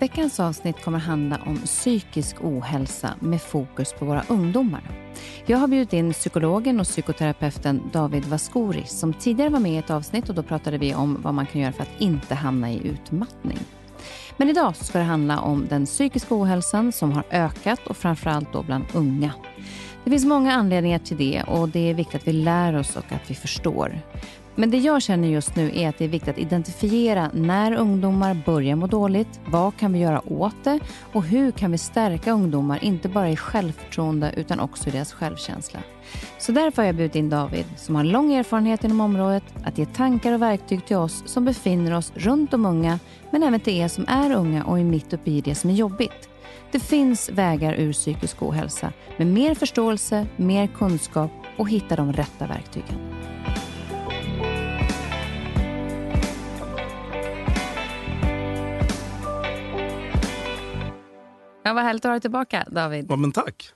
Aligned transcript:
Veckans 0.00 0.40
avsnitt 0.40 0.84
kommer 0.84 0.98
handla 0.98 1.38
om 1.46 1.56
psykisk 1.56 2.36
ohälsa 2.40 3.14
med 3.20 3.42
fokus 3.42 3.92
på 3.92 4.04
våra 4.04 4.24
ungdomar. 4.28 4.80
Jag 5.46 5.58
har 5.58 5.68
bjudit 5.68 5.92
in 5.92 6.12
psykologen 6.12 6.80
och 6.80 6.86
psykoterapeuten 6.86 7.82
David 7.92 8.24
Vaskori 8.24 8.84
som 8.86 9.12
tidigare 9.12 9.50
var 9.50 9.60
med 9.60 9.72
i 9.72 9.76
ett 9.76 9.90
avsnitt 9.90 10.28
och 10.28 10.34
då 10.34 10.42
pratade 10.42 10.78
vi 10.78 10.94
om 10.94 11.22
vad 11.22 11.34
man 11.34 11.46
kan 11.46 11.60
göra 11.60 11.72
för 11.72 11.82
att 11.82 12.00
inte 12.00 12.34
hamna 12.34 12.70
i 12.70 12.86
utmattning. 12.86 13.58
Men 14.36 14.48
idag 14.48 14.76
ska 14.76 14.98
det 14.98 15.04
handla 15.04 15.40
om 15.40 15.66
den 15.68 15.86
psykiska 15.86 16.34
ohälsan 16.34 16.92
som 16.92 17.12
har 17.12 17.24
ökat 17.30 17.86
och 17.86 17.96
framförallt 17.96 18.52
då 18.52 18.62
bland 18.62 18.84
unga. 18.94 19.32
Det 20.04 20.10
finns 20.10 20.24
många 20.24 20.52
anledningar 20.52 20.98
till 20.98 21.16
det 21.16 21.42
och 21.42 21.68
det 21.68 21.90
är 21.90 21.94
viktigt 21.94 22.20
att 22.20 22.28
vi 22.28 22.32
lär 22.32 22.76
oss 22.76 22.96
och 22.96 23.12
att 23.12 23.30
vi 23.30 23.34
förstår. 23.34 24.00
Men 24.60 24.70
det 24.70 24.78
jag 24.78 25.02
känner 25.02 25.28
just 25.28 25.56
nu 25.56 25.70
är 25.74 25.88
att 25.88 25.98
det 25.98 26.04
är 26.04 26.08
viktigt 26.08 26.28
att 26.28 26.38
identifiera 26.38 27.30
när 27.34 27.72
ungdomar 27.72 28.42
börjar 28.46 28.76
må 28.76 28.86
dåligt, 28.86 29.40
vad 29.46 29.76
kan 29.76 29.92
vi 29.92 29.98
göra 29.98 30.32
åt 30.32 30.64
det 30.64 30.80
och 31.12 31.24
hur 31.24 31.50
kan 31.50 31.72
vi 31.72 31.78
stärka 31.78 32.32
ungdomar, 32.32 32.84
inte 32.84 33.08
bara 33.08 33.30
i 33.30 33.36
självförtroende 33.36 34.32
utan 34.36 34.60
också 34.60 34.88
i 34.88 34.92
deras 34.92 35.12
självkänsla. 35.12 35.80
Så 36.38 36.52
därför 36.52 36.82
har 36.82 36.86
jag 36.86 36.94
bjudit 36.94 37.16
in 37.16 37.30
David, 37.30 37.64
som 37.76 37.94
har 37.94 38.04
lång 38.04 38.32
erfarenhet 38.32 38.84
inom 38.84 39.00
området, 39.00 39.44
att 39.64 39.78
ge 39.78 39.86
tankar 39.86 40.32
och 40.32 40.42
verktyg 40.42 40.86
till 40.86 40.96
oss 40.96 41.22
som 41.26 41.44
befinner 41.44 41.96
oss 41.96 42.12
runt 42.14 42.50
de 42.50 42.66
unga, 42.66 42.98
men 43.30 43.42
även 43.42 43.60
till 43.60 43.74
er 43.74 43.88
som 43.88 44.04
är 44.08 44.34
unga 44.34 44.64
och 44.64 44.78
är 44.78 44.84
mitt 44.84 45.12
uppe 45.12 45.30
i 45.30 45.40
det 45.40 45.54
som 45.54 45.70
är 45.70 45.74
jobbigt. 45.74 46.28
Det 46.72 46.80
finns 46.80 47.30
vägar 47.30 47.74
ur 47.74 47.92
psykisk 47.92 48.42
ohälsa 48.42 48.92
med 49.16 49.26
mer 49.26 49.54
förståelse, 49.54 50.26
mer 50.36 50.66
kunskap 50.66 51.30
och 51.56 51.68
hitta 51.70 51.96
de 51.96 52.12
rätta 52.12 52.46
verktygen. 52.46 52.96
Ja, 61.62 61.72
vad 61.72 61.84
härligt 61.84 62.04
att 62.04 62.08
ha 62.08 62.12
dig 62.12 62.20
tillbaka, 62.20 62.66
David. 62.70 63.06
Ja, 63.08 63.16
men 63.16 63.32
tack. 63.32 63.72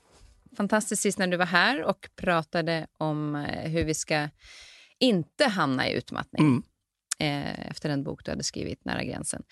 Fantastiskt 0.56 1.02
sist 1.02 1.18
när 1.18 1.26
du 1.26 1.36
var 1.36 1.46
här 1.46 1.82
och 1.82 2.08
pratade 2.16 2.86
om 2.98 3.34
eh, 3.34 3.70
hur 3.70 3.84
vi 3.84 3.94
ska 3.94 4.28
inte 4.98 5.44
hamna 5.44 5.88
i 5.88 5.92
utmattning 5.92 6.46
mm. 6.46 6.62
eh, 7.18 7.70
efter 7.70 7.88
den 7.88 8.04
bok 8.04 8.24
du 8.24 8.30
hade 8.30 8.42
skrivit, 8.42 8.84
Nära 8.84 9.04
gränsen. 9.04 9.42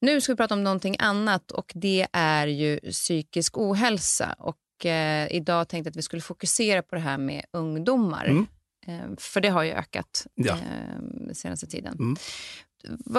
Nu 0.00 0.20
ska 0.20 0.32
vi 0.32 0.36
prata 0.36 0.54
om 0.54 0.64
någonting 0.64 0.96
annat 0.98 1.50
och 1.50 1.72
det 1.74 2.06
är 2.12 2.46
ju 2.46 2.80
psykisk 2.80 3.58
ohälsa. 3.58 4.34
Och 4.38 4.86
eh, 4.86 5.28
Idag 5.32 5.68
tänkte 5.68 5.88
jag 5.88 5.92
att 5.92 5.96
vi 5.96 6.02
skulle 6.02 6.22
fokusera 6.22 6.82
på 6.82 6.94
det 6.94 7.00
här 7.00 7.18
med 7.18 7.44
ungdomar. 7.52 8.24
Mm. 8.24 8.46
Eh, 8.86 9.16
för 9.18 9.40
det 9.40 9.48
har 9.48 9.62
ju 9.62 9.72
ökat 9.72 10.26
ja. 10.34 10.52
eh, 10.52 11.32
senaste 11.32 11.66
tiden. 11.66 11.96
Mm 11.98 12.16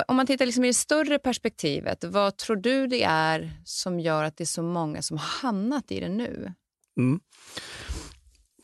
om 0.07 0.15
man 0.15 0.27
tittar 0.27 0.45
liksom 0.45 0.63
i 0.63 0.67
det 0.67 0.73
större 0.73 1.19
perspektivet, 1.19 2.03
vad 2.03 2.37
tror 2.37 2.55
du 2.55 2.87
det 2.87 3.03
är 3.03 3.51
som 3.63 3.99
gör 3.99 4.23
att 4.23 4.37
det 4.37 4.43
är 4.43 4.45
så 4.45 4.63
många 4.63 5.01
som 5.01 5.17
har 5.17 5.25
hamnat 5.25 5.91
i 5.91 5.99
det 5.99 6.09
nu? 6.09 6.53
Mm. 6.97 7.19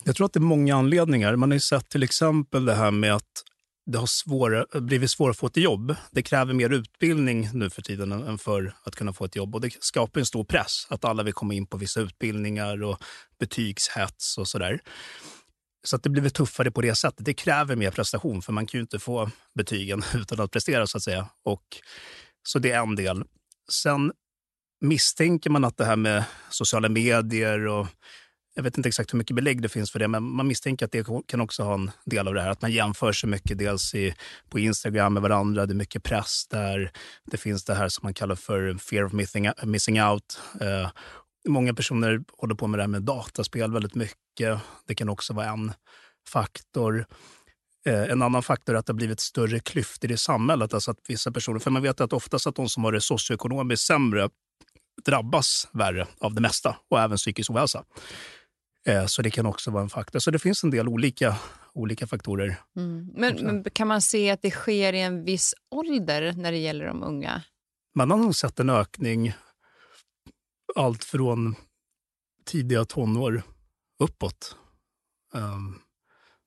Jag 0.03 0.15
tror 0.15 0.25
att 0.25 0.33
det 0.33 0.39
är 0.39 0.41
många 0.41 0.75
anledningar. 0.75 1.35
Man 1.35 1.51
har 1.51 1.59
sett 1.59 1.89
till 1.89 2.03
exempel 2.03 2.65
det 2.65 2.75
här 2.75 2.91
med 2.91 3.15
att 3.15 3.44
det 3.85 3.97
har 3.97 4.05
svåra, 4.05 4.65
blivit 4.81 5.11
svårare 5.11 5.31
att 5.31 5.38
få 5.38 5.47
ett 5.47 5.57
jobb. 5.57 5.95
Det 6.11 6.23
kräver 6.23 6.53
mer 6.53 6.69
utbildning 6.69 7.49
nu 7.53 7.69
för 7.69 7.81
tiden 7.81 8.11
än 8.11 8.38
för 8.38 8.75
att 8.83 8.95
kunna 8.95 9.13
få 9.13 9.25
ett 9.25 9.35
jobb. 9.35 9.55
Och 9.55 9.61
Det 9.61 9.73
skapar 9.79 10.19
en 10.19 10.25
stor 10.25 10.44
press 10.44 10.88
att 10.89 11.05
alla 11.05 11.23
vill 11.23 11.33
komma 11.33 11.53
in 11.53 11.67
på 11.67 11.77
vissa 11.77 11.99
utbildningar 11.99 12.83
och 12.83 13.03
betygshets 13.39 14.38
och 14.38 14.47
sådär. 14.47 14.79
Så 15.88 15.96
att 15.96 16.03
det 16.03 16.09
blir 16.09 16.29
tuffare 16.29 16.72
på 16.72 16.81
det 16.81 16.96
sättet. 16.96 17.25
Det 17.25 17.34
kräver 17.34 17.75
mer 17.75 17.91
prestation, 17.91 18.41
för 18.41 18.53
man 18.53 18.66
kan 18.66 18.78
ju 18.78 18.81
inte 18.81 19.00
få 19.00 19.29
betygen 19.56 20.03
utan 20.16 20.40
att 20.40 20.51
prestera. 20.51 20.88
så 20.88 20.97
att 20.97 21.03
säga. 21.03 21.29
Och, 21.44 21.63
så 22.44 22.59
det 22.59 22.72
är 22.72 22.81
en 22.81 22.96
del. 22.96 23.23
Sen 23.72 24.12
misstänker 24.81 25.50
man 25.50 25.66
att 25.66 25.78
det 25.78 25.85
här 25.85 25.95
med 25.95 26.24
sociala 26.50 26.90
medier 26.90 27.68
och 27.68 27.88
jag 28.56 28.63
vet 28.63 28.78
inte 28.78 28.90
exakt 28.90 29.13
hur 29.13 29.18
mycket 29.18 29.35
belägg 29.35 29.62
det 29.62 29.69
finns 29.69 29.91
för 29.91 30.00
det, 30.00 30.07
men 30.07 30.24
man 30.24 30.47
misstänker 30.47 30.85
att 30.85 30.91
det 30.91 31.07
kan 31.28 31.41
också 31.41 31.63
ha 31.63 31.74
en 31.74 31.91
del 32.06 32.28
av 32.28 32.34
det 32.34 32.41
här. 32.41 32.50
Att 32.50 32.62
man 32.62 32.72
jämför 32.72 33.12
sig 33.12 33.29
mycket, 33.29 33.57
dels 33.57 33.95
i, 33.95 34.16
på 34.50 34.59
Instagram 34.59 35.13
med 35.13 35.24
varandra. 35.24 35.66
Det 35.66 35.74
är 35.74 35.75
mycket 35.75 36.03
press 36.03 36.47
där. 36.50 36.91
Det 37.25 37.38
finns 37.38 37.66
det 37.66 37.75
här 37.75 37.90
som 37.90 38.01
man 38.03 38.13
kallar 38.13 38.35
för 38.35 38.78
fear 38.78 39.06
of 39.06 39.13
missing, 39.13 39.50
missing 39.63 40.01
out. 40.03 40.40
Eh, 40.62 40.90
Många 41.47 41.73
personer 41.73 42.23
håller 42.38 42.56
på 42.56 42.67
med 42.67 42.79
det 42.79 42.83
här 42.83 42.88
med 42.88 43.03
dataspel 43.03 43.72
väldigt 43.72 43.95
mycket. 43.95 44.59
Det 44.88 44.95
kan 44.95 45.09
också 45.09 45.33
vara 45.33 45.47
en 45.47 45.73
faktor. 46.29 47.06
Eh, 47.85 48.03
en 48.03 48.22
annan 48.22 48.44
faktor 48.44 48.75
är 48.75 48.79
att 48.79 48.85
det 48.85 48.94
har 48.94 48.95
blivit 48.95 49.19
större 49.19 49.59
klyftor 49.59 50.11
i 50.11 50.17
samhället. 50.17 50.73
Alltså 50.73 50.91
att 50.91 51.00
vissa 51.07 51.31
personer, 51.31 51.59
för 51.59 51.72
man 51.72 51.81
vet 51.81 52.01
att 52.01 52.13
oftast 52.13 52.47
att 52.47 52.56
de 52.56 52.69
som 52.69 52.83
har 52.83 52.91
det 52.91 53.01
socioekonomiskt 53.01 53.86
sämre 53.86 54.30
drabbas 55.06 55.68
värre 55.74 56.07
av 56.19 56.33
det 56.33 56.42
mesta 56.42 56.77
och 56.89 57.00
även 57.00 57.18
psykisk 57.18 57.51
ohälsa. 57.51 57.83
Eh, 58.88 59.06
så 59.06 59.21
det 59.21 59.31
kan 59.31 59.45
också 59.45 59.71
vara 59.71 59.83
en 59.83 59.89
faktor. 59.89 60.19
Så 60.19 60.31
det 60.31 60.39
finns 60.39 60.63
en 60.63 60.69
del 60.69 60.88
olika, 60.88 61.36
olika 61.74 62.07
faktorer. 62.07 62.56
Mm. 62.77 63.09
Men, 63.15 63.36
men, 63.36 63.63
kan 63.63 63.88
man 63.88 64.01
se 64.01 64.31
att 64.31 64.42
det 64.42 64.51
sker 64.51 64.94
i 64.94 65.01
en 65.01 65.24
viss 65.24 65.53
ålder 65.71 66.33
när 66.33 66.51
det 66.51 66.57
gäller 66.57 66.86
de 66.86 67.03
unga? 67.03 67.42
Man 67.95 68.12
har 68.12 68.18
nog 68.18 68.36
sett 68.36 68.59
en 68.59 68.69
ökning 68.69 69.33
allt 70.75 71.03
från 71.03 71.56
tidiga 72.45 72.85
tonår 72.85 73.44
uppåt. 74.00 74.56
Um, 75.33 75.79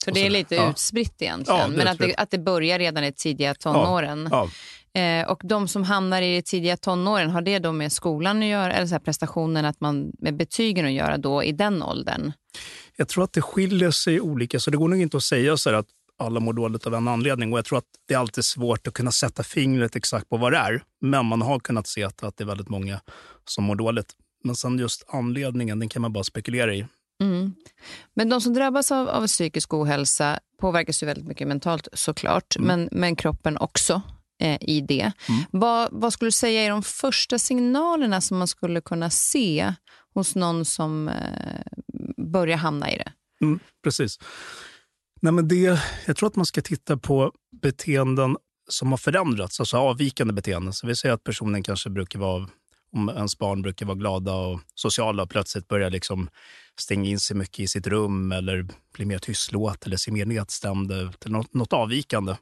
så 0.04 0.10
det 0.10 0.26
är 0.26 0.30
lite 0.30 0.54
ja. 0.54 0.70
utspritt 0.70 1.22
egentligen, 1.22 1.60
ja, 1.60 1.68
men 1.68 1.88
att 1.88 1.98
det, 1.98 2.14
att 2.16 2.30
det 2.30 2.38
börjar 2.38 2.78
redan 2.78 3.04
i 3.04 3.12
tidiga 3.12 3.54
tonåren. 3.54 4.28
Ja, 4.30 4.48
eh, 5.00 5.28
och 5.28 5.40
de 5.44 5.68
som 5.68 5.84
hamnar 5.84 6.22
i 6.22 6.42
tidiga 6.42 6.76
tonåren, 6.76 7.30
har 7.30 7.42
det 7.42 7.58
då 7.58 7.72
med 7.72 7.92
skolan 7.92 8.38
att 8.38 8.48
göra, 8.48 8.72
eller 8.72 8.86
så 8.86 9.00
prestationen 9.00 9.64
att 9.64 9.80
man, 9.80 10.12
med 10.18 10.36
betygen 10.36 10.86
att 10.86 10.92
göra 10.92 11.18
då 11.18 11.44
i 11.44 11.52
den 11.52 11.82
åldern? 11.82 12.32
Jag 12.96 13.08
tror 13.08 13.24
att 13.24 13.32
det 13.32 13.42
skiljer 13.42 13.90
sig 13.90 14.20
olika, 14.20 14.60
så 14.60 14.70
det 14.70 14.76
går 14.76 14.88
nog 14.88 15.00
inte 15.00 15.16
att 15.16 15.22
säga 15.22 15.56
så 15.56 15.74
att 15.74 15.86
alla 16.18 16.40
mår 16.40 16.52
dåligt 16.52 16.86
av 16.86 16.94
en 16.94 17.08
anledning. 17.08 17.52
Och 17.52 17.58
jag 17.58 17.64
tror 17.64 17.78
att 17.78 17.84
det 18.08 18.14
är 18.14 18.18
alltid 18.18 18.44
svårt 18.44 18.86
att 18.86 18.94
kunna 18.94 19.12
sätta 19.12 19.42
fingret 19.42 19.96
exakt 19.96 20.28
på 20.28 20.36
vad 20.36 20.52
det 20.52 20.58
är. 20.58 20.82
Men 21.00 21.26
man 21.26 21.42
har 21.42 21.58
kunnat 21.58 21.86
se 21.86 22.04
att, 22.04 22.18
det 22.18 22.40
är 22.40 22.44
väldigt 22.44 22.68
många 22.68 23.00
som 23.44 23.64
mår 23.64 23.74
dåligt. 23.74 24.12
Men 24.44 24.56
sen 24.56 24.78
just 24.78 25.04
anledningen, 25.08 25.78
den 25.78 25.88
kan 25.88 26.02
man 26.02 26.12
bara 26.12 26.24
spekulera 26.24 26.74
i. 26.74 26.86
Mm. 27.22 27.54
Men 28.14 28.28
de 28.28 28.40
som 28.40 28.54
drabbas 28.54 28.92
av, 28.92 29.08
av 29.08 29.26
psykisk 29.26 29.74
ohälsa 29.74 30.40
påverkas 30.60 31.02
ju 31.02 31.06
väldigt 31.06 31.26
mycket 31.26 31.48
mentalt 31.48 31.88
såklart, 31.92 32.56
mm. 32.56 32.66
men, 32.66 32.88
men 33.00 33.16
kroppen 33.16 33.58
också 33.58 34.02
eh, 34.40 34.58
i 34.60 34.80
det. 34.80 35.12
Mm. 35.28 35.42
Vad, 35.50 35.88
vad 35.92 36.12
skulle 36.12 36.26
du 36.26 36.32
säga 36.32 36.62
är 36.62 36.70
de 36.70 36.82
första 36.82 37.38
signalerna 37.38 38.20
som 38.20 38.38
man 38.38 38.48
skulle 38.48 38.80
kunna 38.80 39.10
se 39.10 39.74
hos 40.14 40.34
någon 40.34 40.64
som 40.64 41.08
eh, 41.08 41.62
börjar 42.16 42.56
hamna 42.56 42.92
i 42.92 42.98
det? 42.98 43.12
Mm, 43.40 43.58
precis. 43.84 44.18
Nej, 45.20 45.32
men 45.32 45.48
det, 45.48 45.80
jag 46.06 46.16
tror 46.16 46.26
att 46.26 46.36
man 46.36 46.46
ska 46.46 46.62
titta 46.62 46.96
på 46.96 47.32
beteenden 47.62 48.36
som 48.68 48.90
har 48.90 48.98
förändrats, 48.98 49.60
alltså 49.60 49.76
avvikande 49.76 50.32
beteenden. 50.32 50.72
Så 50.72 50.86
vi 50.86 50.96
säger 50.96 51.14
att 51.14 51.24
personen 51.24 51.62
kanske 51.62 51.90
brukar 51.90 52.18
vara, 52.18 52.48
om 52.92 53.08
ens 53.08 53.38
barn 53.38 53.62
brukar 53.62 53.86
vara 53.86 53.96
glada 53.96 54.34
och 54.34 54.60
sociala 54.74 55.22
och 55.22 55.30
plötsligt 55.30 55.68
börjar 55.68 55.90
liksom 55.90 56.28
stänga 56.80 57.10
in 57.10 57.20
sig 57.20 57.36
mycket 57.36 57.60
i 57.60 57.68
sitt 57.68 57.86
rum 57.86 58.32
eller 58.32 58.66
bli 58.94 59.04
mer 59.04 59.18
tystlåt 59.18 59.86
eller 59.86 59.96
se 59.96 60.12
mer 60.12 60.26
nedstämd, 60.26 60.92
ut. 60.92 61.26
något, 61.26 61.54
något 61.54 61.72
avvikande. 61.72 62.36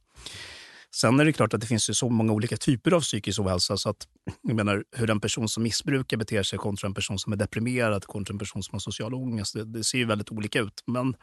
Sen 0.94 1.20
är 1.20 1.24
det 1.24 1.32
klart 1.32 1.54
att 1.54 1.60
det 1.60 1.66
finns 1.66 1.90
ju 1.90 1.94
så 1.94 2.08
många 2.08 2.32
olika 2.32 2.56
typer 2.56 2.92
av 2.92 3.00
psykisk 3.00 3.40
ohälsa. 3.40 3.76
Så 3.76 3.88
att, 3.88 4.08
jag 4.42 4.56
menar, 4.56 4.84
hur 4.96 5.10
en 5.10 5.20
person 5.20 5.48
som 5.48 5.62
missbrukar 5.62 6.16
beter 6.16 6.42
sig 6.42 6.58
kontra 6.58 6.86
en 6.86 6.94
person 6.94 7.18
som 7.18 7.32
är 7.32 7.36
deprimerad 7.36 8.04
kontra 8.04 8.32
en 8.32 8.38
person 8.38 8.62
som 8.62 8.72
har 8.72 8.80
social 8.80 9.14
ångest, 9.14 9.54
det, 9.54 9.64
det 9.64 9.84
ser 9.84 9.98
ju 9.98 10.04
väldigt 10.04 10.32
olika 10.32 10.60
ut. 10.60 10.82
Men, 10.86 11.14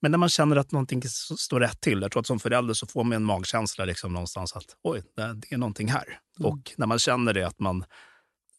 men 0.00 0.10
när 0.10 0.18
man 0.18 0.28
känner 0.28 0.56
att 0.56 0.72
någonting 0.72 1.02
står 1.38 1.60
rätt 1.60 1.80
till, 1.80 2.02
jag 2.02 2.12
tror 2.12 2.20
att 2.20 2.26
som 2.26 2.40
förälder 2.40 2.74
så 2.74 2.86
får 2.86 3.04
man 3.04 3.12
en 3.12 3.24
magkänsla 3.24 3.84
liksom 3.84 4.12
någonstans 4.12 4.52
att 4.56 4.76
oj, 4.82 5.02
det, 5.16 5.22
är 5.22 5.58
någonting 5.58 5.88
här. 5.88 6.18
Mm. 6.40 6.52
Och 6.52 6.72
när 6.76 6.86
man 6.86 6.98
känner 6.98 7.34
det, 7.34 7.46
att 7.46 7.60
man 7.60 7.84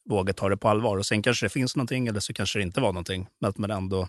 vågar 0.09 0.33
ta 0.33 0.49
det 0.49 0.57
på 0.57 0.69
allvar. 0.69 0.97
Och 0.97 1.05
Sen 1.05 1.21
kanske 1.21 1.45
det 1.45 1.49
finns 1.49 1.75
någonting 1.75 2.07
eller 2.07 2.19
så 2.19 2.33
kanske 2.33 2.59
det 2.59 2.63
inte 2.63 2.81
var 2.81 2.93
någonting. 2.93 3.27
Men 3.39 3.49
att 3.49 3.57
man 3.57 3.71
ändå 3.71 4.07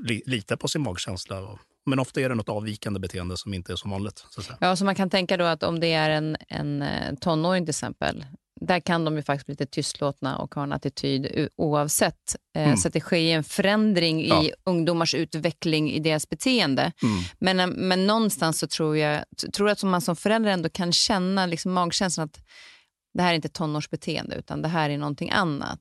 li, 0.00 0.22
litar 0.26 0.56
på 0.56 0.68
sin 0.68 0.82
magkänsla 0.82 1.58
men 1.86 1.98
ofta 1.98 2.20
är 2.20 2.28
det 2.28 2.34
något 2.34 2.48
avvikande 2.48 3.00
beteende 3.00 3.36
som 3.36 3.54
inte 3.54 3.72
är 3.72 3.76
så 3.76 3.88
vanligt. 3.88 4.26
Ja, 4.60 4.76
så 4.76 4.84
man 4.84 4.94
kan 4.94 5.10
tänka 5.10 5.36
då 5.36 5.44
att 5.44 5.62
om 5.62 5.80
det 5.80 5.92
är 5.92 6.10
en, 6.10 6.36
en 6.48 6.82
eh, 6.82 7.14
tonåring 7.14 7.64
till 7.64 7.70
exempel, 7.70 8.24
där 8.66 8.80
kan 8.80 9.04
de 9.04 9.16
ju 9.16 9.22
faktiskt 9.22 9.46
bli 9.46 9.52
lite 9.52 9.66
tystlåtna 9.66 10.36
och 10.36 10.54
ha 10.54 10.62
en 10.62 10.72
attityd 10.72 11.48
oavsett. 11.56 12.36
Eh, 12.56 12.64
mm. 12.64 12.76
Så 12.76 12.88
att 12.88 12.94
det 12.94 13.00
sker 13.00 13.36
en 13.36 13.44
förändring 13.44 14.28
ja. 14.28 14.42
i 14.42 14.52
ungdomars 14.64 15.14
utveckling 15.14 15.92
i 15.92 16.00
deras 16.00 16.28
beteende. 16.28 16.92
Mm. 17.02 17.24
Men, 17.38 17.60
eh, 17.60 17.66
men 17.66 18.06
någonstans 18.06 18.58
så 18.58 18.66
tror 18.66 18.96
jag, 18.96 19.24
tror 19.52 19.68
att 19.68 19.82
man 19.82 20.00
som 20.00 20.16
förälder 20.16 20.50
ändå 20.50 20.68
kan 20.68 20.92
känna 20.92 21.46
liksom 21.46 21.72
magkänslan 21.72 22.24
att 22.24 22.38
det 23.14 23.22
här 23.22 23.30
är 23.30 23.34
inte 23.34 23.48
tonårsbeteende 23.48 24.36
utan 24.36 24.62
det 24.62 24.68
här 24.68 24.90
är 24.90 24.98
någonting 24.98 25.30
annat. 25.30 25.80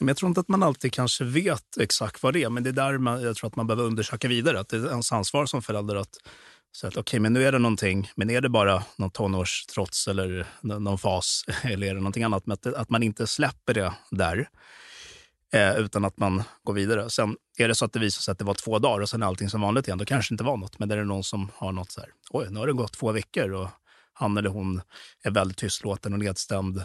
Men 0.00 0.08
jag 0.08 0.16
tror 0.16 0.28
inte 0.28 0.40
att 0.40 0.48
man 0.48 0.62
alltid 0.62 0.92
kanske 0.92 1.24
vet 1.24 1.76
exakt 1.80 2.22
vad 2.22 2.34
det 2.34 2.42
är, 2.42 2.50
men 2.50 2.62
det 2.62 2.70
är 2.70 2.72
där 2.72 2.98
man, 2.98 3.22
jag 3.22 3.36
tror 3.36 3.48
att 3.48 3.56
man 3.56 3.66
behöver 3.66 3.84
undersöka 3.84 4.28
vidare. 4.28 4.60
Att 4.60 4.68
det 4.68 4.76
är 4.76 4.90
ens 4.90 5.12
ansvar 5.12 5.46
som 5.46 5.62
förälder 5.62 5.96
att 5.96 6.16
säga 6.76 6.88
att 6.88 6.96
okay, 6.96 7.20
men 7.20 7.32
nu 7.32 7.44
är 7.44 7.52
det 7.52 7.58
någonting, 7.58 8.10
men 8.14 8.30
är 8.30 8.40
det 8.40 8.48
bara 8.48 8.84
någon 8.96 9.10
tonårstrots 9.10 10.08
eller 10.08 10.46
någon 10.60 10.98
fas 10.98 11.44
eller 11.62 11.86
är 11.86 11.94
det 11.94 12.00
någonting 12.00 12.22
annat? 12.22 12.46
Men 12.46 12.54
att, 12.54 12.66
att 12.66 12.90
man 12.90 13.02
inte 13.02 13.26
släpper 13.26 13.74
det 13.74 13.92
där 14.10 14.48
eh, 15.52 15.76
utan 15.76 16.04
att 16.04 16.18
man 16.18 16.42
går 16.62 16.74
vidare. 16.74 17.10
Sen 17.10 17.36
är 17.58 17.68
det 17.68 17.74
så 17.74 17.84
att 17.84 17.92
det 17.92 17.98
visar 17.98 18.20
sig 18.20 18.32
att 18.32 18.38
det 18.38 18.44
var 18.44 18.54
två 18.54 18.78
dagar 18.78 19.02
och 19.02 19.08
sen 19.08 19.22
är 19.22 19.26
allting 19.26 19.50
som 19.50 19.60
vanligt 19.60 19.88
igen, 19.88 19.98
då 19.98 20.04
kanske 20.04 20.32
det 20.32 20.34
inte 20.34 20.44
var 20.44 20.56
något. 20.56 20.78
Men 20.78 20.88
det 20.88 20.94
är 20.94 21.04
någon 21.04 21.24
som 21.24 21.50
har 21.54 21.72
något 21.72 21.90
så 21.90 22.00
här, 22.00 22.10
oj, 22.30 22.46
nu 22.50 22.60
har 22.60 22.66
det 22.66 22.72
gått 22.72 22.92
två 22.92 23.12
veckor 23.12 23.52
och 23.52 23.68
han 24.12 24.36
eller 24.36 24.50
hon 24.50 24.82
är 25.22 25.30
väldigt 25.30 25.56
tystlåten 25.56 26.12
och 26.12 26.18
nedstämd 26.18 26.84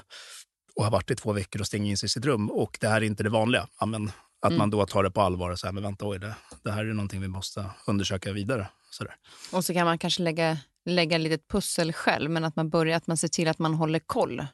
och 0.75 0.83
har 0.83 0.92
varit 0.92 1.12
i 1.12 1.16
två 1.16 1.33
veckor 1.33 1.62
och 1.62 1.68
stänger 1.68 1.92
in 1.92 1.98
sig 1.98 2.07
i 2.07 2.10
sitt 2.10 2.25
rum 2.25 2.50
och 2.50 2.78
det 2.81 2.88
här 2.88 3.01
är 3.01 3.06
inte 3.06 3.24
det 3.24 3.30
vanliga. 3.30 3.68
Ja, 3.80 3.86
men 3.86 4.12
att 4.42 4.50
mm. 4.50 4.57
man 4.57 4.69
då 4.69 4.86
tar 4.86 5.04
det 5.04 5.12
på 5.12 5.22
allvar 5.22 5.50
och 5.50 5.60
säger, 5.60 5.74
men 5.74 5.83
vänta, 5.83 6.07
oj, 6.07 6.19
det, 6.19 6.36
det 6.63 6.72
här 6.72 6.86
är 6.86 6.94
någonting 6.94 7.22
vi 7.22 7.28
måste 7.28 7.66
undersöka 7.88 8.31
vidare. 8.31 8.69
Sådär. 8.97 9.15
Och 9.51 9.65
så 9.65 9.73
kan 9.73 9.85
man 9.85 9.97
kanske 9.97 10.23
lägga, 10.23 10.57
lägga 10.85 11.17
lite 11.17 11.38
pussel 11.38 11.94
själv, 11.94 12.31
men 12.31 12.44
att 12.44 12.55
man 12.55 12.69
börjar, 12.69 12.97
att 12.97 13.07
man 13.07 13.17
ser 13.17 13.27
till 13.27 13.47
att 13.47 13.59
man 13.59 13.73
håller 13.73 13.99
koll 13.99 14.45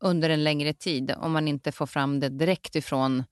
under 0.00 0.30
en 0.30 0.44
längre 0.44 0.72
tid 0.72 1.14
om 1.16 1.32
man 1.32 1.48
inte 1.48 1.72
får 1.72 1.86
fram 1.86 2.20
det 2.20 2.28
direkt 2.28 2.76
ifrån 2.76 3.24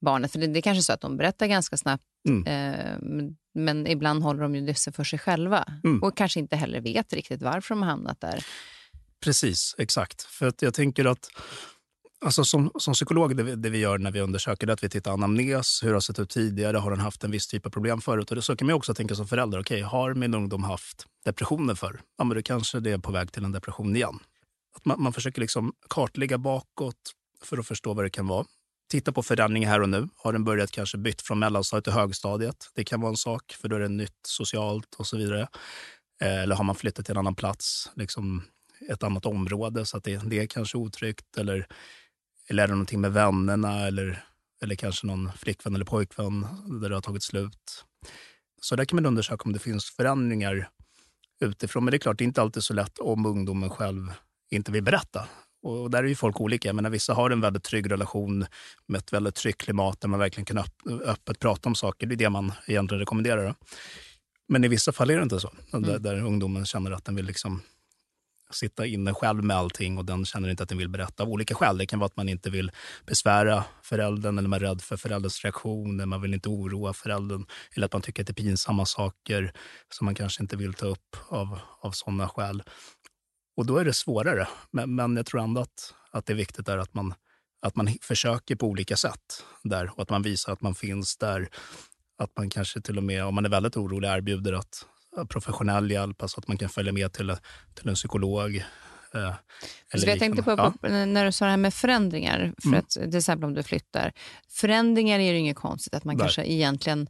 barnet. 0.00 0.32
För 0.32 0.38
det, 0.38 0.46
det 0.46 0.58
är 0.58 0.62
kanske 0.62 0.82
så 0.82 0.92
att 0.92 1.00
de 1.00 1.16
berättar 1.16 1.46
ganska 1.46 1.76
snabbt, 1.76 2.04
mm. 2.28 2.46
eh, 2.46 2.98
men, 3.54 3.86
ibland 3.86 4.22
håller 4.22 4.42
de 4.42 4.54
ju 4.54 4.66
det 4.66 4.94
för 4.94 5.04
sig 5.04 5.18
själva 5.18 5.72
mm. 5.84 6.02
och 6.02 6.16
kanske 6.16 6.40
inte 6.40 6.56
heller 6.56 6.80
vet 6.80 7.12
riktigt 7.12 7.42
varför 7.42 7.74
de 7.74 7.82
har 7.82 7.90
hamnat 7.90 8.20
där. 8.20 8.44
Precis, 9.20 9.74
exakt. 9.78 10.22
För 10.22 10.46
att 10.46 10.62
jag 10.62 10.74
tänker 10.74 11.04
att 11.04 11.30
Alltså 12.24 12.44
som, 12.44 12.70
som 12.78 12.94
psykolog, 12.94 13.36
det 13.36 13.42
vi, 13.42 13.54
det 13.54 13.70
vi 13.70 13.78
gör 13.78 13.98
när 13.98 14.10
vi 14.10 14.20
undersöker 14.20 14.66
det 14.66 14.70
är 14.70 14.74
att 14.74 14.84
vi 14.84 14.88
tittar 14.88 15.12
anamnes. 15.12 15.82
Hur 15.82 15.88
har 15.88 15.94
det 15.94 16.02
sett 16.02 16.18
ut 16.18 16.30
tidigare? 16.30 16.76
Har 16.76 16.90
den 16.90 17.00
haft 17.00 17.24
en 17.24 17.30
viss 17.30 17.46
typ 17.46 17.66
av 17.66 17.70
problem 17.70 18.00
förut? 18.00 18.30
Och 18.30 18.36
det, 18.36 18.42
så 18.42 18.56
kan 18.56 18.66
man 18.66 18.76
också 18.76 18.94
tänka 18.94 19.14
som 19.14 19.28
förälder. 19.28 19.58
okay, 19.58 19.82
har 19.82 20.14
min 20.14 20.34
ungdom 20.34 20.64
haft 20.64 21.06
depressioner 21.24 21.74
förr? 21.74 22.00
Ja, 22.18 22.24
men 22.24 22.36
då 22.36 22.42
kanske 22.42 22.80
det 22.80 22.90
är 22.90 22.98
på 22.98 23.12
väg 23.12 23.32
till 23.32 23.44
en 23.44 23.52
depression 23.52 23.96
igen. 23.96 24.18
Att 24.76 24.84
man, 24.84 25.02
man 25.02 25.12
försöker 25.12 25.40
liksom 25.40 25.72
kartlägga 25.90 26.38
bakåt 26.38 26.96
för 27.42 27.58
att 27.58 27.66
förstå 27.66 27.94
vad 27.94 28.04
det 28.04 28.10
kan 28.10 28.26
vara. 28.26 28.46
Titta 28.90 29.12
på 29.12 29.22
förändringar 29.22 29.70
här 29.70 29.80
och 29.80 29.88
nu. 29.88 30.08
Har 30.16 30.32
den 30.32 30.44
börjat 30.44 30.70
kanske 30.70 30.98
bytt 30.98 31.22
från 31.22 31.38
mellanstadiet 31.38 31.84
till 31.84 31.92
högstadiet? 31.92 32.56
Det 32.74 32.84
kan 32.84 33.00
vara 33.00 33.10
en 33.10 33.16
sak, 33.16 33.56
för 33.60 33.68
då 33.68 33.76
är 33.76 33.80
det 33.80 33.88
nytt 33.88 34.20
socialt 34.26 34.94
och 34.98 35.06
så 35.06 35.16
vidare. 35.16 35.48
Eh, 36.22 36.42
eller 36.42 36.56
har 36.56 36.64
man 36.64 36.76
flyttat 36.76 37.06
till 37.06 37.12
en 37.12 37.18
annan 37.18 37.34
plats? 37.34 37.90
Liksom, 37.94 38.42
ett 38.88 39.02
annat 39.02 39.26
område 39.26 39.86
så 39.86 39.96
att 39.96 40.04
det, 40.04 40.30
det 40.30 40.38
är 40.38 40.46
kanske 40.46 40.78
otryggt. 40.78 41.36
Eller, 41.36 41.66
eller 42.50 42.62
är 42.62 42.66
det 42.66 42.72
någonting 42.72 43.00
med 43.00 43.12
vännerna 43.12 43.86
eller, 43.86 44.24
eller 44.62 44.74
kanske 44.74 45.06
någon 45.06 45.32
flickvän 45.32 45.74
eller 45.74 45.84
pojkvän 45.84 46.46
där 46.80 46.88
det 46.88 46.94
har 46.94 47.02
tagit 47.02 47.22
slut. 47.22 47.84
Så 48.60 48.76
där 48.76 48.84
kan 48.84 48.96
man 48.96 49.06
undersöka 49.06 49.42
om 49.44 49.52
det 49.52 49.58
finns 49.58 49.84
förändringar 49.84 50.68
utifrån. 51.40 51.84
Men 51.84 51.90
det 51.90 51.96
är 51.96 51.98
klart, 51.98 52.18
det 52.18 52.24
är 52.24 52.26
inte 52.26 52.42
alltid 52.42 52.62
så 52.62 52.74
lätt 52.74 52.98
om 52.98 53.26
ungdomen 53.26 53.70
själv 53.70 54.12
inte 54.50 54.72
vill 54.72 54.82
berätta. 54.82 55.28
Och 55.62 55.90
där 55.90 56.04
är 56.04 56.08
ju 56.08 56.14
folk 56.14 56.40
olika. 56.40 56.72
Men 56.72 56.92
vissa 56.92 57.14
har 57.14 57.30
en 57.30 57.40
väldigt 57.40 57.64
trygg 57.64 57.90
relation 57.90 58.46
med 58.86 58.98
ett 58.98 59.12
väldigt 59.12 59.34
tryggt 59.34 59.60
klimat 59.60 60.00
där 60.00 60.08
man 60.08 60.20
verkligen 60.20 60.44
kan 60.44 60.64
öppet 61.04 61.38
prata 61.38 61.68
om 61.68 61.74
saker. 61.74 62.06
Det 62.06 62.14
är 62.14 62.16
det 62.16 62.30
man 62.30 62.52
egentligen 62.66 63.00
rekommenderar. 63.00 63.54
Men 64.48 64.64
i 64.64 64.68
vissa 64.68 64.92
fall 64.92 65.10
är 65.10 65.16
det 65.16 65.22
inte 65.22 65.40
så. 65.40 65.52
Mm. 65.72 65.90
Där, 65.90 65.98
där 65.98 66.24
ungdomen 66.24 66.66
känner 66.66 66.90
att 66.90 67.04
den 67.04 67.16
vill 67.16 67.26
liksom 67.26 67.62
sitta 68.50 68.86
inne 68.86 69.14
själv 69.14 69.44
med 69.44 69.56
allting 69.56 69.98
och 69.98 70.04
den 70.04 70.24
känner 70.24 70.48
inte 70.48 70.62
att 70.62 70.68
den 70.68 70.78
vill 70.78 70.88
berätta 70.88 71.22
av 71.22 71.28
olika 71.28 71.54
skäl. 71.54 71.78
Det 71.78 71.86
kan 71.86 71.98
vara 71.98 72.06
att 72.06 72.16
man 72.16 72.28
inte 72.28 72.50
vill 72.50 72.70
besvära 73.06 73.64
föräldern 73.82 74.38
eller 74.38 74.48
man 74.48 74.56
är 74.56 74.60
rädd 74.60 74.82
för 74.82 74.96
förälderns 74.96 75.44
reaktioner. 75.44 76.06
Man 76.06 76.22
vill 76.22 76.34
inte 76.34 76.48
oroa 76.48 76.92
föräldern 76.92 77.46
eller 77.74 77.86
att 77.86 77.92
man 77.92 78.02
tycker 78.02 78.22
att 78.22 78.26
det 78.26 78.30
är 78.30 78.44
pinsamma 78.44 78.86
saker 78.86 79.52
som 79.92 80.04
man 80.04 80.14
kanske 80.14 80.42
inte 80.42 80.56
vill 80.56 80.74
ta 80.74 80.86
upp 80.86 81.16
av, 81.28 81.58
av 81.80 81.90
sådana 81.90 82.28
skäl. 82.28 82.62
Och 83.56 83.66
då 83.66 83.78
är 83.78 83.84
det 83.84 83.92
svårare. 83.92 84.48
Men, 84.70 84.94
men 84.94 85.16
jag 85.16 85.26
tror 85.26 85.40
ändå 85.40 85.60
att, 85.60 85.94
att 86.10 86.26
det 86.26 86.32
är 86.32 86.36
viktigt 86.36 86.66
där 86.66 86.78
att 86.78 86.94
man, 86.94 87.14
att 87.62 87.76
man 87.76 87.88
försöker 88.02 88.56
på 88.56 88.66
olika 88.66 88.96
sätt 88.96 89.44
där 89.62 89.90
och 89.94 90.02
att 90.02 90.10
man 90.10 90.22
visar 90.22 90.52
att 90.52 90.60
man 90.60 90.74
finns 90.74 91.16
där. 91.16 91.48
Att 92.18 92.36
man 92.36 92.50
kanske 92.50 92.80
till 92.80 92.96
och 92.96 93.04
med, 93.04 93.24
om 93.24 93.34
man 93.34 93.44
är 93.44 93.48
väldigt 93.48 93.76
orolig, 93.76 94.08
erbjuder 94.08 94.52
att 94.52 94.86
professionell 95.28 95.90
hjälp, 95.90 96.22
alltså 96.22 96.40
att 96.40 96.48
man 96.48 96.58
kan 96.58 96.68
följa 96.68 96.92
med 96.92 97.12
till, 97.12 97.36
till 97.74 97.88
en 97.88 97.94
psykolog. 97.94 98.56
Eh, 99.14 99.34
jag 99.92 100.18
tänkte 100.18 100.42
på, 100.42 100.50
ja. 100.50 100.88
när 100.88 101.24
du 101.24 101.32
sa 101.32 101.44
det 101.44 101.50
här 101.50 101.58
med 101.58 101.74
förändringar, 101.74 102.54
för 102.62 102.68
mm. 102.68 102.78
att, 102.80 102.90
till 102.90 103.16
exempel 103.16 103.44
om 103.44 103.54
du 103.54 103.62
flyttar. 103.62 104.12
Förändringar 104.48 105.18
är 105.18 105.32
ju 105.32 105.38
inget 105.38 105.56
konstigt 105.56 105.94
att 105.94 106.04
man 106.04 106.16
Nej. 106.16 106.22
kanske 106.22 106.44
egentligen 106.44 107.08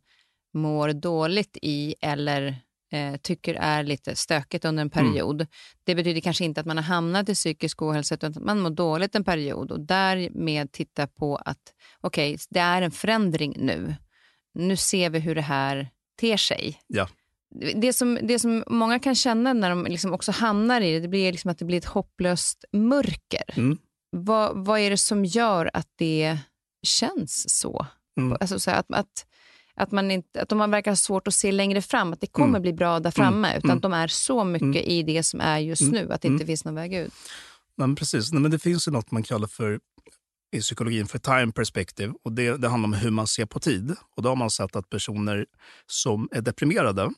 mår 0.54 0.92
dåligt 0.92 1.58
i 1.62 1.94
eller 2.00 2.56
eh, 2.92 3.16
tycker 3.16 3.54
är 3.54 3.82
lite 3.82 4.16
stökigt 4.16 4.64
under 4.64 4.80
en 4.82 4.90
mm. 4.92 5.12
period. 5.12 5.40
Mm. 5.40 5.46
Det 5.84 5.94
betyder 5.94 6.20
kanske 6.20 6.44
inte 6.44 6.60
att 6.60 6.66
man 6.66 6.76
har 6.76 6.84
hamnat 6.84 7.28
i 7.28 7.34
psykisk 7.34 7.82
ohälsa 7.82 8.14
utan 8.14 8.30
att 8.30 8.42
man 8.42 8.60
mår 8.60 8.70
dåligt 8.70 9.14
en 9.14 9.24
period 9.24 9.70
och 9.72 9.80
därmed 9.80 10.72
titta 10.72 11.06
på 11.06 11.36
att 11.36 11.58
okej, 12.00 12.34
okay, 12.34 12.38
det 12.50 12.60
är 12.60 12.82
en 12.82 12.90
förändring 12.90 13.54
nu. 13.56 13.94
Nu 14.54 14.76
ser 14.76 15.10
vi 15.10 15.18
hur 15.18 15.34
det 15.34 15.42
här 15.42 15.88
ter 16.20 16.36
sig. 16.36 16.80
Ja 16.86 17.08
det 17.74 17.92
som, 17.92 18.18
det 18.22 18.38
som 18.38 18.64
många 18.66 18.98
kan 18.98 19.14
känna 19.14 19.52
när 19.52 19.70
de 19.70 19.84
liksom 19.84 20.12
också 20.12 20.32
hamnar 20.32 20.80
i 20.80 20.92
det, 20.92 21.00
det 21.00 21.08
blir 21.08 21.32
liksom 21.32 21.50
att 21.50 21.58
det 21.58 21.64
blir 21.64 21.78
ett 21.78 21.84
hopplöst 21.84 22.64
mörker. 22.72 23.44
Mm. 23.58 23.78
Vad, 24.10 24.64
vad 24.64 24.80
är 24.80 24.90
det 24.90 24.96
som 24.96 25.24
gör 25.24 25.70
att 25.74 25.88
det 25.96 26.38
känns 26.82 27.58
så? 27.60 27.86
Mm. 28.16 28.36
Alltså 28.40 28.60
så 28.60 28.70
att, 28.70 28.86
att, 28.92 29.26
att, 29.74 29.92
man 29.92 30.10
inte, 30.10 30.42
att 30.42 30.48
de 30.48 30.70
verkar 30.70 30.90
ha 30.90 30.96
svårt 30.96 31.28
att 31.28 31.34
se 31.34 31.52
längre 31.52 31.82
fram, 31.82 32.12
att 32.12 32.20
det 32.20 32.26
kommer 32.26 32.48
mm. 32.48 32.62
bli 32.62 32.72
bra 32.72 33.00
där 33.00 33.10
framme, 33.10 33.48
mm. 33.48 33.58
utan 33.58 33.70
att 33.70 33.82
de 33.82 33.92
är 33.92 34.08
så 34.08 34.44
mycket 34.44 34.62
mm. 34.62 34.84
i 34.84 35.02
det 35.02 35.22
som 35.22 35.40
är 35.40 35.58
just 35.58 35.82
mm. 35.82 35.94
nu, 35.94 36.12
att 36.12 36.22
det 36.22 36.28
inte 36.28 36.46
finns 36.46 36.64
någon 36.64 36.74
väg 36.74 36.94
ut. 36.94 37.12
Men 37.76 37.96
precis, 37.96 38.32
Nej, 38.32 38.42
men 38.42 38.50
det 38.50 38.58
finns 38.58 38.88
ju 38.88 38.92
något 38.92 39.10
man 39.10 39.22
kallar 39.22 39.48
för 39.48 39.80
i 40.52 40.60
psykologin 40.60 41.06
för 41.06 41.18
time 41.18 41.52
perspective. 41.52 42.14
Och 42.24 42.32
det, 42.32 42.56
det 42.56 42.68
handlar 42.68 42.86
om 42.86 42.92
hur 42.92 43.10
man 43.10 43.26
ser 43.26 43.46
på 43.46 43.60
tid. 43.60 43.94
Och 44.16 44.22
Då 44.22 44.28
har 44.28 44.36
man 44.36 44.50
sett 44.50 44.76
att 44.76 44.90
personer 44.90 45.46
som 45.86 46.28
är 46.32 46.40
deprimerade 46.40 47.10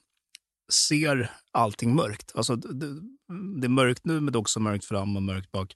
ser 0.72 1.30
allting 1.52 1.94
mörkt. 1.94 2.32
Alltså, 2.34 2.56
det, 2.56 3.00
det 3.60 3.66
är 3.66 3.68
mörkt 3.68 4.04
nu, 4.04 4.20
men 4.20 4.32
det 4.32 4.36
är 4.36 4.40
också 4.40 4.60
mörkt 4.60 4.84
fram 4.84 5.16
och 5.16 5.22
mörkt 5.22 5.52
bak. 5.52 5.74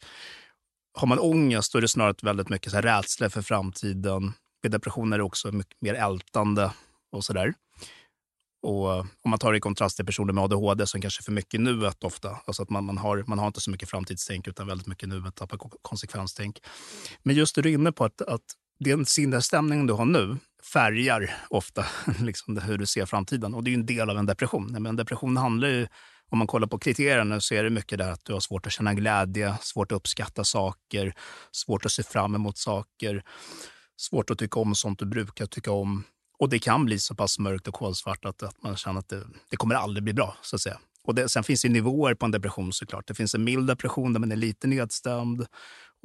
Har 0.98 1.06
man 1.06 1.18
ångest 1.18 1.72
då 1.72 1.78
är 1.78 1.82
det 1.82 1.88
snarare 1.88 2.14
väldigt 2.22 2.48
mycket 2.48 2.70
så 2.70 2.76
här 2.76 2.82
rädsla 2.82 3.30
för 3.30 3.42
framtiden. 3.42 4.32
Vid 4.62 4.72
depression 4.72 5.12
är 5.12 5.18
det 5.18 5.24
också 5.24 5.52
mycket 5.52 5.80
mer 5.80 5.94
ältande 5.94 6.72
och 7.12 7.24
sådär. 7.24 7.54
Och 8.62 8.98
om 8.98 9.30
man 9.30 9.38
tar 9.38 9.52
det 9.52 9.58
i 9.58 9.60
kontrast 9.60 9.96
till 9.96 10.06
personer 10.06 10.32
med 10.32 10.44
ADHD 10.44 10.86
som 10.86 11.00
kanske 11.00 11.20
är 11.20 11.24
för 11.24 11.32
mycket 11.32 11.60
nuet 11.60 12.04
ofta. 12.04 12.36
Alltså 12.46 12.62
att 12.62 12.70
man, 12.70 12.84
man, 12.84 12.98
har, 12.98 13.24
man 13.26 13.38
har 13.38 13.46
inte 13.46 13.60
så 13.60 13.70
mycket 13.70 13.90
framtidstänk 13.90 14.48
utan 14.48 14.66
väldigt 14.66 14.86
mycket 14.86 15.08
nuet, 15.08 15.34
tappar 15.34 15.58
konsekvenstänk. 15.82 16.60
Men 17.22 17.36
just 17.36 17.54
det 17.54 17.62
du 17.62 17.68
är 17.68 17.74
inne 17.74 17.92
på, 17.92 18.04
att, 18.04 18.22
att 18.22 18.42
den 18.78 19.06
sinnesstämning 19.06 19.86
du 19.86 19.92
har 19.92 20.04
nu 20.04 20.36
färgar 20.72 21.36
ofta 21.50 21.86
liksom 22.20 22.58
hur 22.58 22.78
du 22.78 22.86
ser 22.86 23.06
framtiden. 23.06 23.54
Och 23.54 23.64
det 23.64 23.70
är 23.70 23.74
en 23.74 23.86
del 23.86 24.10
av 24.10 24.18
en 24.18 24.26
depression. 24.26 24.66
Men 24.72 24.86
en 24.86 24.96
depression 24.96 25.36
handlar 25.36 25.68
ju, 25.68 25.86
om 26.30 26.38
man 26.38 26.46
kollar 26.46 26.66
på 26.66 26.78
kriterierna, 26.78 27.40
så 27.40 27.54
är 27.54 27.64
det 27.64 27.70
mycket 27.70 27.98
där 27.98 28.10
att 28.10 28.24
du 28.24 28.32
har 28.32 28.40
svårt 28.40 28.66
att 28.66 28.72
känna 28.72 28.94
glädje, 28.94 29.54
svårt 29.60 29.92
att 29.92 29.96
uppskatta 29.96 30.44
saker, 30.44 31.14
svårt 31.52 31.84
att 31.84 31.92
se 31.92 32.02
fram 32.02 32.34
emot 32.34 32.58
saker, 32.58 33.22
svårt 33.96 34.30
att 34.30 34.38
tycka 34.38 34.60
om 34.60 34.74
sånt 34.74 34.98
du 34.98 35.06
brukar 35.06 35.46
tycka 35.46 35.72
om. 35.72 36.04
Och 36.38 36.48
det 36.48 36.58
kan 36.58 36.84
bli 36.84 36.98
så 36.98 37.14
pass 37.14 37.38
mörkt 37.38 37.68
och 37.68 37.74
kolsvart 37.74 38.24
att, 38.24 38.42
att 38.42 38.62
man 38.62 38.76
känner 38.76 38.98
att 38.98 39.08
det, 39.08 39.22
det 39.50 39.56
kommer 39.56 39.74
aldrig 39.74 40.04
bli 40.04 40.12
bra. 40.12 40.36
så 40.42 40.56
att 40.56 40.62
säga. 40.62 40.78
Och 41.04 41.14
det, 41.14 41.28
sen 41.28 41.44
finns 41.44 41.62
det 41.62 41.68
nivåer 41.68 42.14
på 42.14 42.26
en 42.26 42.30
depression 42.30 42.72
såklart. 42.72 43.06
Det 43.06 43.14
finns 43.14 43.34
en 43.34 43.44
mild 43.44 43.66
depression 43.66 44.12
där 44.12 44.20
man 44.20 44.32
är 44.32 44.36
lite 44.36 44.66
nedstämd 44.66 45.46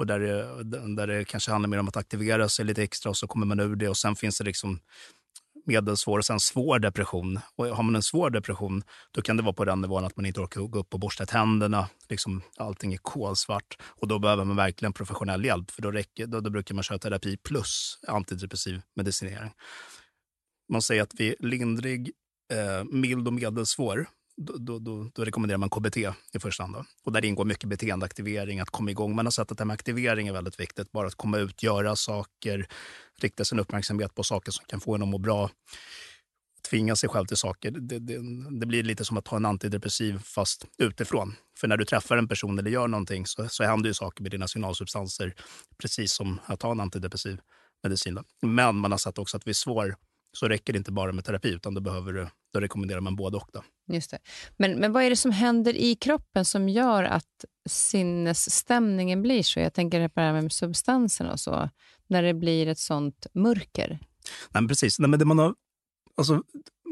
och 0.01 0.07
där 0.07 0.19
det, 0.19 0.95
där 0.95 1.07
det 1.07 1.25
kanske 1.25 1.51
handlar 1.51 1.69
mer 1.69 1.79
om 1.79 1.87
att 1.87 1.97
aktivera 1.97 2.49
sig 2.49 2.65
lite 2.65 2.83
extra 2.83 3.09
och 3.09 3.17
så 3.17 3.27
kommer 3.27 3.45
man 3.45 3.59
ur 3.59 3.75
det. 3.75 3.89
Och 3.89 3.97
sen 3.97 4.15
finns 4.15 4.37
det 4.37 4.43
liksom 4.43 4.79
medelsvår 5.65 6.17
och 6.17 6.25
sen 6.25 6.39
svår 6.39 6.79
depression. 6.79 7.39
Och 7.55 7.65
har 7.65 7.83
man 7.83 7.95
en 7.95 8.03
svår 8.03 8.29
depression 8.29 8.83
då 9.11 9.21
kan 9.21 9.37
det 9.37 9.43
vara 9.43 9.53
på 9.53 9.65
den 9.65 9.81
nivån 9.81 10.05
att 10.05 10.15
man 10.15 10.25
inte 10.25 10.39
orkar 10.39 10.61
gå 10.61 10.79
upp 10.79 10.93
och 10.93 10.99
borsta 10.99 11.25
tänderna. 11.25 11.87
Liksom, 12.09 12.41
allting 12.57 12.93
är 12.93 12.97
kolsvart. 12.97 13.77
Och 13.81 14.07
då 14.07 14.19
behöver 14.19 14.43
man 14.43 14.55
verkligen 14.55 14.93
professionell 14.93 15.45
hjälp 15.45 15.71
för 15.71 15.81
då, 15.81 15.91
räcker, 15.91 16.27
då, 16.27 16.39
då 16.39 16.49
brukar 16.49 16.75
man 16.75 16.83
köra 16.83 16.99
terapi 16.99 17.37
plus 17.37 17.99
antidepressiv 18.07 18.81
medicinering. 18.95 19.51
Man 20.69 20.81
säger 20.81 21.03
att 21.03 21.13
vid 21.19 21.35
lindrig, 21.39 22.11
eh, 22.53 22.83
mild 22.91 23.27
och 23.27 23.33
medelsvår 23.33 24.07
då, 24.41 24.53
då, 24.57 24.79
då, 24.79 25.09
då, 25.15 25.25
rekommenderar 25.25 25.57
man 25.57 25.69
KBT 25.69 25.97
i 26.33 26.39
första 26.39 26.63
hand. 26.63 26.75
Då. 26.75 26.85
Och 27.03 27.11
där 27.11 27.25
ingår 27.25 27.45
mycket 27.45 27.69
beteendeaktivering, 27.69 28.59
att 28.59 28.69
komma 28.69 28.91
igång. 28.91 29.15
Man 29.15 29.25
har 29.25 29.31
sett 29.31 29.51
att 29.51 29.57
det 29.57 29.61
här 29.61 29.67
med 29.67 29.73
aktivering 29.73 30.27
är 30.27 30.33
väldigt 30.33 30.59
viktigt. 30.59 30.91
Bara 30.91 31.07
att 31.07 31.15
komma 31.15 31.37
ut, 31.37 31.63
göra 31.63 31.95
saker, 31.95 32.67
rikta 33.19 33.45
sin 33.45 33.59
uppmärksamhet 33.59 34.15
på 34.15 34.23
saker 34.23 34.51
som 34.51 34.65
kan 34.67 34.79
få 34.79 34.95
en 34.95 35.01
att 35.01 35.07
må 35.07 35.17
bra. 35.17 35.49
Tvinga 36.69 36.95
sig 36.95 37.09
själv 37.09 37.25
till 37.25 37.37
saker. 37.37 37.71
Det, 37.71 37.99
det, 37.99 38.17
det, 38.59 38.65
blir 38.65 38.83
lite 38.83 39.05
som 39.05 39.17
att 39.17 39.25
ta 39.25 39.35
en 39.35 39.45
antidepressiv 39.45 40.19
fast 40.19 40.65
utifrån. 40.77 41.35
För 41.57 41.67
när 41.67 41.77
du 41.77 41.85
träffar 41.85 42.17
en 42.17 42.27
person 42.27 42.59
eller 42.59 42.71
gör 42.71 42.87
någonting 42.87 43.25
så, 43.25 43.49
så 43.49 43.63
händer 43.63 43.89
ju 43.89 43.93
saker 43.93 44.21
med 44.23 44.31
dina 44.31 44.47
signalsubstanser. 44.47 45.33
Precis 45.77 46.13
som 46.13 46.39
att 46.45 46.59
ta 46.59 46.71
en 46.71 46.79
antidepressiv 46.79 47.39
medicin. 47.83 48.15
Då. 48.15 48.23
Men 48.47 48.75
man 48.75 48.91
har 48.91 48.97
sett 48.97 49.17
också 49.17 49.37
att 49.37 49.47
vid 49.47 49.55
svår 49.55 49.95
så 50.37 50.47
räcker 50.47 50.73
det 50.73 50.77
inte 50.77 50.91
bara 50.91 51.11
med 51.11 51.25
terapi 51.25 51.49
utan 51.49 51.73
då, 51.73 51.81
behöver 51.81 52.13
du, 52.13 52.27
då 52.53 52.59
rekommenderar 52.59 53.01
man 53.01 53.15
både 53.15 53.37
och. 53.37 53.49
Då. 53.53 53.63
Just 53.93 54.11
det. 54.11 54.19
Men, 54.57 54.79
men 54.79 54.93
vad 54.93 55.03
är 55.03 55.09
det 55.09 55.15
som 55.15 55.31
händer 55.31 55.73
i 55.73 55.95
kroppen 55.95 56.45
som 56.45 56.69
gör 56.69 57.03
att 57.03 57.45
sinnesstämningen 57.69 59.21
blir 59.21 59.43
så? 59.43 59.59
Jag 59.59 59.73
tänker 59.73 60.07
på 60.07 60.19
det 60.19 60.25
här 60.25 60.41
med 60.41 60.51
substanserna 60.51 61.31
och 61.31 61.39
så, 61.39 61.69
när 62.07 62.23
det 62.23 62.33
blir 62.33 62.67
ett 62.67 62.79
sånt 62.79 63.27
mörker. 63.33 63.89
Nej, 63.89 64.61
men 64.61 64.67
precis. 64.67 64.99
Nej, 64.99 65.09
men 65.09 65.19
det 65.19 65.25
man, 65.25 65.39
har, 65.39 65.55
alltså, 66.17 66.43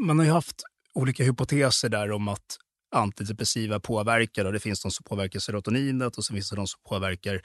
man 0.05 0.19
har 0.19 0.25
ju 0.25 0.31
haft 0.31 0.63
olika 0.93 1.23
hypoteser 1.23 1.89
där 1.89 2.11
om 2.11 2.27
att 2.27 2.57
antidepressiva 2.91 3.79
påverkar. 3.79 4.45
Och 4.45 4.53
det 4.53 4.59
finns 4.59 4.81
de 4.81 4.91
som 4.91 5.03
påverkar 5.03 5.39
serotoninet 5.39 6.17
och 6.17 6.25
så 6.25 6.33
finns 6.33 6.49
det 6.49 6.55
de 6.55 6.67
som 6.67 6.81
påverkar 6.89 7.41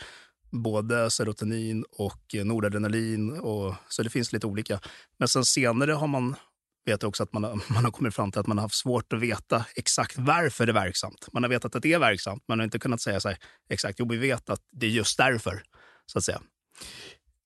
både 0.62 1.11
serotonin 1.11 1.84
och 1.90 2.34
noradrenalin. 2.44 3.38
Och, 3.38 3.75
så 3.88 4.02
det 4.02 4.11
finns 4.11 4.32
lite 4.32 4.46
olika. 4.46 4.80
Men 5.18 5.28
sen 5.28 5.44
senare 5.44 5.92
har 5.92 6.06
man 6.06 6.37
vet 6.84 7.04
också 7.04 7.23
att 7.23 7.32
man 7.32 7.44
har, 7.44 7.61
man 7.73 7.84
har 7.84 7.90
kommit 7.90 8.14
fram 8.14 8.32
till 8.32 8.40
att 8.40 8.46
man 8.46 8.58
har 8.58 8.62
haft 8.62 8.75
svårt 8.75 9.12
att 9.12 9.20
veta 9.20 9.64
exakt 9.76 10.18
varför 10.18 10.66
det 10.66 10.70
är 10.70 10.75
verksamt. 10.75 11.28
Man 11.32 11.42
har 11.42 11.50
vetat 11.50 11.76
att 11.76 11.82
det 11.82 11.92
är 11.92 11.99
verksamt, 11.99 12.44
men 12.49 12.58
har 12.58 12.64
inte 12.64 12.78
kunnat 12.78 13.00
säga 13.00 13.20
så 13.20 13.28
här, 13.28 13.38
exakt, 13.68 13.99
jo 13.99 14.08
vi 14.08 14.16
vet 14.16 14.50
att 14.50 14.61
det 14.73 14.87
är 14.87 14.90
just 14.90 15.18
därför. 15.18 15.62
Så 16.06 16.18
att 16.18 16.25
säga. 16.25 16.40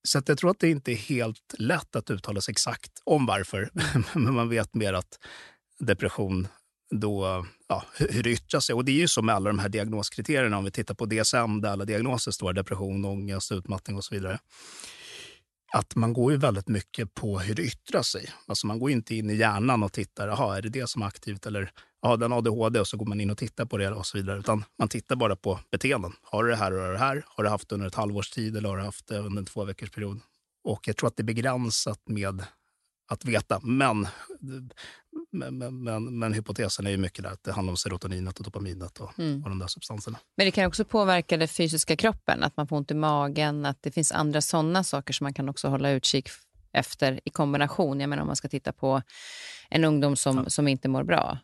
Så 0.03 0.17
att 0.17 0.29
jag 0.29 0.37
tror 0.37 0.51
att 0.51 0.59
det 0.59 0.69
inte 0.69 0.91
är 0.91 0.95
helt 0.95 1.55
lätt 1.57 1.95
att 1.95 2.09
uttala 2.09 2.41
sig 2.41 2.51
exakt 2.51 2.91
om 3.03 3.25
varför, 3.25 3.69
men 4.19 4.33
man 4.33 4.49
vet 4.49 4.75
mer 4.75 4.93
att 4.93 5.19
depression 5.79 6.47
då, 6.89 7.45
ja, 7.67 7.83
hur 7.97 8.23
det 8.23 8.29
yttrar 8.31 8.59
sig. 8.59 8.75
Och 8.75 8.85
det 8.85 8.91
är 8.91 8.95
ju 8.95 9.07
så 9.07 9.21
med 9.21 9.35
alla 9.35 9.49
de 9.49 9.59
här 9.59 9.69
diagnoskriterierna. 9.69 10.57
Om 10.57 10.65
vi 10.65 10.71
tittar 10.71 10.95
på 10.95 11.05
DSM 11.05 11.61
där 11.61 11.69
alla 11.69 11.85
diagnoser 11.85 12.31
står, 12.31 12.53
depression, 12.53 13.05
ångest, 13.05 13.51
utmattning 13.51 13.97
och 13.97 14.03
så 14.03 14.15
vidare. 14.15 14.39
Att 15.73 15.95
man 15.95 16.13
går 16.13 16.31
ju 16.31 16.37
väldigt 16.37 16.67
mycket 16.67 17.13
på 17.13 17.39
hur 17.39 17.55
det 17.55 17.61
yttrar 17.61 18.01
sig. 18.01 18.29
Alltså 18.47 18.67
man 18.67 18.79
går 18.79 18.91
inte 18.91 19.15
in 19.15 19.29
i 19.29 19.35
hjärnan 19.35 19.83
och 19.83 19.93
tittar, 19.93 20.27
jaha, 20.27 20.57
är 20.57 20.61
det 20.61 20.69
det 20.69 20.89
som 20.89 21.01
är 21.01 21.05
aktivt? 21.05 21.45
Eller 21.45 21.71
ja, 22.01 22.15
den 22.15 22.33
ADHD 22.33 22.79
och 22.79 22.87
så 22.87 22.97
går 22.97 23.05
man 23.05 23.21
in 23.21 23.29
och 23.29 23.37
tittar 23.37 23.65
på 23.65 23.77
det 23.77 23.91
och 23.91 24.05
så 24.05 24.17
vidare. 24.17 24.39
Utan 24.39 24.63
man 24.79 24.87
tittar 24.87 25.15
bara 25.15 25.35
på 25.35 25.59
beteenden. 25.71 26.13
Har 26.21 26.43
du 26.43 26.49
det 26.49 26.55
här 26.55 26.71
och 26.71 26.93
det 26.93 26.99
här? 26.99 27.23
Har 27.27 27.43
du 27.43 27.49
haft 27.49 27.69
det 27.69 27.75
under 27.75 27.87
ett 27.87 27.95
halvårs 27.95 28.29
tid 28.29 28.57
eller 28.57 28.69
har 28.69 28.77
du 28.77 28.83
haft 28.83 29.07
det 29.07 29.19
under 29.19 29.39
en 29.39 29.45
två 29.45 29.65
veckors 29.65 29.91
period? 29.91 30.19
Och 30.63 30.87
jag 30.87 30.97
tror 30.97 31.07
att 31.07 31.17
det 31.17 31.21
är 31.21 31.25
begränsat 31.25 32.01
med 32.05 32.43
att 33.09 33.25
veta. 33.25 33.59
Men, 33.63 34.07
men, 35.31 35.83
men, 35.83 36.19
men, 36.19 36.33
hypotesen 36.33 36.87
är 36.87 36.91
ju 36.91 36.97
mycket 36.97 37.23
där 37.23 37.31
att 37.31 37.43
det 37.43 37.51
handlar 37.51 37.71
om 37.71 37.77
serotoninet 37.77 38.37
och 38.37 38.43
dopaminet 38.43 38.99
och, 38.99 39.19
mm. 39.19 39.43
och 39.43 39.49
de 39.49 39.59
där 39.59 39.67
substanserna. 39.67 40.19
Men 40.37 40.45
det 40.45 40.51
kan 40.51 40.65
också 40.65 40.85
påverka 40.85 41.37
den 41.37 41.47
fysiska 41.47 41.95
kroppen, 41.95 42.43
att 42.43 42.57
man 42.57 42.67
får 42.67 42.75
ont 42.75 42.91
i 42.91 42.93
magen, 42.93 43.65
att 43.65 43.77
det 43.81 43.91
finns 43.91 44.11
andra 44.11 44.41
sådana 44.41 44.83
saker 44.83 45.13
som 45.13 45.25
man 45.25 45.33
kan 45.33 45.49
också 45.49 45.67
hålla 45.67 45.91
utkik 45.91 46.29
efter 46.71 47.19
i 47.25 47.29
kombination. 47.29 47.99
Jag 47.99 48.09
menar 48.09 48.21
om 48.21 48.27
man 48.27 48.35
ska 48.35 48.47
titta 48.47 48.73
på 48.73 49.01
en 49.69 49.83
ungdom 49.83 50.15
som, 50.15 50.37
ja. 50.37 50.49
som 50.49 50.67
inte 50.67 50.89
mår 50.89 51.03
bra. 51.03 51.37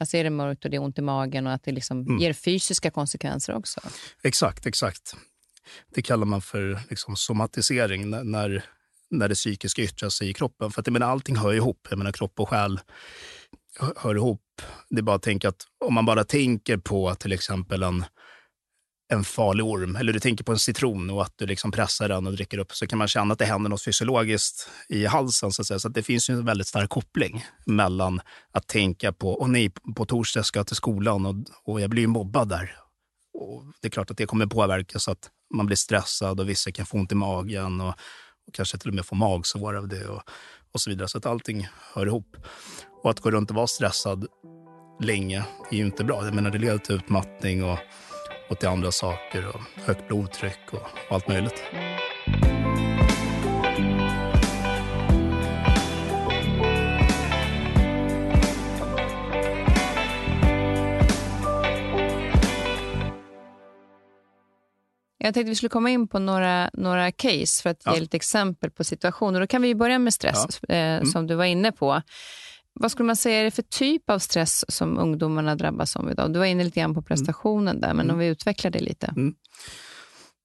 Alltså 0.00 0.16
är 0.16 0.24
det 0.24 0.30
mörkt 0.30 0.64
och 0.64 0.70
det 0.70 0.76
är 0.76 0.82
ont 0.82 0.98
i 0.98 1.02
magen 1.02 1.46
och 1.46 1.52
att 1.52 1.64
det 1.64 1.72
liksom 1.72 2.00
mm. 2.00 2.18
ger 2.18 2.32
fysiska 2.32 2.90
konsekvenser 2.90 3.54
också. 3.54 3.80
Exakt, 4.22 4.66
exakt. 4.66 5.16
Det 5.94 6.02
kallar 6.02 6.26
man 6.26 6.42
för 6.42 6.80
liksom 6.90 7.16
somatisering. 7.16 8.10
När, 8.10 8.64
när 9.12 9.28
det 9.28 9.34
psykiska 9.34 9.82
yttrar 9.82 10.08
sig 10.08 10.30
i 10.30 10.34
kroppen. 10.34 10.70
För 10.70 10.80
att 10.80 10.86
jag 10.86 10.92
menar, 10.92 11.10
allting 11.10 11.36
hör 11.36 11.52
ihop. 11.52 11.86
Jag 11.90 11.98
menar, 11.98 12.12
kropp 12.12 12.40
och 12.40 12.48
själ 12.48 12.80
hör 13.96 14.14
ihop. 14.14 14.62
Det 14.90 14.98
är 14.98 15.02
bara 15.02 15.16
att 15.16 15.22
tänka 15.22 15.48
att 15.48 15.66
om 15.84 15.94
man 15.94 16.06
bara 16.06 16.24
tänker 16.24 16.76
på 16.76 17.14
till 17.14 17.32
exempel 17.32 17.82
en, 17.82 18.04
en 19.12 19.24
farlig 19.24 19.64
orm, 19.64 19.96
eller 19.96 20.12
du 20.12 20.20
tänker 20.20 20.44
på 20.44 20.52
en 20.52 20.58
citron 20.58 21.10
och 21.10 21.22
att 21.22 21.32
du 21.36 21.46
liksom 21.46 21.72
pressar 21.72 22.08
den 22.08 22.26
och 22.26 22.32
dricker 22.32 22.58
upp, 22.58 22.72
så 22.72 22.86
kan 22.86 22.98
man 22.98 23.08
känna 23.08 23.32
att 23.32 23.38
det 23.38 23.44
händer 23.44 23.70
något 23.70 23.84
fysiologiskt 23.84 24.68
i 24.88 25.06
halsen. 25.06 25.52
Så, 25.52 25.62
att 25.62 25.66
säga. 25.66 25.78
så 25.78 25.88
att 25.88 25.94
det 25.94 26.02
finns 26.02 26.30
ju 26.30 26.34
en 26.34 26.44
väldigt 26.44 26.66
stark 26.66 26.90
koppling 26.90 27.44
mellan 27.66 28.20
att 28.50 28.66
tänka 28.66 29.12
på, 29.12 29.32
och 29.32 29.50
nej, 29.50 29.72
på 29.96 30.06
torsdag 30.06 30.42
ska 30.42 30.58
jag 30.58 30.66
till 30.66 30.76
skolan 30.76 31.26
och, 31.26 31.34
och 31.64 31.80
jag 31.80 31.90
blir 31.90 32.02
ju 32.02 32.08
mobbad 32.08 32.48
där. 32.48 32.76
Och 33.34 33.64
det 33.80 33.88
är 33.88 33.90
klart 33.90 34.10
att 34.10 34.16
det 34.16 34.26
kommer 34.26 34.46
påverka 34.46 34.98
så 34.98 35.10
att 35.10 35.30
man 35.54 35.66
blir 35.66 35.76
stressad 35.76 36.40
och 36.40 36.48
vissa 36.48 36.72
kan 36.72 36.86
få 36.86 36.96
ont 36.96 37.12
i 37.12 37.14
magen. 37.14 37.80
Och, 37.80 37.88
och 37.88 37.94
kanske 38.52 38.78
till 38.78 38.88
och 38.88 38.94
med 38.94 39.06
få 39.06 39.14
magsår 39.14 39.76
av 39.76 39.88
det 39.88 40.06
och, 40.06 40.22
och 40.72 40.80
så 40.80 40.90
vidare. 40.90 41.08
Så 41.08 41.18
att 41.18 41.26
allting 41.26 41.68
hör 41.94 42.06
ihop. 42.06 42.36
Och 43.02 43.10
att 43.10 43.20
gå 43.20 43.30
runt 43.30 43.50
och 43.50 43.56
vara 43.56 43.66
stressad 43.66 44.26
länge 45.00 45.44
är 45.70 45.76
ju 45.76 45.86
inte 45.86 46.04
bra. 46.04 46.24
Jag 46.24 46.34
menar, 46.34 46.50
det 46.50 46.58
leder 46.58 46.78
till 46.78 46.94
utmattning 46.94 47.64
och, 47.64 47.78
och 48.50 48.58
till 48.58 48.68
andra 48.68 48.92
saker 48.92 49.46
och 49.46 49.60
högt 49.74 50.08
blodtryck 50.08 50.72
och, 50.72 50.82
och 51.08 51.14
allt 51.14 51.28
möjligt. 51.28 51.62
Mm. 51.72 52.31
Jag 65.24 65.34
tänkte 65.34 65.50
vi 65.50 65.54
skulle 65.54 65.70
komma 65.70 65.90
in 65.90 66.08
på 66.08 66.18
några, 66.18 66.70
några 66.72 67.12
case 67.12 67.62
för 67.62 67.70
att 67.70 67.82
ja. 67.84 67.94
ge 67.94 68.00
lite 68.00 68.16
exempel 68.16 68.70
på 68.70 68.84
situationer. 68.84 69.40
Då 69.40 69.46
kan 69.46 69.62
vi 69.62 69.74
börja 69.74 69.98
med 69.98 70.14
stress, 70.14 70.60
ja. 70.60 70.74
Eh, 70.74 70.96
mm. 70.96 71.06
som 71.06 71.26
du 71.26 71.34
var 71.34 71.44
inne 71.44 71.72
på. 71.72 72.02
Vad 72.74 72.90
skulle 72.90 73.06
man 73.06 73.16
säga 73.16 73.40
är 73.40 73.44
det 73.44 73.50
för 73.50 73.62
typ 73.62 74.10
av 74.10 74.18
stress 74.18 74.64
som 74.68 74.98
ungdomarna 74.98 75.54
drabbas 75.54 75.96
av 75.96 76.10
idag? 76.10 76.32
Du 76.32 76.38
var 76.38 76.46
inne 76.46 76.64
lite 76.64 76.80
grann 76.80 76.94
på 76.94 77.00
mm. 77.00 77.04
prestationen 77.04 77.80
där, 77.80 77.94
men 77.94 78.06
mm. 78.06 78.14
om 78.14 78.18
vi 78.18 78.26
utvecklar 78.26 78.70
det 78.70 78.80
lite. 78.80 79.06
Mm. 79.06 79.34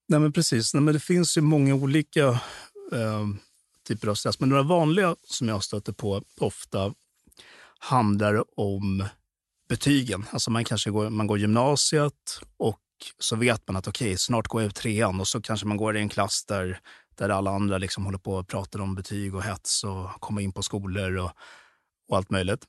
Nej, 0.08 0.20
men 0.20 0.32
precis. 0.32 0.74
Nej, 0.74 0.82
men 0.82 0.94
det 0.94 1.00
finns 1.00 1.36
ju 1.36 1.40
många 1.40 1.74
olika 1.74 2.28
eh, 2.92 3.26
typer 3.88 4.08
av 4.08 4.14
stress. 4.14 4.40
Men 4.40 4.48
några 4.48 4.62
vanliga 4.62 5.16
som 5.26 5.48
jag 5.48 5.64
stöter 5.64 5.92
på 5.92 6.22
ofta 6.40 6.94
handlar 7.78 8.60
om 8.60 9.04
betygen. 9.68 10.24
Alltså 10.30 10.50
man 10.50 10.64
kanske 10.64 10.90
går, 10.90 11.10
man 11.10 11.26
går 11.26 11.38
gymnasiet 11.38 12.40
och 12.56 12.80
så 13.18 13.36
vet 13.36 13.68
man 13.68 13.76
att 13.76 13.88
okej, 13.88 14.06
okay, 14.06 14.16
snart 14.16 14.48
går 14.48 14.62
jag 14.62 14.68
ut 14.68 14.74
trean 14.74 15.20
och 15.20 15.28
så 15.28 15.42
kanske 15.42 15.66
man 15.66 15.76
går 15.76 15.96
i 15.96 16.00
en 16.00 16.08
klass 16.08 16.44
där, 16.44 16.80
där 17.14 17.28
alla 17.28 17.50
andra 17.50 17.78
liksom 17.78 18.04
håller 18.04 18.18
på 18.18 18.34
och 18.34 18.48
pratar 18.48 18.80
om 18.80 18.94
betyg 18.94 19.34
och 19.34 19.42
hets 19.42 19.84
och 19.84 20.10
komma 20.20 20.40
in 20.40 20.52
på 20.52 20.62
skolor 20.62 21.16
och, 21.16 21.30
och 22.08 22.16
allt 22.16 22.30
möjligt. 22.30 22.64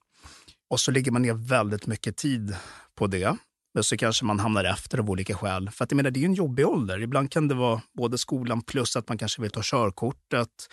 Och 0.70 0.80
så 0.80 0.92
lägger 0.92 1.12
man 1.12 1.22
ner 1.22 1.34
väldigt 1.34 1.88
mycket 1.88 2.18
tid 2.18 2.56
på 2.96 3.08
det. 3.08 3.38
Men 3.74 3.84
så 3.84 3.98
kanske 3.98 4.26
man 4.26 4.40
hamnar 4.40 4.64
efter 4.64 4.98
av 4.98 5.10
olika 5.10 5.36
skäl. 5.36 5.70
För 5.70 5.84
att 5.84 5.92
jag 5.92 5.96
menar, 5.96 6.12
det 6.12 6.20
är 6.20 6.22
ju 6.22 6.26
en 6.26 6.34
jobbig 6.34 6.68
ålder. 6.68 7.02
Ibland 7.02 7.32
kan 7.32 7.48
det 7.48 7.56
vara 7.56 7.82
både 7.98 8.18
skolan 8.18 8.62
plus 8.62 8.96
att 8.96 9.10
man 9.10 9.18
kanske 9.18 9.42
vill 9.42 9.52
ta 9.52 9.62
körkortet. 9.64 10.70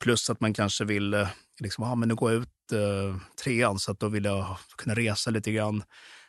Plus 0.00 0.30
att 0.30 0.40
man 0.40 0.54
kanske 0.54 0.84
vill, 0.84 1.14
eh, 1.14 1.28
liksom, 1.60 1.84
ah, 1.84 1.94
men 1.94 2.08
nu 2.08 2.14
går 2.14 2.32
jag 2.32 2.42
ut 2.42 2.72
eh, 2.72 3.16
trean 3.44 3.78
så 3.78 3.92
att 3.92 4.00
då 4.00 4.08
vill 4.08 4.24
jag 4.24 4.56
kunna 4.76 4.94
resa 4.94 5.30
lite 5.30 5.52
grann. 5.52 5.82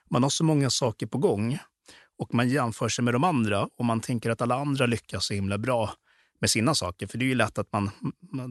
Man 0.09 0.23
har 0.23 0.29
så 0.29 0.43
många 0.43 0.69
saker 0.69 1.07
på 1.07 1.17
gång 1.17 1.59
och 2.17 2.33
man 2.33 2.49
jämför 2.49 2.89
sig 2.89 3.03
med 3.03 3.13
de 3.13 3.23
andra 3.23 3.69
och 3.77 3.85
man 3.85 4.01
tänker 4.01 4.29
att 4.29 4.41
alla 4.41 4.55
andra 4.55 4.85
lyckas 4.85 5.25
så 5.25 5.33
himla 5.33 5.57
bra 5.57 5.93
med 6.43 6.49
sina 6.49 6.75
saker. 6.75 7.07
För 7.07 7.17
det 7.17 7.25
är 7.25 7.27
ju 7.27 7.35
lätt 7.35 7.57
att 7.57 7.71
man, 7.71 7.91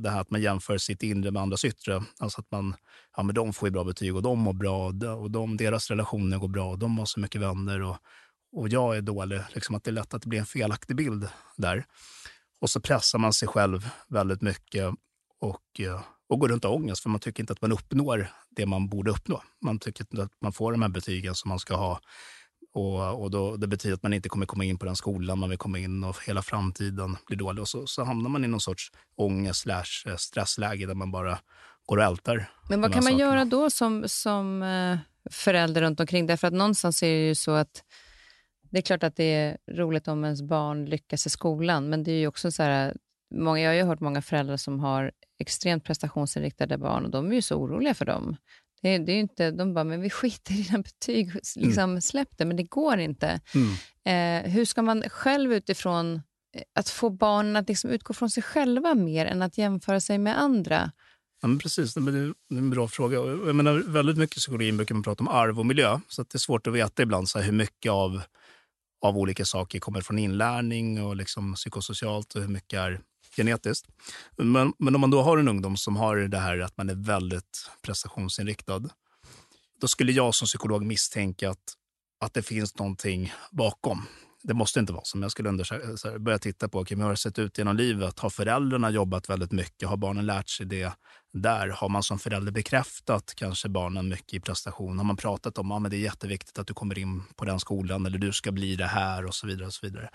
det 0.03 0.11
här 0.11 0.21
att 0.21 0.31
man 0.31 0.43
jämför 0.43 0.79
sitt 0.79 1.03
inre 1.03 1.31
med 1.31 1.43
andras 1.43 1.65
yttre. 1.65 2.03
Alltså 2.19 2.41
att 2.41 2.51
man, 2.51 2.75
ja 3.17 3.23
men 3.23 3.35
de 3.35 3.53
får 3.53 3.69
ju 3.69 3.73
bra 3.73 3.85
betyg 3.85 4.17
och 4.17 4.23
de 4.23 4.39
mår 4.39 4.53
bra 4.53 4.87
och 5.17 5.31
de, 5.31 5.57
deras 5.57 5.91
relationer 5.91 6.39
går 6.39 6.49
bra 6.49 6.71
och 6.71 6.79
de 6.79 6.99
har 6.99 7.07
så 7.07 7.21
mycket 7.21 7.41
vänner 7.41 7.83
och, 7.83 7.97
och 8.53 8.69
jag 8.69 8.97
är 8.97 9.01
dålig. 9.01 9.41
Liksom 9.55 9.75
att 9.75 9.85
det 9.85 9.91
är 9.91 9.93
lätt 9.93 10.15
att 10.15 10.23
det 10.23 10.29
blir 10.29 10.39
en 10.39 10.47
felaktig 10.47 10.97
bild 10.97 11.29
där. 11.57 11.85
Och 12.61 12.71
så 12.71 12.81
pressar 12.81 13.19
man 13.19 13.33
sig 13.33 13.49
själv 13.49 13.89
väldigt 14.09 14.43
mycket 14.43 14.95
och, 15.41 15.81
eh, 15.81 16.01
och 16.29 16.39
går 16.39 16.49
runt 16.49 16.65
och 16.65 16.75
ångest 16.75 17.03
för 17.03 17.11
man 17.11 17.21
tycker 17.21 17.43
inte 17.43 17.53
att 17.53 17.63
man 17.63 17.73
uppnår 17.73 18.29
det 18.51 18.67
man 18.67 18.89
borde 18.89 19.11
uppnå. 19.11 19.43
Man 19.65 19.79
tycker 19.79 20.05
inte 20.05 20.23
att 20.23 20.41
man 20.41 20.53
får 20.53 20.73
de 20.73 20.83
här 20.83 20.89
betygen 20.89 21.35
som 21.35 21.49
man 21.49 21.59
ska 21.59 21.77
ha 21.77 22.01
och, 22.73 23.23
och 23.23 23.31
då, 23.31 23.57
det 23.57 23.67
betyder 23.67 23.95
att 23.95 24.03
man 24.03 24.13
inte 24.13 24.29
kommer 24.29 24.47
komma 24.47 24.65
in 24.65 24.79
på 24.79 24.87
den 24.87 24.97
skolan 24.97 25.39
man 25.39 25.49
vill 25.49 25.59
komma 25.59 25.79
in 25.79 26.05
och 26.05 26.17
hela 26.27 26.43
framtiden 26.43 27.17
blir 27.27 27.39
dålig. 27.39 27.63
Och 27.63 27.69
så, 27.69 27.87
så 27.87 28.05
hamnar 28.05 28.31
man 28.31 28.45
i 28.45 28.49
någon 28.49 28.61
sorts 28.61 28.93
ångest 29.17 29.61
slash 29.61 30.07
eh, 30.07 30.17
stressläge 30.17 30.87
där 30.87 30.95
man 30.95 31.11
bara 31.11 31.39
går 31.87 31.97
och 31.97 32.05
ältar. 32.05 32.51
Men 32.69 32.81
vad 32.81 32.93
kan 32.93 33.05
man 33.05 33.13
sakerna. 33.13 33.31
göra 33.31 33.45
då 33.45 33.71
som, 33.71 34.05
som 34.07 34.63
eh, 34.63 34.99
förälder 35.31 35.83
runt 35.83 36.01
omkring? 36.01 36.27
Därför 36.27 36.47
att 36.47 36.55
någonstans 36.55 37.03
är 37.03 37.07
det 37.07 37.27
ju 37.27 37.35
så 37.35 37.51
att 37.51 37.85
det 38.71 38.79
är 38.79 38.83
klart 38.83 39.03
att 39.03 39.17
det 39.17 39.35
är 39.35 39.59
roligt 39.73 40.09
om 40.09 40.25
ens 40.25 40.43
barn 40.43 40.85
lyckas 40.85 41.27
i 41.27 41.31
skolan, 41.31 41.89
men 41.89 42.03
det 42.05 42.13
är 42.13 42.19
ju 42.19 42.27
också 42.27 42.51
så 42.51 42.63
här, 42.63 42.97
många, 43.35 43.61
jag 43.61 43.71
har 43.71 43.75
ju 43.75 43.83
hört 43.83 44.01
många 44.01 44.23
föräldrar 44.23 44.57
som 44.57 44.81
har 44.81 45.13
extremt 45.39 45.85
prestationsinriktade 45.85 46.79
barn 46.79 47.05
och 47.05 47.11
de 47.11 47.31
är 47.31 47.35
ju 47.35 47.43
så 47.43 47.57
oroliga 47.57 47.95
för 47.95 48.05
dem. 48.05 48.37
Det, 48.83 48.99
det 48.99 49.13
är 49.13 49.21
inte, 49.21 49.51
de 49.51 49.75
bara, 49.75 49.85
men 49.85 50.01
vi 50.01 50.11
skiter 50.11 50.53
i 50.55 50.63
dina 50.63 50.79
betyg, 50.79 51.29
mm. 51.29 51.41
liksom, 51.55 51.91
mm. 51.91 52.01
släpp 52.01 52.39
det, 52.39 52.45
men 52.45 52.57
det 52.57 52.63
går 52.63 52.99
inte. 52.99 53.41
Mm. 53.55 54.45
Eh, 54.45 54.51
hur 54.51 54.65
ska 54.65 54.83
man 54.83 55.03
själv 55.03 55.53
utifrån, 55.53 56.15
eh, 56.57 56.63
att 56.75 56.89
få 56.89 57.11
barnen 57.11 57.57
att 57.57 57.69
liksom 57.69 57.91
utgå 57.91 58.15
från 58.15 58.31
sig 58.31 58.43
själva 58.43 58.95
mer 58.95 59.27
än 59.27 59.43
att 59.43 59.59
jämföra 59.59 60.01
sig 60.01 60.19
med 60.19 60.41
andra? 60.41 60.93
Ja, 61.43 61.49
men 61.49 61.59
precis, 61.59 61.95
det 61.95 62.01
är 62.01 62.35
en 62.51 62.71
bra 62.71 62.89
fråga. 62.89 63.17
Jag 63.17 63.57
menar, 63.57 63.83
väldigt 63.87 64.19
mycket 64.19 64.37
psykologin 64.37 64.77
brukar 64.77 64.95
man 64.95 65.03
prata 65.03 65.23
om 65.25 65.29
arv 65.29 65.59
och 65.59 65.67
miljö, 65.67 66.01
så 66.09 66.23
det 66.23 66.35
är 66.35 66.39
svårt 66.39 66.67
att 66.67 66.73
veta 66.73 67.03
ibland 67.03 67.29
så 67.29 67.39
här, 67.39 67.47
hur 67.47 67.53
mycket 67.53 67.93
av, 67.93 68.23
av 69.03 69.19
olika 69.19 69.45
saker 69.45 69.79
kommer 69.79 70.01
från 70.01 70.19
inlärning 70.19 71.03
och 71.05 71.17
liksom 71.17 71.55
psykosocialt 71.55 72.35
och 72.35 72.41
hur 72.41 72.49
mycket 72.49 72.79
är 72.79 73.01
genetiskt. 73.37 73.87
Men, 74.37 74.73
men 74.79 74.95
om 74.95 75.01
man 75.01 75.11
då 75.11 75.23
har 75.23 75.39
en 75.39 75.49
ungdom 75.49 75.77
som 75.77 75.97
har 75.97 76.17
det 76.17 76.39
här 76.39 76.59
att 76.59 76.77
man 76.77 76.91
är 76.91 76.95
väldigt 76.95 77.71
prestationsinriktad, 77.83 78.83
då 79.81 79.89
skulle 79.89 80.13
jag 80.13 80.35
som 80.35 80.47
psykolog 80.47 80.87
misstänka 80.87 81.51
att, 81.51 81.75
att 82.21 82.35
det 82.35 82.43
finns 82.43 82.79
någonting 82.79 83.33
bakom. 83.51 84.07
Det 84.45 84.55
måste 84.55 84.81
inte 84.81 84.93
vara 84.93 85.05
så, 85.05 85.17
men 85.17 85.23
jag 85.23 85.33
skulle 85.33 85.49
undersöka, 85.49 86.19
börja 86.19 86.39
titta 86.39 86.69
på 86.69 86.79
okay, 86.79 86.97
hur 86.97 87.05
har 87.05 87.11
det 87.11 87.17
sett 87.17 87.39
ut 87.39 87.59
genom 87.59 87.77
livet. 87.77 88.19
Har 88.19 88.31
föräldrarna 88.31 88.91
jobbat 88.91 89.31
väldigt 89.31 89.53
mycket? 89.53 89.89
Har 89.89 89.97
barnen 89.97 90.27
lärt 90.27 90.49
sig 90.49 90.67
det 90.67 90.93
där? 91.33 91.69
Har 91.69 91.89
man 91.89 92.03
som 92.03 92.19
förälder 92.19 92.53
bekräftat 92.53 93.33
kanske 93.37 93.69
barnen 93.69 94.09
mycket 94.09 94.35
i 94.35 94.41
prestation? 94.41 94.99
Har 94.99 95.05
man 95.05 95.17
pratat 95.17 95.59
om 95.59 95.73
att 95.73 95.87
ah, 95.87 95.89
det 95.89 95.97
är 95.97 96.01
jätteviktigt 96.01 96.59
att 96.59 96.67
du 96.67 96.75
kommer 96.75 96.99
in 96.99 97.23
på 97.37 97.45
den 97.45 97.61
skolan 97.61 98.07
eller 98.07 98.19
du 98.19 98.33
ska 98.33 98.53
bli 98.53 98.77
det 98.77 98.87
här 98.87 99.27
och 99.27 99.35
så 99.35 99.47
vidare. 99.47 99.67
Och 99.67 99.75
så 99.75 99.87
vidare. 99.87 100.11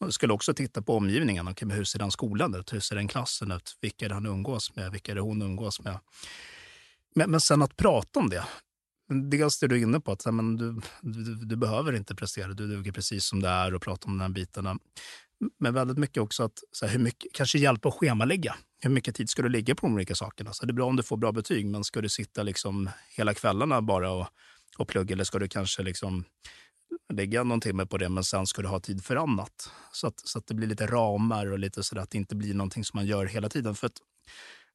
Man 0.00 0.12
skulle 0.12 0.32
också 0.32 0.54
titta 0.54 0.82
på 0.82 0.96
omgivningen. 0.96 1.48
Okay, 1.48 1.68
hur 1.68 1.84
ser 1.84 1.98
den 1.98 2.10
skolan 2.10 2.54
ut? 2.54 2.72
Hur 2.72 2.80
ser 2.80 2.96
den 2.96 3.08
klassen 3.08 3.50
ut? 3.50 3.78
Vilka 3.80 4.04
är 4.04 4.08
det 4.08 4.14
han 4.14 4.26
umgås 4.26 4.76
med? 4.76 4.92
Vilka 4.92 5.12
är 5.12 5.16
det 5.16 5.20
hon 5.20 5.42
umgås 5.42 5.80
med? 5.80 5.98
Men, 7.14 7.30
men 7.30 7.40
sen 7.40 7.62
att 7.62 7.76
prata 7.76 8.20
om 8.20 8.30
det. 8.30 8.44
Dels 9.30 9.58
det 9.58 9.66
du 9.66 9.76
är 9.76 9.82
inne 9.82 10.00
på, 10.00 10.12
att 10.12 10.26
men 10.26 10.56
du, 10.56 10.80
du, 11.00 11.34
du 11.34 11.56
behöver 11.56 11.92
inte 11.92 12.14
prestera. 12.14 12.48
Du 12.48 12.66
duger 12.66 12.92
precis 12.92 13.24
som 13.24 13.40
det 13.40 13.48
är 13.48 13.74
och 13.74 13.82
prata 13.82 14.06
om 14.06 14.18
de 14.18 14.22
här 14.22 14.28
bitarna. 14.28 14.78
Men 15.58 15.74
väldigt 15.74 15.98
mycket 15.98 16.22
också 16.22 16.42
att 16.42 16.58
så 16.72 16.86
här, 16.86 16.92
hur 16.92 17.00
mycket, 17.00 17.32
kanske 17.32 17.58
hjälpa 17.58 17.88
att 17.88 17.94
schemalägga. 17.94 18.56
Hur 18.80 18.90
mycket 18.90 19.14
tid 19.14 19.30
ska 19.30 19.42
du 19.42 19.48
lägga 19.48 19.74
på 19.74 19.86
de 19.86 19.94
olika 19.94 20.14
sakerna? 20.14 20.52
Så 20.52 20.66
det 20.66 20.70
är 20.70 20.74
bra 20.74 20.86
om 20.86 20.96
du 20.96 21.02
får 21.02 21.16
bra 21.16 21.32
betyg, 21.32 21.66
men 21.66 21.84
ska 21.84 22.00
du 22.00 22.08
sitta 22.08 22.42
liksom 22.42 22.90
hela 23.16 23.34
kvällarna 23.34 23.82
bara 23.82 24.10
och, 24.10 24.26
och 24.78 24.88
plugga? 24.88 25.12
Eller 25.12 25.24
ska 25.24 25.38
du 25.38 25.48
kanske 25.48 25.82
liksom 25.82 26.24
lägga 27.12 27.44
någon 27.44 27.60
timme 27.60 27.86
på 27.86 27.98
det, 27.98 28.08
men 28.08 28.24
sen 28.24 28.46
ska 28.46 28.62
du 28.62 28.68
ha 28.68 28.80
tid 28.80 29.04
för 29.04 29.16
annat. 29.16 29.72
Så 29.92 30.06
att, 30.06 30.20
så 30.28 30.38
att 30.38 30.46
det 30.46 30.54
blir 30.54 30.68
lite 30.68 30.86
ramar 30.86 31.52
och 31.52 31.58
lite 31.58 31.82
så 31.82 31.98
att 31.98 32.10
det 32.10 32.18
inte 32.18 32.36
blir 32.36 32.54
någonting 32.54 32.84
som 32.84 32.98
man 32.98 33.06
gör 33.06 33.26
hela 33.26 33.48
tiden. 33.48 33.74
För 33.74 33.86
att 33.86 33.96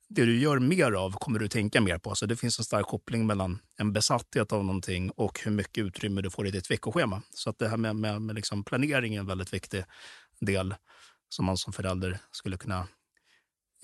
det 0.10 0.26
du 0.26 0.40
gör 0.40 0.60
mer 0.60 0.92
av 0.92 1.12
kommer 1.12 1.40
du 1.40 1.48
tänka 1.48 1.82
mer 1.82 1.98
på. 1.98 2.16
Så 2.16 2.26
det 2.26 2.36
finns 2.36 2.60
en 2.60 2.66
stark 2.66 2.86
koppling 2.86 3.28
mellan 3.28 3.60
en 3.78 3.94
besatthet 3.94 4.52
av 4.52 4.66
någonting 4.66 5.10
och 5.10 5.40
hur 5.44 5.52
mycket 5.52 5.84
utrymme 5.84 6.22
du 6.22 6.30
får 6.30 6.48
i 6.48 6.52
ditt 6.52 6.72
veckoschema. 6.72 7.22
Så 7.34 7.50
att 7.50 7.60
det 7.60 7.68
här 7.68 7.78
med, 7.78 7.96
med, 7.96 8.22
med 8.22 8.36
liksom 8.36 8.64
planering 8.64 9.16
är 9.16 9.20
en 9.20 9.28
väldigt 9.28 9.54
viktig 9.54 9.84
del 10.40 10.76
som 11.30 11.46
man 11.46 11.58
som 11.58 11.74
förälder 11.74 12.20
skulle 12.32 12.58
kunna 12.58 12.88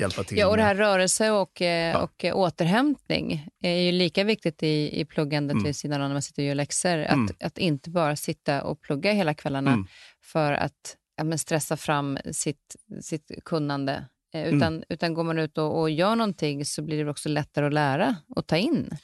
hjälpa 0.01 0.23
till 0.23 0.37
Ja, 0.37 0.47
och 0.47 0.57
det 0.57 0.63
här 0.63 0.75
rörelse 0.75 1.31
och, 1.31 1.61
eh, 1.61 1.91
ja. 1.91 2.01
och 2.01 2.25
återhämtning 2.25 3.47
är 3.63 3.75
ju 3.75 3.91
lika 3.91 4.23
viktigt 4.23 4.63
i, 4.63 5.01
i 5.01 5.05
pluggandet 5.05 5.53
mm. 5.53 5.63
vid 5.63 5.75
sidan 5.75 6.01
av 6.01 6.07
när 6.07 6.15
man 6.15 6.21
sitter 6.21 6.41
och 6.41 6.47
gör 6.47 6.55
läxor. 6.55 6.97
Att, 6.97 7.13
mm. 7.13 7.35
att 7.39 7.57
inte 7.57 7.89
bara 7.89 8.15
sitta 8.15 8.63
och 8.63 8.81
plugga 8.81 9.11
hela 9.11 9.33
kvällarna 9.33 9.71
mm. 9.71 9.87
för 10.23 10.53
att 10.53 10.97
ja, 11.17 11.37
stressa 11.37 11.77
fram 11.77 12.17
sitt, 12.31 12.75
sitt 13.01 13.31
kunnande. 13.45 14.05
Eh, 14.33 14.41
mm. 14.41 14.57
Utan, 14.57 14.83
utan 14.89 15.13
går 15.13 15.23
man 15.23 15.39
ut 15.39 15.57
och, 15.57 15.79
och 15.79 15.89
gör 15.89 16.15
någonting 16.15 16.65
så 16.65 16.81
blir 16.81 17.05
det 17.05 17.11
också 17.11 17.29
lättare 17.29 17.65
att 17.65 17.73
lära 17.73 18.15
och 18.35 18.47
ta 18.47 18.57
in. 18.57 18.97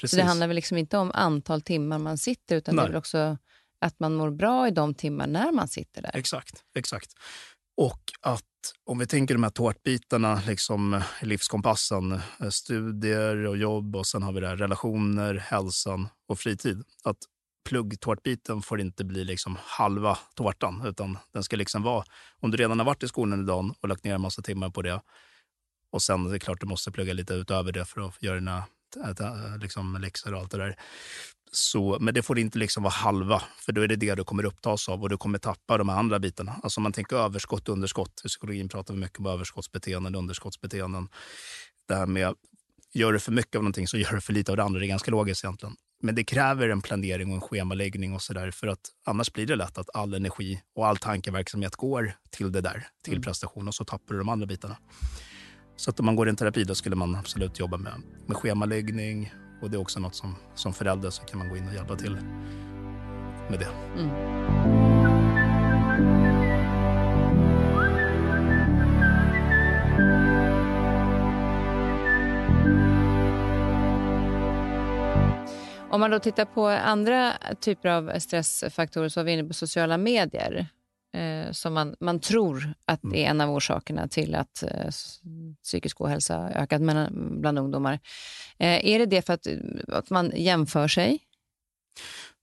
Precis. 0.00 0.10
Så 0.10 0.16
det 0.16 0.22
handlar 0.22 0.46
väl 0.46 0.54
liksom 0.54 0.78
inte 0.78 0.98
om 0.98 1.10
antal 1.14 1.62
timmar 1.62 1.98
man 1.98 2.18
sitter, 2.18 2.56
utan 2.56 2.74
Nej. 2.74 2.82
det 2.82 2.88
är 2.88 2.90
väl 2.92 2.98
också 2.98 3.38
att 3.80 4.00
man 4.00 4.14
mår 4.14 4.30
bra 4.30 4.68
i 4.68 4.70
de 4.70 4.94
timmar 4.94 5.26
när 5.26 5.52
man 5.52 5.68
sitter 5.68 6.02
där. 6.02 6.10
Exakt. 6.14 6.62
exakt. 6.78 7.12
Och 7.76 8.02
att 8.20 8.44
om 8.84 8.98
vi 8.98 9.06
tänker 9.06 9.34
de 9.34 9.42
här 9.42 9.50
tårtbitarna, 9.50 10.42
liksom 10.46 10.94
eh, 10.94 11.02
livskompassen, 11.22 12.12
eh, 12.12 12.48
studier 12.50 13.46
och 13.46 13.56
jobb 13.56 13.96
och 13.96 14.06
sen 14.06 14.22
har 14.22 14.32
vi 14.32 14.40
det 14.40 14.48
här, 14.48 14.56
relationer, 14.56 15.34
hälsan 15.34 16.08
och 16.28 16.38
fritid. 16.38 16.82
Att 17.04 17.18
pluggtårtbiten 17.68 18.62
får 18.62 18.80
inte 18.80 19.04
bli 19.04 19.24
liksom 19.24 19.58
halva 19.60 20.18
tårtan, 20.34 20.82
utan 20.86 21.18
den 21.32 21.42
ska 21.42 21.56
liksom 21.56 21.82
vara, 21.82 22.04
om 22.40 22.50
du 22.50 22.56
redan 22.56 22.78
har 22.78 22.86
varit 22.86 23.02
i 23.02 23.08
skolan 23.08 23.42
idag 23.42 23.74
och 23.80 23.88
lagt 23.88 24.04
ner 24.04 24.14
en 24.14 24.20
massa 24.20 24.42
timmar 24.42 24.70
på 24.70 24.82
det 24.82 25.00
och 25.92 26.02
sen 26.02 26.26
är 26.26 26.30
det 26.30 26.38
klart 26.38 26.60
du 26.60 26.66
måste 26.66 26.92
plugga 26.92 27.12
lite 27.12 27.34
utöver 27.34 27.72
det 27.72 27.84
för 27.84 28.00
att 28.00 28.22
göra 28.22 28.34
dina 28.34 28.64
liksom, 29.60 29.98
läxor 30.00 30.34
och 30.34 30.40
allt 30.40 30.50
det 30.50 30.58
där. 30.58 30.76
Så, 31.56 31.98
men 32.00 32.14
det 32.14 32.22
får 32.22 32.38
inte 32.38 32.58
liksom 32.58 32.82
vara 32.82 32.92
halva, 32.92 33.42
för 33.58 33.72
då 33.72 33.80
är 33.80 33.88
det 33.88 33.96
det 33.96 34.14
du 34.14 34.24
kommer 34.24 34.44
upptas 34.44 34.88
av 34.88 35.02
och 35.02 35.08
du 35.08 35.16
kommer 35.16 35.38
tappa 35.38 35.78
de 35.78 35.88
andra 35.88 36.18
bitarna. 36.18 36.60
Alltså 36.62 36.78
om 36.80 36.82
man 36.82 36.92
tänker 36.92 37.16
överskott 37.16 37.68
och 37.68 37.72
underskott. 37.72 38.22
I 38.24 38.28
psykologin 38.28 38.68
pratar 38.68 38.94
vi 38.94 39.00
mycket 39.00 39.18
om 39.18 39.26
överskottsbeteenden 39.26 40.14
och 40.14 40.18
underskottsbeteenden. 40.18 41.08
Det 41.88 41.94
här 41.94 42.06
med, 42.06 42.34
gör 42.94 43.12
du 43.12 43.20
för 43.20 43.32
mycket 43.32 43.56
av 43.56 43.62
någonting 43.62 43.88
så 43.88 43.98
gör 43.98 44.12
du 44.12 44.20
för 44.20 44.32
lite 44.32 44.52
av 44.52 44.56
det 44.56 44.62
andra. 44.62 44.80
Det 44.80 44.86
är 44.86 44.88
ganska 44.88 45.10
logiskt 45.10 45.44
egentligen. 45.44 45.76
Men 46.02 46.14
det 46.14 46.24
kräver 46.24 46.68
en 46.68 46.82
planering 46.82 47.28
och 47.28 47.34
en 47.34 47.40
schemaläggning 47.40 48.14
och 48.14 48.22
sådär. 48.22 48.50
För 48.50 48.66
att 48.66 48.80
annars 49.06 49.32
blir 49.32 49.46
det 49.46 49.56
lätt 49.56 49.78
att 49.78 49.96
all 49.96 50.14
energi 50.14 50.62
och 50.74 50.86
all 50.86 50.96
tankeverksamhet 50.96 51.76
går 51.76 52.12
till 52.30 52.52
det 52.52 52.60
där, 52.60 52.88
till 53.04 53.12
mm. 53.12 53.22
prestation 53.22 53.68
och 53.68 53.74
så 53.74 53.84
tappar 53.84 54.14
du 54.14 54.18
de 54.18 54.28
andra 54.28 54.46
bitarna. 54.46 54.76
Så 55.76 55.90
att 55.90 56.00
om 56.00 56.06
man 56.06 56.16
går 56.16 56.26
i 56.26 56.30
en 56.30 56.36
terapi 56.36 56.64
då 56.64 56.74
skulle 56.74 56.96
man 56.96 57.14
absolut 57.14 57.58
jobba 57.58 57.76
med, 57.76 58.02
med 58.26 58.36
schemaläggning, 58.36 59.32
och 59.66 59.70
det 59.70 59.76
är 59.76 59.80
också 59.80 60.00
något 60.00 60.14
som, 60.14 60.36
som 60.54 60.72
förälder 60.72 61.10
så 61.10 61.24
kan 61.24 61.38
man 61.38 61.48
gå 61.48 61.56
in 61.56 61.68
och 61.68 61.74
hjälpa 61.74 61.96
till 61.96 62.18
med 63.48 63.58
det. 63.58 63.68
Mm. 63.96 64.10
Om 75.90 76.00
man 76.00 76.10
då 76.10 76.18
tittar 76.18 76.44
på 76.44 76.66
andra 76.66 77.32
typer 77.60 77.88
av 77.88 78.18
stressfaktorer 78.18 79.08
så 79.08 79.20
har 79.20 79.24
vi 79.24 79.32
inne 79.32 79.44
på 79.44 79.54
sociala 79.54 79.98
medier 79.98 80.66
som 81.52 81.74
man, 81.74 81.96
man 82.00 82.20
tror 82.20 82.74
att 82.84 83.00
det 83.02 83.24
är 83.24 83.30
en 83.30 83.40
av 83.40 83.50
orsakerna 83.50 84.08
till 84.08 84.34
att 84.34 84.62
eh, 84.62 84.90
psykisk 85.62 86.00
ohälsa 86.00 86.50
ökat 86.54 86.82
bland 87.40 87.58
ungdomar. 87.58 87.92
Eh, 88.58 88.86
är 88.86 88.98
det 88.98 89.06
det 89.06 89.22
för 89.22 89.32
att, 89.32 89.46
att 89.88 90.10
man 90.10 90.32
jämför 90.34 90.88
sig? 90.88 91.18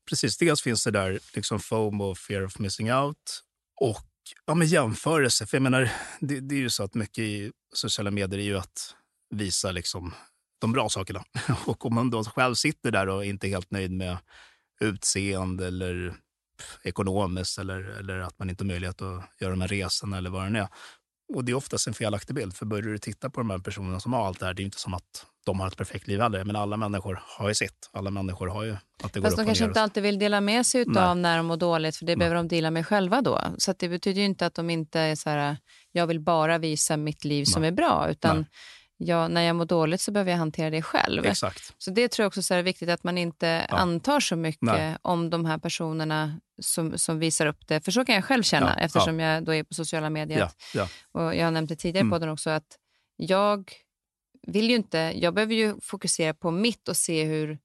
Precis, 0.10 0.38
dels 0.38 0.62
finns 0.62 0.84
det 0.84 0.92
där 0.92 1.20
liksom 1.36 1.60
FOMO, 1.60 2.16
fear 2.16 2.46
of 2.46 2.60
missing 2.60 2.94
out, 2.94 3.44
och 3.82 4.06
ja, 4.46 4.56
men 4.56 4.68
jämförelse. 4.68 5.46
För 5.46 5.58
jag 5.58 5.62
menar, 5.62 5.92
det, 6.20 6.40
det 6.40 6.56
är 6.56 6.60
ju 6.60 6.70
så 6.70 6.84
att 6.84 6.94
mycket 6.94 7.20
i 7.20 7.52
sociala 7.74 8.12
medier 8.12 8.40
är 8.40 8.44
ju 8.44 8.58
att 8.58 8.96
visa 9.30 9.72
liksom 9.72 10.14
de 10.60 10.72
bra 10.72 10.90
sakerna. 10.90 11.24
Och 11.66 11.86
om 11.86 11.96
man 11.96 12.10
då 12.10 12.24
själv 12.24 12.56
sitter 12.56 12.92
där 12.92 13.10
och 13.10 13.26
inte 13.26 13.48
är 13.48 13.50
helt 13.50 13.72
nöjd 13.72 13.92
med 13.92 14.18
utseende 14.80 15.68
eller 15.68 16.16
ekonomiskt 16.84 17.58
eller, 17.58 18.00
eller 18.00 18.20
att 18.20 18.40
man 18.40 18.50
inte 18.50 18.64
har 18.64 18.68
möjlighet 18.68 19.02
att 19.02 19.24
göra 19.40 19.52
de 19.52 19.62
här 19.62 19.68
resorna 19.68 20.18
eller 20.18 20.30
vad 20.30 20.54
det 20.54 20.60
är. 20.60 20.68
Och 21.34 21.46
det 21.46 21.52
är 21.52 21.56
oftast 21.56 21.88
en 21.88 21.94
felaktig 21.94 22.36
bild. 22.36 22.56
För 22.56 22.66
börjar 22.66 22.84
du 22.84 22.98
titta 22.98 23.30
på 23.30 23.40
de 23.40 23.50
här 23.50 23.58
personerna 23.58 24.00
som 24.00 24.14
har 24.14 24.28
allt 24.28 24.40
det 24.40 24.46
här, 24.46 24.54
det 24.54 24.62
är 24.62 24.66
inte 24.66 24.80
som 24.80 24.94
att 24.94 25.26
de 25.46 25.60
har 25.60 25.68
ett 25.68 25.78
perfekt 25.78 26.08
liv 26.08 26.22
heller. 26.22 26.44
Men 26.44 26.56
alla 26.56 26.78
människor 26.78 27.20
har 27.24 27.48
ju 27.48 27.56
sitt. 27.56 27.90
Alla 27.94 28.12
människor 28.12 28.48
har 28.48 28.64
ju 28.64 28.78
att 29.04 29.14
det 29.14 29.22
Fast 29.22 29.38
de 29.38 29.46
kanske 29.46 29.66
inte 29.66 29.82
alltid 29.82 30.04
vill 30.04 30.20
dela 30.20 30.42
med 30.42 30.66
sig 30.66 30.86
av 30.98 31.18
när 31.18 31.38
de 31.38 31.46
mår 31.46 31.58
dåligt, 31.58 31.96
för 31.96 32.06
det 32.06 32.12
Nej. 32.12 32.18
behöver 32.18 32.36
de 32.36 32.48
dela 32.48 32.72
med 32.72 32.88
själva 32.88 33.22
då. 33.22 33.42
Så 33.58 33.74
det 33.80 33.90
betyder 33.90 34.22
ju 34.22 34.26
inte 34.26 34.46
att 34.46 34.54
de 34.54 34.70
inte 34.70 35.00
är 35.00 35.16
så 35.16 35.30
här, 35.30 35.58
jag 35.92 36.08
vill 36.08 36.20
bara 36.20 36.58
visa 36.58 36.98
mitt 36.98 37.24
liv 37.24 37.46
som 37.46 37.62
Nej. 37.62 37.68
är 37.68 37.72
bra, 37.72 38.08
utan 38.10 38.38
Nej. 38.38 38.46
Jag, 39.08 39.32
när 39.32 39.42
jag 39.42 39.56
mår 39.56 39.66
dåligt 39.66 40.02
så 40.02 40.12
behöver 40.12 40.32
jag 40.32 40.38
hantera 40.38 40.70
det 40.70 40.82
själv. 40.82 41.26
Exakt. 41.26 41.74
Så 41.78 41.92
det 41.92 42.08
tror 42.08 42.24
jag 42.24 42.28
också 42.28 42.42
så 42.44 42.54
är 42.54 42.64
viktigt 42.64 42.90
att 42.90 43.04
man 43.04 43.18
inte 43.18 43.66
Ja. 43.70 43.76
antar 43.78 44.20
så 44.20 44.36
mycket 44.36 44.62
Nej. 44.62 44.98
om 45.02 45.30
de 45.30 45.46
här 45.46 45.58
personerna 45.58 46.40
som, 46.62 46.98
som 46.98 47.20
visar 47.20 47.46
upp 47.46 47.68
det. 47.68 47.82
För 47.86 47.92
så 47.92 48.06
kan 48.06 48.16
jag 48.16 48.26
själv 48.26 48.44
känna 48.44 48.76
Ja, 48.78 48.84
eftersom 48.86 49.20
jag 49.20 49.44
då 49.46 49.54
är 49.54 49.64
på 49.64 49.74
sociala 49.74 50.10
medier. 50.10 50.40
Ja, 50.40 50.50
ja. 50.74 50.88
Och 51.12 51.36
jag 51.36 51.44
har 51.46 51.52
nämnt 51.52 51.70
det 51.70 51.76
tidigare 51.76 52.02
Mm. 52.02 52.12
podden 52.12 52.30
också 52.30 52.50
att 52.50 52.78
jag 53.16 53.72
vill 54.48 54.70
ju 54.70 54.76
inte, 54.76 54.98
jag 55.16 55.34
behöver 55.34 55.54
ju 55.56 55.76
fokusera 55.82 56.34
på 56.34 56.52
mitt 56.52 56.88
och 56.88 56.98
se 56.98 57.24
hur, 57.24 57.58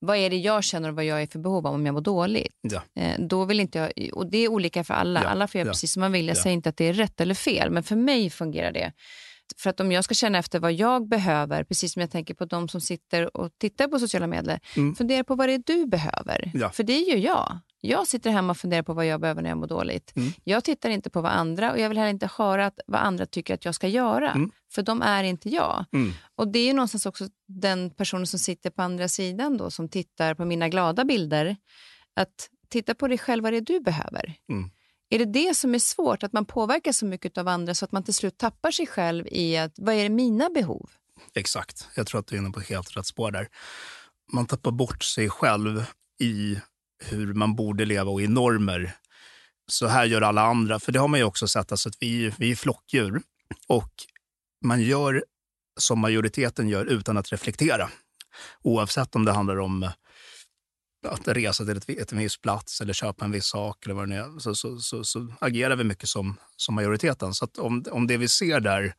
vad 0.00 0.16
är 0.16 0.30
det 0.30 0.36
jag 0.36 0.64
känner 0.64 0.88
och 0.88 0.94
vad 0.94 1.04
jag 1.04 1.22
är 1.22 1.26
för 1.26 1.38
behov 1.38 1.66
av 1.66 1.74
om 1.74 1.86
jag 1.86 1.92
mår 1.92 2.00
dåligt. 2.00 2.56
Ja. 2.60 2.82
Eh, 3.02 3.20
då 3.20 3.44
vill 3.44 3.60
inte 3.60 3.78
jag, 3.78 4.10
och 4.16 4.26
det 4.30 4.38
är 4.38 4.48
olika 4.48 4.84
för 4.84 4.94
alla, 4.94 5.22
Ja, 5.22 5.28
alla 5.28 5.48
får 5.48 5.58
göra 5.58 5.68
ja. 5.68 5.72
precis 5.72 5.92
som 5.92 6.00
man 6.00 6.12
vill. 6.12 6.26
Jag 6.28 6.36
Ja. 6.36 6.42
säger 6.42 6.54
inte 6.54 6.68
att 6.68 6.76
det 6.76 6.84
är 6.84 6.92
rätt 6.92 7.20
eller 7.20 7.34
fel, 7.34 7.70
men 7.70 7.82
för 7.82 7.96
mig 7.96 8.30
fungerar 8.30 8.72
det. 8.72 8.92
För 9.56 9.70
att 9.70 9.80
om 9.80 9.92
jag 9.92 10.04
ska 10.04 10.14
känna 10.14 10.38
efter 10.38 10.60
vad 10.60 10.72
jag 10.72 11.08
behöver, 11.08 11.64
precis 11.64 11.92
som 11.92 12.00
jag 12.00 12.10
tänker 12.10 12.34
på 12.34 12.44
de 12.44 12.68
som 12.68 12.80
sitter 12.80 13.36
och 13.36 13.50
tittar 13.58 13.88
på 13.88 13.98
sociala 13.98 14.26
medier, 14.26 14.60
Mm. 14.76 14.94
fundera 14.94 15.24
på 15.24 15.34
vad 15.34 15.48
det 15.48 15.52
är 15.54 15.62
du 15.66 15.86
behöver. 15.86 16.50
Ja. 16.54 16.70
För 16.70 16.82
det 16.82 16.92
är 16.92 17.14
ju 17.14 17.18
jag. 17.22 17.58
Jag 17.80 18.06
sitter 18.06 18.30
hemma 18.30 18.50
och 18.50 18.56
funderar 18.56 18.82
på 18.82 18.92
vad 18.92 19.06
jag 19.06 19.20
behöver 19.20 19.42
när 19.42 19.48
jag 19.50 19.58
mår 19.58 19.66
dåligt. 19.66 20.16
Mm. 20.16 20.32
Jag 20.44 20.64
tittar 20.64 20.90
inte 20.90 21.10
på 21.10 21.20
vad 21.20 21.32
andra 21.32 21.72
och 21.72 21.78
jag 21.80 21.88
vill 21.88 21.98
heller 21.98 22.10
inte 22.10 22.28
höra 22.38 22.66
att, 22.66 22.80
vad 22.86 23.00
andra 23.00 23.26
tycker 23.26 23.54
att 23.54 23.64
jag 23.64 23.74
ska 23.74 23.88
göra. 23.88 24.30
Mm. 24.32 24.50
För 24.72 24.82
de 24.82 25.02
är 25.02 25.24
inte 25.24 25.48
jag. 25.48 25.84
Mm. 25.92 26.12
Och 26.36 26.48
det 26.48 26.58
är 26.58 26.66
ju 26.66 26.72
någonstans 26.72 27.06
också 27.06 27.28
den 27.48 27.90
personen 27.90 28.26
som 28.26 28.38
sitter 28.38 28.70
på 28.70 28.82
andra 28.82 29.08
sidan 29.08 29.56
då, 29.56 29.70
som 29.70 29.88
tittar 29.88 30.34
på 30.34 30.44
mina 30.44 30.68
glada 30.68 31.04
bilder. 31.04 31.56
Att 32.16 32.48
titta 32.68 32.94
på 32.94 33.08
dig 33.08 33.18
själv, 33.18 33.42
vad 33.42 33.52
det 33.52 33.56
är 33.56 33.60
du 33.60 33.80
behöver. 33.80 34.34
Är 35.14 35.18
det 35.18 35.24
det 35.24 35.56
som 35.56 35.74
är 35.74 35.78
svårt, 35.78 36.22
att 36.22 36.32
man 36.32 36.44
påverkar 36.44 36.92
så 36.92 37.06
mycket 37.06 37.38
av 37.38 37.48
andra 37.48 37.74
så 37.74 37.84
att 37.84 37.92
man 37.92 38.02
till 38.02 38.14
slut 38.14 38.38
tappar 38.38 38.70
sig 38.70 38.86
själv 38.86 39.26
i 39.26 39.56
att 39.56 39.72
vad 39.76 39.94
är 39.94 40.08
mina 40.08 40.50
behov? 40.50 40.90
Exakt. 41.34 41.88
Jag 41.94 42.06
tror 42.06 42.20
att 42.20 42.26
du 42.26 42.36
är 42.36 42.40
inne 42.40 42.50
på 42.50 42.60
helt 42.60 42.96
rätt 42.96 43.06
spår 43.06 43.30
där. 43.30 43.48
Man 44.32 44.46
tappar 44.46 44.70
bort 44.70 45.04
sig 45.04 45.28
själv 45.28 45.84
i 46.20 46.58
hur 47.04 47.34
man 47.34 47.56
borde 47.56 47.84
leva 47.84 48.10
och 48.10 48.22
i 48.22 48.26
normer. 48.26 48.96
Så 49.66 49.86
här 49.86 50.04
gör 50.04 50.22
alla 50.22 50.42
andra. 50.42 50.80
För 50.80 50.92
det 50.92 50.98
har 50.98 51.08
man 51.08 51.20
ju 51.20 51.24
också 51.24 51.48
sett, 51.48 51.72
alltså 51.72 51.88
att 51.88 51.96
vi, 52.00 52.32
vi 52.38 52.50
är 52.50 52.56
flockdjur. 52.56 53.22
Och 53.68 53.92
man 54.64 54.80
gör 54.80 55.24
som 55.80 55.98
majoriteten 55.98 56.68
gör 56.68 56.84
utan 56.84 57.16
att 57.16 57.32
reflektera. 57.32 57.90
Oavsett 58.62 59.16
om 59.16 59.24
det 59.24 59.32
handlar 59.32 59.60
om 59.60 59.90
att 61.04 61.28
resa 61.28 61.64
till 61.64 61.76
ett, 61.76 61.88
ett, 61.88 62.12
en 62.12 62.18
viss 62.18 62.36
plats 62.36 62.80
eller 62.80 62.92
köpa 62.92 63.24
en 63.24 63.30
viss 63.30 63.46
sak 63.46 63.84
eller 63.84 63.94
vad 63.94 64.08
det 64.08 64.16
är, 64.16 64.38
så, 64.38 64.54
så, 64.54 64.78
så, 64.78 65.04
så 65.04 65.34
agerar 65.38 65.76
vi 65.76 65.84
mycket 65.84 66.08
som, 66.08 66.36
som 66.56 66.74
majoriteten. 66.74 67.34
Så 67.34 67.44
att 67.44 67.58
om, 67.58 67.84
om 67.90 68.06
det 68.06 68.16
vi 68.16 68.28
ser 68.28 68.60
där 68.60 68.94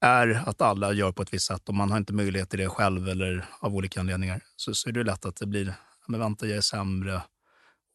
är 0.00 0.42
att 0.46 0.60
alla 0.60 0.92
gör 0.92 1.12
på 1.12 1.22
ett 1.22 1.34
visst 1.34 1.46
sätt 1.46 1.68
och 1.68 1.74
man 1.74 1.90
har 1.90 1.98
inte 1.98 2.12
möjlighet 2.12 2.50
till 2.50 2.58
det 2.58 2.68
själv 2.68 3.08
eller 3.08 3.44
av 3.60 3.74
olika 3.74 4.00
anledningar, 4.00 4.40
så, 4.56 4.74
så 4.74 4.88
är 4.88 4.92
det 4.92 5.04
lätt 5.04 5.24
att 5.24 5.36
det 5.36 5.46
blir, 5.46 5.74
men 6.06 6.20
vänta 6.20 6.46
jag 6.46 6.56
är 6.56 6.60
sämre 6.60 7.22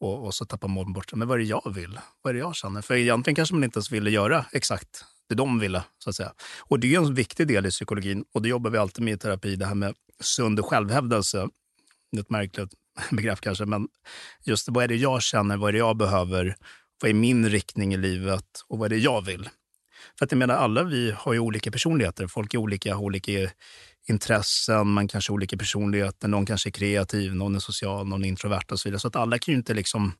och, 0.00 0.24
och 0.24 0.34
så 0.34 0.44
tappar 0.44 0.68
man 0.68 0.92
bort. 0.92 1.14
Men 1.14 1.28
vad 1.28 1.34
är 1.34 1.38
det 1.38 1.48
jag 1.48 1.74
vill? 1.74 2.00
Vad 2.22 2.30
är 2.30 2.34
det 2.34 2.40
jag 2.40 2.56
känner? 2.56 2.82
För 2.82 2.94
egentligen 2.94 3.34
kanske 3.34 3.54
man 3.54 3.64
inte 3.64 3.76
ens 3.76 3.90
ville 3.90 4.10
göra 4.10 4.46
exakt 4.52 5.04
det 5.28 5.34
de 5.34 5.58
ville. 5.58 5.82
så 5.98 6.10
att 6.10 6.16
säga. 6.16 6.32
Och 6.58 6.80
det 6.80 6.94
är 6.94 6.98
en 6.98 7.14
viktig 7.14 7.48
del 7.48 7.66
i 7.66 7.70
psykologin 7.70 8.24
och 8.34 8.42
det 8.42 8.48
jobbar 8.48 8.70
vi 8.70 8.78
alltid 8.78 9.04
med 9.04 9.14
i 9.14 9.18
terapi, 9.18 9.56
det 9.56 9.66
här 9.66 9.74
med 9.74 9.94
sund 10.20 10.64
självhävdelse. 10.64 11.48
Det 12.16 12.20
är 12.20 12.22
ett 12.22 12.30
märkligt 12.30 12.74
begrepp 13.10 13.40
kanske, 13.40 13.64
men 13.66 13.88
just 14.44 14.68
vad 14.68 14.84
är 14.84 14.88
det 14.88 14.96
jag 14.96 15.22
känner, 15.22 15.56
vad 15.56 15.68
är 15.68 15.72
det 15.72 15.78
jag 15.78 15.96
behöver, 15.96 16.56
vad 17.02 17.10
är 17.10 17.14
min 17.14 17.48
riktning 17.48 17.94
i 17.94 17.96
livet 17.96 18.62
och 18.68 18.78
vad 18.78 18.92
är 18.92 18.96
det 18.96 19.02
jag 19.02 19.24
vill? 19.24 19.48
För 20.18 20.24
att 20.24 20.32
jag 20.32 20.38
menar, 20.38 20.54
alla 20.54 20.82
vi 20.82 21.10
har 21.16 21.32
ju 21.32 21.38
olika 21.38 21.70
personligheter. 21.70 22.26
Folk 22.26 22.54
är 22.54 22.58
olika, 22.58 22.94
har 22.94 23.02
olika 23.02 23.32
intressen, 24.08 24.88
man 24.88 25.08
kanske 25.08 25.32
har 25.32 25.34
olika 25.34 25.56
personligheter. 25.56 26.28
Någon 26.28 26.46
kanske 26.46 26.68
är 26.68 26.70
kreativ, 26.70 27.34
någon 27.34 27.54
är 27.54 27.58
social, 27.58 28.06
någon 28.06 28.24
är 28.24 28.28
introvert 28.28 28.72
och 28.72 28.80
så 28.80 28.88
vidare. 28.88 29.00
Så 29.00 29.08
att 29.08 29.16
alla 29.16 29.38
kan 29.38 29.52
ju 29.52 29.58
inte 29.58 29.74
liksom 29.74 30.12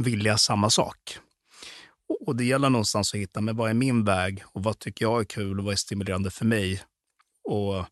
vilja 0.00 0.38
samma 0.38 0.70
sak. 0.70 1.18
Och, 2.26 2.36
det 2.36 2.44
gäller 2.44 2.70
någonstans 2.70 3.14
att 3.14 3.20
hitta, 3.20 3.40
men 3.40 3.56
vad 3.56 3.70
är 3.70 3.74
min 3.74 4.04
väg 4.04 4.42
och 4.44 4.62
vad 4.62 4.78
tycker 4.78 5.04
jag 5.04 5.20
är 5.20 5.24
kul 5.24 5.58
och 5.58 5.64
vad 5.64 5.72
är 5.72 5.76
stimulerande 5.76 6.30
för 6.30 6.44
mig? 6.44 6.82
Och 7.44 7.84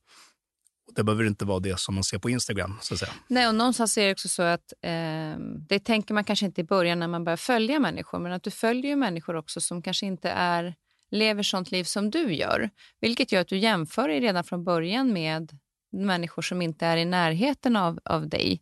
det 0.97 1.05
behöver 1.05 1.25
inte 1.25 1.45
vara 1.45 1.61
det 1.61 1.81
som 1.81 1.95
man 1.95 2.05
ser 2.05 2.19
på 2.19 2.31
Instagram, 2.31 2.79
så 2.81 2.95
att 2.95 3.01
säga. 3.01 3.13
Nej, 3.29 3.49
och 3.49 3.55
någonstans 3.55 3.99
är 3.99 4.07
det 4.07 4.13
också 4.13 4.29
så 4.29 4.43
att 4.43 4.73
eh, 4.83 5.39
det 5.69 5.79
tänker 5.79 6.15
man 6.15 6.25
kanske 6.25 6.47
inte 6.47 6.61
i 6.61 6.65
början 6.65 6.99
när 6.99 7.09
man 7.09 7.25
börjar 7.25 7.37
följa 7.37 7.81
människor, 7.81 8.19
men 8.19 8.33
att 8.33 8.43
du 8.43 8.51
följer 8.51 8.97
människor 8.97 9.37
också 9.37 9.61
som 9.61 9.83
kanske 9.83 10.07
inte 10.07 10.31
är 10.31 10.75
lever 11.11 11.43
sånt 11.43 11.71
liv 11.71 11.85
som 11.85 12.11
du 12.11 12.35
gör. 12.35 12.71
Vilket 13.01 13.33
gör 13.33 13.41
att 13.41 13.49
du 13.49 13.59
jämför 13.59 14.09
dig 14.09 14.21
redan 14.21 14.45
från 14.45 14.65
början 14.65 15.13
med 15.13 15.59
människor 15.93 16.43
som 16.43 16.63
inte 16.63 16.87
är 16.87 16.97
i 16.97 17.05
närheten 17.05 17.77
av, 17.77 17.99
av 18.05 18.29
dig. 18.29 18.61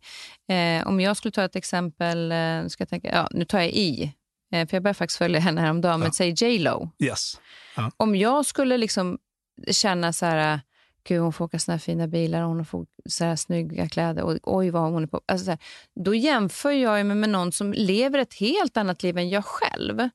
Eh, 0.49 0.87
om 0.87 0.99
jag 0.99 1.17
skulle 1.17 1.31
ta 1.31 1.43
ett 1.43 1.55
exempel, 1.55 2.31
eh, 2.31 2.67
ska 2.67 2.81
jag 2.81 2.89
tänka, 2.89 3.11
ja, 3.13 3.27
nu 3.31 3.45
tar 3.45 3.59
jag 3.59 3.69
i, 3.69 4.13
eh, 4.51 4.67
för 4.67 4.75
jag 4.75 4.83
började 4.83 4.97
faktiskt 4.97 5.17
följa 5.17 5.39
henne 5.39 5.61
häromdagen, 5.61 5.99
men 5.99 6.11
säg 6.11 6.33
J 6.37 6.59
Lo. 6.59 6.89
Yes. 6.99 7.39
Om 7.97 8.15
jag 8.15 8.45
skulle 8.45 8.77
liksom 8.77 9.17
känna 9.71 10.13
så 10.13 10.25
här, 10.25 10.59
gud 11.07 11.21
hon 11.21 11.33
får 11.33 11.45
åka 11.45 11.59
såna 11.59 11.73
här 11.73 11.79
fina 11.79 12.07
bilar, 12.07 12.41
hon 12.41 12.65
får 12.65 12.85
så 13.05 13.25
här 13.25 13.35
snygga 13.35 13.89
kläder 13.89 14.23
och 14.23 14.39
oj 14.43 14.69
vad 14.69 14.91
hon 14.91 15.03
är 15.03 15.07
på. 15.07 15.21
Alltså 15.25 15.45
så 15.45 15.51
här, 15.51 15.59
då 15.95 16.15
jämför 16.15 16.71
jag 16.71 17.05
mig 17.05 17.15
med 17.15 17.29
någon 17.29 17.51
som 17.51 17.73
lever 17.73 18.19
ett 18.19 18.33
helt 18.33 18.77
annat 18.77 19.03
liv 19.03 19.17
än 19.17 19.29
jag 19.29 19.45
själv. 19.45 20.09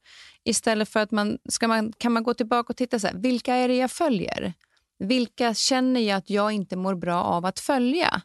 Istället 0.44 0.88
för 0.88 1.00
att 1.00 1.10
man, 1.10 1.38
ska 1.48 1.68
man 1.68 1.92
kan 1.92 2.12
man 2.12 2.22
gå 2.22 2.34
tillbaka 2.34 2.70
och 2.70 2.76
titta 2.76 2.98
så 2.98 3.06
här, 3.06 3.14
vilka 3.14 3.54
är 3.54 3.68
det 3.68 3.76
jag 3.76 3.90
följer? 3.90 4.52
Vilka 4.98 5.54
känner 5.54 6.00
jag 6.00 6.16
att 6.16 6.30
jag 6.30 6.52
inte 6.52 6.76
mår 6.76 6.94
bra 6.94 7.22
av 7.22 7.44
att 7.46 7.58
följa? 7.58 8.22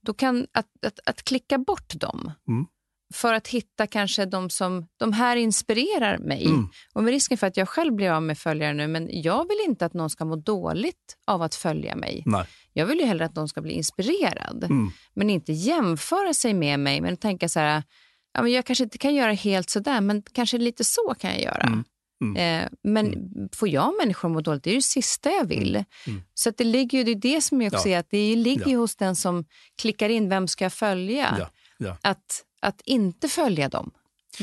Då 0.00 0.14
kan 0.14 0.46
att, 0.52 0.66
att, 0.86 1.00
att 1.06 1.22
klicka 1.22 1.58
bort 1.58 1.94
dem. 1.94 2.32
Mm. 2.48 2.66
För 3.14 3.34
att 3.34 3.48
hitta 3.48 3.86
kanske 3.86 4.24
de 4.24 4.50
som, 4.50 4.86
de 4.96 5.12
här 5.12 5.36
inspirerar 5.36 6.18
mig. 6.18 6.44
Mm. 6.46 6.68
Och 6.92 7.02
med 7.04 7.10
risken 7.10 7.38
för 7.38 7.46
att 7.46 7.56
jag 7.56 7.68
själv 7.68 7.94
blir 7.94 8.10
av 8.10 8.22
med 8.22 8.38
följare 8.38 8.72
nu, 8.72 8.88
men 8.88 9.08
jag 9.22 9.48
vill 9.48 9.58
inte 9.66 9.86
att 9.86 9.94
någon 9.94 10.10
ska 10.10 10.24
må 10.24 10.36
dåligt 10.36 11.16
av 11.26 11.42
att 11.42 11.54
följa 11.54 11.96
mig. 11.96 12.22
Nej. 12.26 12.44
Jag 12.72 12.86
vill 12.86 12.98
ju 12.98 13.04
hellre 13.06 13.24
att 13.24 13.34
någon 13.36 13.48
ska 13.48 13.60
bli 13.60 13.72
inspirerad, 13.72 14.64
Mm. 14.64 14.90
men 15.14 15.30
inte 15.30 15.52
jämföra 15.52 16.34
sig 16.34 16.54
med 16.54 16.80
mig, 16.80 17.00
men 17.00 17.16
tänka 17.16 17.48
så 17.48 17.60
här, 17.60 17.82
ja, 18.34 18.42
men 18.42 18.52
jag 18.52 18.64
kanske 18.66 18.84
inte 18.84 18.98
kan 18.98 19.14
göra 19.14 19.32
helt 19.32 19.70
så 19.70 19.80
där, 19.80 20.00
men 20.00 20.22
kanske 20.32 20.58
lite 20.58 20.84
så 20.84 21.14
kan 21.18 21.30
jag 21.30 21.42
göra. 21.42 21.62
Mm. 21.66 21.84
Mm. 22.24 22.36
Eh, 22.64 22.68
men 22.82 23.14
får 23.52 23.68
jag 23.68 23.94
människor 24.02 24.28
att 24.28 24.32
må 24.32 24.40
dåligt, 24.40 24.62
det 24.64 24.70
är 24.70 24.74
det 24.74 24.82
sista 24.82 25.30
jag 25.30 25.44
vill. 25.48 25.84
Mm. 26.06 26.22
Så 26.34 26.50
det 26.50 26.64
ligger 26.64 26.98
ju, 26.98 27.04
det 27.04 27.10
är 27.10 27.34
det 27.34 27.40
som 27.40 27.62
jag 27.62 27.74
också 27.74 27.88
Ja. 27.88 27.98
att 27.98 28.10
det 28.10 28.36
ligger 28.36 28.62
Ja. 28.62 28.68
ju 28.68 28.76
hos 28.76 28.96
den 28.96 29.16
som 29.16 29.44
klickar 29.80 30.08
in, 30.08 30.28
vem 30.28 30.48
ska 30.48 30.64
jag 30.64 30.72
följa? 30.72 31.36
Ja. 31.38 31.50
Ja. 31.78 31.96
Att, 32.02 32.44
att 32.60 32.80
inte 32.84 33.28
följa 33.28 33.68
dem. 33.68 33.90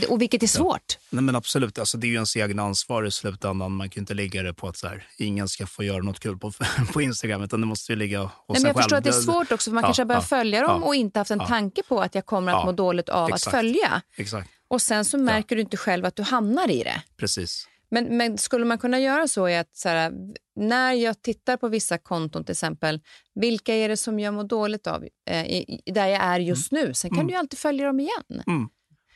Och 0.09 0.21
vilket 0.21 0.43
är 0.43 0.47
svårt. 0.47 0.97
Nej, 1.09 1.23
men 1.23 1.35
absolut, 1.35 1.79
alltså, 1.79 1.97
det 1.97 2.07
är 2.07 2.09
ju 2.09 2.13
ens 2.15 2.37
egna 2.37 2.63
ansvar 2.63 3.03
i 3.05 3.11
slutändan. 3.11 3.71
Man 3.71 3.89
kan 3.89 3.95
ju 3.95 4.01
inte 4.01 4.13
lägga 4.13 4.43
det 4.43 4.53
på 4.53 4.67
att 4.67 4.77
så 4.77 4.87
här, 4.87 5.07
ingen 5.17 5.47
ska 5.49 5.67
få 5.67 5.83
göra 5.83 6.03
något 6.03 6.19
kul 6.19 6.37
på, 6.37 6.51
på 6.93 7.01
Instagram, 7.01 7.43
utan 7.43 7.61
det 7.61 7.67
måste 7.67 7.91
ju 7.91 7.95
ligga 7.95 8.19
hos 8.19 8.29
Nej, 8.29 8.43
men 8.47 8.61
en 8.61 8.67
jag 8.67 8.75
förstår 8.75 8.89
själv. 8.95 8.97
att 8.97 9.03
det 9.03 9.09
är 9.09 9.21
svårt 9.21 9.51
också, 9.51 9.69
för 9.69 9.75
man 9.75 9.81
Ja, 9.81 9.87
kanske 9.87 10.01
har 10.01 10.05
börjat 10.07 10.23
ja, 10.23 10.27
följa 10.37 10.61
dem 10.67 10.81
ja, 10.81 10.87
och 10.87 10.95
inte 10.95 11.19
haft 11.19 11.31
en 11.31 11.39
ja. 11.39 11.47
tanke 11.47 11.83
på 11.83 12.01
att 12.01 12.15
jag 12.15 12.25
kommer 12.25 12.51
att 12.51 12.59
Ja, 12.59 12.65
må 12.65 12.71
dåligt 12.71 13.09
av 13.09 13.29
exakt. 13.29 13.47
att 13.47 13.51
följa. 13.51 14.01
Exakt, 14.15 14.49
Och 14.67 14.81
sen 14.81 15.05
så 15.05 15.17
märker 15.17 15.55
du 15.55 15.61
inte 15.61 15.77
själv 15.77 16.05
att 16.05 16.15
du 16.15 16.23
hamnar 16.23 16.71
i 16.71 16.83
det. 16.83 17.01
precis. 17.17 17.67
Men, 17.91 18.17
men 18.17 18.37
skulle 18.37 18.65
man 18.65 18.77
kunna 18.77 18.99
göra 18.99 19.27
så 19.27 19.45
är 19.45 19.59
att 19.59 19.75
så 19.77 19.89
här, 19.89 20.13
när 20.55 20.93
jag 20.93 21.21
tittar 21.21 21.57
på 21.57 21.67
vissa 21.67 21.97
konton 21.97 22.43
till 22.45 22.51
exempel, 22.51 23.01
vilka 23.35 23.75
är 23.75 23.89
det 23.89 23.97
som 23.97 24.19
jag 24.19 24.33
mår 24.33 24.43
dåligt 24.43 24.87
av 24.87 25.05
eh, 25.29 25.45
i, 25.45 25.81
där 25.85 26.07
jag 26.07 26.23
är 26.23 26.39
just 26.39 26.71
nu? 26.71 26.93
Sen 26.93 27.09
kan 27.09 27.19
Mm. 27.19 27.27
du 27.27 27.35
alltid 27.35 27.59
följa 27.59 27.85
dem 27.87 27.99
igen. 27.99 28.43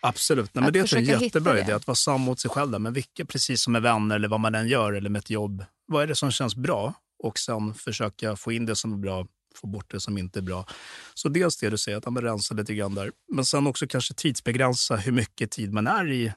Absolut. 0.02 0.54
Nej, 0.54 0.64
men 0.64 0.74
det 0.74 0.80
är 0.80 0.98
en 0.98 1.06
jättebra 1.22 1.60
idé, 1.60 1.72
att 1.72 1.88
vara 1.88 1.96
sann 1.96 2.22
mot 2.22 2.40
sig 2.40 2.52
själv. 2.52 2.72
Där. 2.72 2.80
Men 2.80 2.94
vilka, 2.94 3.26
precis 3.26 3.64
som 3.64 3.74
med 3.74 3.82
vänner 3.82 4.16
eller 4.16 4.28
vad 4.28 4.40
man 4.40 4.56
än 4.56 4.68
gör, 4.68 4.94
eller 4.94 5.10
med 5.10 5.20
ett 5.20 5.30
jobb, 5.30 5.66
vad 5.86 6.04
är 6.04 6.08
det 6.08 6.16
som 6.16 6.32
känns 6.32 6.56
bra? 6.56 6.94
Och 7.24 7.40
sen 7.40 7.74
försöka 7.74 8.36
få 8.36 8.52
in 8.52 8.66
det 8.66 8.76
som 8.76 8.94
är 8.94 8.98
bra, 8.98 9.28
få 9.56 9.68
bort 9.68 9.92
det 9.92 10.00
som 10.00 10.18
inte 10.18 10.40
är 10.40 10.42
bra. 10.42 10.66
Så 11.14 11.30
dels 11.30 11.58
det 11.58 11.70
du 11.70 11.78
säger, 11.78 11.98
att 11.98 12.14
men 12.14 12.24
rensa 12.24 12.54
lite 12.54 12.74
grann 12.74 12.96
där. 12.96 13.12
Men 13.34 13.46
sen 13.46 13.68
också 13.68 13.88
kanske 13.88 14.14
tidsbegränsa 14.14 14.96
hur 14.96 15.12
mycket 15.12 15.52
tid 15.52 15.74
man 15.74 15.88
är 15.88 16.12
i 16.12 16.34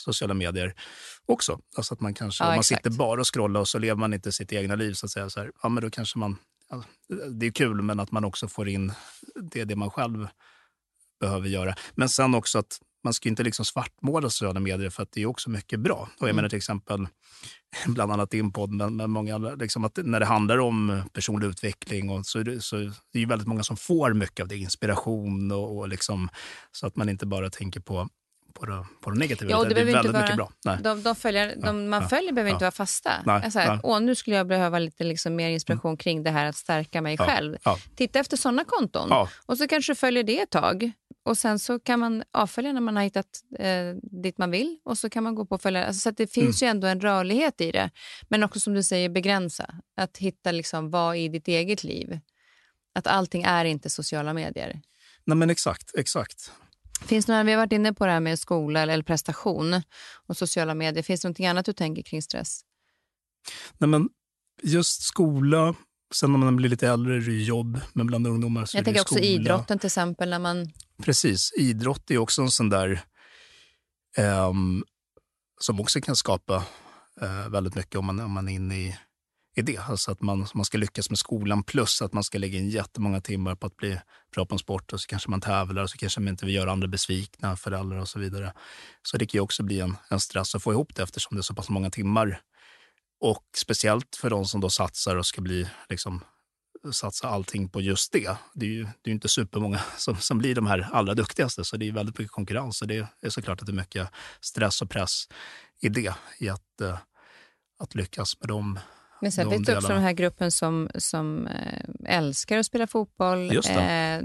sociala 0.00 0.34
medier 0.34 0.74
också. 1.26 1.60
Alltså 1.76 1.94
att 1.94 2.00
man 2.00 2.14
kanske, 2.14 2.44
Ja, 2.44 2.48
om 2.48 2.52
man 2.52 2.58
exakt. 2.58 2.84
sitter 2.84 2.98
bara 2.98 3.20
och 3.20 3.34
scrollar 3.34 3.60
och 3.60 3.68
så 3.68 3.78
lever 3.78 4.00
man 4.00 4.14
inte 4.14 4.32
sitt 4.32 4.52
egna 4.52 4.74
liv, 4.74 4.92
så 4.92 5.06
att 5.06 5.12
säga, 5.12 5.30
så 5.30 5.40
här, 5.40 5.52
ja, 5.62 5.68
men 5.68 5.82
då 5.82 5.90
kanske 5.90 6.18
man 6.18 6.36
ja, 6.68 6.84
det 7.30 7.46
är 7.46 7.50
kul, 7.50 7.82
men 7.82 8.00
att 8.00 8.10
man 8.10 8.24
också 8.24 8.48
får 8.48 8.68
in 8.68 8.92
det, 9.34 9.64
det 9.64 9.76
man 9.76 9.90
själv 9.90 10.28
behöver 11.20 11.48
göra. 11.48 11.74
Men 11.94 12.08
sen 12.08 12.34
också 12.34 12.58
att 12.58 12.78
man 13.04 13.14
ska 13.14 13.28
inte 13.28 13.42
liksom 13.42 13.64
svartmåla 13.64 14.30
sociala 14.30 14.60
medier 14.60 14.90
för 14.90 15.02
att 15.02 15.12
det 15.12 15.22
är 15.22 15.26
också 15.26 15.50
mycket 15.50 15.80
bra. 15.80 15.96
Och 15.96 16.22
jag 16.22 16.28
mm. 16.28 16.36
menar 16.36 16.48
till 16.48 16.56
exempel, 16.56 17.08
bland 17.86 18.12
annat 18.12 18.30
din 18.30 18.52
podd, 18.52 18.70
men, 18.70 18.96
men 18.96 19.10
många 19.10 19.34
andra, 19.34 19.54
liksom 19.54 19.84
att 19.84 19.98
när 20.02 20.20
det 20.20 20.26
handlar 20.26 20.58
om 20.58 21.02
personlig 21.12 21.46
utveckling 21.46 22.10
och 22.10 22.26
så, 22.26 22.38
är 22.38 22.44
det, 22.44 22.60
så 22.60 22.76
det 23.12 23.22
är 23.22 23.26
väldigt 23.26 23.48
många 23.48 23.62
som 23.62 23.76
får 23.76 24.12
mycket 24.12 24.42
av 24.42 24.48
det, 24.48 24.56
inspiration 24.56 25.52
och, 25.52 25.78
och 25.78 25.88
liksom, 25.88 26.28
så 26.72 26.86
att 26.86 26.96
man 26.96 27.08
inte 27.08 27.26
bara 27.26 27.50
tänker 27.50 27.80
på 27.80 28.08
på 28.60 28.66
det, 28.66 28.86
på 29.00 29.10
det 29.10 29.18
negativa. 29.18 29.50
Ja, 29.50 29.64
det, 29.64 29.74
det 29.74 29.80
är 29.80 29.84
väldigt 29.84 30.12
vara, 30.12 30.22
mycket 30.22 30.36
bra. 30.36 30.52
Nej. 30.64 30.78
De, 30.82 31.02
de 31.02 31.14
följer, 31.14 31.56
de 31.56 31.88
man 31.88 32.02
ja, 32.02 32.08
följer 32.08 32.32
behöver 32.32 32.50
ja, 32.50 32.54
inte 32.54 32.64
vara 32.64 32.70
fasta. 32.70 33.12
Nej, 33.26 33.50
så 33.50 33.58
här, 33.58 33.80
Åh, 33.82 34.00
nu 34.00 34.14
skulle 34.14 34.36
jag 34.36 34.46
behöva 34.46 34.78
lite 34.78 35.04
liksom 35.04 35.36
mer 35.36 35.48
inspiration 35.48 35.90
mm. 35.90 35.96
kring 35.96 36.22
det 36.22 36.30
här 36.30 36.46
att 36.46 36.56
stärka 36.56 37.02
mig 37.02 37.18
själv. 37.18 37.56
Titta 37.96 38.18
efter 38.18 38.36
såna 38.36 38.64
konton 38.64 39.26
och 39.46 39.58
så 39.58 39.68
kanske 39.68 39.92
du 39.92 39.96
följer 39.96 40.22
det 40.22 40.40
ett 40.40 40.50
tag. 40.50 40.92
Och 41.24 41.38
Sen 41.38 41.58
så 41.58 41.78
kan 41.78 42.00
man 42.00 42.22
avfölja 42.32 42.72
när 42.72 42.80
man 42.80 42.96
har 42.96 43.02
hittat 43.02 43.26
eh, 43.58 43.94
dit 44.22 44.38
man 44.38 44.50
vill 44.50 44.78
och 44.84 44.98
så 44.98 45.10
kan 45.10 45.24
man 45.24 45.34
gå 45.34 45.46
på 45.46 45.54
och 45.54 45.62
följa. 45.62 45.86
Alltså, 45.86 46.00
så 46.00 46.10
det 46.10 46.32
finns 46.32 46.62
mm. 46.62 46.68
ju 46.68 46.70
ändå 46.70 46.86
en 46.86 47.00
rörlighet 47.00 47.60
i 47.60 47.72
det. 47.72 47.90
Men 48.28 48.42
också 48.42 48.60
som 48.60 48.74
du 48.74 48.82
säger, 48.82 49.08
begränsa. 49.08 49.74
Att 49.96 50.18
hitta 50.18 50.52
liksom, 50.52 50.90
vad 50.90 51.16
i 51.16 51.28
ditt 51.28 51.48
eget 51.48 51.84
liv. 51.84 52.20
Att 52.94 53.06
allting 53.06 53.42
är 53.42 53.64
inte 53.64 53.90
sociala 53.90 54.32
medier. 54.32 54.80
Nej 55.24 55.36
men 55.36 55.50
Exakt. 55.50 55.94
exakt. 55.94 56.52
Finns 57.06 57.26
det 57.26 57.32
några, 57.32 57.44
vi 57.44 57.52
har 57.52 57.58
varit 57.58 57.72
inne 57.72 57.92
på 57.92 58.06
det 58.06 58.12
här 58.12 58.20
med 58.20 58.38
skola 58.38 58.80
eller 58.80 59.02
prestation 59.02 59.82
och 60.26 60.36
sociala 60.36 60.74
medier. 60.74 61.02
Finns 61.02 61.20
det 61.20 61.28
något 61.28 61.40
annat 61.40 61.66
du 61.66 61.72
tänker 61.72 62.02
kring 62.02 62.22
stress? 62.22 62.60
Nej, 63.78 63.88
men 63.88 64.08
just 64.62 65.02
skola, 65.02 65.74
sen 66.14 66.32
när 66.32 66.38
man 66.38 66.56
blir 66.56 66.70
lite 66.70 66.88
äldre 66.88 67.16
är 67.16 67.20
det 67.20 67.32
jobb, 67.32 67.80
men 67.92 68.06
bland 68.06 68.26
ungdomar 68.26 68.64
så 68.64 68.76
Jag 68.76 68.80
är 68.80 68.84
tänker 68.84 69.00
också 69.00 69.18
idrotten 69.18 69.78
till 69.78 69.86
exempel. 69.86 70.30
När 70.30 70.38
man... 70.38 70.72
Precis, 71.02 71.52
idrott 71.56 72.10
är 72.10 72.18
också 72.18 72.42
en 72.42 72.50
sån 72.50 72.68
där 72.68 73.00
um, 74.48 74.84
som 75.60 75.80
också 75.80 76.00
kan 76.00 76.16
skapa 76.16 76.56
uh, 77.22 77.48
väldigt 77.48 77.74
mycket 77.74 77.96
om 77.96 78.06
man, 78.06 78.20
om 78.20 78.30
man 78.30 78.48
är 78.48 78.52
inne 78.52 78.76
i 78.76 78.98
idé. 79.58 79.76
Alltså 79.76 80.10
att 80.10 80.20
man, 80.20 80.46
man 80.54 80.64
ska 80.64 80.78
lyckas 80.78 81.10
med 81.10 81.18
skolan 81.18 81.62
plus 81.62 82.02
att 82.02 82.12
man 82.12 82.24
ska 82.24 82.38
lägga 82.38 82.58
in 82.58 82.68
jättemånga 82.68 83.20
timmar 83.20 83.54
på 83.54 83.66
att 83.66 83.76
bli 83.76 84.00
bra 84.34 84.46
på 84.46 84.54
en 84.54 84.58
sport 84.58 84.92
och 84.92 85.00
så 85.00 85.06
kanske 85.06 85.30
man 85.30 85.40
tävlar 85.40 85.82
och 85.82 85.90
så 85.90 85.98
kanske 85.98 86.20
man 86.20 86.28
inte 86.28 86.46
vill 86.46 86.54
göra 86.54 86.72
andra 86.72 86.88
besvikna, 86.88 87.56
föräldrar 87.56 87.98
och 87.98 88.08
så 88.08 88.18
vidare. 88.18 88.52
Så 89.02 89.16
det 89.16 89.26
kan 89.26 89.38
ju 89.38 89.42
också 89.42 89.62
bli 89.62 89.80
en, 89.80 89.96
en 90.10 90.20
stress 90.20 90.54
att 90.54 90.62
få 90.62 90.72
ihop 90.72 90.94
det 90.94 91.02
eftersom 91.02 91.36
det 91.36 91.40
är 91.40 91.42
så 91.42 91.54
pass 91.54 91.68
många 91.68 91.90
timmar. 91.90 92.40
Och 93.20 93.44
speciellt 93.56 94.16
för 94.16 94.30
de 94.30 94.44
som 94.44 94.60
då 94.60 94.70
satsar 94.70 95.16
och 95.16 95.26
ska 95.26 95.40
bli 95.40 95.68
liksom, 95.88 96.24
satsa 96.92 97.28
allting 97.28 97.68
på 97.68 97.80
just 97.80 98.12
det. 98.12 98.36
Det 98.54 98.66
är 98.66 98.70
ju 98.70 98.86
det 99.02 99.10
är 99.10 99.12
inte 99.12 99.28
supermånga 99.28 99.80
som, 99.96 100.16
som 100.16 100.38
blir 100.38 100.54
de 100.54 100.66
här 100.66 100.88
allra 100.92 101.14
duktigaste, 101.14 101.64
så 101.64 101.76
det 101.76 101.88
är 101.88 101.92
väldigt 101.92 102.18
mycket 102.18 102.32
konkurrens. 102.32 102.82
Och 102.82 102.88
det 102.88 103.06
är 103.20 103.30
såklart 103.30 103.60
att 103.60 103.66
det 103.66 103.72
är 103.72 103.74
mycket 103.74 104.08
stress 104.40 104.82
och 104.82 104.90
press 104.90 105.28
i 105.80 105.88
det, 105.88 106.14
i 106.38 106.48
att, 106.48 106.80
eh, 106.80 106.98
att 107.78 107.94
lyckas 107.94 108.40
med 108.40 108.48
de 108.48 108.78
men 109.20 109.32
sen 109.32 109.50
finns 109.50 109.66
det 109.66 109.76
också 109.76 109.88
den 109.88 110.02
här 110.02 110.12
gruppen 110.12 110.50
som, 110.50 110.90
som 110.94 111.46
äh, 111.46 112.16
älskar 112.16 112.58
att 112.58 112.66
spela 112.66 112.86
fotboll. 112.86 113.56
Eh, 113.56 114.20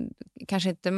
kanske 0.48 0.70
inte 0.70 0.92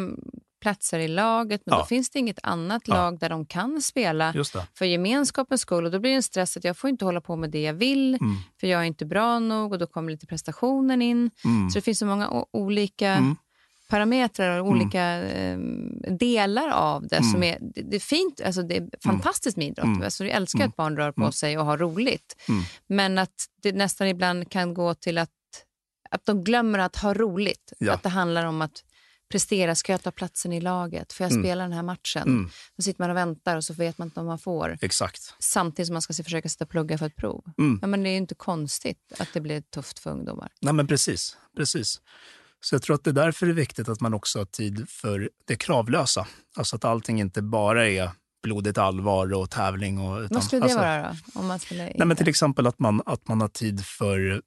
platser 0.61 0.99
i 0.99 1.07
laget, 1.07 1.61
men 1.65 1.73
ja. 1.73 1.79
då 1.79 1.85
finns 1.85 2.09
det 2.09 2.19
inget 2.19 2.39
annat 2.43 2.81
ja. 2.85 2.93
lag 2.93 3.19
där 3.19 3.29
de 3.29 3.45
kan 3.45 3.81
spela 3.81 4.33
för 4.77 4.85
gemenskapens 4.85 5.61
skull. 5.61 5.85
Och 5.85 5.91
då 5.91 5.99
blir 5.99 6.11
det 6.11 6.15
en 6.15 6.23
stress 6.23 6.57
att 6.57 6.63
jag 6.63 6.77
får 6.77 6.89
inte 6.89 7.05
hålla 7.05 7.21
på 7.21 7.35
med 7.35 7.49
det 7.49 7.61
jag 7.61 7.73
vill, 7.73 8.15
mm. 8.15 8.35
för 8.59 8.67
jag 8.67 8.81
är 8.81 8.85
inte 8.85 9.05
bra 9.05 9.39
nog 9.39 9.71
och 9.71 9.79
då 9.79 9.87
kommer 9.87 10.11
lite 10.11 10.27
prestationen 10.27 11.01
in. 11.01 11.31
Mm. 11.45 11.69
Så 11.69 11.77
det 11.77 11.81
finns 11.81 11.99
så 11.99 12.05
många 12.05 12.45
olika 12.51 13.09
mm 13.09 13.35
parametrar 13.87 14.59
och 14.61 14.67
mm. 14.67 14.79
olika 14.79 15.01
mm. 15.01 16.01
eh, 16.03 16.13
delar 16.13 16.69
av 16.69 17.07
det. 17.07 17.15
Mm. 17.15 17.31
som 17.31 17.43
är, 17.43 17.57
det, 17.61 17.81
det, 17.81 17.95
är 17.95 17.99
fint, 17.99 18.41
alltså 18.45 18.61
det 18.61 18.75
är 18.75 18.79
mm. 18.79 18.91
fantastiskt 19.03 19.57
med 19.57 19.67
idrott. 19.67 19.85
Mm. 19.85 20.01
Alltså 20.01 20.25
jag 20.25 20.35
älskar 20.35 20.65
att 20.65 20.75
barn 20.75 20.97
rör 20.97 21.11
på 21.11 21.31
sig 21.31 21.57
och 21.57 21.65
har 21.65 21.77
roligt. 21.77 22.35
Men 22.87 23.17
att 23.17 23.45
det 23.61 23.71
nästan 23.71 24.07
ibland 24.07 24.51
kan 24.51 24.73
gå 24.73 24.93
till 24.93 25.17
att, 25.17 25.29
att 26.09 26.25
de 26.25 26.43
glömmer 26.43 26.79
att 26.79 26.95
ha 26.95 27.13
roligt. 27.13 27.73
Ja. 27.77 27.93
Att 27.93 28.03
det 28.03 28.09
handlar 28.09 28.45
om 28.45 28.61
att 28.61 28.83
prestera. 29.29 29.75
Ska 29.75 29.91
jag 29.91 30.03
ta 30.03 30.11
platsen 30.11 30.53
i 30.53 30.61
laget? 30.61 31.13
Får 31.13 31.23
jag 31.23 31.39
spela 31.39 31.63
den 31.63 31.73
här 31.73 31.83
matchen? 31.83 32.21
Mm. 32.21 32.49
Då 32.75 32.83
sitter 32.83 33.01
man 33.01 33.09
och 33.09 33.17
väntar 33.17 33.57
och 33.57 33.63
så 33.63 33.73
vet 33.73 33.97
man 33.97 34.07
inte 34.07 34.19
om 34.19 34.25
man 34.25 34.39
får. 34.39 34.77
Exakt. 34.81 35.33
Samtidigt 35.39 35.87
som 35.87 35.93
man 35.93 36.01
ska 36.01 36.13
försöka 36.13 36.49
sitta 36.49 36.63
och 36.63 36.69
plugga 36.69 36.97
för 36.97 37.05
ett 37.05 37.15
prov. 37.15 37.43
Ja, 37.81 37.87
men 37.87 38.03
det 38.03 38.09
är 38.09 38.17
inte 38.17 38.35
konstigt 38.35 39.13
att 39.19 39.29
det 39.33 39.41
blir 39.41 39.61
tufft 39.61 39.99
för 39.99 40.11
ungdomar. 40.11 40.51
Nej, 40.61 40.73
men 40.73 40.87
precis. 40.87 41.37
precis. 41.57 42.01
Så 42.65 42.75
jag 42.75 42.81
tror 42.81 42.95
att 42.95 43.03
det 43.03 43.09
är 43.09 43.13
därför 43.13 43.45
det 43.45 43.51
är 43.51 43.53
viktigt 43.53 43.89
att 43.89 44.01
man 44.01 44.13
också 44.13 44.39
har 44.39 44.45
tid 44.45 44.89
för 44.89 45.29
det 45.45 45.55
kravlösa. 45.55 46.27
Alltså 46.55 46.75
att 46.75 46.85
allting 46.85 47.19
inte 47.19 47.41
bara 47.41 47.89
är 47.89 48.09
blodigt 48.43 48.77
allvar 48.77 49.33
och 49.33 49.49
tävling. 49.49 49.99
Och, 49.99 50.19
utan, 50.19 50.35
Vad 50.35 50.43
skulle 50.43 50.59
det 50.59 50.63
alltså, 50.63 50.79
vara 50.79 51.15
då? 51.33 51.39
Om 51.39 51.47
man 51.47 51.59
skulle 51.59 51.83
nej, 51.83 52.07
men 52.07 52.17
till 52.17 52.27
exempel 52.27 52.67
att 52.67 52.79
man, 52.79 53.01
att 53.05 53.27
man 53.27 53.41
har 53.41 53.47
tid 53.47 53.85
för 53.85 54.41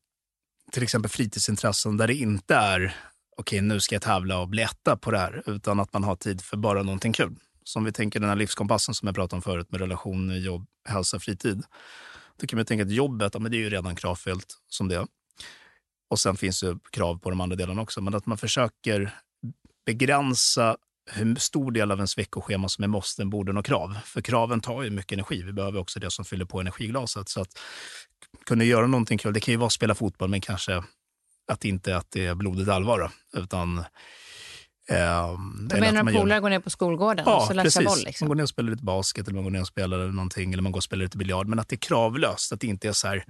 till 0.72 0.82
exempel 0.82 1.10
fritidsintressen 1.10 1.96
där 1.96 2.06
det 2.06 2.14
inte 2.14 2.54
är 2.54 2.96
okej, 3.36 3.60
nu 3.60 3.80
ska 3.80 3.94
jag 3.94 4.02
tävla 4.02 4.38
och 4.38 4.48
bli 4.48 4.62
etta 4.62 4.96
på 4.96 5.10
det 5.10 5.18
här, 5.18 5.42
utan 5.46 5.80
att 5.80 5.92
man 5.92 6.04
har 6.04 6.16
tid 6.16 6.40
för 6.40 6.56
bara 6.56 6.82
någonting 6.82 7.12
kul. 7.12 7.36
Som 7.64 7.84
vi 7.84 7.92
tänker 7.92 8.20
den 8.20 8.28
här 8.28 8.36
livskompassen 8.36 8.94
som 8.94 9.06
jag 9.06 9.14
pratade 9.14 9.36
om 9.36 9.42
förut 9.42 9.70
med 9.70 9.80
relationer, 9.80 10.36
jobb, 10.36 10.66
hälsa, 10.88 11.20
fritid. 11.20 11.62
Då 12.40 12.46
kan 12.46 12.56
man 12.56 12.66
tänka 12.66 12.84
att 12.84 12.90
jobbet, 12.90 13.34
ja, 13.34 13.40
men 13.40 13.50
det 13.52 13.56
är 13.56 13.62
ju 13.62 13.70
redan 13.70 13.96
kravfyllt 13.96 14.58
som 14.68 14.88
det. 14.88 15.06
Och 16.10 16.18
sen 16.18 16.36
finns 16.36 16.60
det 16.60 16.78
krav 16.90 17.18
på 17.18 17.30
de 17.30 17.40
andra 17.40 17.56
delarna 17.56 17.82
också. 17.82 18.00
Men 18.00 18.14
att 18.14 18.26
man 18.26 18.38
försöker 18.38 19.14
begränsa 19.86 20.76
hur 21.10 21.34
stor 21.34 21.70
del 21.70 21.90
av 21.90 21.98
ens 21.98 22.18
veckoschema 22.18 22.68
som 22.68 22.84
är 22.84 22.88
måsten, 22.88 23.30
borden 23.30 23.56
och 23.56 23.66
krav. 23.66 23.98
För 24.04 24.20
kraven 24.20 24.60
tar 24.60 24.82
ju 24.82 24.90
mycket 24.90 25.12
energi. 25.12 25.42
Vi 25.42 25.52
behöver 25.52 25.80
också 25.80 26.00
det 26.00 26.10
som 26.10 26.24
fyller 26.24 26.44
på 26.44 26.60
energiglaset. 26.60 27.28
Så 27.28 27.40
att 27.40 27.58
kunna 28.46 28.64
göra 28.64 28.86
någonting 28.86 29.18
kul, 29.18 29.32
det 29.32 29.40
kan 29.40 29.52
ju 29.52 29.58
vara 29.58 29.66
att 29.66 29.72
spela 29.72 29.94
fotboll, 29.94 30.28
men 30.28 30.40
kanske 30.40 30.82
att 31.52 31.64
inte 31.64 31.96
att 31.96 32.10
det 32.10 32.26
är 32.26 32.34
blodigt 32.34 32.68
allvar. 32.68 33.10
Utan 33.36 33.84
Eh, 34.90 35.38
du 35.68 35.80
menar 35.80 36.00
att 36.00 36.14
polare 36.14 36.40
går 36.40 36.50
ner 36.50 36.60
på 36.60 36.70
skolgården 36.70 37.24
ja, 37.26 37.36
och 37.36 37.42
så 37.42 37.54
precis. 37.54 37.86
boll? 37.86 37.98
Liksom. 38.04 38.24
Man 38.24 38.28
går 38.28 38.34
ner 38.34 38.42
och 38.42 38.48
spelar 38.48 38.70
lite 38.70 38.84
basket 38.84 39.28
eller 39.28 39.34
man 39.34 39.44
går 39.44 39.50
ner 39.50 39.60
och 39.60 39.66
spelar 39.66 39.98
någonting 39.98 40.52
eller 40.52 40.62
man 40.62 40.72
går 40.72 40.78
och 40.78 40.84
spelar 40.84 41.04
lite 41.04 41.18
biljard. 41.18 41.48
Men 41.48 41.58
att 41.58 41.68
det 41.68 41.74
är 41.74 41.78
kravlöst, 41.78 42.52
att 42.52 42.60
det 42.60 42.66
inte 42.66 42.88
är 42.88 42.92
så 42.92 43.08
här 43.08 43.24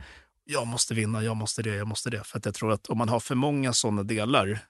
jag 0.51 0.67
måste 0.67 0.95
vinna, 0.95 1.23
jag 1.23 1.37
måste 1.37 1.63
det, 1.63 1.75
jag 1.75 1.89
måste 1.89 2.11
det. 2.11 2.25
För 2.25 2.39
att 2.39 2.45
jag 2.45 2.55
tror 2.55 2.73
att 2.73 2.87
om 2.87 2.99
man 2.99 3.09
har 3.09 3.21
för 3.21 3.35
många 3.35 3.73
sådana 3.73 4.03
delar 4.03 4.61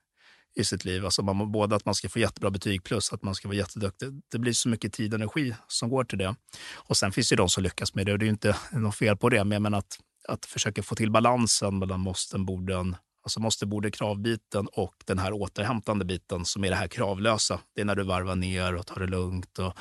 i 0.55 0.64
sitt 0.64 0.85
liv, 0.85 1.05
alltså 1.05 1.23
man, 1.23 1.53
både 1.53 1.77
att 1.77 1.85
man 1.85 1.95
ska 1.95 2.09
få 2.09 2.19
jättebra 2.19 2.51
betyg 2.51 2.85
plus 2.85 3.12
att 3.12 3.23
man 3.23 3.35
ska 3.35 3.49
vara 3.49 3.57
jätteduktig, 3.57 4.09
det 4.31 4.38
blir 4.38 4.53
så 4.53 4.69
mycket 4.69 4.93
tid 4.93 5.14
och 5.14 5.21
energi 5.21 5.55
som 5.69 5.88
går 5.88 6.05
till 6.05 6.19
det. 6.19 6.35
Och 6.75 6.97
sen 6.97 7.12
finns 7.12 7.29
det 7.29 7.37
de 7.37 7.49
som 7.49 7.62
lyckas 7.62 7.95
med 7.95 8.07
det 8.07 8.12
och 8.12 8.19
det 8.19 8.27
är 8.27 8.29
inte 8.29 8.57
något 8.73 8.97
fel 8.97 9.17
på 9.17 9.29
det, 9.29 9.45
men 9.45 9.75
att, 9.75 9.99
att 10.29 10.47
försöka 10.47 10.83
få 10.83 10.95
till 10.95 11.11
balansen 11.11 11.79
mellan 11.79 12.01
måsten, 12.01 12.47
borden, 12.47 12.97
alltså 13.23 13.41
måste, 13.41 13.67
borde, 13.67 13.91
kravbiten 13.91 14.69
och 14.73 14.95
den 15.05 15.19
här 15.19 15.33
återhämtande 15.33 16.05
biten 16.05 16.45
som 16.45 16.64
är 16.64 16.71
det 16.71 16.77
här 16.77 16.88
kravlösa. 16.88 17.61
Det 17.75 17.81
är 17.81 17.85
när 17.85 17.97
du 17.97 18.03
varvar 18.03 18.37
ner 18.37 18.75
och 18.75 18.87
tar 18.87 19.01
det 19.01 19.07
lugnt 19.07 19.59
och, 19.59 19.79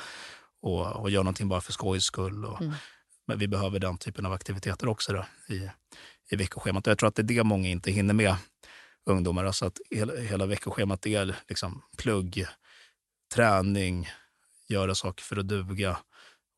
och, 0.62 0.86
och 0.86 1.10
gör 1.10 1.22
någonting 1.22 1.48
bara 1.48 1.60
för 1.60 1.72
skojs 1.72 2.04
skull. 2.04 2.44
Och, 2.44 2.60
mm. 2.60 2.74
Men 3.28 3.38
vi 3.38 3.48
behöver 3.48 3.78
den 3.78 3.98
typen 3.98 4.26
av 4.26 4.32
aktiviteter 4.32 4.88
också 4.88 5.12
då, 5.12 5.54
i, 5.54 5.70
i 6.30 6.36
veckoschemat. 6.36 6.86
Och 6.86 6.90
jag 6.90 6.98
tror 6.98 7.08
att 7.08 7.14
det 7.14 7.22
är 7.22 7.24
det 7.24 7.44
många 7.44 7.68
inte 7.68 7.90
hinner 7.90 8.14
med, 8.14 8.36
ungdomar. 9.06 9.44
Alltså 9.44 9.66
att 9.66 9.78
hela, 9.90 10.16
hela 10.16 10.46
veckoschemat 10.46 11.06
är 11.06 11.36
liksom 11.48 11.82
plugg, 11.96 12.46
träning, 13.34 14.08
göra 14.68 14.94
saker 14.94 15.24
för 15.24 15.36
att 15.36 15.48
duga 15.48 15.98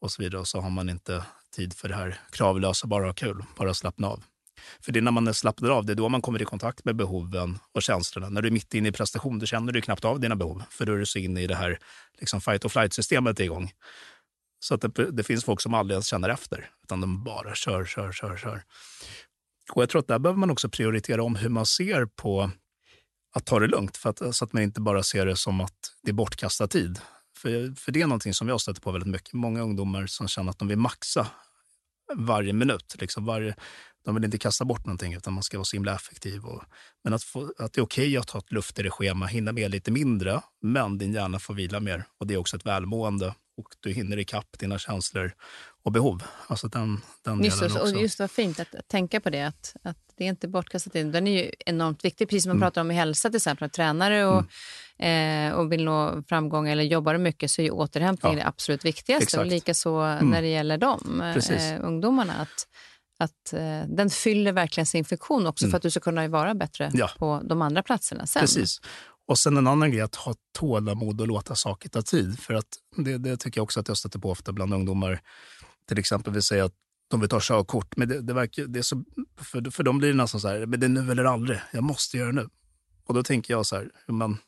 och 0.01 0.13
så 0.13 0.23
vidare. 0.23 0.41
Och 0.41 0.49
så 0.49 0.61
har 0.61 0.71
man 0.71 0.89
inte 0.89 1.25
tid 1.57 1.75
för 1.75 1.89
det 1.89 1.95
här 1.95 2.21
kravlösa, 2.31 2.87
bara 2.87 3.07
ha 3.07 3.13
kul, 3.13 3.45
bara 3.57 3.75
slappna 3.75 4.09
av. 4.09 4.23
För 4.81 4.93
det 4.93 4.99
är 4.99 5.03
när 5.03 5.11
man 5.11 5.35
slappnar 5.35 5.71
av, 5.71 5.87
det 5.87 5.93
är 5.93 5.95
då 5.95 6.09
man 6.09 6.23
kommer 6.23 6.43
i 6.43 6.45
kontakt 6.45 6.85
med 6.85 6.97
behoven 6.97 7.59
och 7.73 7.83
känslorna. 7.83 8.29
När 8.29 8.43
du 8.43 8.49
är 8.49 8.53
mitt 8.53 8.75
inne 8.75 8.89
i 8.89 8.93
prestation, 8.93 9.39
då 9.39 9.47
känner 9.47 9.73
du 9.73 9.81
knappt 9.81 10.05
av 10.05 10.21
dina 10.21 10.37
behov. 10.37 10.63
För 10.71 10.87
då 10.87 10.93
är 10.93 10.97
du 10.97 11.07
så 11.07 11.19
inne 11.19 11.43
i 11.43 11.47
det 11.47 11.55
här 11.55 11.79
liksom 12.19 12.41
fight 12.41 12.65
or 12.65 12.69
flight-systemet 12.69 13.41
igång. 13.41 13.73
Så 14.61 14.75
att 14.75 14.81
det, 14.81 15.11
det, 15.11 15.23
finns 15.23 15.45
folk 15.45 15.61
som 15.61 15.75
aldrig 15.75 15.95
ens 15.95 16.07
känner 16.07 16.29
efter, 16.29 16.71
utan 16.83 17.01
de 17.01 17.25
bara 17.25 17.55
kör, 17.55 17.85
kör, 17.85 18.13
kör, 18.13 18.37
kör. 18.37 18.63
Och 19.73 19.83
jag 19.83 19.89
tror 19.89 20.01
att 20.01 20.09
där 20.09 20.19
behöver 20.19 20.39
man 20.39 20.51
också 20.51 20.69
prioritera 20.69 21.23
om 21.23 21.37
hur 21.37 21.49
man 21.49 21.67
ser 21.67 22.07
på 22.07 22.51
att 23.33 23.47
ta 23.47 23.61
det 23.61 23.67
lugnt, 23.67 23.97
för 23.97 24.11
att, 24.11 24.37
så 24.37 24.45
att 24.45 24.53
man 24.53 24.63
inte 24.63 24.81
bara 24.81 25.03
ser 25.03 25.27
det 25.27 25.37
som 25.37 25.61
att 25.61 25.93
det 26.03 26.11
är 26.11 26.15
bortkastad 26.15 26.69
tid. 26.69 27.01
För, 27.37 27.75
för 27.81 27.93
det 27.93 28.03
är 28.03 28.07
någonting 28.07 28.35
som 28.35 28.49
jag 28.49 28.61
stöter 28.61 28.81
på 28.81 28.93
väldigt 28.93 29.11
mycket. 29.11 29.33
Många 29.33 29.63
ungdomar 29.63 30.07
som 30.07 30.29
känner 30.29 30.51
att 30.51 30.59
de 30.59 30.69
vill 30.69 30.79
maxa 30.79 31.27
varje 32.15 32.53
minut. 32.53 32.97
Liksom 32.99 33.25
varje, 33.25 33.55
de 34.05 34.15
vill 34.15 34.25
inte 34.25 34.39
kasta 34.39 34.65
bort 34.65 34.87
någonting, 34.87 35.15
utan 35.15 35.33
man 35.33 35.43
ska 35.43 35.59
vara 35.59 35.65
så 35.65 35.77
himla 35.77 35.95
effektiv. 35.95 36.45
Och, 36.45 36.63
men 37.05 37.13
att, 37.13 37.23
få, 37.23 37.53
att 37.59 37.73
det 37.73 37.81
är 37.81 37.83
okej 37.83 38.07
okay 38.07 38.17
att 38.17 38.31
ha 38.31 38.41
ett 38.41 38.53
luftigare 38.53 38.91
schema, 38.91 39.27
hinna 39.27 39.53
med 39.53 39.71
lite 39.71 39.91
mindre, 39.91 40.41
men 40.63 40.99
din 40.99 41.13
hjärna 41.13 41.39
får 41.39 41.55
vila 41.55 41.81
mer. 41.81 42.05
Och 42.19 42.27
det 42.27 42.35
är 42.35 42.39
också 42.39 42.57
ett 42.57 42.67
välmående 42.67 43.35
och 43.61 43.75
du 43.81 43.93
hinner 43.93 44.19
ikapp 44.19 44.59
dina 44.59 44.79
känslor 44.79 45.33
och 45.83 45.93
behov. 45.93 46.23
Alltså 46.47 46.69
den, 46.69 47.01
den 47.25 47.45
just, 47.45 47.61
delen 47.61 47.77
också. 47.77 47.95
Och 47.95 48.03
just 48.03 48.19
vad 48.19 48.31
fint 48.31 48.61
att, 48.61 48.75
att 48.75 48.89
tänka 48.89 49.21
på 49.21 49.31
det, 49.31 49.43
att, 49.43 49.77
att 49.83 49.97
det 50.17 50.25
är 50.25 50.29
inte 50.29 50.49
bortkastat 50.49 50.93
tid. 50.93 51.07
Den 51.07 51.27
är 51.27 51.43
ju 51.43 51.51
enormt 51.67 52.05
viktig, 52.05 52.29
precis 52.29 52.43
som 52.43 52.51
man 52.51 52.57
mm. 52.57 52.67
pratar 52.67 52.81
om 52.81 52.91
i 52.91 52.95
hälsa 52.95 53.29
till 53.29 53.37
exempel. 53.37 53.71
Tränare 53.71 54.27
och, 54.27 54.45
mm. 54.99 55.53
eh, 55.53 55.59
och 55.59 55.73
vill 55.73 55.85
nå 55.85 56.23
framgång 56.29 56.69
eller 56.69 56.83
jobbar 56.83 57.19
mycket 57.19 57.51
så 57.51 57.63
är 57.63 57.65
ju 57.65 57.71
återhämtning 57.71 58.33
ja. 58.33 58.39
det 58.39 58.47
absolut 58.47 58.85
viktigaste. 58.85 59.23
Exakt. 59.23 59.41
Och 59.41 59.47
likaså 59.47 59.91
mm. 59.91 60.31
när 60.31 60.43
det 60.43 60.49
gäller 60.49 60.79
dem, 60.79 61.21
eh, 61.51 61.85
ungdomarna. 61.85 62.33
Att, 62.35 62.67
att 63.19 63.53
eh, 63.53 63.83
den 63.97 64.11
fyller 64.11 64.53
verkligen 64.53 64.87
sin 64.87 65.05
funktion 65.05 65.47
också 65.47 65.65
mm. 65.65 65.71
för 65.71 65.77
att 65.77 65.83
du 65.83 65.91
ska 65.91 66.01
kunna 66.01 66.29
vara 66.29 66.55
bättre 66.55 66.91
ja. 66.95 67.11
på 67.19 67.41
de 67.45 67.63
andra 67.63 67.83
platserna 67.83 68.27
sen. 68.27 68.41
Precis. 68.41 68.81
Och 69.31 69.39
sen 69.39 69.57
en 69.57 69.67
annan 69.67 69.91
grej, 69.91 70.01
att 70.01 70.15
ha 70.15 70.35
tålamod 70.53 71.21
och 71.21 71.27
låta 71.27 71.55
saker 71.55 71.89
ta 71.89 72.03
tid. 72.03 72.39
För 72.39 72.55
att 72.55 72.67
det, 72.97 73.19
det 73.19 73.37
tycker 73.37 73.59
jag 73.59 73.63
också 73.63 73.81
att 73.81 73.89
jag 73.89 73.97
stöter 73.97 74.19
på 74.19 74.31
ofta 74.31 74.53
bland 74.53 74.75
ungdomar. 74.75 75.21
Till 75.89 75.99
exempel 75.99 76.33
vill 76.33 76.43
säga 76.43 76.65
att 76.65 76.73
de 77.11 77.21
vill 77.21 77.29
ta 77.29 77.39
körkort, 77.43 77.97
men 77.97 78.09
det, 78.09 78.21
det 78.21 78.35
verkar, 78.35 78.65
det 78.65 78.79
är 78.79 78.83
så, 78.83 79.05
för, 79.41 79.71
för 79.71 79.83
dem 79.83 79.99
blir 79.99 80.09
det 80.09 80.15
nästan 80.15 80.41
så 80.41 80.49
här, 80.49 80.67
men 80.67 80.81
det 80.81 80.87
är 80.87 80.89
nu 80.89 81.11
eller 81.11 81.25
aldrig, 81.25 81.59
jag 81.73 81.85
måste 81.85 82.17
göra 82.17 82.27
det 82.27 82.43
nu. 82.43 82.49
Och 83.05 83.15
då 83.15 83.23
tänker 83.23 83.55
jag 83.55 83.67
så 83.67 83.77
här, 83.77 83.91
men, 84.07 84.39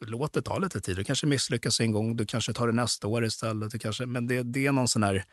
låt 0.00 0.32
det 0.32 0.42
ta 0.42 0.58
lite 0.58 0.80
tid. 0.80 0.96
Du 0.96 1.04
kanske 1.04 1.26
misslyckas 1.26 1.80
en 1.80 1.92
gång, 1.92 2.16
du 2.16 2.26
kanske 2.26 2.52
tar 2.52 2.66
det 2.66 2.72
nästa 2.72 3.06
år 3.06 3.24
istället. 3.24 3.70
Du 3.70 3.78
kanske, 3.78 4.06
men 4.06 4.26
det, 4.26 4.42
det 4.42 4.66
är 4.66 4.72
någon 4.72 4.88
sån 4.88 5.02
här 5.02 5.24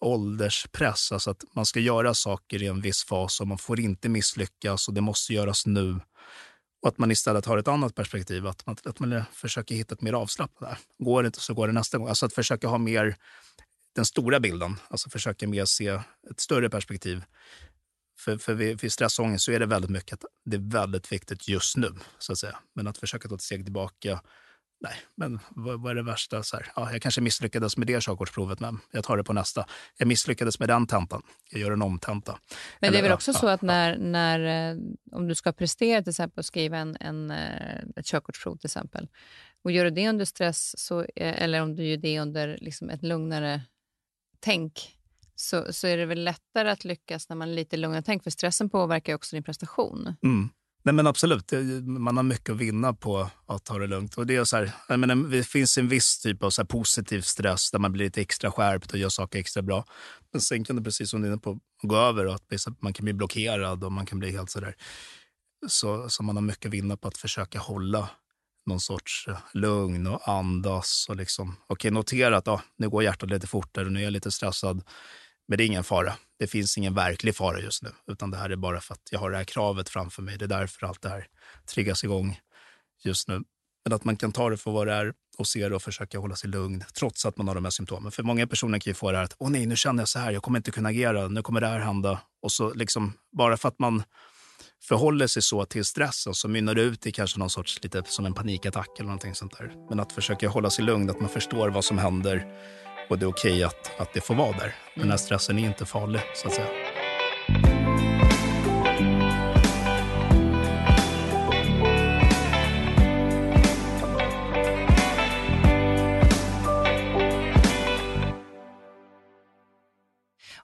ålderspress, 0.00 1.12
alltså 1.12 1.30
att 1.30 1.44
man 1.54 1.66
ska 1.66 1.80
göra 1.80 2.14
saker 2.14 2.62
i 2.62 2.66
en 2.66 2.80
viss 2.80 3.04
fas 3.04 3.40
och 3.40 3.48
man 3.48 3.58
får 3.58 3.80
inte 3.80 4.08
misslyckas 4.08 4.88
och 4.88 4.94
det 4.94 5.00
måste 5.00 5.34
göras 5.34 5.66
nu. 5.66 6.00
Och 6.82 6.88
att 6.88 6.98
man 6.98 7.10
istället 7.10 7.46
har 7.46 7.58
ett 7.58 7.68
annat 7.68 7.94
perspektiv, 7.94 8.46
att 8.46 8.66
man, 8.66 8.76
att 8.84 9.00
man 9.00 9.22
försöker 9.32 9.74
hitta 9.74 9.94
ett 9.94 10.00
mer 10.00 10.12
avslappnat. 10.12 10.70
Där. 10.70 11.04
Går 11.04 11.22
det 11.22 11.26
inte 11.26 11.40
så 11.40 11.54
går 11.54 11.66
det 11.66 11.72
nästa 11.72 11.98
gång. 11.98 12.08
Alltså 12.08 12.26
att 12.26 12.32
försöka 12.32 12.68
ha 12.68 12.78
mer 12.78 13.16
den 13.94 14.04
stora 14.04 14.40
bilden, 14.40 14.76
alltså 14.88 15.10
försöka 15.10 15.48
mer 15.48 15.64
se 15.64 15.88
ett 16.30 16.40
större 16.40 16.70
perspektiv. 16.70 17.22
För, 18.20 18.38
för 18.38 18.54
vid, 18.54 18.80
vid 18.80 18.92
stressångest 18.92 19.44
så 19.44 19.52
är 19.52 19.60
det 19.60 19.66
väldigt 19.66 19.90
mycket 19.90 20.12
att 20.12 20.24
det 20.44 20.56
är 20.56 20.70
väldigt 20.70 21.12
viktigt 21.12 21.48
just 21.48 21.76
nu, 21.76 21.94
så 22.18 22.32
att 22.32 22.38
säga. 22.38 22.58
Men 22.74 22.86
att 22.86 22.98
försöka 22.98 23.28
ta 23.28 23.34
ett 23.34 23.42
steg 23.42 23.64
tillbaka 23.64 24.20
nej, 24.80 24.92
men 25.14 25.40
vad, 25.50 25.80
vad, 25.80 25.90
är 25.90 25.94
det 25.94 26.02
värsta? 26.02 26.42
Så 26.42 26.56
här, 26.56 26.66
ja, 26.76 26.92
jag 26.92 27.02
kanske 27.02 27.20
misslyckades 27.20 27.76
med 27.76 27.86
det 27.86 28.02
körkortsprovet, 28.02 28.60
men 28.60 28.78
jag 28.90 29.04
tar 29.04 29.16
det 29.16 29.24
på 29.24 29.32
nästa. 29.32 29.66
Jag 29.96 30.08
misslyckades 30.08 30.58
med 30.60 30.68
den 30.68 30.86
tentan, 30.86 31.22
jag 31.50 31.60
gör 31.60 31.70
en 31.70 31.82
omtenta. 31.82 32.38
Men 32.80 32.92
det 32.92 32.98
är 32.98 33.02
väl 33.02 33.12
också 33.12 33.30
ja, 33.30 33.38
så 33.38 33.48
att 33.48 33.62
när, 33.62 33.98
när, 33.98 34.70
eh, 34.70 34.76
om 35.12 35.28
du 35.28 35.34
ska 35.34 35.52
prestera 35.52 36.02
till 36.02 36.10
exempel 36.10 36.38
och 36.38 36.44
skriva 36.44 36.78
en, 36.78 36.96
en, 37.00 37.30
eh, 37.30 37.78
ett 37.96 38.06
körkortsprov 38.06 38.56
till 38.56 38.66
exempel, 38.66 39.08
och 39.64 39.72
gör 39.72 39.84
du 39.84 39.90
det 39.90 40.08
under 40.08 40.24
stress, 40.24 40.78
så, 40.78 41.00
eh, 41.00 41.42
eller 41.42 41.62
om 41.62 41.76
du 41.76 41.86
gör 41.86 41.96
det 41.96 42.20
under 42.20 42.58
liksom 42.60 42.90
ett 42.90 43.02
lugnare 43.02 43.62
tänk, 44.40 44.94
så, 45.34 45.72
så 45.72 45.86
är 45.86 45.96
det 45.96 46.06
väl 46.06 46.24
lättare 46.24 46.70
att 46.70 46.84
lyckas 46.84 47.28
när 47.28 47.36
man 47.36 47.48
är 47.48 47.54
lite 47.54 47.76
lugnare 47.76 48.02
tänk, 48.02 48.22
för 48.22 48.30
stressen 48.30 48.70
påverkar 48.70 49.14
också 49.14 49.36
din 49.36 49.42
prestation. 49.42 50.14
Mm. 50.22 50.48
Nej 50.88 50.92
men 50.92 51.06
absolut, 51.06 51.52
man 51.84 52.16
har 52.16 52.24
mycket 52.24 52.50
att 52.50 52.56
vinna 52.56 52.92
på 52.94 53.30
att 53.46 53.64
ta 53.64 53.78
det 53.78 53.86
lugnt. 53.86 54.14
Och 54.14 54.26
det, 54.26 54.36
är 54.36 54.44
så 54.44 54.56
här, 54.56 54.72
jag 54.88 55.00
menar, 55.00 55.30
det 55.30 55.44
finns 55.44 55.78
en 55.78 55.88
viss 55.88 56.18
typ 56.18 56.42
av 56.42 56.50
så 56.50 56.64
positiv 56.64 57.20
stress 57.20 57.70
där 57.70 57.78
man 57.78 57.92
blir 57.92 58.04
lite 58.04 58.20
extra 58.20 58.52
skärpt 58.52 58.92
och 58.92 58.98
gör 58.98 59.08
saker 59.08 59.38
extra 59.38 59.62
bra. 59.62 59.84
Men 60.32 60.40
sen 60.40 60.64
kan 60.64 60.76
det, 60.76 60.82
precis 60.82 61.10
som 61.10 61.22
du 61.22 61.28
är 61.28 61.32
inne 61.32 61.40
på, 61.40 61.58
gå 61.82 61.96
över 61.96 62.26
och 62.26 62.34
att 62.34 62.66
man 62.80 62.92
kan 62.92 63.04
bli 63.04 63.12
blockerad 63.12 63.84
och 63.84 63.92
man 63.92 64.06
kan 64.06 64.18
bli 64.18 64.30
helt 64.30 64.50
sådär. 64.50 64.76
Så, 65.66 66.08
så 66.08 66.22
man 66.22 66.36
har 66.36 66.42
mycket 66.42 66.66
att 66.66 66.72
vinna 66.72 66.96
på 66.96 67.08
att 67.08 67.18
försöka 67.18 67.58
hålla 67.58 68.08
någon 68.66 68.80
sorts 68.80 69.28
eh, 69.28 69.38
lugn 69.52 70.06
och 70.06 70.28
andas 70.28 71.06
och 71.08 71.16
liksom, 71.16 71.48
okej, 71.48 71.74
okay, 71.74 71.90
notera 71.90 72.36
att 72.36 72.48
ah, 72.48 72.62
nu 72.76 72.88
går 72.88 73.02
hjärtat 73.02 73.30
lite 73.30 73.46
fortare, 73.46 73.90
nu 73.90 74.00
är 74.00 74.04
jag 74.04 74.12
lite 74.12 74.30
stressad. 74.30 74.82
Men 75.48 75.58
det 75.58 75.64
är 75.64 75.66
ingen 75.66 75.84
fara. 75.84 76.14
Det 76.38 76.46
finns 76.46 76.78
ingen 76.78 76.94
verklig 76.94 77.36
fara 77.36 77.60
just 77.60 77.82
nu, 77.82 77.90
utan 78.06 78.30
det 78.30 78.36
här 78.36 78.50
är 78.50 78.56
bara 78.56 78.80
för 78.80 78.94
att 78.94 79.08
jag 79.10 79.18
har 79.18 79.30
det 79.30 79.36
här 79.36 79.44
kravet 79.44 79.88
framför 79.88 80.22
mig. 80.22 80.38
Det 80.38 80.44
är 80.44 80.48
därför 80.48 80.86
allt 80.86 81.02
det 81.02 81.08
här 81.08 81.26
triggas 81.66 82.04
igång 82.04 82.38
just 83.04 83.28
nu. 83.28 83.42
Men 83.84 83.92
att 83.92 84.04
man 84.04 84.16
kan 84.16 84.32
ta 84.32 84.50
det 84.50 84.56
för 84.56 84.70
vad 84.70 84.86
det 84.86 84.92
är 84.92 85.12
och 85.38 85.48
se 85.48 85.68
det 85.68 85.74
och 85.74 85.82
försöka 85.82 86.18
hålla 86.18 86.36
sig 86.36 86.50
lugn 86.50 86.84
trots 86.94 87.26
att 87.26 87.36
man 87.36 87.48
har 87.48 87.54
de 87.54 87.64
här 87.64 87.70
symptomen. 87.70 88.12
För 88.12 88.22
många 88.22 88.46
personer 88.46 88.78
kan 88.78 88.90
ju 88.90 88.94
få 88.94 89.10
det 89.10 89.16
här 89.16 89.24
att 89.24 89.36
åh 89.38 89.50
nej, 89.50 89.66
nu 89.66 89.76
känner 89.76 90.00
jag 90.00 90.08
så 90.08 90.18
här, 90.18 90.32
jag 90.32 90.42
kommer 90.42 90.58
inte 90.58 90.70
kunna 90.70 90.88
agera, 90.88 91.28
nu 91.28 91.42
kommer 91.42 91.60
det 91.60 91.66
här 91.66 91.78
hända. 91.78 92.20
Och 92.42 92.52
så 92.52 92.74
liksom, 92.74 93.12
bara 93.36 93.56
för 93.56 93.68
att 93.68 93.78
man 93.78 94.02
förhåller 94.82 95.26
sig 95.26 95.42
så 95.42 95.64
till 95.64 95.84
stressen 95.84 96.34
så 96.34 96.48
mynnar 96.48 96.74
det 96.74 96.82
ut 96.82 97.06
i 97.06 97.12
kanske 97.12 97.38
någon 97.38 97.50
sorts, 97.50 97.82
lite 97.82 98.02
som 98.06 98.26
en 98.26 98.34
panikattack 98.34 98.88
eller 98.98 99.06
någonting 99.06 99.34
sånt 99.34 99.58
där. 99.58 99.72
Men 99.88 100.00
att 100.00 100.12
försöka 100.12 100.48
hålla 100.48 100.70
sig 100.70 100.84
lugn, 100.84 101.10
att 101.10 101.20
man 101.20 101.30
förstår 101.30 101.68
vad 101.68 101.84
som 101.84 101.98
händer 101.98 102.46
och 103.08 103.18
det 103.18 103.24
är 103.24 103.28
okej 103.28 103.52
okay 103.52 103.62
att, 103.62 104.00
att 104.00 104.12
det 104.14 104.20
får 104.20 104.34
vara 104.34 104.52
där. 104.52 104.74
Den 104.94 105.10
här 105.10 105.16
stressen 105.16 105.58
är 105.58 105.66
inte 105.66 105.84
farlig, 105.84 106.20
så 106.34 106.48
att 106.48 106.54
säga. 106.54 106.68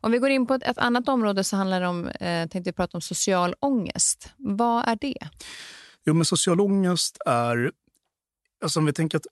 Om 0.00 0.12
vi 0.12 0.18
går 0.18 0.30
in 0.30 0.46
på 0.46 0.54
ett, 0.54 0.62
ett 0.62 0.78
annat 0.78 1.08
område 1.08 1.44
så 1.44 1.56
handlar 1.56 1.80
det 1.80 1.86
om, 1.86 2.06
eh, 2.06 2.48
tänkte 2.48 2.68
jag 2.68 2.76
prata 2.76 2.96
om 2.96 3.02
social 3.02 3.54
ångest. 3.60 4.32
Vad 4.36 4.88
är 4.88 4.98
det? 5.00 5.28
Jo, 6.04 6.14
men 6.14 6.24
social 6.24 6.60
ångest 6.60 7.18
är, 7.26 7.72
alltså 8.62 8.78
om 8.80 8.86
vi 8.86 8.92
tänker 8.92 9.18
att 9.18 9.26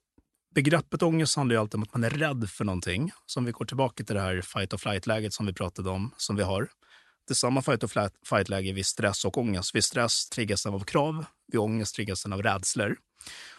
begreppet 0.53 1.03
ångest 1.03 1.35
handlar 1.35 1.55
ju 1.55 1.59
alltid 1.61 1.75
om 1.75 1.83
att 1.83 1.93
man 1.93 2.03
är 2.03 2.09
rädd 2.09 2.49
för 2.49 2.65
någonting. 2.65 3.11
Så 3.25 3.39
om 3.39 3.45
vi 3.45 3.51
går 3.51 3.65
tillbaka 3.65 4.03
till 4.03 4.15
det 4.15 4.21
här 4.21 4.41
fight 4.41 4.73
or 4.73 4.77
flight-läget 4.77 5.33
som 5.33 5.45
vi 5.45 5.53
pratade 5.53 5.89
om, 5.89 6.11
som 6.17 6.35
vi 6.35 6.43
har. 6.43 6.69
Det 7.27 7.31
är 7.31 7.35
samma 7.35 7.61
fight 7.61 7.83
or 7.83 8.09
flight-läge 8.25 8.73
vid 8.73 8.85
stress 8.85 9.25
och 9.25 9.37
ångest. 9.37 9.75
Vid 9.75 9.83
stress 9.83 10.29
triggas 10.29 10.63
den 10.63 10.73
av 10.73 10.83
krav, 10.83 11.25
vid 11.51 11.59
ångest 11.59 11.95
triggas 11.95 12.23
den 12.23 12.33
av 12.33 12.43
rädslor. 12.43 12.97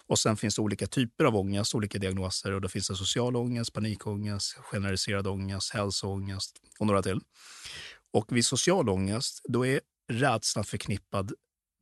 Och 0.06 0.18
sen 0.18 0.36
finns 0.36 0.56
det 0.56 0.62
olika 0.62 0.86
typer 0.86 1.24
av 1.24 1.36
ångest, 1.36 1.74
olika 1.74 1.98
diagnoser. 1.98 2.52
Och 2.52 2.60
då 2.60 2.68
finns 2.68 2.88
det 2.88 2.96
social 2.96 3.36
ångest, 3.36 3.72
panikångest, 3.72 4.54
generaliserad 4.54 5.26
ångest, 5.26 5.74
hälsoångest 5.74 6.56
och 6.78 6.86
några 6.86 7.02
till. 7.02 7.20
Och 8.12 8.26
vid 8.36 8.46
social 8.46 8.88
ångest, 8.88 9.40
då 9.48 9.66
är 9.66 9.80
rädslan 10.12 10.64
förknippad 10.64 11.32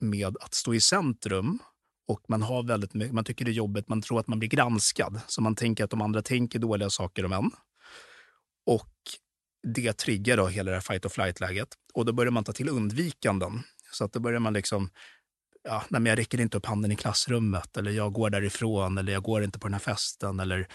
med 0.00 0.36
att 0.40 0.54
stå 0.54 0.74
i 0.74 0.80
centrum 0.80 1.58
och 2.08 2.20
man, 2.28 2.42
har 2.42 2.62
väldigt 2.62 2.94
mycket, 2.94 3.14
man 3.14 3.24
tycker 3.24 3.44
det 3.44 3.50
är 3.50 3.52
jobbigt, 3.52 3.88
man 3.88 4.02
tror 4.02 4.20
att 4.20 4.26
man 4.26 4.38
blir 4.38 4.48
granskad. 4.48 5.20
Så 5.26 5.42
man 5.42 5.54
tänker 5.54 5.84
att 5.84 5.90
de 5.90 6.02
andra 6.02 6.22
tänker 6.22 6.58
dåliga 6.58 6.90
saker 6.90 7.24
om 7.24 7.32
en. 7.32 7.50
Och 8.66 8.92
det 9.74 9.92
triggar 9.92 10.36
då 10.36 10.46
hela 10.46 10.70
det 10.70 10.76
här 10.76 10.80
fight 10.80 11.04
or 11.04 11.08
flight-läget. 11.08 11.68
Och 11.94 12.04
då 12.04 12.12
börjar 12.12 12.30
man 12.30 12.44
ta 12.44 12.52
till 12.52 12.68
undvikanden. 12.68 13.62
Så 13.92 14.04
att 14.04 14.12
då 14.12 14.20
börjar 14.20 14.40
man 14.40 14.52
liksom, 14.52 14.90
ja, 15.64 15.84
nej, 15.88 16.00
men 16.00 16.10
jag 16.10 16.18
räcker 16.18 16.40
inte 16.40 16.56
upp 16.56 16.66
handen 16.66 16.92
i 16.92 16.96
klassrummet, 16.96 17.76
eller 17.76 17.90
jag 17.90 18.12
går 18.12 18.30
därifrån, 18.30 18.98
eller 18.98 19.12
jag 19.12 19.22
går 19.22 19.44
inte 19.44 19.58
på 19.58 19.66
den 19.66 19.74
här 19.74 19.80
festen, 19.80 20.40
eller 20.40 20.68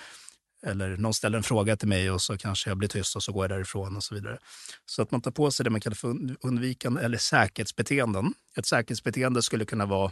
eller 0.65 0.97
någon 0.97 1.13
ställer 1.13 1.37
en 1.37 1.43
fråga 1.43 1.77
till 1.77 1.87
mig 1.87 2.11
och 2.11 2.21
så 2.21 2.37
kanske 2.37 2.69
jag 2.69 2.77
blir 2.77 2.89
tyst 2.89 3.15
och 3.15 3.23
så 3.23 3.31
går 3.31 3.43
jag 3.43 3.51
därifrån 3.51 3.95
och 3.95 4.03
så 4.03 4.15
vidare. 4.15 4.37
Så 4.85 5.01
att 5.01 5.11
man 5.11 5.21
tar 5.21 5.31
på 5.31 5.51
sig 5.51 5.63
det 5.63 5.69
man 5.69 5.81
kallar 5.81 5.95
för 5.95 6.15
undvikande 6.41 7.01
eller 7.01 7.17
säkerhetsbeteenden. 7.17 8.33
Ett 8.57 8.65
säkerhetsbeteende 8.65 9.41
skulle 9.41 9.65
kunna 9.65 9.85
vara 9.85 10.11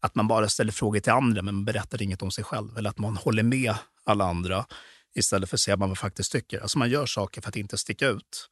att 0.00 0.14
man 0.14 0.28
bara 0.28 0.48
ställer 0.48 0.72
frågor 0.72 1.00
till 1.00 1.12
andra 1.12 1.42
men 1.42 1.54
man 1.54 1.64
berättar 1.64 2.02
inget 2.02 2.22
om 2.22 2.30
sig 2.30 2.44
själv. 2.44 2.78
Eller 2.78 2.90
att 2.90 2.98
man 2.98 3.16
håller 3.16 3.42
med 3.42 3.74
alla 4.04 4.24
andra 4.24 4.66
istället 5.14 5.50
för 5.50 5.56
att 5.56 5.60
säga 5.60 5.76
vad 5.76 5.88
man 5.88 5.96
faktiskt 5.96 6.32
tycker. 6.32 6.60
Alltså 6.60 6.78
man 6.78 6.90
gör 6.90 7.06
saker 7.06 7.40
för 7.40 7.48
att 7.48 7.56
inte 7.56 7.78
sticka 7.78 8.08
ut. 8.08 8.48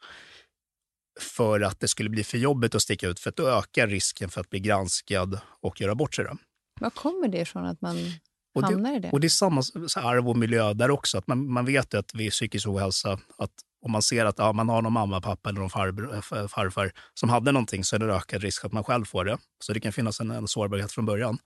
För 1.20 1.60
att 1.60 1.80
det 1.80 1.88
skulle 1.88 2.10
bli 2.10 2.24
för 2.24 2.38
jobbigt 2.38 2.74
att 2.74 2.82
sticka 2.82 3.08
ut, 3.08 3.20
för 3.20 3.30
att 3.30 3.36
då 3.36 3.48
ökar 3.48 3.86
risken 3.86 4.30
för 4.30 4.40
att 4.40 4.50
bli 4.50 4.60
granskad 4.60 5.40
och 5.62 5.80
göra 5.80 5.94
bort 5.94 6.14
sig. 6.14 6.26
Var 6.80 6.90
kommer 6.90 7.28
det 7.28 7.38
ifrån 7.38 7.66
att 7.66 7.80
man 7.80 7.96
och 8.54 8.62
hamnar 8.62 8.90
det, 8.90 8.96
i 8.96 9.00
det. 9.00 9.10
Och 9.10 9.20
det 9.20 9.26
är 9.26 9.28
samma 9.28 9.62
så 9.62 10.00
arv 10.00 10.28
och 10.28 10.36
miljö 10.36 10.74
där 10.74 10.90
också. 10.90 11.18
Att 11.18 11.26
man, 11.26 11.52
man 11.52 11.64
vet 11.64 11.94
att 11.94 12.14
vid 12.14 12.30
psykisk 12.30 12.68
ohälsa, 12.68 13.12
att 13.38 13.50
om 13.82 13.92
man 13.92 14.02
ser 14.02 14.24
att 14.24 14.38
ja, 14.38 14.52
man 14.52 14.68
har 14.68 14.82
någon 14.82 14.92
mamma, 14.92 15.20
pappa 15.20 15.48
eller 15.48 15.60
någon 15.60 15.70
farbror, 15.70 16.14
eh, 16.14 16.48
farfar 16.48 16.92
som 17.14 17.28
hade 17.28 17.52
någonting 17.52 17.84
så 17.84 17.96
är 17.96 18.00
det 18.00 18.14
ökad 18.14 18.42
risk 18.42 18.64
att 18.64 18.72
man 18.72 18.84
själv 18.84 19.04
får 19.04 19.24
det. 19.24 19.38
Så 19.64 19.72
det 19.72 19.80
kan 19.80 19.92
finnas 19.92 20.20
en, 20.20 20.30
en 20.30 20.48
sårbarhet 20.48 20.92
från 20.92 21.06
början. 21.06 21.38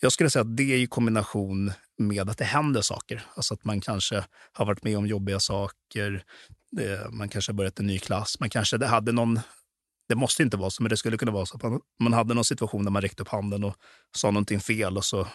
Jag 0.00 0.12
skulle 0.12 0.30
säga 0.30 0.40
att 0.40 0.56
det 0.56 0.74
är 0.74 0.78
i 0.78 0.86
kombination 0.86 1.72
med 1.98 2.30
att 2.30 2.38
det 2.38 2.44
händer 2.44 2.80
saker. 2.80 3.22
Alltså 3.34 3.54
att 3.54 3.64
man 3.64 3.80
kanske 3.80 4.24
har 4.52 4.66
varit 4.66 4.84
med 4.84 4.98
om 4.98 5.06
jobbiga 5.06 5.40
saker, 5.40 6.24
det, 6.70 7.10
man 7.10 7.28
kanske 7.28 7.52
har 7.52 7.56
börjat 7.56 7.78
en 7.78 7.86
ny 7.86 7.98
klass, 7.98 8.40
man 8.40 8.50
kanske 8.50 8.84
hade 8.86 9.12
någon 9.12 9.40
det 10.08 10.14
måste 10.14 10.42
inte 10.42 10.56
vara 10.56 10.70
så, 10.70 10.82
men 10.82 10.90
det 10.90 10.96
skulle 10.96 11.16
kunna 11.16 11.32
vara 11.32 11.46
så 11.46 11.56
att 11.56 11.62
man, 11.62 11.80
man 12.00 12.12
hade 12.12 12.34
någon 12.34 12.44
situation 12.44 12.84
där 12.84 12.90
man 12.90 13.02
räckte 13.02 13.22
upp 13.22 13.28
handen 13.28 13.64
och 13.64 13.76
sa 14.16 14.30
någonting 14.30 14.60
fel 14.60 14.96
och 14.96 15.04
så 15.04 15.28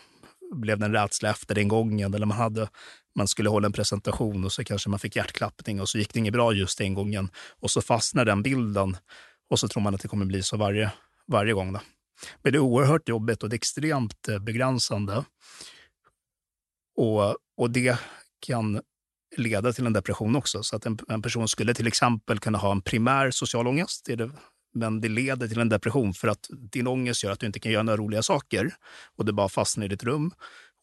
blev 0.52 0.80
det 0.80 0.86
en 0.86 0.94
rädsla 0.94 1.30
efter 1.30 1.56
den 1.56 1.68
gången. 1.68 2.14
Eller 2.14 2.26
man, 2.26 2.38
hade, 2.38 2.70
man 3.16 3.28
skulle 3.28 3.50
hålla 3.50 3.66
en 3.66 3.74
presentation 3.74 4.46
och 4.46 4.52
så 4.52 4.64
kanske 4.64 4.90
man 4.90 5.00
fick 5.00 5.16
hjärtklappning 5.16 5.82
och 5.82 5.90
så 5.90 5.98
gick 5.98 6.14
det 6.14 6.20
inget 6.20 6.34
bra 6.34 6.54
just 6.54 6.78
den 6.78 6.94
gången. 6.94 7.30
Och 7.60 7.72
så 7.72 7.82
fastnar 7.82 8.26
den 8.26 8.44
bilden 8.44 8.98
och 9.50 9.60
så 9.60 9.68
tror 9.68 9.84
man 9.84 9.96
att 9.96 10.02
det 10.02 10.08
kommer 10.08 10.26
bli 10.26 10.44
så 10.44 10.58
varje, 10.58 10.92
varje 11.28 11.54
gång. 11.54 11.74
Då. 11.74 11.80
Men 12.42 12.54
det 12.54 12.58
är 12.58 12.62
oerhört 12.62 13.10
jobbigt 13.10 13.44
och 13.44 13.50
det 13.50 13.54
är 13.54 13.58
extremt 13.58 14.28
eh, 14.28 14.40
begränsande. 14.40 15.26
Och, 16.98 17.38
och 17.58 17.72
det 17.72 17.98
kan 18.40 18.82
leda 19.38 19.74
till 19.74 19.86
en 19.86 19.94
depression 19.94 20.36
också. 20.36 20.64
Så 20.64 20.76
att 20.76 20.86
en, 20.86 21.00
en 21.08 21.22
person 21.22 21.48
skulle 21.48 21.74
till 21.74 21.88
exempel 21.88 22.40
kunna 22.40 22.58
ha 22.58 22.72
en 22.72 22.82
primär 22.82 23.32
social 23.32 23.68
ångest. 23.68 24.06
Det 24.06 24.16
det, 24.16 24.32
men 24.74 25.02
det 25.02 25.10
leder 25.10 25.48
till 25.48 25.60
en 25.60 25.70
depression 25.70 26.14
för 26.14 26.28
att 26.28 26.48
din 26.50 26.88
ångest 26.88 27.24
gör 27.24 27.32
att 27.32 27.40
du 27.40 27.46
inte 27.46 27.60
kan 27.60 27.72
göra 27.72 27.84
några 27.84 27.98
roliga 27.98 28.24
saker 28.24 28.74
och 29.18 29.26
du 29.26 29.32
bara 29.32 29.50
fastnar 29.50 29.86
i 29.86 29.88
ditt 29.88 30.04
rum 30.04 30.32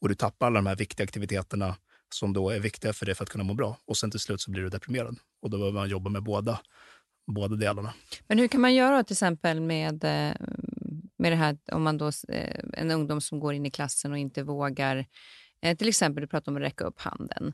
och 0.00 0.08
du 0.08 0.14
tappar 0.14 0.46
alla 0.46 0.58
de 0.58 0.66
här 0.66 0.76
viktiga 0.76 1.04
aktiviteterna 1.04 1.76
som 2.14 2.32
då 2.32 2.50
är 2.50 2.60
viktiga 2.60 2.92
för 2.92 3.06
dig 3.06 3.14
för 3.14 3.24
att 3.24 3.30
kunna 3.30 3.44
må 3.44 3.54
bra. 3.54 3.76
Och 3.86 3.96
sen 3.96 4.10
till 4.10 4.20
slut 4.20 4.40
så 4.40 4.50
blir 4.50 4.62
du 4.62 4.68
deprimerad. 4.68 5.18
Och 5.42 5.50
då 5.50 5.58
behöver 5.58 5.78
man 5.78 5.88
jobba 5.88 6.10
med 6.10 6.22
båda, 6.22 6.60
båda 7.26 7.56
delarna. 7.56 7.94
Men 8.28 8.38
hur 8.38 8.48
kan 8.48 8.60
man 8.60 8.74
göra 8.74 9.04
till 9.04 9.14
exempel 9.14 9.60
med, 9.60 10.04
eh, 10.04 10.34
med 11.18 11.32
det 11.32 11.36
här 11.36 11.58
om 11.72 11.82
man 11.82 11.98
då, 11.98 12.06
eh, 12.28 12.60
en 12.72 12.90
ungdom 12.90 13.20
som 13.20 13.40
går 13.40 13.54
in 13.54 13.66
i 13.66 13.70
klassen 13.70 14.12
och 14.12 14.18
inte 14.18 14.42
vågar, 14.42 15.06
eh, 15.62 15.76
till 15.76 15.88
exempel 15.88 16.20
du 16.20 16.28
pratar 16.28 16.52
om 16.52 16.56
att 16.56 16.62
räcka 16.62 16.84
upp 16.84 17.00
handen. 17.00 17.52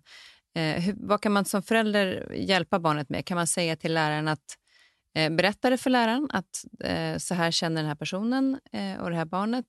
Hur, 0.57 0.95
vad 0.97 1.20
kan 1.20 1.32
man 1.32 1.45
som 1.45 1.62
förälder 1.62 2.32
hjälpa 2.35 2.78
barnet 2.78 3.09
med? 3.09 3.26
Kan 3.26 3.37
man 3.37 3.47
säga 3.47 3.76
till 3.76 3.95
läraren 3.95 4.28
att 4.28 4.59
berätta 5.14 5.70
det 5.70 5.78
för 5.78 5.90
läraren 5.90 6.28
att 6.30 6.64
så 7.22 7.34
här 7.34 7.50
känner 7.50 7.76
den 7.82 7.88
här 7.88 7.94
personen 7.94 8.60
och 9.00 9.10
det 9.10 9.16
här 9.16 9.24
barnet. 9.24 9.66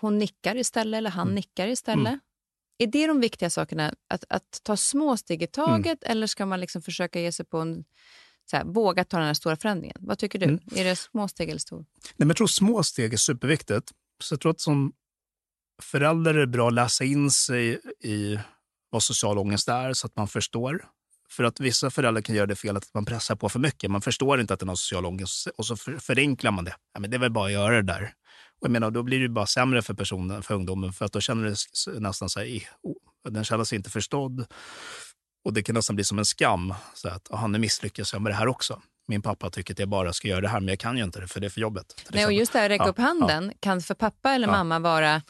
hon 0.00 0.18
nickar 0.18 0.56
istället 0.56 0.98
eller 0.98 1.10
han 1.10 1.26
mm. 1.26 1.34
nickar 1.34 1.68
istället. 1.68 2.08
Mm. 2.08 2.20
Är 2.78 2.86
det 2.86 3.06
de 3.06 3.20
viktiga 3.20 3.50
sakerna? 3.50 3.94
Att, 4.08 4.24
att 4.28 4.60
ta 4.62 4.76
små 4.76 5.16
steg 5.16 5.42
i 5.42 5.48
mm. 5.56 5.66
taget 5.66 6.04
mm. 6.04 6.12
eller 6.12 6.26
ska 6.26 6.46
man 6.46 6.60
liksom 6.60 6.82
försöka 6.82 7.20
ge 7.20 7.32
sig 7.32 7.46
på 7.46 7.58
en 7.58 7.84
så 8.50 8.56
här, 8.56 8.64
våga 8.64 9.04
ta 9.04 9.16
den 9.16 9.26
här 9.26 9.34
stora 9.34 9.56
förändringen? 9.56 9.96
Vad 10.00 10.18
tycker 10.18 10.38
du? 10.38 10.44
Mm. 10.44 10.60
Är 10.74 10.84
det 10.84 10.96
små 10.96 11.28
steg 11.28 11.48
eller 11.48 11.58
stor? 11.58 11.78
Nej, 11.78 11.86
men 12.16 12.28
jag 12.28 12.36
tror 12.36 12.46
små 12.46 12.82
steg 12.82 13.12
är 13.12 13.16
superviktigt. 13.16 13.90
Så 14.22 14.32
jag 14.32 14.40
tror 14.40 14.50
att 14.50 14.60
som 14.60 14.92
förälder 15.82 16.34
är 16.34 16.38
det 16.38 16.46
bra 16.46 16.68
att 16.68 16.74
läsa 16.74 17.04
in 17.04 17.30
sig 17.30 17.80
i 18.04 18.38
vad 18.90 19.02
social 19.02 19.38
ångest 19.38 19.68
är 19.68 19.92
så 19.92 20.06
att 20.06 20.16
man 20.16 20.28
förstår. 20.28 20.84
För 21.32 21.44
att 21.44 21.60
vissa 21.60 21.90
föräldrar 21.90 22.22
kan 22.22 22.34
göra 22.34 22.46
det 22.46 22.56
felet 22.56 22.82
att 22.82 22.94
man 22.94 23.04
pressar 23.04 23.36
på 23.36 23.48
för 23.48 23.58
mycket. 23.58 23.90
Man 23.90 24.00
förstår 24.00 24.40
inte 24.40 24.54
att 24.54 24.60
det 24.60 24.66
är 24.66 24.74
social 24.74 25.06
ångest 25.06 25.46
och 25.56 25.66
så 25.66 25.76
förenklar 25.76 26.50
man 26.50 26.64
det. 26.64 26.74
Ja, 26.94 27.00
men 27.00 27.10
det 27.10 27.16
är 27.16 27.18
väl 27.18 27.30
bara 27.30 27.46
att 27.46 27.52
göra 27.52 27.76
det 27.76 27.82
där. 27.82 28.12
Och 28.60 28.66
jag 28.66 28.70
menar, 28.70 28.90
då 28.90 29.02
blir 29.02 29.20
det 29.20 29.28
bara 29.28 29.46
sämre 29.46 29.82
för 29.82 29.94
personen, 29.94 30.42
för 30.42 30.54
ungdomen, 30.54 30.92
för 30.92 31.04
att 31.04 31.12
då 31.12 31.20
känner 31.20 31.44
det 31.44 32.00
nästan 32.00 32.30
så 32.30 32.40
här, 32.40 32.62
den 33.28 33.44
känner 33.44 33.64
sig 33.64 33.76
inte 33.76 33.90
förstådd. 33.90 34.46
Och 35.44 35.52
det 35.52 35.62
kan 35.62 35.74
nästan 35.74 35.96
bli 35.96 36.04
som 36.04 36.18
en 36.18 36.24
skam, 36.24 36.74
så 36.94 37.08
att 37.08 37.28
han 37.30 37.54
är 37.54 37.58
misslyckas 37.58 38.12
jag 38.12 38.22
med 38.22 38.32
det 38.32 38.36
här 38.36 38.48
också. 38.48 38.82
Min 39.08 39.22
pappa 39.22 39.50
tycker 39.50 39.74
att 39.74 39.78
jag 39.78 39.88
bara 39.88 40.12
ska 40.12 40.28
göra 40.28 40.40
det 40.40 40.48
här, 40.48 40.60
men 40.60 40.68
jag 40.68 40.78
kan 40.78 40.96
ju 40.96 41.04
inte 41.04 41.20
det, 41.20 41.28
för 41.28 41.40
det 41.40 41.46
är 41.46 41.50
för 41.50 41.60
jobbet. 41.60 42.06
Nej, 42.10 42.26
och 42.26 42.32
just 42.32 42.52
det 42.52 42.58
här 42.58 42.66
att 42.66 42.70
räcka 42.70 42.84
ja, 42.84 42.90
upp 42.90 42.98
handen 42.98 43.44
ja. 43.46 43.58
kan 43.60 43.80
för 43.80 43.94
pappa 43.94 44.32
eller 44.32 44.48
ja. 44.48 44.52
mamma 44.52 44.78
vara 44.78 45.22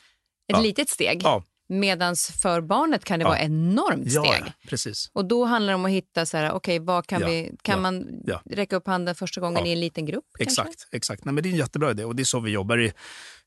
ett 0.53 0.63
litet 0.63 0.89
steg. 0.89 1.23
Ja. 1.71 1.77
Medan 1.77 2.17
för 2.17 2.61
barnet 2.61 3.05
kan 3.05 3.19
det 3.19 3.25
vara 3.25 3.41
enormt 3.41 4.11
steg. 4.11 4.43
Ja, 4.47 4.53
precis. 4.69 5.11
Och 5.13 5.25
då 5.25 5.45
handlar 5.45 5.73
det 5.73 5.75
om 5.75 5.85
att 5.85 5.91
hitta, 5.91 6.27
så 6.27 6.37
här, 6.37 6.53
okay, 6.53 6.79
vad 6.79 7.07
kan, 7.07 7.25
vi, 7.25 7.53
kan 7.63 7.83
man 7.83 8.07
räcka 8.51 8.77
upp 8.77 8.87
handen 8.87 9.15
första 9.15 9.41
gången 9.41 9.67
i 9.67 9.73
en 9.73 9.81
liten 9.81 10.07
grupp? 10.07 10.25
Exakt. 10.39 10.67
Kanske? 10.67 10.97
exakt. 10.97 11.25
Nej, 11.25 11.35
men 11.35 11.43
det 11.43 11.49
är 11.49 11.51
en 11.51 11.59
jättebra 11.59 11.91
idé 11.91 12.05
och 12.05 12.17
det 12.17 12.23
är 12.23 12.25
så 12.25 12.41
vi 12.41 12.51
jobbar 12.51 12.79
i, 12.79 12.93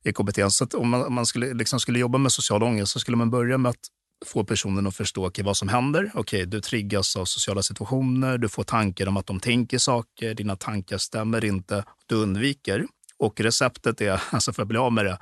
i 0.03 0.13
KBT. 0.13 0.39
Så 0.49 0.67
om 0.73 0.89
man, 0.89 1.05
om 1.05 1.13
man 1.13 1.25
skulle, 1.25 1.53
liksom 1.53 1.79
skulle 1.79 1.99
jobba 1.99 2.17
med 2.17 2.31
social 2.31 2.63
ångest 2.63 2.91
så 2.91 2.99
skulle 2.99 3.17
man 3.17 3.29
börja 3.29 3.57
med 3.57 3.69
att 3.69 3.87
få 4.25 4.43
personen 4.43 4.87
att 4.87 4.95
förstå 4.95 5.27
okay, 5.27 5.45
vad 5.45 5.57
som 5.57 5.67
händer. 5.67 6.11
Okay, 6.13 6.45
du 6.45 6.61
triggas 6.61 7.15
av 7.15 7.25
sociala 7.25 7.63
situationer, 7.63 8.37
du 8.37 8.49
får 8.49 8.63
tankar 8.63 9.07
om 9.07 9.17
att 9.17 9.27
de 9.27 9.39
tänker 9.39 9.77
saker, 9.77 10.33
dina 10.33 10.55
tankar 10.55 10.97
stämmer 10.97 11.45
inte, 11.45 11.83
du 12.05 12.15
undviker. 12.15 12.87
Och 13.17 13.39
receptet 13.39 14.01
är, 14.01 14.21
alltså 14.31 14.53
för 14.53 14.61
att 14.61 14.67
bli 14.67 14.77
av 14.77 14.93
med 14.93 15.05
det, 15.05 15.17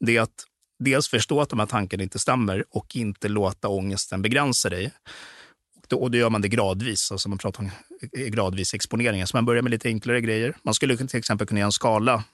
det 0.00 0.16
är 0.16 0.20
att 0.20 0.44
dels 0.78 1.08
förstå 1.08 1.40
att 1.40 1.48
de 1.48 1.58
här 1.58 1.66
tankarna 1.66 2.02
inte 2.02 2.18
stämmer 2.18 2.64
och 2.70 2.96
inte 2.96 3.28
låta 3.28 3.68
ångesten 3.68 4.22
begränsa 4.22 4.68
dig. 4.68 4.92
Och 5.76 5.84
då, 5.88 5.96
och 5.96 6.10
då 6.10 6.18
gör 6.18 6.30
man 6.30 6.42
det 6.42 6.48
gradvis, 6.48 7.12
alltså 7.12 7.28
man 7.28 7.38
pratar 7.38 7.60
om 7.60 7.66
eh, 7.66 8.22
eh, 8.22 8.28
gradvis 8.28 8.74
exponering. 8.74 9.26
Så 9.26 9.36
man 9.36 9.44
börjar 9.44 9.62
med 9.62 9.70
lite 9.70 9.88
enklare 9.88 10.20
grejer. 10.20 10.56
Man 10.62 10.74
skulle 10.74 10.96
till 10.96 11.18
exempel 11.18 11.46
kunna 11.46 11.60
göra 11.60 11.66
en 11.66 11.72
skala 11.72 12.24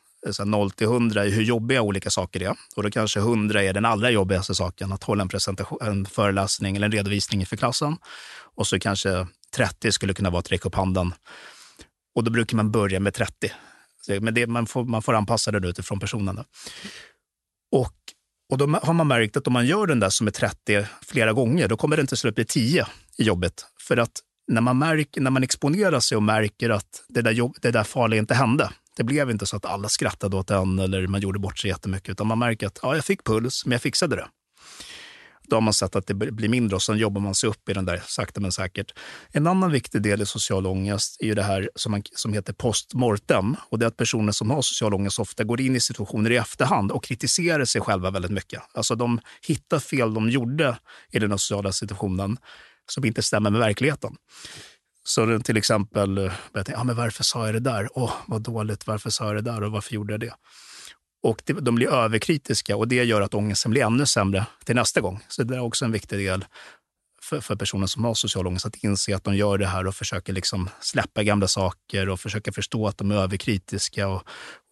eh, 0.41 0.47
0 0.47 0.71
till 0.71 0.87
100 0.87 1.27
i 1.27 1.31
hur 1.31 1.43
jobbiga 1.43 1.83
olika 1.83 2.11
saker 2.11 2.41
är. 2.43 2.57
Och 2.77 2.83
då 2.83 2.91
kanske 2.91 3.21
100 3.21 3.63
är 3.63 3.73
den 3.73 3.85
allra 3.85 4.11
jobbigaste 4.11 4.55
saken, 4.55 4.93
att 4.93 5.05
hålla 5.05 5.23
en, 5.23 5.29
presentation, 5.29 5.79
en 5.83 6.07
föreläsning 6.07 6.77
eller 6.77 6.87
en 6.87 6.93
redovisning 6.93 7.41
inför 7.41 7.57
klassen. 7.57 7.97
Och 8.55 8.67
så 8.67 8.79
kanske 8.79 9.27
30 9.57 9.93
skulle 9.93 10.15
kunna 10.15 10.31
vara 10.31 10.41
att 10.41 10.53
räcka 10.53 10.69
upp 10.69 10.75
handen. 10.75 11.15
Och 12.15 12.25
då 12.25 12.31
brukar 12.31 12.57
man 12.57 12.71
börja 12.71 13.01
med 13.01 13.15
30. 13.15 13.53
Men 14.21 14.35
det, 14.35 14.47
man, 14.47 14.67
får, 14.67 14.85
man 14.85 15.03
får 15.03 15.15
anpassa 15.15 15.51
det 15.51 15.69
utifrån 15.69 16.01
personen. 16.01 16.37
Då. 16.37 16.45
Och, 17.73 17.95
och 18.53 18.59
då 18.59 18.67
har 18.83 18.93
man 18.93 19.09
märkt 19.09 19.37
att 19.37 19.47
om 19.47 19.53
man 19.53 19.67
gör 19.67 19.87
den 19.87 20.01
där 20.01 20.11
som 20.11 20.27
är 20.27 20.31
30 20.31 20.87
flera 21.07 21.33
gånger, 21.33 21.69
då 21.69 21.77
kommer 21.77 21.97
den 21.97 22.07
till 22.07 22.17
slut 22.17 22.35
bli 22.35 22.45
10 22.45 22.87
i 23.19 23.23
jobbet. 23.23 23.67
För 23.89 23.97
att 23.97 24.13
när 24.49 24.61
man, 24.61 24.79
märker, 24.79 25.21
när 25.21 25.31
man 25.31 25.43
exponerar 25.43 26.01
sig 26.01 26.17
och 26.17 26.23
märker 26.23 26.71
att 26.71 27.05
det 27.09 27.23
där, 27.23 27.31
jobb, 27.31 27.57
det 27.61 27.71
där 27.71 27.85
farliga 27.85 28.21
inte 28.21 28.35
hände, 28.35 28.71
det 28.97 29.05
blev 29.05 29.31
inte 29.31 29.47
så 29.47 29.57
att 29.57 29.65
alla 29.65 29.89
skrattade 29.89 30.37
åt 30.37 30.51
en 30.51 30.79
eller 30.79 31.07
man 31.07 31.21
gjorde 31.21 31.39
bort 31.39 31.59
sig 31.59 31.71
jättemycket, 31.71 32.09
utan 32.09 32.27
man 32.27 32.39
märker 32.39 32.67
att 32.67 32.79
ja, 32.83 32.95
jag 32.95 33.05
fick 33.05 33.25
puls, 33.25 33.67
men 33.67 33.73
jag 33.73 33.83
fixade 33.83 34.17
det. 34.17 34.27
Då 35.53 35.57
har 35.57 35.61
man 35.61 35.75
sett 35.75 35.97
att 35.97 36.07
det 36.07 36.15
blir 36.15 36.49
mindre 36.49 36.77
och 36.77 36.83
sen 36.83 36.99
jobbar 36.99 37.21
man 37.21 37.35
sig 37.35 37.51
upp 37.51 37.69
i 37.69 37.73
den 37.73 37.85
där 37.85 38.03
sakta 38.07 38.41
men 38.41 38.53
säkert. 38.53 38.95
En 39.33 39.47
annan 39.47 39.71
viktig 39.71 40.03
del 40.03 40.23
i 40.23 40.27
social 40.27 40.67
ångest 40.67 41.17
är 41.21 41.27
ju 41.27 41.35
det 41.35 41.43
här 41.43 41.71
som, 41.75 41.93
man, 41.93 42.03
som 42.13 42.33
heter 42.33 42.53
postmortem. 42.53 43.57
Och 43.69 43.79
det 43.79 43.85
är 43.85 43.89
att 43.89 43.97
personer 43.97 44.33
som 44.33 44.51
har 44.51 44.63
social 44.63 44.95
ångest 44.95 45.19
ofta 45.19 45.45
går 45.45 45.61
in 45.61 45.77
i 45.77 45.81
situationer 45.81 46.31
i 46.31 46.37
efterhand 46.37 46.93
och 46.93 47.05
kritiserar 47.05 47.65
sig 47.65 47.81
själva 47.81 48.11
väldigt 48.11 48.31
mycket. 48.31 48.63
Alltså 48.75 48.95
de 48.95 49.21
hittar 49.47 49.79
fel 49.79 50.15
de 50.15 50.31
gjorde 50.31 50.79
i 51.11 51.19
den 51.19 51.31
sociala 51.31 51.73
situationen 51.73 52.37
som 52.91 53.05
inte 53.05 53.23
stämmer 53.23 53.51
med 53.51 53.61
verkligheten. 53.61 54.17
Så 55.05 55.41
till 55.41 55.57
exempel, 55.57 56.19
eh, 56.19 56.25
jag 56.53 56.67
tänkte, 56.67 56.81
ah, 56.81 56.85
men 56.85 56.97
varför 56.97 57.25
sa 57.25 57.47
jag 57.47 57.55
det 57.55 57.61
där? 57.61 57.89
Åh, 57.95 58.05
oh, 58.05 58.13
vad 58.27 58.43
dåligt, 58.43 58.87
varför 58.87 59.11
sa 59.11 59.27
jag 59.27 59.35
det 59.35 59.51
där 59.51 59.63
och 59.63 59.73
varför 59.73 59.95
gjorde 59.95 60.13
jag 60.13 60.21
det? 60.21 60.35
Och 61.23 61.43
det, 61.45 61.53
de 61.53 61.75
blir 61.75 61.93
överkritiska 61.93 62.77
och 62.77 62.89
det 62.89 63.05
gör 63.05 63.21
att 63.21 63.35
ångesten 63.35 63.71
blir 63.71 63.83
ännu 63.83 64.07
sämre 64.07 64.47
till 64.65 64.75
nästa 64.75 65.01
gång. 65.01 65.21
Så 65.29 65.43
det 65.43 65.57
är 65.57 65.61
också 65.61 65.85
en 65.85 65.93
viktig 65.93 66.19
del 66.19 66.45
för, 67.23 67.41
för 67.41 67.57
personer 67.57 67.87
som 67.87 68.05
har 68.05 68.15
social 68.15 68.47
ångest, 68.47 68.67
att 68.67 68.77
inse 68.77 69.17
att 69.17 69.25
de 69.25 69.37
gör 69.37 69.59
det 69.59 69.67
här 69.67 69.87
och 69.87 69.95
försöker 69.95 70.33
liksom 70.33 70.71
släppa 70.81 71.23
gamla 71.23 71.49
saker 71.49 72.09
och 72.09 72.21
försöka 72.21 72.53
förstå 72.53 72.89
att 72.89 72.99
de 72.99 73.11
är 73.11 73.15
överkritiska 73.15 74.09
och, 74.09 74.23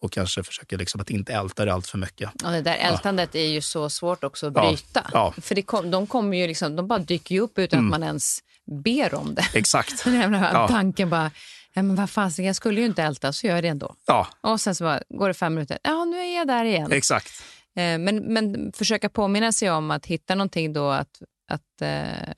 och 0.01 0.11
kanske 0.11 0.43
försöker 0.43 0.77
liksom 0.77 1.01
att 1.01 1.09
inte 1.09 1.33
älta 1.33 1.65
det 1.65 1.73
allt 1.73 1.87
för 1.87 1.97
mycket. 1.97 2.29
Ja, 2.43 2.49
det 2.49 2.61
där 2.61 2.75
ältandet 2.75 3.29
ja. 3.33 3.41
är 3.41 3.47
ju 3.47 3.61
så 3.61 3.89
svårt 3.89 4.23
också 4.23 4.47
att 4.47 4.53
bryta. 4.53 5.09
Ja. 5.13 5.33
Ja. 5.35 5.41
För 5.41 5.61
kom, 5.61 5.91
de, 5.91 6.07
kommer 6.07 6.37
ju 6.37 6.47
liksom, 6.47 6.75
de 6.75 6.87
bara 6.87 6.99
dyker 6.99 7.35
ju 7.35 7.41
upp 7.41 7.59
utan 7.59 7.79
mm. 7.79 7.93
att 7.93 7.99
man 7.99 8.07
ens 8.07 8.39
ber 8.83 9.13
om 9.13 9.35
det. 9.35 9.45
Exakt. 9.53 10.05
ja. 10.05 10.67
Tanken 10.67 11.09
bara, 11.09 11.31
ja, 11.73 11.83
men 11.83 11.95
vad 11.95 12.09
fan, 12.09 12.31
jag 12.37 12.55
skulle 12.55 12.81
ju 12.81 12.85
inte 12.85 13.03
älta, 13.03 13.33
så 13.33 13.47
gör 13.47 13.55
jag 13.55 13.63
det 13.63 13.67
ändå. 13.67 13.95
Ja. 14.05 14.27
Och 14.41 14.61
sen 14.61 14.75
så 14.75 14.83
bara, 14.83 15.01
går 15.09 15.27
det 15.27 15.33
fem 15.33 15.53
minuter, 15.53 15.79
ja 15.83 16.05
nu 16.05 16.17
är 16.17 16.35
jag 16.35 16.47
där 16.47 16.65
igen. 16.65 16.91
Exakt. 16.91 17.43
Eh, 17.75 17.97
men, 17.97 18.33
men 18.33 18.71
försöka 18.73 19.09
påminna 19.09 19.51
sig 19.51 19.71
om 19.71 19.91
att 19.91 20.05
hitta 20.05 20.35
någonting 20.35 20.73
då 20.73 20.89
att, 20.89 21.21
att 21.47 21.81
eh, 21.81 22.33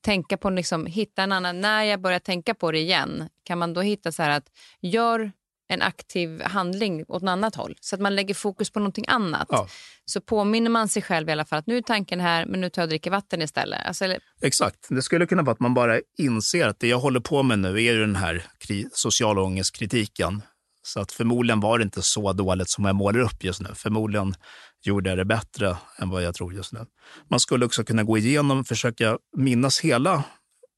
tänka 0.00 0.36
på, 0.36 0.50
liksom, 0.50 0.86
hitta 0.86 1.22
en 1.22 1.32
annan, 1.32 1.60
när 1.60 1.82
jag 1.82 2.00
börjar 2.00 2.18
tänka 2.18 2.54
på 2.54 2.72
det 2.72 2.78
igen, 2.78 3.28
kan 3.44 3.58
man 3.58 3.74
då 3.74 3.80
hitta 3.80 4.12
så 4.12 4.22
här 4.22 4.30
att 4.30 4.50
gör 4.80 5.32
en 5.70 5.82
aktiv 5.82 6.42
handling 6.42 7.04
åt 7.08 7.22
ett 7.22 7.28
annat 7.28 7.54
håll. 7.54 7.76
Så 7.80 7.94
att 7.94 8.00
man 8.00 8.14
lägger 8.14 8.34
fokus 8.34 8.70
på 8.70 8.78
någonting 8.78 9.04
annat. 9.08 9.48
Ja. 9.50 9.68
Så 10.04 10.20
påminner 10.20 10.70
man 10.70 10.88
sig 10.88 11.02
själv 11.02 11.28
i 11.28 11.32
alla 11.32 11.44
fall 11.44 11.58
att 11.58 11.66
nu 11.66 11.76
är 11.76 11.82
tanken 11.82 12.20
här, 12.20 12.46
men 12.46 12.60
nu 12.60 12.70
tar 12.70 12.82
jag 12.82 12.86
och 12.86 12.88
dricker 12.88 13.10
vatten 13.10 13.42
istället. 13.42 13.86
Alltså, 13.86 14.04
eller... 14.04 14.18
Exakt. 14.42 14.86
Det 14.88 15.02
skulle 15.02 15.26
kunna 15.26 15.42
vara 15.42 15.52
att 15.52 15.60
man 15.60 15.74
bara 15.74 16.00
inser 16.18 16.68
att 16.68 16.80
det 16.80 16.88
jag 16.88 16.98
håller 16.98 17.20
på 17.20 17.42
med 17.42 17.58
nu 17.58 17.84
är 17.84 17.98
den 17.98 18.16
här 18.16 18.46
sociala 18.92 19.40
ångestkritiken. 19.42 20.42
Så 20.82 21.00
att 21.00 21.12
förmodligen 21.12 21.60
var 21.60 21.78
det 21.78 21.82
inte 21.82 22.02
så 22.02 22.32
dåligt 22.32 22.68
som 22.68 22.84
jag 22.84 22.96
målar 22.96 23.20
upp 23.20 23.44
just 23.44 23.60
nu. 23.60 23.68
Förmodligen 23.74 24.34
gjorde 24.82 25.10
jag 25.10 25.18
det 25.18 25.24
bättre 25.24 25.76
än 25.98 26.10
vad 26.10 26.22
jag 26.22 26.34
tror 26.34 26.54
just 26.54 26.72
nu. 26.72 26.86
Man 27.30 27.40
skulle 27.40 27.64
också 27.66 27.84
kunna 27.84 28.02
gå 28.02 28.18
igenom 28.18 28.60
och 28.60 28.66
försöka 28.66 29.18
minnas 29.36 29.80
hela 29.80 30.24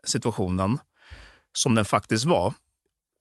situationen 0.06 0.78
som 1.52 1.74
den 1.74 1.84
faktiskt 1.84 2.24
var 2.24 2.54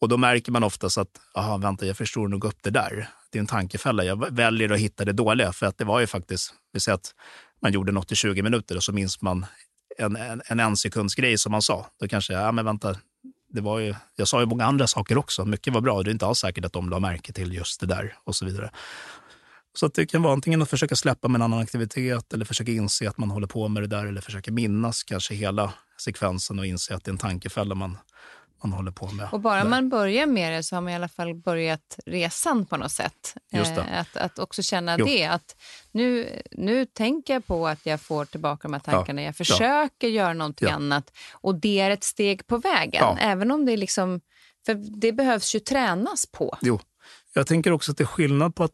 och 0.01 0.09
då 0.09 0.17
märker 0.17 0.51
man 0.51 0.63
oftast 0.63 0.97
att, 0.97 1.19
aha, 1.35 1.57
vänta, 1.57 1.85
jag 1.85 1.97
förstår 1.97 2.27
nog 2.27 2.45
upp 2.45 2.57
det 2.61 2.69
där. 2.69 3.09
Det 3.29 3.37
är 3.37 3.39
en 3.39 3.47
tankefälla. 3.47 4.03
Jag 4.03 4.35
väljer 4.35 4.69
att 4.69 4.79
hitta 4.79 5.05
det 5.05 5.13
dåliga, 5.13 5.53
för 5.53 5.65
att 5.65 5.77
det 5.77 5.85
var 5.85 5.99
ju 5.99 6.07
faktiskt, 6.07 6.53
vi 6.73 6.79
säger 6.79 6.95
att 6.95 7.15
man 7.61 7.71
gjorde 7.71 7.91
något 7.91 8.11
i 8.11 8.15
20 8.15 8.41
minuter 8.41 8.75
och 8.75 8.83
så 8.83 8.91
minns 8.91 9.21
man 9.21 9.45
en, 9.97 10.15
en, 10.15 10.41
en 10.45 10.59
ensekunds 10.59 11.15
grej 11.15 11.37
som 11.37 11.51
man 11.51 11.61
sa. 11.61 11.85
Då 11.99 12.07
kanske, 12.07 12.33
ja 12.33 12.51
men 12.51 12.65
vänta, 12.65 12.95
det 13.53 13.61
var 13.61 13.79
ju, 13.79 13.95
jag 14.15 14.27
sa 14.27 14.39
ju 14.39 14.45
många 14.45 14.65
andra 14.65 14.87
saker 14.87 15.17
också. 15.17 15.45
Mycket 15.45 15.73
var 15.73 15.81
bra. 15.81 16.03
Det 16.03 16.09
är 16.09 16.11
inte 16.11 16.25
alls 16.25 16.39
säkert 16.39 16.65
att 16.65 16.73
de 16.73 16.89
la 16.89 16.99
märke 16.99 17.33
till 17.33 17.53
just 17.53 17.79
det 17.79 17.85
där 17.85 18.15
och 18.23 18.35
så 18.35 18.45
vidare. 18.45 18.71
Så 19.73 19.85
att 19.85 19.93
det 19.93 20.05
kan 20.05 20.21
vara 20.21 20.33
antingen 20.33 20.61
att 20.61 20.69
försöka 20.69 20.95
släppa 20.95 21.27
med 21.27 21.39
en 21.39 21.41
annan 21.41 21.59
aktivitet 21.59 22.33
eller 22.33 22.45
försöka 22.45 22.71
inse 22.71 23.09
att 23.09 23.17
man 23.17 23.31
håller 23.31 23.47
på 23.47 23.67
med 23.67 23.83
det 23.83 23.87
där 23.87 24.05
eller 24.05 24.21
försöka 24.21 24.51
minnas 24.51 25.03
kanske 25.03 25.33
hela 25.33 25.73
sekvensen 26.01 26.59
och 26.59 26.65
inse 26.65 26.95
att 26.95 27.03
det 27.03 27.09
är 27.09 27.13
en 27.13 27.17
tankefälla 27.17 27.75
man 27.75 27.97
man 28.63 28.73
håller 28.73 28.91
på 28.91 29.07
med. 29.11 29.29
Och 29.31 29.39
bara 29.39 29.63
där. 29.63 29.69
man 29.69 29.89
börjar 29.89 30.25
med 30.25 30.53
det 30.53 30.63
så 30.63 30.75
har 30.75 30.81
man 30.81 30.91
i 30.93 30.95
alla 30.95 31.07
fall 31.07 31.35
börjat 31.35 31.99
resan 32.05 32.65
på 32.65 32.77
något 32.77 32.91
sätt. 32.91 33.35
Eh, 33.51 33.99
att, 33.99 34.17
att 34.17 34.39
också 34.39 34.61
känna 34.63 34.95
Jo. 34.99 35.05
det. 35.05 35.25
Att 35.25 35.55
nu, 35.91 36.41
nu 36.51 36.85
tänker 36.85 37.33
jag 37.33 37.45
på 37.45 37.67
att 37.67 37.85
jag 37.85 38.01
får 38.01 38.25
tillbaka 38.25 38.67
de 38.67 38.73
här 38.73 38.79
tankarna. 38.79 39.21
Jag 39.21 39.35
försöker 39.35 40.07
göra 40.07 40.33
någonting 40.33 40.67
Ja. 40.67 40.73
annat. 40.75 41.11
Och 41.33 41.55
det 41.55 41.79
är 41.79 41.91
ett 41.91 42.03
steg 42.03 42.47
på 42.47 42.57
vägen. 42.57 43.01
Ja. 43.03 43.17
Även 43.19 43.51
om 43.51 43.65
det 43.65 43.71
är 43.71 43.77
liksom... 43.77 44.21
För 44.65 44.73
det 45.01 45.11
behövs 45.11 45.55
ju 45.55 45.59
tränas 45.59 46.25
på. 46.25 46.57
Jo. 46.61 46.79
Jag 47.33 47.47
tänker 47.47 47.71
också 47.71 47.91
att 47.91 47.97
det 47.97 48.03
är 48.03 48.05
skillnad 48.05 48.55
på 48.55 48.63
att 48.63 48.71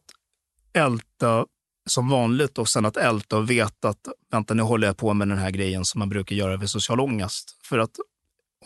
älta 0.72 1.46
som 1.86 2.08
vanligt 2.08 2.58
och 2.58 2.68
sen 2.68 2.86
att 2.86 2.96
älta 2.96 3.36
och 3.36 3.50
veta 3.50 3.88
att 3.88 4.08
vänta, 4.32 4.54
nu 4.54 4.62
håller 4.62 4.86
jag 4.86 4.96
på 4.96 5.14
med 5.14 5.28
den 5.28 5.38
här 5.38 5.50
grejen 5.50 5.84
som 5.84 5.98
man 5.98 6.08
brukar 6.08 6.36
göra 6.36 6.56
vid 6.56 6.70
social 6.70 7.00
ångest. 7.00 7.56
För 7.64 7.78
att 7.78 7.90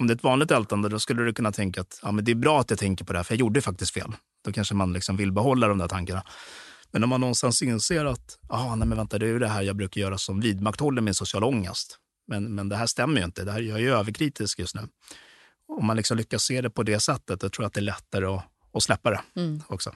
om 0.01 0.07
det 0.07 0.13
är 0.13 0.17
ett 0.17 0.23
vanligt 0.23 0.51
ältande 0.51 0.89
då 0.89 0.99
skulle 0.99 1.23
du 1.23 1.33
kunna 1.35 1.53
tänka 1.53 1.81
att 1.81 1.99
ja, 2.03 2.13
men 2.13 2.25
det 2.25 2.31
är 2.31 2.35
bra 2.35 2.61
att 2.61 2.71
jag 2.71 2.79
tänker 2.79 3.05
på 3.05 3.13
det 3.13 3.19
här 3.19 3.25
för 3.25 3.35
jag 3.35 3.41
gjorde 3.41 3.61
faktiskt 3.61 3.95
fel. 3.95 4.13
Då 4.45 4.53
kanske 4.53 4.75
man 4.75 4.93
liksom 4.93 5.17
vill 5.17 5.33
behålla 5.33 5.69
de 5.69 5.79
där 5.79 5.89
tankarna. 5.89 6.23
Men 6.91 7.03
om 7.05 7.11
man 7.11 7.21
någonstans 7.21 7.63
inser 7.63 8.05
att 8.05 8.39
ah, 8.49 8.75
nej, 8.77 8.89
men 8.89 8.99
vänta, 8.99 9.19
det 9.19 9.29
är 9.29 9.39
det 9.39 9.49
här 9.49 9.63
jag 9.63 9.77
brukar 9.77 10.01
göra 10.01 10.19
som 10.19 10.41
vidmakthåller 10.41 11.03
min 11.03 11.15
social 11.15 11.45
ångest. 11.45 11.99
Men, 12.29 12.55
men 12.55 12.69
det 12.69 12.77
här 12.77 12.87
stämmer 12.87 13.19
ju 13.21 13.25
inte. 13.25 13.45
Det 13.45 13.53
här, 13.53 13.61
jag 13.61 13.79
är 13.79 13.83
ju 13.83 13.91
överkritisk 13.95 14.59
just 14.59 14.75
nu. 14.75 14.81
Om 15.69 15.87
man 15.87 15.97
liksom 15.97 16.17
lyckas 16.17 16.43
se 16.43 16.61
det 16.61 16.71
på 16.71 16.83
det 16.83 17.01
sättet, 17.01 17.41
då 17.41 17.49
tror 17.49 17.65
jag 17.65 17.67
att 17.67 17.75
det 17.75 17.81
är 17.81 17.83
lättare 17.83 18.27
att, 18.27 18.45
att 18.73 18.83
släppa 18.83 19.11
det 19.11 19.21
Mm. 19.37 19.63
också. 19.69 19.95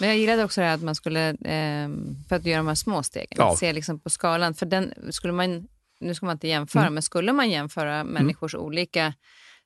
Men 0.00 0.08
jag 0.08 0.18
gillade 0.18 0.44
också 0.44 0.60
det 0.60 0.66
här 0.66 0.74
att 0.74 0.82
man 0.82 0.94
skulle, 0.94 1.28
eh, 1.30 1.88
för 2.28 2.36
att 2.36 2.44
göra 2.46 2.56
de 2.56 2.66
här 2.68 2.74
små 2.74 3.02
stegen, 3.02 3.36
Ja. 3.38 3.56
se 3.56 3.72
liksom 3.72 4.00
på 4.00 4.10
skalan. 4.10 4.54
För 4.54 4.66
den 4.66 4.92
skulle 5.10 5.32
man, 5.32 5.68
nu 6.00 6.14
ska 6.14 6.26
man 6.26 6.32
inte 6.36 6.48
jämföra, 6.48 6.82
Mm. 6.82 6.94
men 6.94 7.02
skulle 7.02 7.32
man 7.32 7.50
jämföra 7.50 8.04
människors 8.04 8.54
olika 8.54 9.14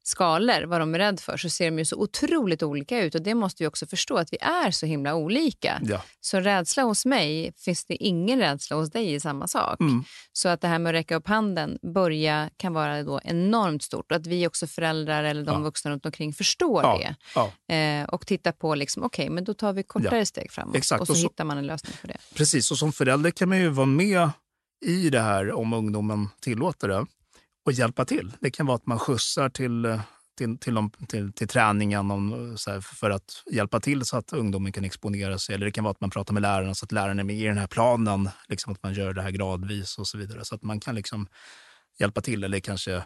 skalor, 0.03 0.63
vad 0.67 0.81
de 0.81 0.95
är 0.95 0.99
rädda 0.99 1.17
för, 1.17 1.37
så 1.37 1.49
ser 1.51 1.65
de 1.71 1.79
ju 1.79 1.85
så 1.85 1.97
otroligt 1.97 2.63
olika 2.63 3.01
ut. 3.03 3.15
Och 3.15 3.23
det 3.23 3.35
måste 3.35 3.63
vi 3.63 3.67
också 3.67 3.87
förstå, 3.87 4.17
att 4.17 4.33
vi 4.33 4.37
är 4.41 4.71
så 4.71 4.87
himla 4.87 5.15
olika. 5.15 5.81
Ja. 5.83 6.03
Så 6.21 6.41
rädsla 6.41 6.83
hos 6.83 7.05
mig, 7.07 7.53
finns 7.57 7.85
det 7.85 7.95
ingen 8.05 8.39
rädsla 8.39 8.77
hos 8.77 8.91
dig 8.91 9.15
i 9.15 9.21
samma 9.21 9.49
sak. 9.49 9.81
Mm. 9.81 10.05
Så 10.33 10.49
att 10.49 10.61
det 10.61 10.69
här 10.69 10.79
med 10.79 10.91
att 10.91 10.95
räcka 10.95 11.17
upp 11.17 11.29
handen, 11.29 11.79
börja, 11.95 12.51
kan 12.57 12.73
vara 12.73 13.03
då 13.03 13.21
enormt 13.25 13.83
stort. 13.83 14.11
Och 14.13 14.17
att 14.17 14.27
vi 14.27 14.47
också 14.47 14.67
föräldrar 14.67 15.25
eller 15.25 15.45
de 15.45 15.55
Ja. 15.55 15.59
vuxna 15.65 15.91
runt 15.91 16.07
omkring 16.07 16.33
förstår 16.33 16.83
Ja. 16.83 16.99
det. 16.99 17.15
Ja. 17.35 17.75
Eh, 17.75 18.05
och 18.09 18.27
titta 18.27 18.53
på, 18.53 18.75
liksom, 18.75 19.03
okej, 19.05 19.31
men 19.31 19.45
då 19.45 19.55
tar 19.55 19.73
vi 19.73 19.83
kortare 19.83 20.27
steg 20.27 20.53
framåt. 20.53 20.77
Exakt, 20.77 21.01
Och 21.01 21.07
så, 21.07 21.13
och 21.13 21.17
så- 21.17 21.23
hittar 21.23 21.45
man 21.45 21.59
en 21.59 21.67
lösning 21.67 21.93
på 22.01 22.07
det. 22.07 22.17
Precis, 22.35 22.71
och 22.71 22.79
som 22.79 22.93
förälder 22.93 23.31
kan 23.31 23.49
man 23.49 23.59
ju 23.59 23.69
vara 23.69 23.87
med 23.87 24.31
i 24.81 25.11
det 25.11 25.21
här 25.21 25.53
om 25.53 25.73
ungdomen 25.73 26.29
tillåter 26.41 26.89
det 26.89 27.07
och 27.67 27.73
hjälpa 27.73 28.05
till. 28.05 28.33
Det 28.41 28.51
kan 28.51 28.67
vara 28.67 28.77
att 28.77 28.87
man 28.87 28.99
skjutsar 28.99 29.49
till, 29.49 29.85
eh, 29.85 30.01
till, 30.39 30.59
till, 30.59 30.75
dem- 30.75 30.91
till, 31.09 31.33
till 31.33 31.49
träningen 31.49 32.11
om, 32.11 32.55
så 32.59 32.71
här, 32.71 32.81
för 32.81 33.11
att 33.11 33.43
hjälpa 33.53 33.81
till 33.81 34.05
så 34.05 34.17
att 34.17 34.33
ungdomen 34.33 34.73
kan 34.73 34.85
exponera 34.85 35.39
sig. 35.39 35.55
Eller 35.55 35.67
det 35.67 35.73
kan 35.73 35.85
vara 35.85 35.93
att 35.93 36.01
man 36.01 36.11
pratar 36.11 36.35
med 36.35 36.41
lärarna 36.43 36.75
så 36.75 36.85
att 36.85 36.93
läraren 36.93 37.19
är 37.19 37.25
med 37.25 37.37
i 37.37 37.45
den 37.45 37.59
här 37.59 37.67
planen. 37.67 38.29
Liksom 38.49 38.73
att 38.73 38.83
man 38.83 38.95
gör 38.95 39.13
det 39.13 39.23
här 39.23 39.31
gradvis 39.31 39.99
och 39.99 40.07
så 40.09 40.19
vidare. 40.19 40.45
Så 40.45 40.55
att 40.55 40.63
man 40.63 40.81
kan 40.81 40.95
liksom 40.95 41.27
hjälpa 41.99 42.21
till 42.21 42.45
eller 42.45 42.61
kanske 42.61 43.05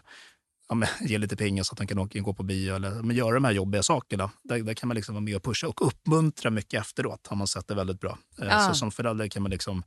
ja, 0.69 0.75
men, 0.75 0.89
ge 1.01 1.17
lite 1.17 1.35
pengar 1.37 1.63
så 1.63 1.73
att 1.73 1.79
man 1.79 1.87
kan 1.87 1.99
åka, 1.99 2.19
gå 2.19 2.33
på 2.33 2.43
bio 2.43 2.75
eller 2.75 2.89
men, 2.91 3.15
göra 3.15 3.33
de 3.33 3.45
här 3.45 3.51
jobbiga 3.51 3.83
sakerna. 3.83 4.31
Där, 4.43 4.59
där 4.59 4.73
kan 4.73 4.87
man 4.87 4.95
liksom 4.95 5.15
vara 5.15 5.23
med 5.23 5.35
och 5.35 5.43
pusha 5.43 5.67
och 5.67 5.87
uppmuntra 5.87 6.49
mycket 6.49 6.81
efteråt 6.81 7.27
har 7.27 7.35
man 7.35 7.47
sett 7.47 7.67
det 7.67 7.75
väldigt 7.75 7.99
bra. 7.99 8.17
Eh, 8.41 8.47
Ja. 8.47 8.59
Så 8.67 8.73
som 8.75 8.91
förälder 8.91 9.27
kan 9.27 9.41
man 9.41 9.51
liksom 9.51 9.83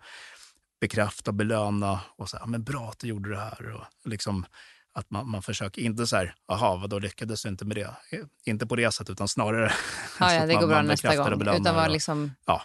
bekräfta, 0.80 1.32
belöna 1.32 2.00
och 2.16 2.30
säga 2.30 2.46
men 2.46 2.64
bra 2.64 2.88
att 2.90 2.98
du 2.98 3.06
gjorde 3.06 3.30
det 3.30 3.40
här. 3.40 3.70
Och 3.74 3.84
liksom 4.04 4.46
att 4.92 5.10
man, 5.10 5.28
man 5.30 5.42
försöker 5.42 5.82
inte 5.82 6.06
så 6.06 6.16
här, 6.16 6.34
aha, 6.52 6.76
vadå 6.76 6.98
lyckades 6.98 7.42
du 7.42 7.48
inte 7.48 7.64
med 7.64 7.76
det? 7.76 7.96
Eh, 8.10 8.24
Inte 8.44 8.66
på 8.66 8.76
det 8.76 8.92
sättet, 8.92 9.10
utan 9.10 9.28
snarare 9.28 9.72
Ja, 10.20 10.34
ja, 10.34 10.40
att 10.42 10.48
det 10.48 10.54
man- 10.54 10.62
går 10.62 10.68
bra 10.68 10.82
nästa 10.82 11.10
och 11.10 11.30
gång. 11.40 11.56
Utan 11.60 11.74
var 11.74 11.86
och- 11.86 11.92
liksom, 11.92 12.32
ja, 12.46 12.62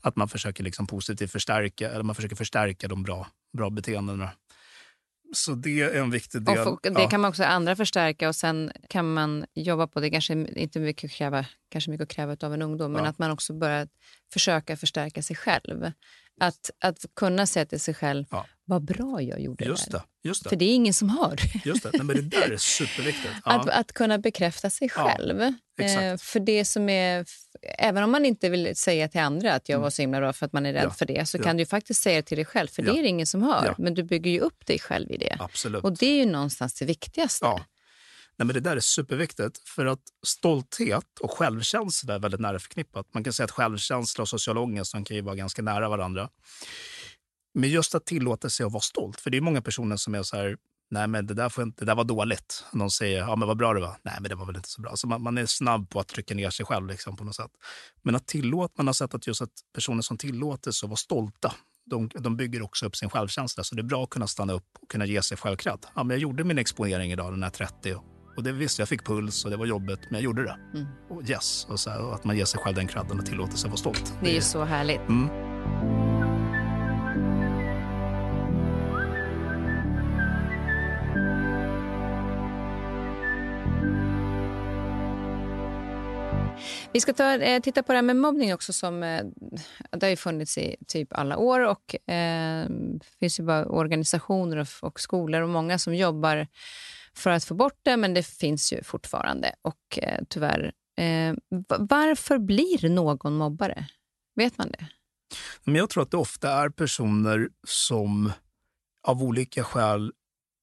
att 0.00 0.16
man 0.16 0.28
försöker 0.28 0.64
liksom 0.64 0.86
positivt 0.86 1.32
förstärka, 1.32 1.90
eller 1.90 2.02
man 2.02 2.14
försöker 2.14 2.36
förstärka 2.36 2.88
de 2.88 3.02
bra, 3.02 3.26
bra 3.56 3.70
beteendena. 3.70 4.30
Så 5.34 5.54
det 5.54 5.80
är 5.82 5.94
en 6.02 6.10
viktig 6.10 6.42
del. 6.42 6.58
och 6.68 6.78
det 6.82 6.88
ja. 7.02 7.08
kan 7.08 7.20
man 7.20 7.28
också 7.28 7.44
andra 7.44 7.76
förstärka 7.76 8.28
och 8.28 8.36
sen 8.36 8.72
kan 8.88 9.12
man 9.14 9.44
jobba 9.54 9.86
på 9.86 10.00
det. 10.00 10.10
Kanske 10.10 10.32
inte 10.32 10.80
mycket 10.80 11.10
att 11.10 11.16
kräva, 11.16 11.46
kanske 11.70 11.90
mycket 11.90 12.02
att 12.02 12.14
kräva 12.16 12.36
av 12.42 12.54
en 12.54 12.62
ungdom, 12.62 12.92
men 12.92 13.04
Ja. 13.04 13.10
att 13.10 13.18
man 13.18 13.30
också 13.30 13.52
börjar 13.52 13.88
försöka 14.32 14.76
förstärka 14.76 15.22
sig 15.22 15.36
själv. 15.36 15.92
Att, 16.40 16.70
att 16.80 17.04
kunna 17.16 17.46
säga 17.46 17.66
till 17.66 17.80
sig 17.80 17.94
själv, 17.94 18.24
Ja. 18.30 18.46
vad 18.64 18.84
bra 18.84 19.22
jag 19.22 19.40
gjorde 19.40 19.64
Just 19.64 19.90
där. 19.90 19.98
det. 19.98 20.28
Just 20.28 20.42
För 20.42 20.50
det. 20.50 20.56
det 20.56 20.64
är 20.64 20.74
ingen 20.74 20.94
som 20.94 21.08
hör. 21.10 21.36
Just 21.64 21.82
det. 21.82 21.90
Nej, 21.92 22.02
men 22.04 22.16
det 22.16 22.22
där 22.22 22.50
är 22.50 22.56
superviktigt. 22.56 23.28
Ja. 23.44 23.50
Att, 23.60 23.68
att 23.68 23.92
kunna 23.92 24.18
bekräfta 24.18 24.70
sig 24.70 24.90
Ja, 24.96 25.08
själv. 25.16 25.54
exakt. 25.80 26.02
Eh, 26.02 26.16
för 26.16 26.40
det 26.40 26.64
som 26.64 26.88
är, 26.88 27.24
även 27.78 28.02
om 28.04 28.10
man 28.10 28.24
inte 28.24 28.48
vill 28.48 28.76
säga 28.76 29.08
till 29.08 29.20
andra 29.20 29.54
att 29.54 29.68
jag 29.68 29.78
var 29.80 29.90
så 29.90 30.02
himla 30.02 30.20
bra 30.20 30.32
för 30.32 30.46
att 30.46 30.52
man 30.52 30.66
är 30.66 30.72
rädd 30.72 30.82
Mm. 30.82 30.90
Ja, 30.90 30.94
för 30.94 31.06
det, 31.06 31.28
så 31.28 31.38
ja. 31.38 31.42
kan 31.42 31.56
du 31.56 31.66
faktiskt 31.66 32.02
säga 32.02 32.16
det 32.16 32.22
till 32.22 32.36
dig 32.36 32.44
själv, 32.44 32.68
för 32.68 32.82
Ja. 32.82 32.92
det 32.92 32.98
är 32.98 33.02
det 33.02 33.08
ingen 33.08 33.26
som 33.26 33.42
hör. 33.42 33.64
Ja. 33.66 33.74
Men 33.78 33.94
du 33.94 34.02
bygger 34.02 34.30
ju 34.30 34.40
upp 34.40 34.66
dig 34.66 34.78
själv 34.78 35.10
i 35.10 35.16
det. 35.16 35.36
Absolut. 35.40 35.84
Och 35.84 35.98
det 35.98 36.06
är 36.06 36.16
ju 36.16 36.26
någonstans 36.26 36.74
det 36.74 36.84
viktigaste. 36.84 37.46
Nej, 38.42 38.46
men 38.46 38.54
det 38.54 38.60
där 38.60 38.76
är 38.76 38.80
superviktigt. 38.80 39.68
För 39.68 39.86
att 39.86 40.02
stolthet 40.26 41.18
och 41.20 41.30
självkänsla 41.30 42.14
är 42.14 42.18
väldigt 42.18 42.40
nära 42.40 42.58
förknippat. 42.58 43.06
Man 43.14 43.24
kan 43.24 43.32
säga 43.32 43.44
att 43.44 43.50
självkänsla 43.50 44.22
och 44.22 44.28
social 44.28 44.58
ångest 44.58 44.92
de 44.92 45.04
kan 45.04 45.16
ju 45.16 45.22
vara 45.22 45.34
ganska 45.34 45.62
nära 45.62 45.88
varandra. 45.88 46.28
Men 47.54 47.70
just 47.70 47.94
att 47.94 48.06
tillåta 48.06 48.50
sig 48.50 48.66
att 48.66 48.72
vara 48.72 48.80
stolt. 48.80 49.20
För 49.20 49.30
det 49.30 49.36
är 49.36 49.40
många 49.40 49.62
personer 49.62 49.96
som 49.96 50.14
är 50.14 50.22
så 50.22 50.36
här, 50.36 50.56
nej 50.90 51.08
men 51.08 51.26
det 51.26 51.34
där, 51.34 51.48
får 51.48 51.64
inte, 51.64 51.84
det 51.84 51.90
där 51.90 51.94
var 51.94 52.04
dåligt. 52.04 52.64
Någon 52.72 52.90
säger, 52.90 53.18
ja 53.18 53.36
men 53.36 53.48
vad 53.48 53.56
bra 53.56 53.74
det 53.74 53.80
var. 53.80 53.96
Nej 54.02 54.14
men 54.20 54.28
det 54.28 54.34
var 54.34 54.46
väl 54.46 54.56
inte 54.56 54.68
så 54.68 54.80
bra. 54.80 54.96
Så 54.96 55.06
man, 55.06 55.22
man 55.22 55.38
är 55.38 55.46
snabb 55.46 55.90
på 55.90 56.00
att 56.00 56.08
trycka 56.08 56.34
ner 56.34 56.50
sig 56.50 56.66
själv 56.66 56.86
liksom, 56.86 57.16
på 57.16 57.24
något 57.24 57.36
sätt. 57.36 57.50
Men 58.02 58.14
att 58.14 58.26
tillåta, 58.26 58.74
man 58.76 58.86
har 58.86 58.94
sett 58.94 59.14
att 59.14 59.26
just 59.26 59.42
att 59.42 59.52
personer 59.74 60.02
som 60.02 60.18
tillåter 60.18 60.70
sig 60.70 60.86
att 60.86 60.90
vara 60.90 60.96
stolta, 60.96 61.54
de, 61.86 62.08
de 62.14 62.36
bygger 62.36 62.62
också 62.62 62.86
upp 62.86 62.96
sin 62.96 63.10
självkänsla. 63.10 63.64
Så 63.64 63.74
det 63.74 63.80
är 63.80 63.84
bra 63.84 64.04
att 64.04 64.10
kunna 64.10 64.26
stanna 64.26 64.52
upp 64.52 64.66
och 64.82 64.90
kunna 64.90 65.06
ge 65.06 65.22
sig 65.22 65.36
självkraft. 65.36 65.88
Ja, 65.94 66.02
men 66.02 66.14
jag 66.14 66.22
gjorde 66.22 66.44
min 66.44 66.58
exponering 66.58 67.12
idag, 67.12 67.32
den 67.32 67.42
här 67.42 67.50
30. 67.50 68.11
Och 68.36 68.42
det 68.42 68.52
visste 68.52 68.82
jag 68.82 68.88
fick 68.88 69.04
puls 69.04 69.44
och 69.44 69.50
det 69.50 69.56
var 69.56 69.66
jobbigt, 69.66 70.00
men 70.02 70.14
jag 70.14 70.22
gjorde 70.22 70.42
det. 70.42 70.56
Mm. 70.74 70.86
Och 71.10 71.30
yes, 71.30 71.66
och 71.70 71.80
så 71.80 71.90
här, 71.90 72.04
och 72.04 72.14
att 72.14 72.24
man 72.24 72.36
ger 72.36 72.44
sig 72.44 72.60
själv 72.60 72.76
den 72.76 72.88
kradden 72.88 73.18
och 73.18 73.26
tillåter 73.26 73.56
sig 73.56 73.68
att 73.68 73.70
vara 73.70 73.94
stolt. 73.94 74.14
Det 74.22 74.30
är 74.30 74.34
ju 74.34 74.40
så 74.40 74.64
härligt. 74.64 75.00
Mm. 75.08 75.28
Vi 86.92 87.00
ska 87.00 87.12
ta, 87.12 87.34
eh, 87.34 87.60
titta 87.60 87.82
på 87.82 87.92
det 87.92 87.96
här 87.96 88.02
med 88.02 88.16
mobbning 88.16 88.54
också. 88.54 88.72
Som, 88.72 89.02
eh, 89.02 89.24
det 89.90 90.06
har 90.06 90.10
ju 90.10 90.16
funnits 90.16 90.58
i 90.58 90.76
typ 90.88 91.08
alla 91.12 91.36
år 91.36 91.60
och 91.60 92.10
eh, 92.12 92.66
det 92.68 93.18
finns 93.20 93.40
ju 93.40 93.44
bara 93.44 93.66
organisationer 93.66 94.56
och, 94.56 94.68
och 94.80 95.00
skolor 95.00 95.42
och 95.42 95.48
många 95.48 95.78
som 95.78 95.94
jobbar 95.94 96.46
för 97.16 97.30
att 97.30 97.44
få 97.44 97.54
bort 97.54 97.80
det, 97.82 97.96
men 97.96 98.14
det 98.14 98.22
finns 98.22 98.72
ju 98.72 98.82
fortfarande. 98.82 99.54
Och 99.62 99.98
eh, 99.98 100.20
tyvärr, 100.28 100.72
eh, 100.98 101.34
varför 101.78 102.38
blir 102.38 102.88
någon 102.88 103.36
mobbare? 103.36 103.86
Vet 104.36 104.58
man 104.58 104.70
det? 104.70 104.86
Men 105.64 105.74
jag 105.74 105.90
tror 105.90 106.02
att 106.02 106.10
det 106.10 106.16
ofta 106.16 106.50
är 106.50 106.68
personer 106.68 107.48
som 107.66 108.32
av 109.08 109.22
olika 109.22 109.64
skäl 109.64 110.12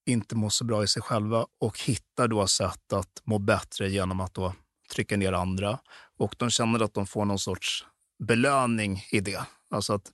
inte 0.09 0.35
mår 0.35 0.49
så 0.49 0.65
bra 0.65 0.83
i 0.83 0.87
sig 0.87 1.01
själva 1.01 1.45
och 1.59 1.79
hittar 1.79 2.27
då 2.27 2.47
sätt 2.47 2.93
att 2.93 3.21
må 3.23 3.39
bättre 3.39 3.89
genom 3.89 4.19
att 4.19 4.33
då 4.33 4.53
trycka 4.93 5.17
ner 5.17 5.33
andra. 5.33 5.79
Och 6.17 6.35
de 6.37 6.49
känner 6.49 6.83
att 6.83 6.93
de 6.93 7.07
får 7.07 7.25
någon 7.25 7.39
sorts 7.39 7.85
belöning 8.23 9.03
i 9.11 9.19
det. 9.19 9.41
Alltså 9.69 9.93
att 9.93 10.11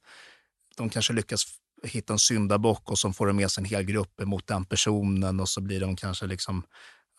de 0.77 0.89
kanske 0.89 1.13
lyckas 1.13 1.45
hitta 1.83 2.13
en 2.13 2.19
syndabock 2.19 2.91
och 2.91 2.99
så 2.99 3.13
får 3.13 3.27
de 3.27 3.35
med 3.35 3.51
sig 3.51 3.61
en 3.61 3.65
hel 3.69 3.83
grupp 3.83 4.19
emot 4.21 4.47
den 4.47 4.65
personen 4.65 5.39
och 5.39 5.49
så 5.49 5.61
blir 5.61 5.79
de 5.79 5.95
kanske 5.95 6.25
liksom 6.25 6.63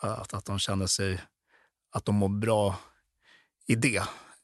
att, 0.03 0.35
att 0.35 0.45
de 0.45 0.59
känner 0.59 0.87
sig 0.87 1.21
att 1.93 2.05
de 2.05 2.15
mår 2.15 2.29
bra 2.29 2.79
i 3.67 3.75
det. 3.75 4.03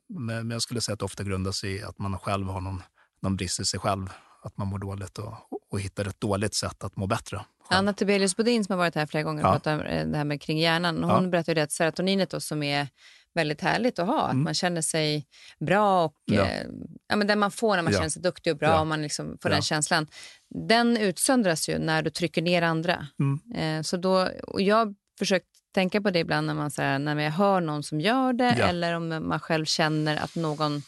Men, 0.08 0.50
jag 0.50 0.62
skulle 0.62 0.80
säga 0.80 0.92
att 0.92 0.98
det 0.98 1.04
ofta 1.04 1.24
grundar 1.24 1.52
sig 1.52 1.72
i 1.76 1.82
att 1.82 1.98
man 1.98 2.18
själv 2.18 2.46
har 2.48 2.60
någon, 2.60 2.82
någon 3.22 3.36
brist 3.36 3.60
i 3.60 3.64
sig 3.64 3.80
själv. 3.80 4.06
Att 4.42 4.56
man 4.56 4.66
mår 4.68 4.78
dåligt 4.78 5.18
och, 5.18 5.34
och 5.70 5.80
hittar 5.80 6.08
ett 6.08 6.20
dåligt 6.20 6.54
sätt 6.54 6.84
att 6.84 6.96
må 6.96 7.06
bättre. 7.06 7.36
själv. 7.36 7.78
Anna 7.78 7.92
Tibelius 7.92 8.36
Bodin 8.36 8.64
som 8.64 8.72
har 8.72 8.78
varit 8.78 8.94
här 8.94 9.06
flera 9.06 9.22
gånger 9.24 9.42
och 9.42 9.48
Ja. 9.48 9.52
pratat 9.52 9.80
om 9.80 9.86
eh, 9.86 10.06
det 10.06 10.16
här 10.16 10.24
med 10.24 10.42
kring 10.42 10.58
hjärnan. 10.58 11.04
Hon 11.04 11.24
Ja. 11.24 11.30
berättade 11.30 11.60
ju 11.60 11.64
att 11.64 11.72
serotoninet 11.72 12.30
då, 12.30 12.40
som 12.40 12.62
är 12.62 12.88
väldigt 13.34 13.60
härligt 13.60 13.98
att 13.98 14.06
ha, 14.06 14.20
att 14.22 14.36
man 14.36 14.54
känner 14.54 14.82
sig 14.82 15.26
bra 15.60 16.04
och 16.04 16.14
Mm. 16.30 16.40
Ja. 16.44 16.50
eh, 16.50 16.66
ja, 17.08 17.16
men 17.16 17.26
den 17.26 17.38
man 17.38 17.50
får 17.50 17.76
när 17.76 17.82
man 17.82 17.92
Ja. 17.92 17.98
känner 17.98 18.10
sig 18.10 18.22
duktig 18.22 18.52
och 18.52 18.58
bra 18.58 18.68
Ja. 18.68 18.80
och 18.80 18.86
man 18.86 19.02
liksom 19.02 19.38
får 19.42 19.48
den 19.50 19.62
känslan. 19.62 20.06
Den 20.68 20.96
utsöndras 20.96 21.68
ju 21.68 21.78
när 21.78 22.02
du 22.02 22.10
trycker 22.10 22.42
ner 22.42 22.62
andra. 22.62 23.06
Mm. 23.18 23.40
Eh, 23.78 23.82
så 23.82 23.96
då, 23.96 24.28
och 24.46 24.62
jag 24.62 24.94
försökt 25.18 25.46
tänka 25.74 26.00
på 26.00 26.10
det 26.10 26.18
ibland 26.18 26.46
när 26.46 26.54
man, 26.54 26.70
så 26.70 26.82
här, 26.82 26.98
när 26.98 27.16
jag 27.20 27.30
hör 27.30 27.60
någon 27.60 27.82
som 27.82 28.00
gör 28.00 28.32
det 28.32 28.44
eller 28.68 28.92
om 28.94 29.08
man 29.28 29.40
själv 29.40 29.64
känner 29.64 30.16
att 30.16 30.34
någon, 30.36 30.82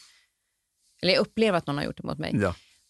eller 1.02 1.12
jag 1.12 1.20
upplever 1.20 1.58
att 1.58 1.66
någon 1.66 1.76
har 1.78 1.84
gjort 1.84 1.96
det 1.96 2.02
mot 2.06 2.18
mig. 2.18 2.32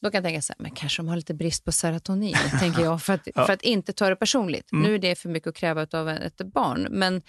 Då 0.03 0.11
kan 0.11 0.19
jag 0.19 0.25
tänka 0.25 0.43
så 0.43 0.53
här, 0.53 0.63
men 0.63 0.71
kanske 0.71 1.03
de 1.03 1.09
har 1.09 1.17
lite 1.17 1.35
brist 1.35 1.65
på 1.65 1.73
serotonin, 1.73 2.37
tänker 2.61 2.83
jag, 2.83 3.03
för 3.03 3.13
att, 3.13 3.29
för 3.35 3.51
att 3.53 3.63
inte 3.63 3.93
ta 3.93 4.09
det 4.09 4.17
personligt. 4.17 4.73
Mm. 4.73 4.83
Nu 4.85 4.95
är 4.95 4.99
det 4.99 5.15
för 5.15 5.29
mycket 5.29 5.47
att 5.49 5.55
kräva 5.57 5.87
av 5.93 6.09
ett 6.09 6.37
barn, 6.37 6.87
men 6.91 7.23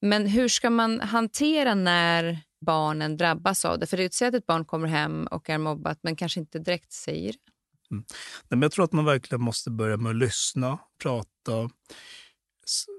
men 0.00 0.26
hur 0.26 0.48
ska 0.48 0.70
man 0.70 1.00
hantera 1.00 1.74
när 1.74 2.40
barnen 2.66 3.16
drabbas 3.16 3.64
av 3.64 3.78
det? 3.78 3.86
För 3.86 3.96
det 3.96 4.22
är 4.22 4.28
att 4.28 4.34
ett 4.34 4.46
barn 4.46 4.64
kommer 4.64 4.88
hem 4.88 5.26
och 5.26 5.50
är 5.50 5.58
mobbat 5.58 5.98
men 6.02 6.16
kanske 6.16 6.40
inte 6.40 6.58
direkt 6.58 6.92
säger 6.92 7.32
det. 7.32 7.38
Mm. 7.90 8.04
Men 8.48 8.62
jag 8.62 8.72
tror 8.72 8.84
att 8.84 8.92
man 8.92 9.04
verkligen 9.04 9.42
måste 9.42 9.70
börja 9.70 9.96
med 9.96 10.10
att 10.10 10.16
lyssna, 10.16 10.78
prata, 11.02 11.70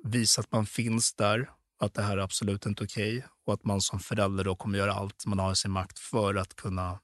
visa 0.03 0.41
att 0.41 0.51
man 0.51 0.65
finns 0.65 1.13
där, 1.13 1.49
att 1.79 1.93
det 1.93 2.01
här 2.01 2.17
är 2.17 2.21
absolut 2.21 2.65
inte 2.65 2.83
okej 2.83 3.17
okay, 3.17 3.29
och 3.45 3.53
att 3.53 3.65
man 3.65 3.81
som 3.81 3.99
förälder 3.99 4.43
då 4.43 4.55
kommer 4.55 4.77
göra 4.77 4.93
allt 4.93 5.25
man 5.25 5.39
har 5.39 5.51
i 5.51 5.55
sin 5.55 5.71
makt 5.71 5.99
för 5.99 6.35
att 6.35 6.55
kunna 6.55 6.99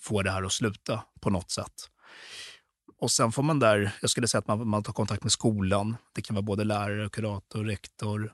få 0.00 0.22
det 0.22 0.30
här 0.30 0.42
att 0.42 0.52
sluta 0.52 1.02
på 1.20 1.30
något 1.30 1.50
sätt. 1.50 1.90
Och 3.00 3.10
sen 3.10 3.32
får 3.32 3.42
man 3.42 3.58
där, 3.58 3.90
jag 4.00 4.10
skulle 4.10 4.28
säga 4.28 4.38
att 4.38 4.46
man, 4.46 4.68
man 4.68 4.82
tar 4.82 4.92
kontakt 4.92 5.22
med 5.22 5.32
skolan. 5.32 5.96
Det 6.14 6.22
kan 6.22 6.34
vara 6.34 6.42
både 6.42 6.64
lärare, 6.64 7.08
kurator, 7.08 7.64
rektor. 7.64 8.32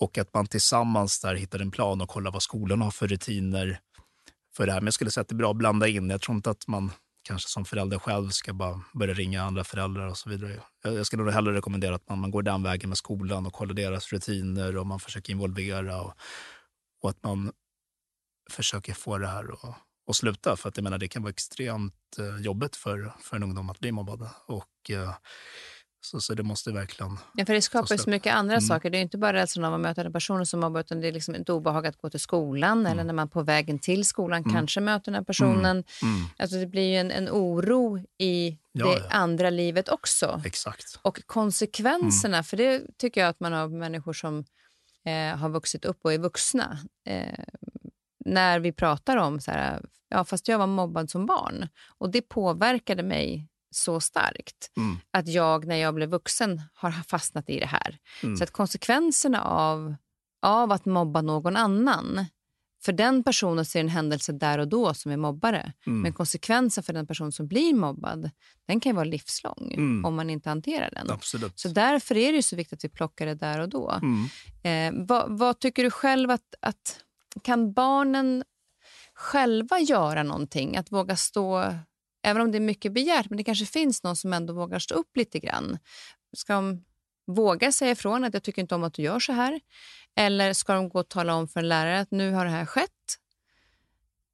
Och 0.00 0.18
att 0.18 0.34
man 0.34 0.46
tillsammans 0.46 1.20
där 1.20 1.34
hittar 1.34 1.58
en 1.58 1.70
plan 1.70 2.00
och 2.00 2.08
kollar 2.08 2.32
vad 2.32 2.42
skolan 2.42 2.80
har 2.80 2.90
för 2.90 3.08
rutiner 3.08 3.80
för 4.56 4.66
det 4.66 4.72
här. 4.72 4.80
Men 4.80 4.86
jag 4.86 4.94
skulle 4.94 5.10
säga 5.10 5.22
att 5.22 5.28
det 5.28 5.34
är 5.34 5.36
bra 5.36 5.50
att 5.50 5.56
blanda 5.56 5.88
in. 5.88 6.10
Jag 6.10 6.20
tror 6.20 6.36
inte 6.36 6.50
att 6.50 6.66
man 6.66 6.90
kanske 7.22 7.48
som 7.48 7.64
förälder 7.64 7.98
själv 7.98 8.28
ska 8.28 8.52
bara 8.52 8.80
börja 8.94 9.14
ringa 9.14 9.42
andra 9.42 9.64
föräldrar 9.64 10.06
och 10.06 10.18
så 10.18 10.30
vidare. 10.30 10.60
Jag, 10.82 10.94
jag 10.94 11.06
skulle 11.06 11.22
nog 11.22 11.32
hellre 11.32 11.54
rekommendera 11.54 11.94
att 11.94 12.08
man, 12.08 12.18
man 12.18 12.30
går 12.30 12.42
den 12.42 12.62
vägen 12.62 12.88
med 12.88 12.98
skolan 12.98 13.46
och 13.46 13.52
kollar 13.52 13.74
deras 13.74 14.12
rutiner 14.12 14.76
och 14.76 14.86
man 14.86 15.00
försöker 15.00 15.32
involvera 15.32 16.02
och, 16.02 16.14
och 17.02 17.10
att 17.10 17.22
man 17.22 17.52
försöker 18.50 18.94
få 18.94 19.18
det 19.18 19.26
här 19.26 19.52
att 19.52 19.76
och 20.06 20.16
sluta. 20.16 20.56
För 20.56 20.68
att 20.68 20.76
jag 20.76 20.84
menar, 20.84 20.98
det 20.98 21.08
kan 21.08 21.22
vara 21.22 21.30
extremt 21.30 22.18
eh, 22.18 22.36
jobbigt 22.44 22.76
för, 22.76 23.12
för 23.20 23.36
en 23.36 23.42
ungdom 23.42 23.70
att 23.70 23.78
bli 23.78 23.92
mobbad. 23.92 24.28
Och, 24.46 24.90
eh, 24.90 25.14
så, 26.06 26.20
så 26.20 26.34
det 26.34 26.42
måste 26.42 26.72
verkligen... 26.72 27.18
Ja, 27.34 27.46
för 27.46 27.54
det 27.54 27.62
skapar 27.62 27.96
så 27.96 28.10
mycket 28.10 28.34
andra 28.34 28.54
mm. 28.54 28.60
saker. 28.60 28.90
Det 28.90 28.98
är 28.98 29.02
inte 29.02 29.18
bara 29.18 29.32
rädslan 29.32 29.64
av 29.64 29.74
att 29.74 29.80
möta 29.80 30.02
en 30.02 30.12
person 30.12 30.46
som 30.46 30.60
mobbar, 30.60 30.80
utan 30.80 31.00
det 31.00 31.08
är 31.08 31.12
liksom 31.12 31.34
ett 31.34 31.50
obehag 31.50 31.86
att 31.86 31.96
gå 31.96 32.10
till 32.10 32.20
skolan 32.20 32.80
mm. 32.80 32.92
eller 32.92 33.04
när 33.04 33.14
man 33.14 33.28
på 33.28 33.42
vägen 33.42 33.78
till 33.78 34.04
skolan 34.04 34.42
mm. 34.42 34.52
kanske 34.54 34.80
möter 34.80 35.04
den 35.04 35.14
här 35.14 35.24
personen. 35.24 35.84
Mm. 36.02 36.14
mm. 36.16 36.26
Alltså 36.36 36.56
det 36.56 36.66
blir 36.66 36.88
ju 36.88 36.96
en, 36.96 37.10
en 37.10 37.28
oro 37.28 37.98
i 38.18 38.58
ja, 38.72 38.86
det 38.86 38.92
ja. 38.92 39.10
andra 39.10 39.50
livet 39.50 39.88
också. 39.88 40.42
Exakt. 40.44 40.98
Och 41.02 41.26
konsekvenserna, 41.26 42.36
mm. 42.36 42.44
för 42.44 42.56
det 42.56 42.98
tycker 42.98 43.20
jag 43.20 43.28
att 43.28 43.40
man 43.40 43.52
har 43.52 43.68
människor 43.68 44.12
som 44.12 44.44
eh, 45.04 45.38
har 45.38 45.48
vuxit 45.48 45.84
upp 45.84 45.98
och 46.02 46.12
är 46.12 46.18
vuxna. 46.18 46.78
Eh, 47.06 47.44
när 48.24 48.60
vi 48.60 48.72
pratar 48.72 49.16
om 49.16 49.40
så 49.40 49.50
här, 49.50 49.82
ja 50.08 50.24
fast 50.24 50.48
jag 50.48 50.58
var 50.58 50.66
mobbad 50.66 51.10
som 51.10 51.26
barn 51.26 51.68
och 51.98 52.10
det 52.10 52.22
påverkade 52.22 53.02
mig 53.02 53.48
så 53.76 54.00
starkt 54.00 54.70
mm. 54.76 54.96
att 55.10 55.28
jag 55.28 55.66
när 55.66 55.76
jag 55.76 55.94
blev 55.94 56.08
vuxen 56.08 56.62
har 56.74 56.90
fastnat 56.90 57.50
i 57.50 57.60
det 57.60 57.66
här. 57.66 57.98
Mm. 58.22 58.36
Så 58.36 58.44
att 58.44 58.50
konsekvenserna 58.50 59.42
av, 59.42 59.94
av 60.42 60.72
att 60.72 60.84
mobba 60.84 61.22
någon 61.22 61.56
annan 61.56 62.26
för 62.86 62.92
den 62.92 63.24
personen 63.24 63.64
ser 63.64 63.80
en 63.80 63.88
händelse 63.88 64.32
där 64.32 64.58
och 64.58 64.68
då 64.68 64.94
som 64.94 65.12
är 65.12 65.16
mobbare. 65.16 65.72
Mm. 65.86 66.00
Men 66.00 66.12
konsekvensen 66.12 66.84
för 66.84 66.92
den 66.92 67.06
person 67.06 67.32
som 67.32 67.48
blir 67.48 67.74
mobbad 67.74 68.30
den 68.66 68.80
kan 68.80 68.94
vara 68.94 69.04
livslång 69.04 69.72
mm. 69.72 70.04
om 70.04 70.14
man 70.14 70.30
inte 70.30 70.48
hanterar 70.48 70.90
den. 70.92 71.10
Absolut. 71.10 71.58
Så 71.58 71.68
därför 71.68 72.16
är 72.16 72.32
det 72.32 72.42
så 72.42 72.56
viktigt 72.56 72.78
att 72.78 72.84
vi 72.84 72.88
plockar 72.88 73.26
det 73.26 73.34
där 73.34 73.60
och 73.60 73.68
då. 73.68 74.00
Mm. 74.02 74.26
Eh, 74.62 75.06
vad, 75.06 75.38
vad, 75.38 75.58
tycker 75.58 75.84
du 75.84 75.90
själv 75.90 76.30
att, 76.30 76.54
att 76.60 77.00
kan 77.42 77.72
barnen 77.72 78.44
själva 79.14 79.80
göra 79.80 80.22
någonting? 80.22 80.76
Att 80.76 80.92
våga 80.92 81.16
stå, 81.16 81.74
även 82.26 82.42
om 82.42 82.52
det 82.52 82.58
är 82.58 82.60
mycket 82.60 82.92
begärt, 82.92 83.30
men 83.30 83.36
det 83.36 83.44
kanske 83.44 83.66
finns 83.66 84.02
någon 84.02 84.16
som 84.16 84.32
ändå 84.32 84.52
vågar 84.52 84.78
stå 84.78 84.94
upp 84.94 85.16
lite 85.16 85.38
grann. 85.38 85.78
Ska 86.36 86.54
de 86.54 86.84
våga 87.26 87.72
säga 87.72 87.90
ifrån 87.90 88.24
att 88.24 88.34
jag 88.34 88.42
tycker 88.42 88.62
inte 88.62 88.74
om 88.74 88.84
att 88.84 88.94
du 88.94 89.02
gör 89.02 89.20
så 89.20 89.32
här? 89.32 89.60
Eller 90.16 90.52
ska 90.52 90.74
de 90.74 90.88
gå 90.88 91.00
och 91.00 91.08
tala 91.08 91.34
om 91.34 91.48
för 91.48 91.60
en 91.60 91.68
lärare 91.68 92.00
att 92.00 92.10
nu 92.10 92.32
har 92.32 92.44
det 92.44 92.50
här 92.50 92.66
skett? 92.66 92.90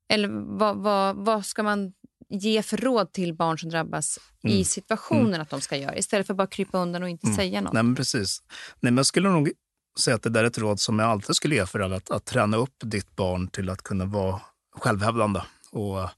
Eller 0.08 0.28
vad, 0.58 0.76
vad, 0.76 1.16
vad 1.16 1.46
ska 1.46 1.62
man 1.62 1.92
ge 2.28 2.62
för 2.62 2.76
råd 2.76 3.12
till 3.12 3.34
barn 3.34 3.58
som 3.58 3.70
drabbas 3.70 4.18
mm. 4.44 4.56
i 4.56 4.64
situationen 4.64 5.26
mm. 5.26 5.40
att 5.40 5.50
de 5.50 5.60
ska 5.60 5.76
göra 5.76 5.96
istället 5.96 6.26
för 6.26 6.34
att 6.34 6.38
bara 6.38 6.46
krypa 6.46 6.78
undan 6.78 7.02
och 7.02 7.08
inte 7.08 7.26
mm. 7.26 7.36
säga 7.36 7.60
något? 7.60 7.72
Nej, 7.72 7.82
men 7.82 7.94
precis. 7.94 8.42
Nej, 8.80 8.92
men 8.92 8.96
jag 8.96 9.06
skulle 9.06 9.28
nog 9.28 9.52
säga 10.00 10.14
att 10.14 10.22
det 10.22 10.30
där 10.30 10.44
är 10.44 10.46
ett 10.46 10.58
råd 10.58 10.80
som 10.80 10.98
jag 10.98 11.08
alltid 11.08 11.36
skulle 11.36 11.54
ge 11.54 11.66
föräldrar. 11.66 11.96
Att, 11.96 12.10
att 12.10 12.24
träna 12.24 12.56
upp 12.56 12.76
ditt 12.84 13.16
barn 13.16 13.48
till 13.48 13.70
att 13.70 13.82
kunna 13.82 14.04
vara 14.04 14.40
självhävdande. 14.76 15.40
Och 15.70 16.08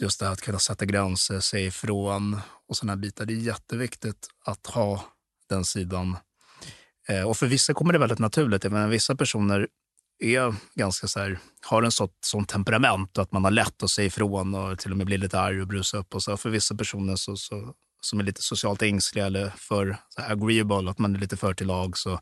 just 0.00 0.20
det 0.20 0.26
här 0.26 0.32
att 0.32 0.40
kunna 0.40 0.58
sätta 0.58 0.84
gränser, 0.84 1.40
säga 1.40 1.66
ifrån 1.66 2.40
och 2.68 2.76
sådana 2.76 2.96
bitar. 2.96 3.24
Det 3.26 3.32
är 3.32 3.36
jätteviktigt 3.36 4.28
att 4.44 4.66
ha 4.66 5.04
den 5.48 5.64
sidan. 5.64 6.16
Eh, 7.08 7.22
och 7.22 7.36
för 7.36 7.46
vissa 7.46 7.74
kommer 7.74 7.92
det 7.92 7.98
väldigt 7.98 8.18
naturligt. 8.18 8.64
Men 8.64 8.90
vissa 8.90 9.16
personer 9.16 9.68
är 10.18 10.54
ganska 10.74 11.08
så 11.08 11.20
här, 11.20 11.38
har 11.66 11.82
en 11.82 11.90
sånt, 11.90 12.16
sånt 12.20 12.48
temperament 12.48 13.18
att 13.18 13.32
man 13.32 13.44
har 13.44 13.50
lätt 13.50 13.82
att 13.82 13.90
säga 13.90 14.06
ifrån 14.06 14.54
och 14.54 14.78
till 14.78 14.90
och 14.90 14.96
med 14.96 15.06
blir 15.06 15.18
lite 15.18 15.40
arg 15.40 15.60
och 15.60 15.66
brusa 15.66 15.98
upp. 15.98 16.14
Och 16.14 16.22
så. 16.22 16.36
För 16.36 16.50
vissa 16.50 16.74
personer 16.74 17.16
så, 17.16 17.36
så, 17.36 17.74
som 18.00 18.20
är 18.20 18.24
lite 18.24 18.42
socialt 18.42 18.82
ängsliga 18.82 19.26
eller 19.26 19.52
för 19.56 19.96
så 20.08 20.22
agreeable, 20.22 20.90
att 20.90 20.98
man 20.98 21.16
är 21.16 21.18
lite 21.18 21.36
för 21.36 21.54
till 21.54 21.66
lag, 21.66 21.98
så 21.98 22.20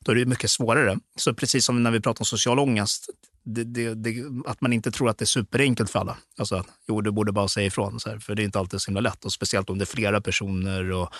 då 0.00 0.12
är 0.12 0.16
det 0.16 0.26
mycket 0.26 0.50
svårare. 0.50 0.98
Så 1.16 1.34
precis 1.34 1.64
som 1.64 1.82
när 1.82 1.90
vi 1.90 2.00
pratar 2.00 2.20
om 2.20 2.26
social 2.26 2.58
ångest, 2.58 3.10
det, 3.54 3.64
det, 3.64 3.94
det, 3.94 4.24
att 4.46 4.60
man 4.60 4.72
inte 4.72 4.90
tror 4.90 5.10
att 5.10 5.18
det 5.18 5.22
är 5.22 5.26
superenkelt 5.26 5.90
för 5.90 5.98
alla. 5.98 6.16
Alltså, 6.38 6.64
jo, 6.88 7.00
du 7.00 7.10
borde 7.10 7.32
bara 7.32 7.48
säga 7.48 7.66
ifrån, 7.66 8.00
så 8.00 8.10
här, 8.10 8.18
för 8.18 8.34
det 8.34 8.42
är 8.42 8.44
inte 8.44 8.58
alltid 8.58 8.80
så 8.80 8.90
himla 8.90 9.00
lätt. 9.00 9.24
Och 9.24 9.32
speciellt 9.32 9.70
om 9.70 9.78
det 9.78 9.84
är 9.84 9.96
flera 9.96 10.20
personer 10.20 10.92
och, 10.92 11.14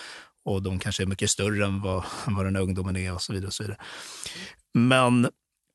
och 0.45 0.63
de 0.63 0.79
kanske 0.79 1.03
är 1.03 1.07
mycket 1.07 1.29
större 1.29 1.65
än 1.65 1.81
vad, 1.81 2.03
vad 2.25 2.45
den 2.45 2.55
här 2.55 2.63
ungdomen 2.63 2.95
är 2.95 3.13
och 3.13 3.21
så 3.21 3.33
vidare. 3.33 3.47
Och 3.47 3.53
så 3.53 3.63
vidare. 3.63 3.77
Men, 4.73 5.29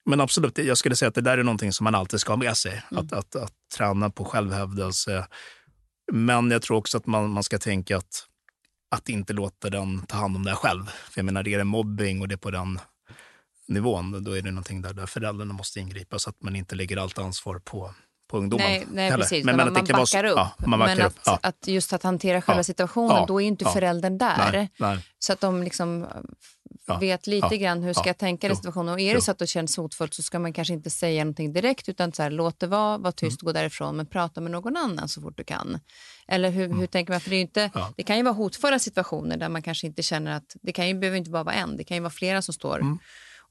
men 0.06 0.20
absolut, 0.20 0.58
jag 0.58 0.78
skulle 0.78 0.96
säga 0.96 1.08
att 1.08 1.14
det 1.14 1.20
där 1.20 1.38
är 1.38 1.42
någonting 1.42 1.72
som 1.72 1.84
man 1.84 1.94
alltid 1.94 2.20
ska 2.20 2.32
ha 2.32 2.36
med 2.36 2.56
sig. 2.56 2.82
Mm. 2.90 3.04
Att, 3.04 3.12
att, 3.12 3.36
att 3.36 3.54
träna 3.76 4.10
på 4.10 4.24
självhävdelse. 4.24 5.26
Men 6.12 6.50
jag 6.50 6.62
tror 6.62 6.76
också 6.76 6.98
att 6.98 7.06
man, 7.06 7.30
man 7.30 7.42
ska 7.42 7.58
tänka 7.58 7.96
att, 7.96 8.26
att 8.90 9.08
inte 9.08 9.32
låta 9.32 9.70
den 9.70 10.06
ta 10.06 10.16
hand 10.16 10.36
om 10.36 10.44
det 10.44 10.54
själv. 10.54 10.84
För 10.86 11.18
jag 11.18 11.24
menar, 11.24 11.48
är 11.48 11.58
det 11.58 11.64
mobbing 11.64 12.20
och 12.20 12.28
det 12.28 12.34
är 12.34 12.36
på 12.36 12.50
den 12.50 12.78
nivån, 13.68 14.24
då 14.24 14.36
är 14.36 14.42
det 14.42 14.50
någonting 14.50 14.82
där, 14.82 14.94
där 14.94 15.06
föräldrarna 15.06 15.52
måste 15.54 15.80
ingripa 15.80 16.18
så 16.18 16.30
att 16.30 16.42
man 16.42 16.56
inte 16.56 16.74
lägger 16.74 16.96
allt 16.96 17.18
ansvar 17.18 17.58
på, 17.58 17.94
på 18.28 18.38
ungdomen. 18.38 18.66
Nej, 18.66 18.86
nej 18.90 19.12
precis. 19.12 19.44
Men, 19.44 19.56
men, 19.56 19.66
man, 19.66 19.74
man 19.74 19.84
backar 19.84 20.24
upp. 20.24 20.36
Ja, 20.36 20.54
man 20.66 20.78
backar 20.78 20.96
men 20.96 21.06
upp. 21.06 21.18
Att, 21.18 21.26
ja. 21.26 21.38
att, 21.42 21.66
just 21.66 21.92
att 21.92 22.02
hantera 22.02 22.42
själva 22.42 22.58
ja. 22.58 22.64
situationen, 22.64 23.26
då 23.26 23.42
är 23.42 23.46
inte 23.46 23.64
föräldern 23.64 24.18
där. 24.18 24.52
Nej, 24.52 24.70
nej. 24.78 24.98
Så 25.18 25.32
att 25.32 25.40
de 25.40 25.62
liksom 25.62 26.06
vet 27.00 27.26
lite 27.26 27.58
grann 27.58 27.82
hur 27.82 27.92
ska 27.92 28.08
jag 28.08 28.18
tänka 28.18 28.50
i 28.50 28.56
situationen. 28.56 28.94
Och 28.94 29.00
är 29.00 29.14
det 29.14 29.20
så 29.20 29.30
att 29.30 29.38
det 29.38 29.46
känns 29.46 29.76
hotfullt 29.76 30.14
så 30.14 30.22
ska 30.22 30.38
man 30.38 30.52
kanske 30.52 30.74
inte 30.74 30.90
säga 30.90 31.24
någonting 31.24 31.52
direkt 31.52 31.88
utan 31.88 32.12
så 32.12 32.22
här, 32.22 32.30
låt 32.30 32.60
det 32.60 32.66
vara, 32.66 32.98
var 32.98 33.12
tyst, 33.12 33.42
mm. 33.42 33.46
gå 33.46 33.52
därifrån 33.52 33.96
men 33.96 34.06
prata 34.06 34.40
med 34.40 34.52
någon 34.52 34.76
annan 34.76 35.08
så 35.08 35.20
fort 35.20 35.36
du 35.36 35.44
kan. 35.44 35.80
Eller 36.28 36.50
hur, 36.50 36.64
mm. 36.64 36.78
hur 36.78 36.86
tänker 36.86 37.12
man? 37.12 37.20
För 37.20 37.30
det, 37.30 37.36
är 37.36 37.40
inte, 37.40 37.70
det 37.96 38.02
kan 38.02 38.16
ju 38.16 38.22
vara 38.22 38.34
hotfulla 38.34 38.78
situationer 38.78 39.36
där 39.36 39.48
man 39.48 39.62
kanske 39.62 39.86
inte 39.86 40.02
känner 40.02 40.32
att, 40.36 40.56
det 40.62 40.72
kan 40.72 40.88
ju, 40.88 40.94
behöver 40.94 41.18
inte 41.18 41.30
bara 41.30 41.44
vara 41.44 41.54
en, 41.54 41.76
det 41.76 41.84
kan 41.84 41.96
ju 41.96 42.00
vara 42.00 42.10
flera 42.10 42.42
som 42.42 42.54
står 42.54 42.76
mm 42.76 42.98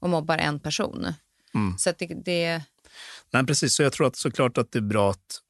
och 0.04 0.10
mobbar 0.10 0.38
en 0.38 0.60
person. 0.60 1.14
Mm. 1.54 1.78
Så 1.78 1.92
det, 1.98 2.06
det... 2.06 2.62
Nej, 3.30 3.46
precis. 3.46 3.74
Så 3.74 3.82
jag 3.82 3.92
tror 3.92 4.06
att 4.06 4.16
såklart 4.16 4.58
att 4.58 4.72
det 4.72 4.78
är 4.78 4.82
bra 4.82 5.10
att, 5.10 5.40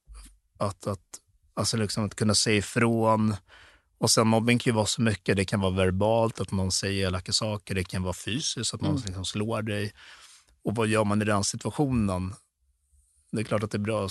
att, 0.58 0.86
att, 0.86 1.20
alltså 1.54 1.76
liksom 1.76 2.04
att 2.04 2.14
kunna 2.14 2.34
säga 2.34 2.56
ifrån. 2.56 3.36
Och 3.98 4.10
sen 4.10 4.26
mobbing 4.26 4.58
kan 4.58 4.70
ju 4.70 4.74
vara 4.74 4.86
så 4.86 5.02
mycket. 5.02 5.36
Det 5.36 5.44
kan 5.44 5.60
vara 5.60 5.70
verbalt, 5.70 6.40
att 6.40 6.52
någon 6.52 6.72
säger 6.72 7.06
elaka 7.06 7.32
saker. 7.32 7.74
Det 7.74 7.84
kan 7.84 8.02
vara 8.02 8.14
fysiskt, 8.14 8.74
att 8.74 8.80
någon 8.80 8.90
mm. 8.90 9.02
liksom 9.06 9.24
slår 9.24 9.62
dig. 9.62 9.92
Och 10.62 10.74
vad 10.74 10.88
gör 10.88 11.04
man 11.04 11.22
i 11.22 11.24
den 11.24 11.44
situationen? 11.44 12.34
Det 13.32 13.40
är 13.40 13.44
klart 13.44 13.62
att 13.62 13.70
det 13.70 13.76
är 13.76 13.80
bra 13.80 14.08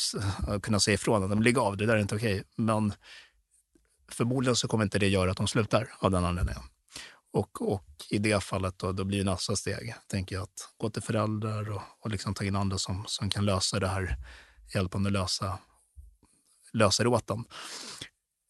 att 0.47 0.61
kunna 0.61 0.79
säga 0.79 0.95
ifrån. 0.95 1.31
Att 1.31 1.43
lägg 1.43 1.57
av, 1.57 1.77
det 1.77 1.85
där 1.85 1.95
är 1.95 1.99
inte 1.99 2.15
okej. 2.15 2.43
Men 2.55 2.93
förmodligen 4.11 4.55
så 4.55 4.67
kommer 4.67 4.83
inte 4.83 4.99
det 4.99 5.07
göra 5.07 5.31
att 5.31 5.37
de 5.37 5.47
slutar 5.47 5.93
av 5.99 6.11
den 6.11 6.25
anledningen. 6.25 6.63
Och, 7.34 7.61
och 7.61 7.86
i 8.09 8.17
det 8.17 8.43
fallet 8.43 8.79
då, 8.79 8.91
då 8.91 9.03
blir 9.03 9.23
nästa 9.23 9.55
steg, 9.55 9.95
tänker 10.07 10.36
jag, 10.36 10.43
att 10.43 10.69
gå 10.77 10.89
till 10.89 11.01
föräldrar 11.01 11.71
och, 11.71 11.81
och 11.99 12.09
liksom 12.09 12.34
ta 12.34 12.43
in 12.43 12.55
andra 12.55 12.77
som, 12.77 13.03
som 13.07 13.29
kan 13.29 13.45
lösa 13.45 13.79
det 13.79 13.88
här, 13.88 14.17
hjälpa 14.75 14.97
dem 14.97 15.05
att 15.05 15.11
lösa, 15.11 15.59
lösa 16.73 17.03
det 17.03 17.09
åt 17.09 17.27
dem. 17.27 17.45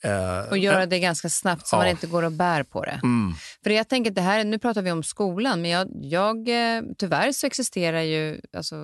Eh, 0.04 0.50
och 0.50 0.58
göra 0.58 0.86
det 0.86 1.00
ganska 1.00 1.30
snabbt 1.30 1.68
så 1.68 1.76
ja. 1.76 1.80
man 1.80 1.88
inte 1.88 2.08
går 2.08 2.24
och 2.24 2.32
bär 2.32 2.64
på 2.64 2.84
det. 2.86 3.00
Mm. 3.04 3.34
För 3.64 3.70
jag 3.70 3.90
tänker 3.90 4.12
det 4.12 4.22
här, 4.22 4.44
Nu 4.44 4.60
pratar 4.60 4.82
vi 4.82 4.92
om 4.92 5.04
skolan, 5.04 5.62
men 5.62 5.72
jag, 5.72 5.88
jag, 6.02 6.50
eh, 6.50 6.84
tyvärr 6.98 7.32
så 7.32 7.48
existerar 7.48 8.02
ju 8.02 8.42
alltså, 8.58 8.76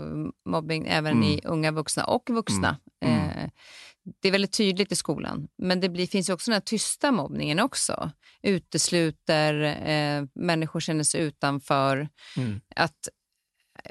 mobbing 0.45 0.87
även 0.87 1.11
mm. 1.11 1.23
i 1.23 1.41
unga 1.43 1.71
vuxna 1.71 2.03
och 2.03 2.29
vuxna. 2.29 2.77
Mm. 3.05 3.29
Eh, 3.29 3.49
det 4.19 4.27
är 4.27 4.31
väldigt 4.31 4.53
tydligt 4.53 4.91
i 4.91 4.95
skolan, 4.95 5.47
men 5.57 5.79
det 5.79 5.89
blir, 5.89 6.07
finns 6.07 6.29
också 6.29 6.51
den 6.51 6.55
här 6.55 6.61
tysta 6.61 7.11
mobbningen 7.11 7.59
också. 7.59 8.11
Utesluter, 8.41 9.53
eh, 9.89 10.25
människor 10.35 10.79
känner 10.79 11.03
sig 11.03 11.21
utanför. 11.21 12.09
Mm. 12.37 12.61
Att 12.75 13.09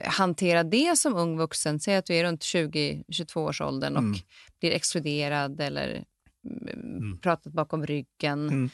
hantera 0.04 0.64
det 0.64 0.98
som 0.98 1.16
ung 1.16 1.38
vuxen, 1.38 1.80
säg 1.80 1.96
att 1.96 2.06
du 2.06 2.14
är 2.14 2.24
runt 2.24 2.42
20-22 2.42 3.36
års 3.36 3.60
åldern 3.60 3.96
och 3.96 4.02
mm. 4.02 4.18
blir 4.60 4.72
exkluderad 4.72 5.60
eller 5.60 6.04
mm. 6.74 7.18
pratat 7.18 7.52
bakom 7.52 7.86
ryggen. 7.86 8.48
Mm. 8.48 8.70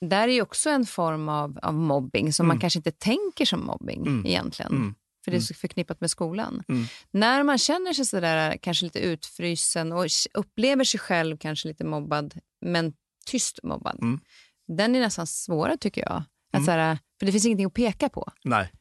Där 0.00 0.28
är 0.28 0.42
också 0.42 0.70
en 0.70 0.86
form 0.86 1.28
av, 1.28 1.58
av 1.62 1.74
mobbing 1.74 2.32
som 2.32 2.46
man 2.46 2.54
mm. 2.54 2.60
kanske 2.60 2.78
inte 2.78 2.92
tänker 2.92 3.44
som 3.44 3.66
mobbing 3.66 4.06
mm. 4.06 4.26
egentligen. 4.26 4.94
För 5.24 5.30
det 5.30 5.36
är 5.36 5.40
så 5.40 5.54
förknippat 5.54 6.00
med 6.00 6.10
skolan. 6.10 6.62
Mm. 6.68 6.84
När 7.10 7.42
man 7.42 7.58
känner 7.58 7.92
sig 7.92 8.04
sådär 8.04 8.56
kanske 8.62 8.84
lite 8.84 8.98
utfrysen 8.98 9.92
och 9.92 10.06
upplever 10.34 10.84
sig 10.84 11.00
själv 11.00 11.36
kanske 11.38 11.68
lite 11.68 11.84
mobbad, 11.84 12.34
men 12.66 12.92
tyst 13.26 13.60
mobbad. 13.62 13.98
Mm. 14.02 14.20
Den 14.68 14.96
är 14.96 15.00
nästan 15.00 15.26
svårare 15.26 15.76
tycker 15.76 16.00
jag. 16.00 16.22
Att 16.52 16.54
Mm. 16.54 16.66
såhär, 16.66 16.98
för 17.18 17.26
det 17.26 17.32
finns 17.32 17.46
ingenting 17.46 17.66
att 17.66 17.74
peka 17.74 18.08
på. 18.08 18.32
Nej. 18.44 18.72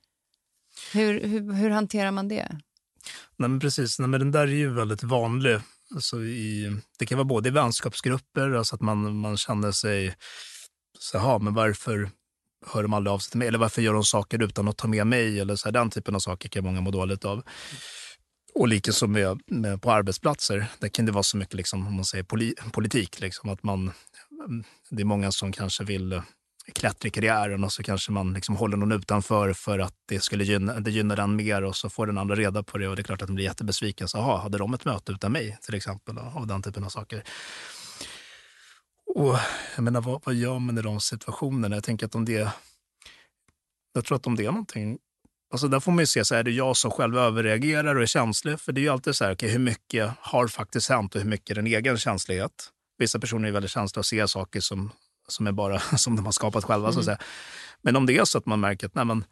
Hur, 0.93 1.21
hur, 1.27 1.53
hur 1.53 1.69
hanterar 1.69 2.11
man 2.11 2.27
det? 2.27 2.47
Nej, 3.37 3.49
men 3.49 3.59
precis. 3.59 3.99
Nej, 3.99 4.07
men 4.09 4.19
den 4.19 4.31
där 4.31 4.41
är 4.41 4.47
ju 4.47 4.73
väldigt 4.73 5.03
vanlig. 5.03 5.59
Alltså 5.95 6.21
i, 6.23 6.77
det 6.99 7.05
kan 7.05 7.17
vara 7.17 7.25
både 7.25 7.49
i 7.49 7.51
vänskapsgrupper, 7.51 8.51
alltså 8.51 8.75
att 8.75 8.81
man, 8.81 9.15
man 9.17 9.37
känner 9.37 9.71
sig... 9.71 10.15
Så, 10.99 11.17
"Jaha, 11.17 11.39
men 11.39 11.53
varför 11.53 12.09
hör 12.67 12.83
de 12.83 12.93
aldrig 12.93 13.13
av 13.13 13.19
sig 13.19 13.31
till 13.31 13.39
mig? 13.39 13.47
Eller 13.47 13.57
varför 13.57 13.81
gör 13.81 13.93
de 13.93 14.03
saker 14.03 14.43
utan 14.43 14.67
att 14.67 14.77
ta 14.77 14.87
med 14.87 15.07
mig? 15.07 15.39
Eller 15.39 15.55
så 15.55 15.67
här, 15.67 15.71
den 15.71 15.89
typen 15.89 16.15
av 16.15 16.19
saker 16.19 16.49
kan 16.49 16.63
många 16.63 16.81
må 16.81 16.91
dåligt 16.91 17.25
av. 17.25 17.43
Och 18.53 18.67
likaså 18.67 19.07
med, 19.07 19.41
med 19.47 19.81
på 19.81 19.91
arbetsplatser. 19.91 20.65
Där 20.79 20.87
kan 20.87 21.05
det 21.05 21.11
vara 21.11 21.23
så 21.23 21.37
mycket 21.37 21.53
liksom, 21.53 21.87
om 21.87 21.95
man 21.95 22.05
säger 22.05 22.23
poli, 22.23 22.53
politik. 22.71 23.19
Liksom, 23.21 23.49
att 23.49 23.63
man, 23.63 23.91
mm, 24.47 24.63
det 24.89 25.01
är 25.01 25.05
många 25.05 25.31
som 25.31 25.51
kanske 25.51 25.83
vill 25.83 26.13
eh, 26.13 26.21
klättra 26.73 27.07
i 27.07 27.09
karriären 27.09 27.63
och 27.63 27.71
så 27.71 27.83
kanske 27.83 28.11
man 28.11 28.33
liksom 28.33 28.55
håller 28.55 28.77
någon 28.77 28.91
utanför 28.91 29.53
för 29.53 29.79
att 29.79 29.93
det 30.07 30.19
skulle 30.19 30.43
gynna, 30.43 30.79
det 30.79 30.91
gynnar 30.91 31.15
den 31.15 31.35
mer 31.35 31.63
och 31.63 31.75
så 31.75 31.89
får 31.89 32.07
den 32.07 32.17
andra 32.17 32.35
reda 32.35 32.63
på 32.63 32.77
det 32.77 32.87
och 32.87 32.95
det 32.95 33.01
är 33.01 33.03
klart 33.03 33.21
att 33.21 33.27
den 33.27 33.35
blir 33.35 33.45
jättebesviken. 33.45 34.07
Så, 34.07 34.17
aha, 34.17 34.37
hade 34.37 34.57
de 34.57 34.73
ett 34.73 34.85
möte 34.85 35.11
utan 35.11 35.31
mig 35.31 35.57
till 35.61 35.75
exempel? 35.75 36.17
Och 36.17 36.47
den 36.47 36.61
typen 36.61 36.83
av 36.83 36.89
saker. 36.89 37.23
Och 39.15 39.37
jag 39.75 39.83
menar, 39.83 40.01
vad, 40.01 40.21
vad 40.25 40.35
gör 40.35 40.59
man 40.59 40.77
i 40.77 40.81
de 40.81 40.99
situationerna? 40.99 41.75
Jag 41.75 41.83
tänker 41.83 42.05
att 42.05 42.15
om 42.15 42.25
det... 42.25 42.51
Jag 43.93 44.05
tror 44.05 44.15
att 44.15 44.27
om 44.27 44.35
det 44.35 44.45
är 44.45 44.51
någonting... 44.51 44.97
Alltså 45.51 45.67
där 45.67 45.79
får 45.79 45.91
man 45.91 45.99
ju 45.99 46.05
se, 46.05 46.25
så 46.25 46.35
är 46.35 46.43
det 46.43 46.51
jag 46.51 46.77
som 46.77 46.91
själv 46.91 47.17
överreagerar 47.17 47.95
och 47.95 48.01
är 48.01 48.05
känslig? 48.05 48.59
För 48.59 48.71
det 48.71 48.81
är 48.81 48.83
ju 48.83 48.89
alltid 48.89 49.15
så 49.15 49.25
här, 49.25 49.33
okay, 49.33 49.49
hur 49.49 49.59
mycket 49.59 50.11
har 50.19 50.47
faktiskt 50.47 50.89
hänt 50.89 51.15
och 51.15 51.21
hur 51.21 51.29
mycket 51.29 51.49
är 51.49 51.55
den 51.55 51.67
egen 51.67 51.97
känslighet? 51.97 52.69
Vissa 52.97 53.19
personer 53.19 53.47
är 53.47 53.51
väldigt 53.51 53.71
känsliga 53.71 53.99
och 53.99 54.05
ser 54.05 54.25
saker 54.25 54.59
som, 54.59 54.91
som 55.27 55.47
är 55.47 55.51
bara 55.51 55.79
som 55.97 56.15
de 56.15 56.25
har 56.25 56.31
skapat 56.31 56.63
själva. 56.63 56.93
Så 56.93 56.99
att 56.99 57.05
säga. 57.05 57.19
Men 57.81 57.95
om 57.95 58.05
det 58.05 58.17
är 58.17 58.25
så 58.25 58.37
att 58.37 58.45
man 58.45 58.59
märker 58.59 58.87
att 58.87 58.95
nej, 58.95 59.05
men, 59.05 59.23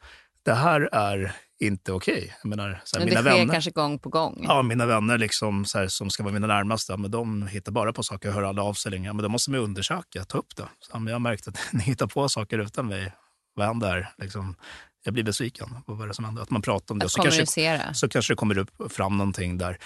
det 0.43 0.53
här 0.53 0.89
är 0.91 1.35
inte 1.59 1.91
okej. 1.91 2.35
Jag 2.41 2.49
menar, 2.49 2.81
så 2.83 2.97
här, 2.97 3.05
Men 3.05 3.13
det 3.13 3.21
sker 3.21 3.37
vänner, 3.37 3.53
kanske 3.53 3.71
gång 3.71 3.99
på 3.99 4.09
gång. 4.09 4.45
Ja, 4.47 4.61
mina 4.61 4.85
vänner 4.85 5.17
liksom, 5.17 5.65
så 5.65 5.77
här, 5.79 5.87
som 5.87 6.09
ska 6.09 6.23
vara 6.23 6.33
mina 6.33 6.47
närmaste, 6.47 6.97
men 6.97 7.11
de 7.11 7.47
hittar 7.47 7.71
bara 7.71 7.93
på 7.93 8.03
saker 8.03 8.29
och 8.29 8.35
hör 8.35 8.43
aldrig 8.43 8.65
av 8.65 8.73
sig 8.73 8.91
längre. 8.91 9.13
Men 9.13 9.23
då 9.23 9.29
måste 9.29 9.51
man 9.51 9.59
undersöka, 9.59 10.25
ta 10.25 10.37
upp 10.37 10.55
det. 10.55 10.67
Så, 10.79 10.99
men 10.99 11.07
jag 11.07 11.15
har 11.15 11.19
märkt 11.19 11.47
att 11.47 11.59
ni 11.71 11.83
hittar 11.83 12.07
på 12.07 12.29
saker 12.29 12.59
utan 12.59 12.87
mig. 12.87 13.13
Vad 13.55 13.67
händer? 13.67 14.13
Liksom, 14.17 14.55
jag 15.03 15.13
blir 15.13 15.23
besviken. 15.23 15.69
Vad 15.85 15.97
var 15.97 16.07
det 16.07 16.13
som 16.13 16.25
hände? 16.25 16.41
Att 16.41 16.49
man 16.49 16.61
pratar 16.61 16.93
om 16.95 16.99
det. 16.99 17.05
Att 17.05 17.11
Så 17.11 17.21
kanske, 17.21 17.93
så 17.93 18.09
kanske 18.09 18.33
det 18.33 18.37
kommer 18.37 18.57
upp 18.57 18.91
fram 18.91 19.17
någonting 19.17 19.57
där. 19.57 19.77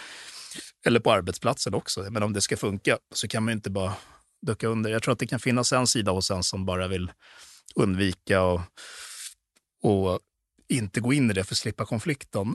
Eller 0.86 1.00
på 1.00 1.12
arbetsplatsen 1.12 1.74
också. 1.74 2.08
Men 2.10 2.24
om 2.24 2.34
det 2.34 2.42
ska 2.42 2.58
funka 2.58 2.98
så 3.16 3.28
kan 3.28 3.44
man 3.44 3.52
ju 3.52 3.56
inte 3.56 3.70
bara 3.70 3.94
ducka 4.42 4.68
under. 4.68 4.92
Jag 4.92 5.04
tror 5.04 5.12
att 5.12 5.20
det 5.20 5.28
kan 5.28 5.40
finnas 5.40 5.72
en 5.72 5.88
sida 5.88 6.12
hos 6.12 6.32
en 6.32 6.44
som 6.44 6.66
bara 6.66 6.88
vill 6.88 7.12
undvika 7.76 8.42
och, 8.42 8.62
och 9.84 10.20
inte 10.72 11.00
gå 11.00 11.14
in 11.14 11.32
i 11.32 11.34
det 11.34 11.44
för 11.44 11.54
att 11.54 11.58
slippa 11.58 11.86
konflikten. 11.86 12.48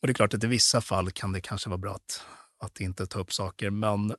Och 0.00 0.06
det 0.06 0.10
är 0.10 0.14
klart 0.14 0.34
att 0.34 0.44
i 0.44 0.46
vissa 0.46 0.80
fall 0.80 1.10
kan 1.10 1.32
det 1.32 1.40
kanske 1.40 1.68
vara 1.68 1.78
bra 1.78 1.94
att, 1.94 2.22
att 2.64 2.80
inte 2.80 3.06
ta 3.06 3.18
upp 3.18 3.32
saker. 3.32 3.70
Men, 3.70 4.14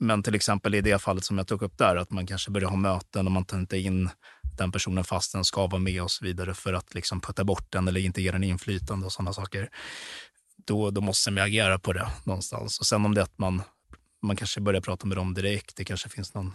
men 0.00 0.22
till 0.22 0.34
exempel 0.34 0.74
i 0.74 0.80
det 0.80 0.98
fallet 0.98 1.24
som 1.24 1.38
jag 1.38 1.46
tog 1.46 1.62
upp 1.62 1.78
där, 1.78 1.96
att 1.96 2.10
man 2.10 2.26
kanske 2.26 2.50
börjar 2.50 2.68
ha 2.68 2.76
möten 2.76 3.26
och 3.26 3.32
man 3.32 3.44
tar 3.44 3.58
inte 3.58 3.78
in 3.78 4.10
den 4.58 4.72
personen 4.72 5.04
fast 5.04 5.32
den 5.32 5.44
ska 5.44 5.66
vara 5.66 5.78
med 5.80 6.02
och 6.02 6.10
så 6.10 6.24
vidare 6.24 6.54
för 6.54 6.72
att 6.72 6.94
liksom 6.94 7.20
putta 7.20 7.44
bort 7.44 7.72
den 7.72 7.88
eller 7.88 8.00
inte 8.00 8.22
ge 8.22 8.30
den 8.30 8.44
inflytande 8.44 9.06
och 9.06 9.12
sådana 9.12 9.32
saker. 9.32 9.68
Då, 10.56 10.90
då 10.90 11.00
måste 11.00 11.30
man 11.30 11.44
agera 11.44 11.78
på 11.78 11.92
det 11.92 12.08
någonstans. 12.24 12.78
Och 12.78 12.86
sen 12.86 13.04
om 13.04 13.14
det 13.14 13.20
är 13.20 13.24
att 13.24 13.38
man, 13.38 13.62
man 14.22 14.36
kanske 14.36 14.60
börjar 14.60 14.80
prata 14.80 15.06
med 15.06 15.16
dem 15.16 15.34
direkt, 15.34 15.76
det 15.76 15.84
kanske 15.84 16.08
finns 16.08 16.34
någon, 16.34 16.54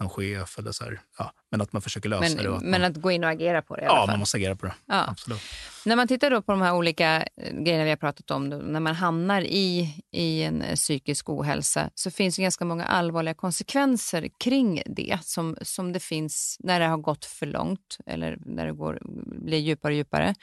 någon 0.00 0.10
chef 0.10 0.58
eller 0.58 0.72
så 0.72 0.84
här. 0.84 1.00
Ja, 1.18 1.32
men 1.50 1.60
att 1.60 1.72
man 1.72 1.82
försöker 1.82 2.08
lösa 2.08 2.42
det. 2.42 2.48
och 2.48 2.62
Men, 2.62 2.70
men 2.70 2.80
man, 2.80 2.90
att 2.90 2.96
gå 2.96 3.10
in 3.10 3.24
och 3.24 3.30
agera 3.30 3.62
på 3.62 3.76
det 3.76 3.82
i 3.82 3.84
alla 3.84 3.94
ja, 3.94 4.00
fall. 4.00 4.08
man 4.12 4.18
måste 4.18 4.36
agera 4.36 4.56
på 4.56 4.66
det. 4.66 4.74
Ja. 4.86 5.06
Absolut. 5.08 5.40
När 5.84 5.96
man 5.96 6.08
tittar 6.08 6.30
då 6.30 6.42
på 6.42 6.52
de 6.52 6.62
här 6.62 6.74
olika 6.74 7.26
eh, 7.36 7.52
grejerna 7.52 7.84
vi 7.84 7.90
har 7.90 7.96
pratat 7.96 8.30
om, 8.30 8.50
då, 8.50 8.56
när 8.56 8.80
man 8.80 8.94
hamnar 8.94 9.42
i, 9.42 9.94
i 10.10 10.42
en 10.42 10.62
eh, 10.62 10.74
psykisk 10.74 11.28
ohälsa 11.28 11.90
så 11.94 12.10
finns 12.10 12.36
det 12.36 12.42
ganska 12.42 12.64
många 12.64 12.84
allvarliga 12.84 13.34
konsekvenser 13.34 14.28
kring 14.38 14.82
det 14.86 15.18
som, 15.22 15.56
som 15.62 15.92
det 15.92 16.00
finns 16.00 16.56
när 16.60 16.80
det 16.80 16.86
har 16.86 16.98
gått 16.98 17.24
för 17.24 17.46
långt 17.46 17.98
eller 18.06 18.38
när 18.40 18.66
det 18.66 18.72
går, 18.72 18.98
blir 19.44 19.58
djupare 19.58 19.92
och 19.92 19.96
djupare. 19.96 20.34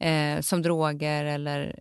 Eh, 0.00 0.40
som 0.40 0.62
droger 0.62 1.24
eller 1.24 1.78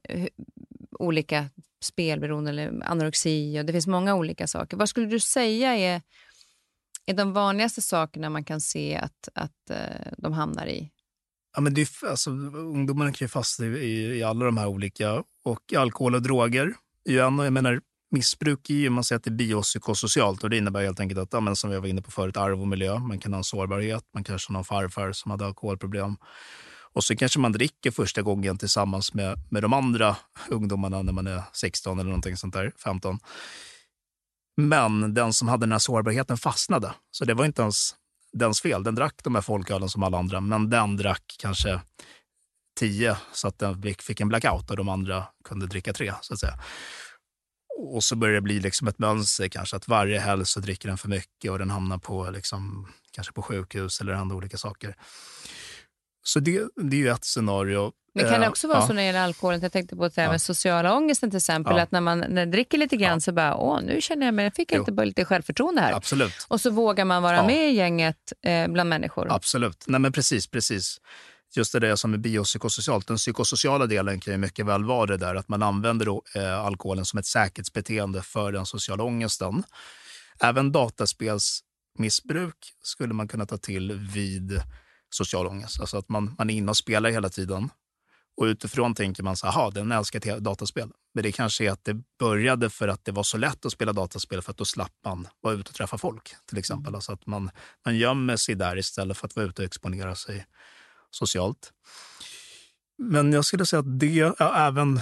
olika 1.00 1.46
spelberoende 1.82 2.50
eller 2.50 2.84
anorexi. 2.86 3.60
Och 3.60 3.66
det 3.66 3.74
finns 3.74 3.88
många 3.88 4.16
olika 4.16 4.48
saker. 4.48 4.78
Vad 4.78 4.90
skulle 4.90 5.08
du 5.08 5.20
säga 5.20 5.76
är, 5.76 6.02
är 7.08 7.14
de 7.14 7.34
vanligaste 7.34 7.82
sakerna 7.82 8.30
man 8.30 8.44
kan 8.44 8.62
se 8.62 8.98
att, 8.98 9.30
att 9.34 9.70
eh, 9.70 10.12
de 10.18 10.34
hamnar 10.34 10.68
i? 10.68 10.92
Ja, 11.56 11.62
men 11.62 11.74
det 11.74 11.82
är, 11.82 12.08
alltså, 12.10 12.30
ungdomarna 12.30 13.12
kan 13.12 13.26
ju 13.26 13.30
fastna 13.30 13.66
i, 13.66 13.70
i, 13.70 14.18
i 14.18 14.24
alla 14.24 14.46
de 14.46 14.58
här 14.58 14.68
olika. 14.68 15.24
Och 15.44 15.74
alkohol 15.78 16.16
och 16.16 16.22
droger 16.22 16.74
är 17.06 17.12
ju 17.12 17.20
en. 17.20 17.40
Jag 17.40 17.54
menar, 17.54 17.82
missbruk 18.12 18.70
är 18.70 18.74
ju, 18.74 18.90
man 18.90 19.04
säger 19.04 19.18
att 19.18 19.24
det 19.24 19.30
är 19.30 19.32
biopsykosocialt 19.32 20.44
och 20.44 20.50
det 20.50 20.58
innebär 20.58 20.84
helt 20.84 21.00
enkelt 21.00 21.20
att, 21.20 21.34
ja, 21.34 21.40
men 21.40 21.56
som 21.56 21.70
vi 21.70 21.78
var 21.78 21.88
inne 21.88 22.02
på 22.02 22.12
förut, 22.12 22.38
arv 22.38 22.62
och 22.62 22.68
miljö. 22.68 23.00
Man 23.00 23.20
kan 23.20 23.34
ha 23.34 23.38
en 23.38 23.44
sårbarhet, 23.44 24.04
man 24.14 24.24
kanske 24.24 24.50
har 24.50 24.54
någon 24.54 24.66
farfar 24.66 25.12
som 25.12 25.32
hade 25.32 25.46
alkoholproblem. 25.46 26.18
Och 26.94 27.04
så 27.04 27.16
kanske 27.16 27.40
man 27.40 27.52
dricker 27.52 27.92
första 27.92 28.22
gången 28.22 28.58
tillsammans 28.58 29.14
med, 29.14 29.40
med 29.50 29.64
de 29.64 29.74
andra 29.74 30.16
ungdomarna 30.50 31.02
när 31.02 31.14
man 31.14 31.28
är 31.28 31.44
16 31.54 32.00
eller 32.00 32.10
någonting 32.10 32.38
sånt 32.38 32.54
där, 32.54 32.72
15. 32.84 33.20
Men 34.58 35.14
den 35.14 35.34
som 35.34 35.48
hade 35.48 35.66
den 35.66 35.72
här 35.72 35.80
sårbarheten 35.80 36.38
fastnade. 36.38 36.94
Så 37.12 37.26
det 37.26 37.34
var 37.34 37.46
inte 37.46 37.62
ens 37.62 37.96
dens 38.34 38.62
fel. 38.62 38.84
Den 38.84 38.96
drack 38.96 39.16
de 39.24 39.36
här 39.36 39.42
folkölen 39.42 39.90
som 39.90 40.04
alla 40.04 40.18
andra, 40.18 40.42
men 40.42 40.70
den 40.70 40.98
drack 40.98 41.36
kanske 41.40 41.82
tio 42.80 43.18
så 43.34 43.48
att 43.48 43.60
den 43.60 43.82
fick- 43.82 44.20
en 44.22 44.28
blackout 44.28 44.70
och 44.72 44.78
de 44.78 44.90
andra 44.90 45.26
kunde 45.44 45.68
dricka 45.68 45.94
tre. 45.94 46.14
så 46.22 46.34
att 46.34 46.40
säga. 46.40 46.60
Och 47.80 48.04
så 48.04 48.16
börjar 48.16 48.36
det 48.36 48.42
bli 48.42 48.60
liksom 48.60 48.88
ett 48.88 49.00
mönster 49.00 49.48
kanske 49.48 49.76
att 49.76 49.88
varje 49.88 50.20
helg 50.20 50.46
så 50.46 50.60
dricker 50.60 50.88
den 50.90 50.98
för 50.98 51.10
mycket 51.10 51.52
och 51.52 51.60
den 51.60 51.70
hamnar 51.70 51.98
på, 51.98 52.30
liksom, 52.30 52.88
kanske 53.12 53.34
på 53.34 53.42
sjukhus 53.42 54.02
eller 54.02 54.14
andra 54.14 54.36
olika 54.36 54.58
saker. 54.58 54.96
Så 56.24 56.40
det, 56.40 56.68
det 56.76 56.96
är 56.96 57.00
ju 57.00 57.10
ett 57.10 57.26
scenario. 57.26 57.92
Men 58.24 58.32
kan 58.32 58.40
det 58.40 58.46
Eh, 58.46 58.50
också 58.52 58.68
vara 58.68 58.78
ja. 58.80 58.88
så 58.88 58.94
när 58.94 59.02
det 59.02 59.06
gäller 59.06 59.20
alkoholen, 59.20 59.60
jag 59.62 59.72
tänkte 59.72 59.96
på 59.96 60.04
det 60.08 60.18
här 60.18 60.24
Ja. 60.24 60.32
med 60.32 60.42
sociala 60.42 60.94
ångesten 60.96 61.30
till 61.32 61.38
exempel, 61.38 61.78
Ja. 61.78 61.84
att 61.84 61.92
när 61.92 62.02
man 62.02 62.20
när 62.20 62.30
man 62.30 62.52
dricker 62.52 62.78
lite 62.78 62.98
grann 62.98 63.22
så 63.22 63.32
bara, 63.32 63.56
åh 63.56 63.82
nu 63.82 64.02
känner 64.02 64.26
jag 64.26 64.34
mig, 64.34 64.46
jag 64.46 64.56
fick 64.56 64.72
Jo. 64.72 64.80
inte 64.80 64.92
bara 64.92 65.06
lite 65.06 65.26
självförtroende 65.26 65.82
här. 65.82 65.94
Absolut. 65.94 66.34
Och 66.48 66.62
så 66.62 66.70
vågar 66.70 67.06
man 67.06 67.24
vara 67.24 67.44
med 67.48 67.70
i 67.72 67.74
gänget 67.76 68.34
eh, 68.46 68.68
bland 68.68 68.90
människor. 68.90 69.28
Absolut. 69.32 69.84
Nej, 69.88 70.00
men 70.02 70.12
precis, 70.12 70.48
precis. 70.48 71.02
Just 71.56 71.74
det 71.74 71.80
där 71.80 71.96
som 71.96 72.14
är 72.14 72.18
biopsykosocialt. 72.18 73.08
Den 73.08 73.18
psykosociala 73.18 73.86
delen 73.86 74.20
kan 74.20 74.34
ju 74.34 74.38
mycket 74.38 74.66
väl 74.66 74.84
vara 74.84 75.06
det 75.06 75.18
där 75.18 75.36
att 75.36 75.50
man 75.50 75.64
använder 75.64 76.06
då, 76.06 76.24
eh, 76.36 76.60
alkoholen 76.60 77.06
som 77.06 77.20
ett 77.20 77.26
säkerhetsbeteende 77.26 78.22
för 78.22 78.52
den 78.52 78.66
sociala 78.66 79.04
ångesten. 79.04 79.64
Även 80.40 80.72
dataspelsmissbruk 80.72 82.56
skulle 82.84 83.14
man 83.14 83.28
kunna 83.28 83.46
ta 83.46 83.58
till 83.58 83.92
vid 83.94 84.62
social 85.10 85.48
ångest. 85.48 85.80
Alltså 85.80 85.98
att 85.98 86.10
man, 86.10 86.36
man 86.38 86.50
är 86.50 86.54
inne 86.54 86.70
och 86.70 86.78
spelar 86.78 87.10
hela 87.10 87.30
tiden. 87.30 87.70
Och 88.38 88.44
utifrån 88.44 88.96
tänker 88.96 89.24
man 89.24 89.38
så 89.38 89.48
här, 89.48 89.72
den 89.72 89.92
älskar 89.92 90.40
dataspel. 90.40 90.90
Men 91.14 91.24
det 91.24 91.32
kanske 91.32 91.66
är 91.66 91.72
att 91.72 91.86
det 91.86 92.02
började 92.20 92.70
för 92.70 92.88
att 92.88 93.06
det 93.06 93.12
var 93.12 93.24
så 93.24 93.38
lätt 93.38 93.66
att 93.66 93.72
spela 93.72 93.94
dataspel 93.94 94.42
för 94.42 94.52
att 94.52 94.58
då 94.58 94.66
slapp 94.66 94.94
man 95.06 95.28
vara 95.42 95.54
ute 95.54 95.70
och 95.70 95.76
träffa 95.76 95.98
folk. 95.98 96.36
till 96.46 96.58
exempel. 96.58 96.96
Alltså 96.96 97.12
att 97.12 97.26
man, 97.26 97.50
man 97.86 97.98
gömmer 97.98 98.36
sig 98.36 98.56
där 98.56 98.78
istället 98.78 99.18
för 99.18 99.26
att 99.26 99.36
vara 99.36 99.46
ute 99.46 99.62
och 99.62 99.66
exponera 99.66 100.16
sig 100.16 100.46
socialt. 101.12 101.74
Men 102.98 103.34
jag 103.34 103.46
skulle 103.46 103.66
säga 103.66 103.80
att 103.80 104.00
det, 104.00 104.16
ja, 104.16 104.68
även 104.68 104.98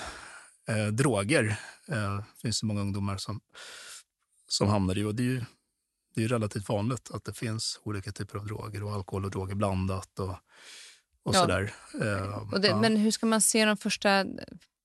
eh, 0.68 0.88
droger, 0.92 1.60
eh, 1.88 2.24
finns 2.42 2.62
det 2.62 2.68
många 2.68 2.82
ungdomar 2.82 3.18
som, 3.18 3.42
som 4.48 4.68
hamnar 4.68 4.98
i. 4.98 5.04
Och 5.04 5.16
det 5.16 5.24
är 5.24 5.26
ju 5.26 5.46
det 6.16 6.24
är 6.24 6.28
relativt 6.28 6.70
vanligt 6.70 7.12
att 7.12 7.24
det 7.24 7.34
finns 7.34 7.80
olika 7.84 8.12
typer 8.12 8.38
av 8.38 8.48
droger 8.48 8.84
och 8.84 8.92
alkohol 8.92 9.26
och 9.26 9.32
droger 9.32 9.56
blandat 9.56 10.20
och, 10.20 10.36
och 11.26 11.36
Ja. 11.36 11.40
sådär. 11.40 11.74
Eh, 12.02 12.54
Och 12.54 12.62
det, 12.62 12.68
ja. 12.68 12.82
Men 12.82 12.98
hur 12.98 13.12
ska 13.12 13.26
man 13.26 13.42
se 13.42 13.66
de 13.66 13.78
första... 13.78 14.26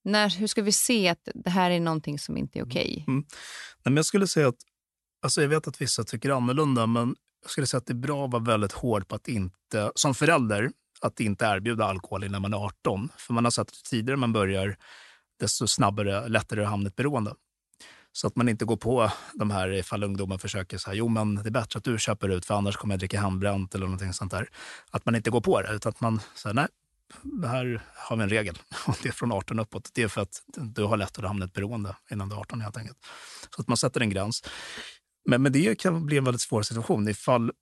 När, 0.04 0.28
hur 0.38 0.46
ska 0.46 0.62
vi 0.62 0.72
se 0.72 1.08
att 1.08 1.28
det 1.34 1.50
här 1.50 1.70
är 1.70 1.80
någonting 1.80 2.18
som 2.18 2.36
inte 2.36 2.58
är 2.58 2.64
okej? 2.66 3.04
Nej, 3.06 3.24
men 3.84 3.96
jag 3.96 4.04
skulle 4.06 4.26
säga 4.26 4.48
att, 4.48 4.56
alltså 5.22 5.42
jag 5.42 5.48
vet 5.48 5.68
att 5.68 5.80
vissa 5.80 6.04
tycker 6.04 6.30
annorlunda, 6.30 6.86
men 6.86 7.14
jag 7.42 7.50
skulle 7.50 7.66
säga 7.66 7.78
att 7.78 7.86
det 7.86 7.92
är 7.92 7.94
bra 7.94 8.24
att 8.24 8.32
vara 8.32 8.42
väldigt 8.42 8.72
hård 8.72 9.08
på 9.08 9.14
att 9.14 9.28
inte, 9.28 9.92
som 9.94 10.14
förälder, 10.14 10.70
att 11.00 11.20
inte 11.20 11.44
erbjuda 11.44 11.84
alkohol 11.84 12.24
innan 12.24 12.42
man 12.42 12.54
är 12.54 12.58
18. 12.58 13.08
För 13.16 13.34
man 13.34 13.44
har 13.44 13.50
sett 13.50 13.68
att 13.68 13.74
ju 13.74 13.82
tidigare 13.90 14.16
man 14.16 14.32
börjar, 14.32 14.76
desto 15.40 15.66
snabbare, 15.66 16.28
lättare 16.28 16.64
hamna 16.64 16.86
i 16.86 16.88
ett 16.88 16.96
beroende. 16.96 17.34
Så 18.12 18.26
att 18.26 18.36
man 18.36 18.48
inte 18.48 18.64
går 18.64 18.76
på 18.76 19.12
de 19.34 19.50
här 19.50 19.72
ifall 19.72 20.02
ungdomar 20.02 20.38
försöker 20.38 20.78
säga 20.78 20.94
jo 20.94 21.08
men 21.08 21.34
det 21.34 21.48
är 21.48 21.50
bättre 21.50 21.78
att 21.78 21.84
du 21.84 21.98
köper 21.98 22.28
ut 22.28 22.46
för 22.46 22.54
annars 22.54 22.76
kommer 22.76 22.94
jag 22.94 22.98
dricka 22.98 23.20
hembränt 23.20 23.74
eller 23.74 23.86
någonting 23.86 24.12
sånt 24.12 24.30
där. 24.30 24.48
Att 24.90 25.06
man 25.06 25.16
inte 25.16 25.30
går 25.30 25.40
på 25.40 25.62
det 25.62 25.72
utan 25.74 25.90
att 25.90 26.00
man 26.00 26.20
säger 26.34 26.54
nej, 26.54 26.68
här 27.44 27.82
har 27.94 28.16
vi 28.16 28.22
en 28.22 28.28
regel. 28.28 28.58
Och 28.86 28.96
det 29.02 29.08
är 29.08 29.12
från 29.12 29.32
18 29.32 29.58
uppåt. 29.58 29.90
Det 29.94 30.02
är 30.02 30.08
för 30.08 30.20
att 30.20 30.42
du 30.56 30.84
har 30.84 30.96
lättare 30.96 31.26
att 31.26 31.30
hamna 31.30 31.44
i 31.44 31.48
ett 31.48 31.52
beroende 31.52 31.96
innan 32.10 32.28
du 32.28 32.34
är 32.34 32.40
18 32.40 32.60
helt 32.60 32.76
enkelt. 32.76 32.98
Så 33.56 33.60
att 33.60 33.68
man 33.68 33.76
sätter 33.76 34.00
en 34.00 34.10
gräns. 34.10 34.44
Men, 35.28 35.42
men 35.42 35.52
det 35.52 35.78
kan 35.78 36.06
bli 36.06 36.16
en 36.16 36.24
väldigt 36.24 36.40
svår 36.40 36.62
situation 36.62 37.08
ifall 37.08 37.52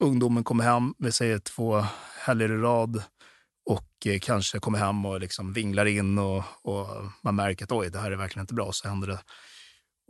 ungdomen 0.00 0.44
kommer 0.44 0.64
hem, 0.64 0.94
vi 0.98 1.12
säger 1.12 1.38
två 1.38 1.84
helger 2.26 2.52
i 2.52 2.56
rad 2.56 3.02
och 3.70 4.06
eh, 4.06 4.18
kanske 4.18 4.58
kommer 4.58 4.78
hem 4.78 5.06
och 5.06 5.20
liksom 5.20 5.52
vinglar 5.52 5.86
in 5.86 6.18
och, 6.18 6.44
och, 6.62 6.86
man 7.22 7.36
märker 7.36 7.64
att 7.64 7.72
oj, 7.72 7.90
det 7.90 7.98
här 7.98 8.10
är 8.10 8.16
verkligen 8.16 8.42
inte 8.42 8.54
bra. 8.54 8.72
Så 8.72 8.88
händer 8.88 9.08
det. 9.08 9.18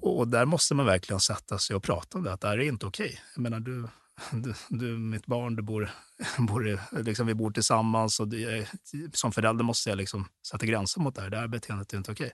Och 0.02 0.28
där 0.28 0.44
måste 0.44 0.74
man 0.74 0.86
verkligen 0.86 1.20
sätta 1.20 1.58
sig 1.58 1.76
och 1.76 1.82
prata 1.82 2.18
om 2.18 2.24
det, 2.24 2.32
att 2.32 2.40
det 2.40 2.48
här 2.48 2.58
är 2.58 2.68
inte 2.68 2.86
okej. 2.86 3.06
Okay. 3.06 3.18
Jag 3.34 3.42
menar, 3.42 3.60
du, 3.60 3.88
du, 4.32 4.54
du 4.68 4.98
mitt 4.98 5.26
barn, 5.26 5.56
du 5.56 5.62
bor, 5.62 5.90
bor, 6.38 6.80
liksom, 7.02 7.26
vi 7.26 7.34
bor 7.34 7.50
tillsammans 7.50 8.20
och 8.20 8.28
det, 8.28 8.68
som 9.12 9.32
förälder 9.32 9.64
måste 9.64 9.90
jag 9.90 9.96
liksom 9.96 10.28
sätta 10.50 10.66
gränser 10.66 11.00
mot 11.00 11.14
det 11.14 11.22
här. 11.22 11.30
Det 11.30 11.36
här 11.36 11.48
beteendet 11.48 11.92
är 11.92 11.96
inte 11.96 12.12
okej. 12.12 12.32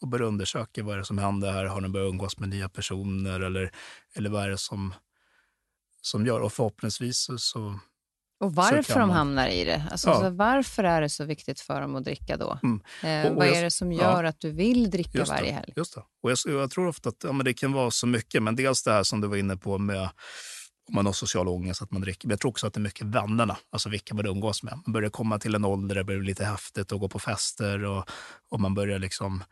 Och 0.00 0.08
börja 0.08 0.26
undersöka 0.26 0.82
vad 0.82 0.94
är 0.94 0.98
det 0.98 1.04
som 1.04 1.18
händer 1.18 1.52
här. 1.52 1.64
Har 1.64 1.80
den 1.80 1.92
börjat 1.92 2.10
umgås 2.10 2.38
med 2.38 2.48
nya 2.48 2.68
personer 2.68 3.40
eller, 3.40 3.72
eller 4.14 4.30
vad 4.30 4.44
är 4.44 4.48
det 4.48 4.58
som, 4.58 4.94
som 6.00 6.26
gör? 6.26 6.40
Och 6.40 6.52
förhoppningsvis 6.52 7.28
så, 7.38 7.78
och 8.42 8.54
varför 8.54 9.00
de 9.00 9.10
hamnar 9.10 9.48
i 9.48 9.64
det. 9.64 9.82
Alltså, 9.90 10.10
ja. 10.10 10.30
varför 10.30 10.84
är 10.84 11.00
det 11.00 11.08
så 11.08 11.24
viktigt 11.24 11.60
för 11.60 11.80
dem 11.80 11.96
att 11.96 12.04
dricka 12.04 12.36
då? 12.36 12.58
Mm. 12.62 12.80
Eh, 13.02 13.26
och, 13.26 13.30
och 13.30 13.36
vad 13.36 13.48
jag, 13.48 13.56
är 13.56 13.62
det 13.62 13.70
som 13.70 13.92
gör 13.92 14.22
ja. 14.22 14.28
att 14.28 14.40
du 14.40 14.50
vill 14.50 14.90
dricka 14.90 15.24
varje 15.24 15.52
helg? 15.52 15.72
Just 15.76 15.94
det. 15.94 16.02
Och 16.22 16.30
jag, 16.30 16.38
jag, 16.44 16.70
tror 16.70 16.86
ofta 16.86 17.08
att 17.08 17.24
ja, 17.24 17.32
men 17.32 17.44
det 17.44 17.54
kan 17.54 17.72
vara 17.72 17.90
så 17.90 18.06
mycket, 18.06 18.42
men 18.42 18.56
dels 18.56 18.82
det 18.82 18.92
här 18.92 19.02
som 19.02 19.20
du 19.20 19.28
var 19.28 19.36
inne 19.36 19.56
på 19.56 19.78
med 19.78 20.08
om 20.88 20.94
man 20.94 21.06
har 21.06 21.12
social 21.12 21.48
ångest, 21.48 21.82
att 21.82 21.90
man 21.90 22.02
dricker. 22.02 22.28
Men 22.28 22.32
jag 22.32 22.40
tror 22.40 22.50
också 22.50 22.66
att 22.66 22.74
det 22.74 22.78
är 22.78 22.82
mycket 22.82 23.06
vännerna, 23.06 23.56
alltså 23.72 23.88
vilka 23.88 24.14
man 24.14 24.26
umgås 24.26 24.62
med. 24.62 24.74
Man 24.86 24.92
börjar 24.92 25.10
komma 25.10 25.38
till 25.38 25.54
en 25.54 25.64
ålder 25.64 25.94
där 25.94 26.00
det 26.00 26.04
blir 26.04 26.22
lite 26.22 26.44
häftigt 26.44 26.92
att 26.92 27.00
gå 27.00 27.08
på 27.08 27.18
fester 27.18 27.84
och, 27.84 28.10
och 28.50 28.60
man 28.60 28.74
börjar 28.74 28.98
liksom 28.98 29.44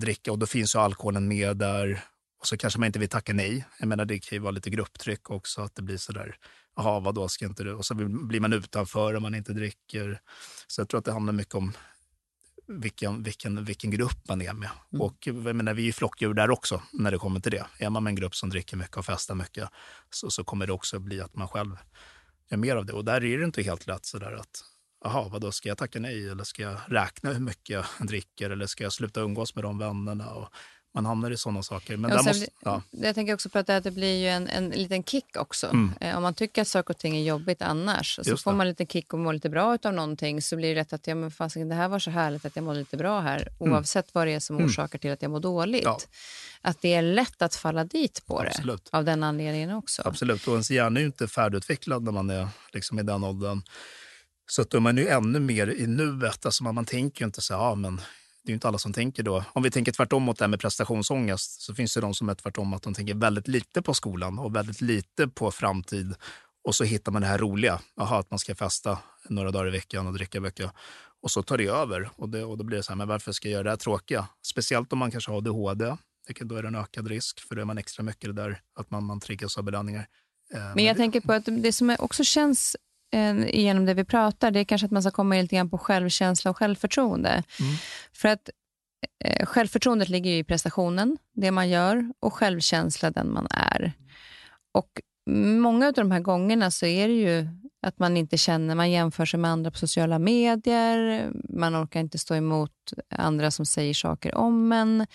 dricka 0.00 0.32
och 0.32 0.38
då 0.38 0.46
finns 0.46 0.74
ju 0.74 0.78
alkoholen 0.78 1.28
med 1.28 1.56
där. 1.56 2.00
Och 2.40 2.46
så 2.46 2.56
kanske 2.56 2.80
man 2.80 2.86
inte 2.86 2.98
vill 2.98 3.08
tacka 3.08 3.32
nej. 3.32 3.64
Jag 3.78 3.88
menar, 3.88 4.04
det 4.04 4.18
kan 4.18 4.36
ju 4.36 4.42
vara 4.42 4.50
lite 4.50 4.70
grupptryck 4.70 5.30
också, 5.30 5.62
att 5.62 5.74
det 5.74 5.82
blir 5.82 5.96
så 5.96 6.12
där, 6.12 6.36
jaha, 6.76 7.00
vadå, 7.00 7.28
ska 7.28 7.44
inte 7.44 7.64
du? 7.64 7.72
Och 7.72 7.86
så 7.86 7.94
blir 7.94 8.40
man 8.40 8.52
utanför 8.52 9.14
om 9.14 9.22
man 9.22 9.34
inte 9.34 9.52
dricker. 9.52 10.20
Så 10.66 10.80
jag 10.80 10.88
tror 10.88 10.98
att 10.98 11.04
det 11.04 11.12
handlar 11.12 11.32
mycket 11.32 11.54
om 11.54 11.72
vilken, 12.68 13.22
vilken, 13.22 13.64
vilken 13.64 13.90
grupp 13.90 14.28
man 14.28 14.42
är 14.42 14.52
med. 14.52 14.70
Mm. 14.92 15.02
Och 15.02 15.16
jag 15.26 15.56
menar, 15.56 15.74
vi 15.74 15.82
är 15.82 15.86
ju 15.86 15.92
flockdjur 15.92 16.34
där 16.34 16.50
också 16.50 16.82
när 16.92 17.10
det 17.10 17.18
kommer 17.18 17.40
till 17.40 17.52
det. 17.52 17.66
Är 17.78 17.90
man 17.90 18.04
med 18.04 18.10
en 18.10 18.14
grupp 18.14 18.34
som 18.34 18.50
dricker 18.50 18.76
mycket 18.76 18.96
och 18.96 19.06
festar 19.06 19.34
mycket 19.34 19.68
så, 20.10 20.30
så 20.30 20.44
kommer 20.44 20.66
det 20.66 20.72
också 20.72 20.98
bli 20.98 21.20
att 21.20 21.34
man 21.34 21.48
själv 21.48 21.76
gör 22.50 22.58
mer 22.58 22.76
av 22.76 22.86
det. 22.86 22.92
Och 22.92 23.04
där 23.04 23.24
är 23.24 23.38
det 23.38 23.44
inte 23.44 23.62
helt 23.62 23.86
lätt 23.86 24.04
sådär 24.04 24.32
att 24.32 24.64
Jaha, 25.04 25.28
vad 25.28 25.40
då 25.40 25.52
ska 25.52 25.68
jag 25.68 25.78
tacka 25.78 26.00
nej 26.00 26.28
eller 26.28 26.44
ska 26.44 26.62
jag 26.62 26.80
räkna 26.86 27.32
hur 27.32 27.40
mycket 27.40 27.70
jag 27.70 27.84
dricker 28.08 28.50
eller 28.50 28.66
ska 28.66 28.84
jag 28.84 28.92
sluta 28.92 29.20
umgås 29.20 29.54
med 29.54 29.64
de 29.64 29.78
vännerna? 29.78 30.30
Och 30.30 30.48
man 30.96 31.06
hamnar 31.06 31.30
i 31.30 31.36
sådana 31.36 31.62
saker. 31.62 31.96
Men 31.96 32.10
ja, 32.10 32.16
där 32.16 32.24
måste, 32.24 32.46
ja. 32.64 32.82
Jag 32.90 33.14
tänker 33.14 33.34
också 33.34 33.48
på 33.48 33.58
att 33.58 33.66
det, 33.66 33.90
blir 33.90 34.20
ju 34.20 34.28
en, 34.28 34.48
en 34.48 34.70
liten 34.70 35.04
kick 35.04 35.36
också. 35.36 35.66
Mm. 35.66 35.92
Eh, 36.00 36.16
om 36.16 36.22
man 36.22 36.34
tycker 36.34 36.62
att 36.62 36.68
saker 36.68 36.94
och 36.94 36.98
ting 36.98 37.16
är 37.16 37.22
jobbigt 37.22 37.62
annars 37.62 38.20
så 38.22 38.36
får 38.36 38.52
man 38.52 38.60
en 38.60 38.68
liten 38.68 38.86
kick 38.86 39.12
och 39.12 39.18
mår 39.18 39.32
lite 39.32 39.48
bra 39.48 39.78
av 39.82 39.94
någonting 39.94 40.42
så 40.42 40.56
blir 40.56 40.74
det 40.74 40.80
rätt 40.80 40.92
att 40.92 41.06
ja, 41.06 41.14
men 41.14 41.30
fasiken, 41.30 41.68
det 41.68 41.74
här 41.74 41.88
var 41.88 41.98
så 41.98 42.10
härligt 42.10 42.44
att 42.44 42.56
jag 42.56 42.64
mår 42.64 42.74
lite 42.74 42.96
bra 42.96 43.20
här 43.20 43.48
mm. 43.60 43.72
oavsett 43.72 44.14
vad 44.14 44.26
det 44.26 44.32
är 44.32 44.40
som 44.40 44.56
mm. 44.56 44.66
orsakar 44.66 44.98
till 44.98 45.12
att 45.12 45.22
jag 45.22 45.30
mår 45.30 45.40
dåligt. 45.40 45.84
Ja. 45.84 45.98
Att 46.60 46.80
det 46.80 46.94
är 46.94 47.02
lätt 47.02 47.42
att 47.42 47.54
falla 47.54 47.84
dit 47.84 48.22
på 48.26 48.40
Absolut. 48.40 48.88
det 48.90 48.96
av 48.96 49.04
den 49.04 49.22
anledningen 49.22 49.70
också. 49.70 50.02
Absolut, 50.04 50.46
och 50.46 50.52
ens 50.52 50.70
hjärna 50.70 51.00
är 51.00 51.02
ju 51.02 51.06
inte 51.06 51.28
färdigutvecklad 51.28 52.02
när 52.02 52.12
man 52.12 52.30
är 52.30 52.48
liksom 52.72 52.98
i 52.98 53.02
den 53.02 53.24
åldern. 53.24 53.62
Så 54.46 54.62
att 54.62 54.70
då 54.70 54.76
är 54.76 54.80
man 54.80 54.96
ju 54.96 55.08
ännu 55.08 55.40
mer 55.40 55.66
i 55.66 55.86
nuet. 55.86 56.46
Alltså 56.46 56.64
man, 56.64 56.74
man 56.74 56.84
tänker 56.84 57.20
ju 57.20 57.26
inte 57.26 57.40
så 57.40 57.56
här, 57.56 57.74
men 57.74 58.00
det 58.46 58.52
är 58.52 58.54
inte 58.54 58.68
alla 58.68 58.78
som 58.78 58.92
tänker 58.92 59.22
då. 59.22 59.44
Om 59.52 59.62
vi 59.62 59.70
tänker 59.70 59.92
tvärtom 59.92 60.22
mot 60.22 60.38
det 60.38 60.44
här 60.44 60.48
med 60.48 60.60
prestationsångest 60.60 61.62
så 61.62 61.74
finns 61.74 61.94
det 61.94 62.00
de 62.00 62.14
som 62.14 62.28
är 62.28 62.34
tvärtom 62.34 62.74
att 62.74 62.82
de 62.82 62.94
tänker 62.94 63.14
väldigt 63.14 63.48
lite 63.48 63.82
på 63.82 63.94
skolan 63.94 64.38
och 64.38 64.56
väldigt 64.56 64.80
lite 64.80 65.28
på 65.28 65.50
framtid. 65.50 66.14
Och 66.64 66.74
så 66.74 66.84
hittar 66.84 67.12
man 67.12 67.22
det 67.22 67.28
här 67.28 67.38
roliga, 67.38 67.80
Aha, 68.00 68.18
att 68.18 68.30
man 68.30 68.38
ska 68.38 68.54
festa 68.54 68.98
några 69.28 69.50
dagar 69.50 69.68
i 69.68 69.70
veckan 69.70 70.06
och 70.06 70.14
dricka 70.14 70.40
mycket. 70.40 70.72
Och 71.22 71.30
så 71.30 71.42
tar 71.42 71.58
det 71.58 71.66
över 71.66 72.10
och, 72.16 72.28
det, 72.28 72.44
och 72.44 72.58
då 72.58 72.64
blir 72.64 72.76
det 72.76 72.82
så 72.82 72.92
här, 72.92 72.96
men 72.96 73.08
varför 73.08 73.32
ska 73.32 73.48
jag 73.48 73.52
göra 73.52 73.62
det 73.62 73.70
här 73.70 73.76
tråkiga? 73.76 74.28
Speciellt 74.46 74.92
om 74.92 74.98
man 74.98 75.10
kanske 75.10 75.30
har 75.30 75.38
ADHD. 75.38 75.96
Då 76.40 76.56
är 76.56 76.62
det 76.62 76.68
en 76.68 76.74
ökad 76.74 77.08
risk, 77.08 77.40
för 77.40 77.54
då 77.54 77.60
är 77.60 77.64
man 77.64 77.78
extra 77.78 78.02
mycket 78.02 78.36
det 78.36 78.42
där 78.42 78.60
att 78.74 78.90
man, 78.90 79.04
man 79.04 79.20
triggas 79.20 79.58
av 79.58 79.64
belöningar. 79.64 80.06
Eh, 80.54 80.74
men 80.74 80.84
jag 80.84 80.96
tänker 80.96 81.20
på 81.20 81.32
att 81.32 81.44
det 81.46 81.72
som 81.72 81.96
också 81.98 82.24
känns 82.24 82.76
eh, 83.14 83.60
genom 83.60 83.86
det 83.86 83.94
vi 83.94 84.04
pratar, 84.04 84.50
det 84.50 84.60
är 84.60 84.64
kanske 84.64 84.84
att 84.84 84.90
man 84.90 85.02
ska 85.02 85.10
komma 85.10 85.34
lite 85.34 85.56
grann 85.56 85.70
på 85.70 85.78
självkänsla 85.78 86.50
och 86.50 86.56
självförtroende. 86.56 87.30
Mm. 87.30 87.74
För 88.12 88.28
att 88.28 88.50
eh, 89.24 89.46
självförtroendet 89.46 90.08
ligger 90.08 90.30
ju 90.30 90.38
i 90.38 90.44
prestationen, 90.44 91.18
det 91.34 91.50
man 91.50 91.68
gör, 91.68 92.12
och 92.20 92.34
självkänsla 92.34 93.10
den 93.10 93.32
man 93.32 93.46
är. 93.50 93.92
Och 94.74 95.00
många 95.60 95.86
av 95.86 95.92
de 95.92 96.10
här 96.10 96.20
gångerna 96.20 96.70
så 96.70 96.86
är 96.86 97.08
det 97.08 97.14
ju 97.14 97.48
att 97.86 97.98
man 97.98 98.16
inte 98.16 98.36
känner, 98.38 98.74
man 98.74 98.90
jämför 98.90 99.24
sig 99.24 99.40
med 99.40 99.50
andra 99.50 99.70
på 99.70 99.78
sociala 99.78 100.18
medier, 100.18 101.32
man 101.48 101.84
orkar 101.84 102.00
inte 102.00 102.18
stå 102.18 102.34
emot 102.34 102.70
andra 103.10 103.50
som 103.50 103.66
säger 103.66 103.94
saker 103.94 104.34
om 104.34 104.72
en. 104.72 105.06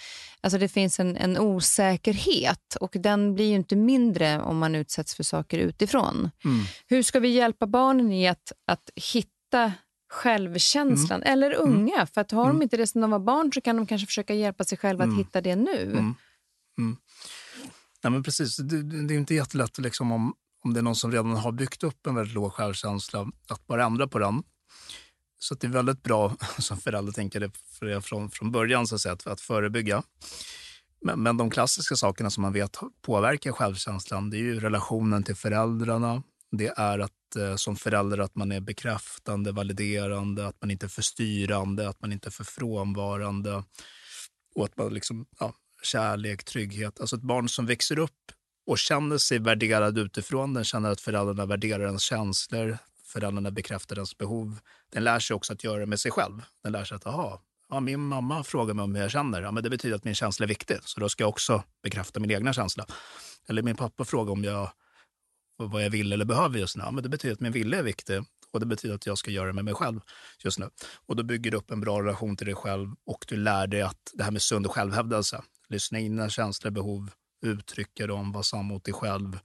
Alltså 0.41 0.57
det 0.57 0.67
finns 0.67 0.99
en, 0.99 1.17
en 1.17 1.37
osäkerhet 1.37 2.75
och 2.81 2.91
den 2.93 3.33
blir 3.35 3.45
ju 3.45 3.55
inte 3.55 3.75
mindre 3.75 4.41
om 4.41 4.57
man 4.57 4.75
utsätts 4.75 5.15
för 5.15 5.23
saker 5.23 5.57
utifrån. 5.57 6.29
Mm. 6.45 6.63
Hur 6.87 7.03
ska 7.03 7.19
vi 7.19 7.29
hjälpa 7.29 7.67
barnen 7.67 8.11
i 8.11 8.27
att, 8.27 8.51
att 8.67 8.89
hitta 8.95 9.73
självkänslan, 10.09 11.21
mm. 11.21 11.33
eller 11.33 11.53
unga? 11.53 11.95
Mm. 11.95 12.07
För 12.07 12.21
att 12.21 12.31
har 12.31 12.43
de 12.43 12.49
mm. 12.49 12.61
inte 12.61 12.77
det 12.77 12.87
sedan 12.87 13.01
de 13.01 13.11
var 13.11 13.19
barn 13.19 13.53
så 13.53 13.61
kan 13.61 13.75
de 13.75 13.85
kanske 13.85 14.07
försöka 14.07 14.33
hjälpa 14.33 14.63
sig 14.63 14.77
själva 14.77 15.03
att 15.03 15.07
mm. 15.07 15.17
hitta 15.17 15.41
det 15.41 15.55
nu. 15.55 15.91
Mm. 15.91 16.15
Nej, 18.03 18.11
men 18.11 18.23
precis. 18.23 18.57
Det, 18.57 18.83
det, 18.83 19.13
är 19.13 19.17
inte 19.17 19.35
jättelätt 19.35 19.77
liksom, 19.77 20.11
om, 20.11 20.33
om 20.63 20.73
det 20.73 20.79
är 20.79 20.83
någon 20.83 20.95
som 20.95 21.11
redan 21.11 21.35
har 21.35 21.51
byggt 21.51 21.83
upp 21.83 22.07
en 22.07 22.15
väldigt 22.15 22.35
låg 22.35 22.53
självkänsla 22.53 23.31
att 23.49 23.67
bara 23.67 23.85
ändra 23.85 24.07
på 24.07 24.19
den. 24.19 24.43
Så 25.39 25.55
det 25.55 25.67
är 25.67 25.71
väldigt 25.71 26.03
bra 26.03 26.35
som 26.59 26.77
förälder 26.77 27.11
tänker 27.11 27.39
det 27.39 27.51
för 27.79 27.85
det 27.85 28.01
från, 28.01 28.31
från 28.31 28.51
början 28.51 28.87
så 28.87 28.95
att, 28.95 29.01
säga, 29.01 29.13
att, 29.13 29.27
att 29.27 29.41
förebygga. 29.41 30.03
Men, 31.01 31.23
men, 31.23 31.37
de 31.37 31.49
klassiska 31.49 31.95
sakerna 31.95 32.29
som 32.29 32.41
man 32.41 32.53
vet 32.53 32.77
påverkar 33.01 33.51
självkänslan 33.51 34.29
det 34.29 34.37
är 34.37 34.39
ju 34.39 34.59
relationen 34.59 35.23
till 35.23 35.35
föräldrarna. 35.35 36.23
Det 36.51 36.67
är 36.67 36.99
att 36.99 37.35
eh, 37.37 37.55
som 37.55 37.75
förälder 37.75 38.17
att 38.17 38.35
man 38.35 38.51
är 38.51 38.59
bekräftande, 38.59 39.51
validerande, 39.51 40.47
att 40.47 40.61
man 40.61 40.71
inte 40.71 40.85
är 40.85 40.89
för 40.89 41.01
styrande, 41.01 41.89
att 41.89 42.01
man 42.01 42.11
inte 42.11 42.29
är 42.29 42.31
för 42.31 42.43
frånvarande. 42.43 43.63
Och 44.55 44.65
att 44.65 44.77
man 44.77 44.93
liksom, 44.93 45.25
ja, 45.39 45.53
kärlek, 45.83 46.43
trygghet. 46.43 46.99
Alltså 46.99 47.15
ett 47.15 47.21
barn 47.21 47.49
som 47.49 47.65
växer 47.65 47.99
upp 47.99 48.31
och 48.71 48.77
känner 48.77 49.17
sig 49.17 49.39
värderad 49.39 49.97
utifrån, 49.97 50.53
den 50.53 50.63
känner 50.63 50.91
att 50.91 51.01
föräldrarna 51.01 51.45
värderar 51.45 51.85
ens 51.85 52.01
känslor, 52.01 52.77
föräldrarna 53.05 53.51
bekräftar 53.51 53.95
ens 53.95 54.17
behov. 54.17 54.59
Den 54.93 55.03
lär 55.03 55.19
sig 55.19 55.35
också 55.35 55.53
att 55.53 55.63
göra 55.63 55.79
det 55.79 55.85
med 55.85 55.99
sig 55.99 56.11
själv. 56.11 56.41
Den 56.63 56.71
lär 56.71 56.85
sig 56.85 56.95
att, 56.95 57.07
aha, 57.07 57.41
ja, 57.69 57.79
min 57.79 57.99
mamma 57.99 58.43
frågar 58.43 58.73
mig 58.73 58.83
om 58.83 58.95
hur 58.95 59.01
jag 59.01 59.11
känner. 59.11 59.41
Ja, 59.41 59.51
men 59.51 59.63
det 59.63 59.69
betyder 59.69 59.95
att 59.95 60.03
min 60.03 60.15
känsla 60.15 60.43
är 60.43 60.47
viktig, 60.47 60.77
så 60.83 60.99
då 60.99 61.09
ska 61.09 61.23
jag 61.23 61.29
också 61.29 61.63
bekräfta 61.83 62.19
min 62.19 62.31
egna 62.31 62.53
känsla. 62.53 62.85
Eller 63.47 63.61
min 63.61 63.75
pappa 63.75 64.05
frågar 64.05 64.31
om 64.31 64.43
jag, 64.43 64.71
vad 65.57 65.83
jag 65.83 65.89
vill 65.89 66.13
eller 66.13 66.25
behöver 66.25 66.59
just 66.59 66.77
nu. 66.77 66.83
Ja, 66.83 66.91
men 66.91 67.03
det 67.03 67.09
betyder 67.09 67.33
att 67.33 67.39
min 67.39 67.51
vilja 67.51 67.79
är 67.79 67.83
viktig 67.83 68.23
och 68.51 68.59
det 68.59 68.65
betyder 68.65 68.95
att 68.95 69.05
jag 69.05 69.17
ska 69.17 69.31
göra 69.31 69.47
det 69.47 69.53
med 69.53 69.65
mig 69.65 69.73
själv 69.73 69.99
just 70.43 70.59
nu. 70.59 70.69
Och 71.05 71.15
då 71.15 71.23
bygger 71.23 71.51
du 71.51 71.57
upp 71.57 71.71
en 71.71 71.81
bra 71.81 72.01
relation 72.01 72.35
till 72.37 72.47
dig 72.47 72.55
själv 72.55 72.87
och 73.05 73.25
du 73.27 73.35
lär 73.35 73.67
dig 73.67 73.81
att 73.81 74.11
det 74.13 74.23
här 74.23 74.31
med 74.31 74.41
sund 74.41 74.67
självhävdelse, 74.67 75.41
lyssna 75.69 75.99
in 75.99 76.15
dina 76.15 76.29
känslor, 76.29 76.71
behov, 76.71 77.11
uttrycka 77.41 78.07
dem, 78.07 78.31
vara 78.31 78.43
sann 78.43 78.65
mot 78.65 78.83
dig 78.83 78.93
själv. 78.93 79.39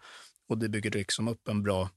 Och 0.49 0.59
det 0.59 0.69
bygger 0.69 0.91
liksom 0.91 1.29
upp 1.29 1.49
en 1.49 1.63
bra 1.63 1.91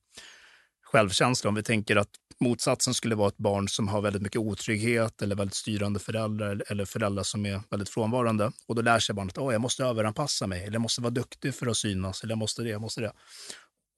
självkänsla. 0.82 1.48
Om 1.48 1.56
vi 1.56 1.64
tänker 1.64 1.96
att 1.96 2.10
motsatsen 2.40 2.94
skulle 2.94 3.16
vara 3.16 3.28
ett 3.28 3.38
barn 3.38 3.68
som 3.68 3.88
har 3.88 4.02
väldigt 4.02 4.22
mycket 4.22 4.42
otrygghet 4.42 5.22
eller 5.22 5.36
väldigt 5.36 5.56
styrande 5.56 6.00
föräldrar 6.00 6.64
eller 6.68 6.86
föräldrar 6.86 7.24
som 7.24 7.46
är 7.46 7.62
väldigt 7.70 7.90
frånvarande. 7.90 8.52
Och 8.68 8.76
då 8.76 8.82
lär 8.82 9.00
sig 9.00 9.16
barnet 9.16 9.38
att 9.38 9.54
jag 9.54 9.62
måste 9.62 9.84
överanpassa 9.84 10.48
mig, 10.48 10.64
eller 10.64 10.74
jag 10.74 10.82
måste 10.82 11.02
vara 11.02 11.12
duktig 11.12 11.56
för 11.56 11.68
att 11.68 11.78
synas, 11.78 12.24
eller 12.24 12.32
jag 12.32 12.40
måste 12.40 12.62
det, 12.62 12.70
jag 12.70 12.82
måste 12.82 13.02
det. 13.02 13.12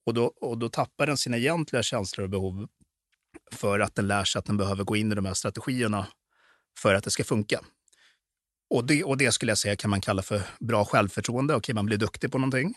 Och 0.06 0.14
då, 0.14 0.24
och 0.24 0.58
då 0.58 0.68
tappar 0.68 1.06
den 1.06 1.16
sina 1.16 1.36
egentliga 1.36 1.82
känslor 1.82 2.24
och 2.24 2.30
behov 2.30 2.68
för 3.52 3.80
att 3.80 3.94
den 3.94 4.08
lär 4.08 4.24
sig 4.24 4.38
att 4.38 4.44
den 4.44 4.56
behöver 4.56 4.84
gå 4.84 4.96
in 4.96 5.12
i 5.12 5.14
de 5.14 5.24
här 5.24 5.34
strategierna 5.34 6.06
för 6.78 6.94
att 6.94 7.04
det 7.04 7.10
ska 7.10 7.24
funka. 7.24 7.60
Och 8.72 8.84
det, 8.84 9.04
och 9.04 9.16
det 9.16 9.32
skulle 9.32 9.50
jag 9.50 9.58
säga 9.58 9.76
kan 9.76 9.90
man 9.90 10.00
kalla 10.00 10.22
för 10.22 10.42
bra 10.60 10.84
självförtroende. 10.84 11.54
Okej, 11.54 11.74
man 11.74 11.86
blir 11.86 11.96
duktig 11.98 12.32
på 12.32 12.38
någonting. 12.38 12.74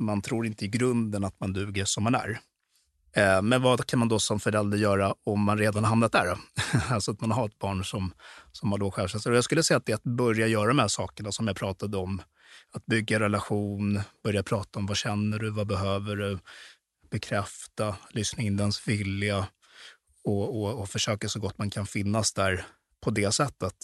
Man 0.00 0.22
tror 0.22 0.46
inte 0.46 0.64
i 0.64 0.68
grunden 0.68 1.24
att 1.24 1.40
man 1.40 1.52
duger 1.52 1.84
som 1.84 2.04
man 2.04 2.14
är. 2.14 2.40
Eh, 3.16 3.42
men 3.42 3.62
vad 3.62 3.86
kan 3.86 3.98
man 3.98 4.08
då 4.08 4.18
som 4.18 4.40
förälder 4.40 4.78
göra 4.78 5.14
om 5.24 5.40
man 5.40 5.58
redan 5.58 5.84
hamnat 5.84 6.12
där? 6.12 6.38
alltså 6.90 7.10
att 7.10 7.20
man 7.20 7.30
har 7.30 7.46
ett 7.46 7.58
barn 7.58 7.84
som, 7.84 8.12
som 8.52 8.72
har 8.72 8.78
låg 8.78 8.94
självkänsla. 8.94 9.34
Jag 9.34 9.44
skulle 9.44 9.62
säga 9.62 9.78
att 9.78 9.86
det 9.86 9.92
är 9.92 9.96
att 9.96 10.02
börja 10.02 10.46
göra 10.46 10.68
de 10.68 10.78
här 10.78 10.88
sakerna 10.88 11.32
som 11.32 11.46
jag 11.46 11.56
pratade 11.56 11.96
om. 11.96 12.22
Att 12.72 12.86
bygga 12.86 13.20
relation, 13.20 14.00
börja 14.24 14.42
prata 14.42 14.78
om 14.78 14.86
vad 14.86 14.96
känner 14.96 15.38
du, 15.38 15.50
vad 15.50 15.66
behöver 15.66 16.16
du? 16.16 16.38
Bekräfta, 17.10 17.96
lyssna 18.10 18.42
in 18.42 18.56
dens 18.56 18.88
vilja 18.88 19.46
och, 20.24 20.62
och, 20.62 20.80
och 20.80 20.88
försöka 20.88 21.28
så 21.28 21.40
gott 21.40 21.58
man 21.58 21.70
kan 21.70 21.86
finnas 21.86 22.32
där 22.32 22.64
på 23.00 23.10
det 23.10 23.32
sättet. 23.32 23.74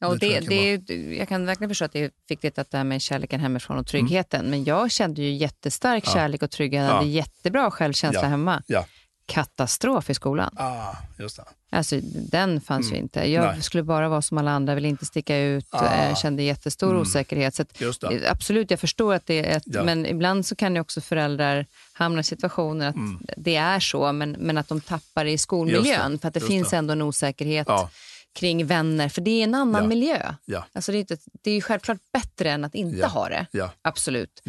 Ja, 0.00 0.06
och 0.06 0.18
det, 0.18 0.40
det, 0.40 0.70
jag 0.72 0.78
kan 0.86 0.86
det, 0.86 1.16
jag 1.16 1.28
kan 1.28 1.46
verkligen 1.46 1.70
förstå 1.70 1.84
att 1.84 1.92
det 1.92 2.04
är 2.04 2.10
viktigt 2.28 2.58
att 2.58 2.70
det 2.70 2.76
här 2.76 2.84
med 2.84 3.02
kärleken 3.02 3.40
hemifrån 3.40 3.78
och 3.78 3.86
tryggheten. 3.86 4.50
Men 4.50 4.64
jag 4.64 4.90
kände 4.90 5.22
ju 5.22 5.30
jättestark 5.34 6.04
Ja. 6.06 6.12
kärlek 6.12 6.42
och 6.42 6.50
trygghet. 6.50 6.82
Jag 6.82 6.90
Ja. 6.90 6.94
hade 6.96 7.08
jättebra 7.08 7.70
självkänsla 7.70 8.20
Ja. 8.22 8.28
hemma. 8.28 8.62
Ja. 8.66 8.86
Katastrof 9.26 10.10
i 10.10 10.14
skolan. 10.14 10.54
Ah, 10.56 10.94
just 11.18 11.36
det. 11.36 11.44
Alltså, 11.70 12.00
den 12.30 12.60
fanns 12.60 12.92
ju 12.92 12.96
inte. 12.96 13.30
Jag 13.32 13.44
Nej. 13.52 13.62
skulle 13.62 13.82
bara 13.82 14.08
vara 14.08 14.22
som 14.22 14.38
alla 14.38 14.50
andra, 14.50 14.74
ville 14.74 14.88
inte 14.88 15.06
sticka 15.06 15.38
ut, 15.38 15.66
Ah. 15.70 15.94
eh, 15.94 16.14
kände 16.16 16.42
jättestor 16.42 16.90
Mm. 16.90 17.02
osäkerhet. 17.02 17.54
Så 17.54 17.62
att, 17.62 17.74
det. 17.78 18.24
eh, 18.24 18.30
absolut, 18.32 18.70
jag 18.70 18.80
förstår 18.80 19.14
att 19.14 19.26
det 19.26 19.38
är 19.52 19.56
ett, 19.56 19.62
Ja. 19.66 19.84
men 19.84 20.06
ibland 20.06 20.46
så 20.46 20.56
kan 20.56 20.74
ju 20.74 20.80
också 20.80 21.00
föräldrar 21.00 21.66
hamna 21.92 22.20
i 22.20 22.24
situationer 22.24 22.88
att 22.88 22.94
Mm. 22.94 23.20
det 23.36 23.56
är 23.56 23.80
så, 23.80 24.12
men, 24.12 24.30
men 24.30 24.58
att 24.58 24.68
de 24.68 24.80
tappar 24.80 25.24
i 25.24 25.38
skolmiljön 25.38 26.12
det, 26.12 26.18
för 26.18 26.28
att 26.28 26.34
det 26.34 26.40
just 26.40 26.50
finns 26.50 26.70
det. 26.70 26.76
ändå 26.76 26.92
en 26.92 27.02
osäkerhet 27.02 27.66
Ja, 27.68 27.90
kring 28.36 28.66
vänner, 28.66 29.08
för 29.08 29.20
det 29.20 29.30
är 29.30 29.44
en 29.44 29.54
annan 29.54 29.82
Ja. 29.82 29.88
miljö. 29.88 30.34
ja, 30.44 30.64
Alltså 30.72 30.92
det, 30.92 30.98
är 30.98 31.00
inte, 31.00 31.16
det 31.42 31.50
är 31.50 31.54
ju 31.54 31.60
självklart 31.60 31.98
bättre 32.12 32.50
än 32.50 32.64
att 32.64 32.74
inte 32.74 32.96
Ja. 32.98 33.06
ha 33.06 33.28
det, 33.28 33.46
ja. 33.50 33.70
absolut. 33.82 34.42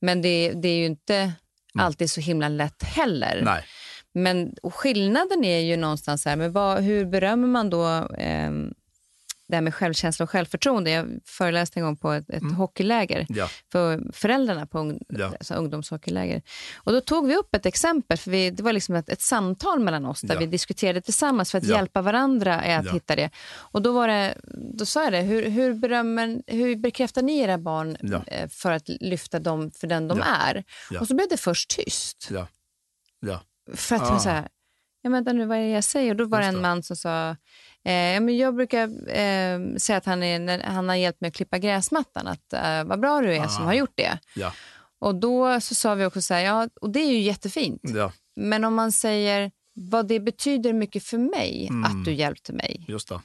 Men 0.00 0.22
det, 0.22 0.52
det 0.52 0.68
är 0.68 0.76
ju 0.76 0.86
inte 0.86 1.32
alltid 1.78 2.10
så 2.10 2.20
himla 2.20 2.48
lätt 2.48 2.82
heller. 2.82 3.42
Nej. 3.44 3.64
Men 4.14 4.54
skillnaden 4.72 5.44
är 5.44 5.58
ju 5.58 5.76
någonstans 5.76 6.24
här, 6.24 6.36
men 6.36 6.52
vad, 6.52 6.82
hur 6.82 7.04
berömmer 7.04 7.48
man 7.48 7.70
då 7.70 7.86
eh, 8.18 8.50
det 9.52 9.56
här 9.56 9.62
med 9.62 9.74
självkänsla 9.74 10.22
och 10.22 10.30
självförtroende? 10.30 10.90
Jag 10.90 11.20
föreläste 11.24 11.80
en 11.80 11.84
gång 11.84 11.96
på 11.96 12.12
ett, 12.12 12.30
ett 12.30 12.42
hockeyläger 12.56 13.26
Ja, 13.28 13.48
för 13.72 14.12
föräldrarna 14.12 14.66
på 14.66 14.78
ung, 14.78 14.98
Ja. 15.08 15.26
alltså 15.26 15.54
ungdomshockeyläger. 15.54 16.42
Och 16.76 16.92
då 16.92 17.00
tog 17.00 17.26
vi 17.28 17.36
upp 17.36 17.54
ett 17.54 17.66
exempel, 17.66 18.18
för 18.18 18.30
vi, 18.30 18.50
det 18.50 18.62
var 18.62 18.72
liksom 18.72 18.94
ett, 18.94 19.08
ett 19.08 19.20
samtal 19.20 19.80
mellan 19.80 20.06
oss 20.06 20.20
där 20.20 20.34
Ja. 20.34 20.40
vi 20.40 20.46
diskuterade 20.46 21.00
tillsammans 21.00 21.50
för 21.50 21.58
att 21.58 21.64
hjälpa 21.64 22.02
varandra 22.02 22.54
att 22.60 22.90
hitta 22.94 23.16
det. 23.16 23.30
Och 23.54 23.82
då, 23.82 23.92
var 23.92 24.08
det, 24.08 24.34
då 24.74 24.86
sa 24.86 25.04
jag 25.04 25.12
det, 25.12 25.20
hur, 25.20 25.50
hur, 25.50 25.74
berömmer, 25.74 26.42
hur 26.46 26.76
bekräftar 26.76 27.22
ni 27.22 27.38
era 27.38 27.58
barn 27.58 27.96
eh, 28.26 28.48
för 28.48 28.72
att 28.72 28.88
lyfta 28.88 29.38
dem 29.38 29.70
för 29.70 29.86
den 29.86 30.08
de 30.08 30.20
är? 30.20 30.64
Och 31.00 31.06
så 31.08 31.14
blev 31.14 31.28
det 31.28 31.36
först 31.36 31.70
tyst. 31.76 32.30
För 33.74 33.96
att 33.96 34.02
Ah. 34.10 34.18
så 34.18 34.28
här, 34.28 34.48
ja, 35.02 35.10
vänta 35.10 35.32
nu, 35.32 35.46
vad 35.46 35.58
är 35.58 35.62
det 35.62 35.68
jag 35.68 35.84
säger? 35.84 36.10
Och 36.10 36.16
då 36.16 36.24
var 36.24 36.40
det 36.40 36.46
en 36.46 36.60
man 36.60 36.82
som 36.82 36.96
sa, 36.96 37.36
eh, 37.84 38.20
men 38.20 38.36
jag 38.36 38.54
brukar 38.54 38.82
eh, 39.16 39.76
säga 39.76 39.96
att 39.96 40.06
han, 40.06 40.22
är, 40.22 40.62
han 40.62 40.88
har 40.88 40.96
hjälpt 40.96 41.20
mig 41.20 41.28
att 41.28 41.34
klippa 41.34 41.58
gräsmattan, 41.58 42.26
att 42.26 42.52
eh, 42.52 42.84
vad 42.84 43.00
bra 43.00 43.20
du 43.20 43.34
är 43.34 43.46
som 43.48 43.62
Ah. 43.62 43.66
har 43.66 43.74
gjort 43.74 43.92
det. 43.94 44.18
Ja, 44.34 44.52
Och 45.00 45.14
då 45.14 45.60
så 45.60 45.74
sa 45.74 45.94
vi 45.94 46.04
också 46.04 46.22
så 46.22 46.34
här, 46.34 46.40
ja, 46.44 46.68
och 46.80 46.90
det 46.90 47.00
är 47.00 47.10
ju 47.12 47.20
jättefint. 47.20 47.80
ja, 47.84 48.12
Men 48.36 48.64
om 48.64 48.74
man 48.74 48.92
säger 48.92 49.50
vad 49.74 50.08
det 50.08 50.20
betyder 50.20 50.72
mycket 50.72 51.04
för 51.04 51.18
mig 51.18 51.66
Mm. 51.70 51.84
att 51.84 52.04
du 52.04 52.12
hjälpte 52.12 52.52
mig. 52.52 52.84
just 52.88 53.08
det. 53.08 53.20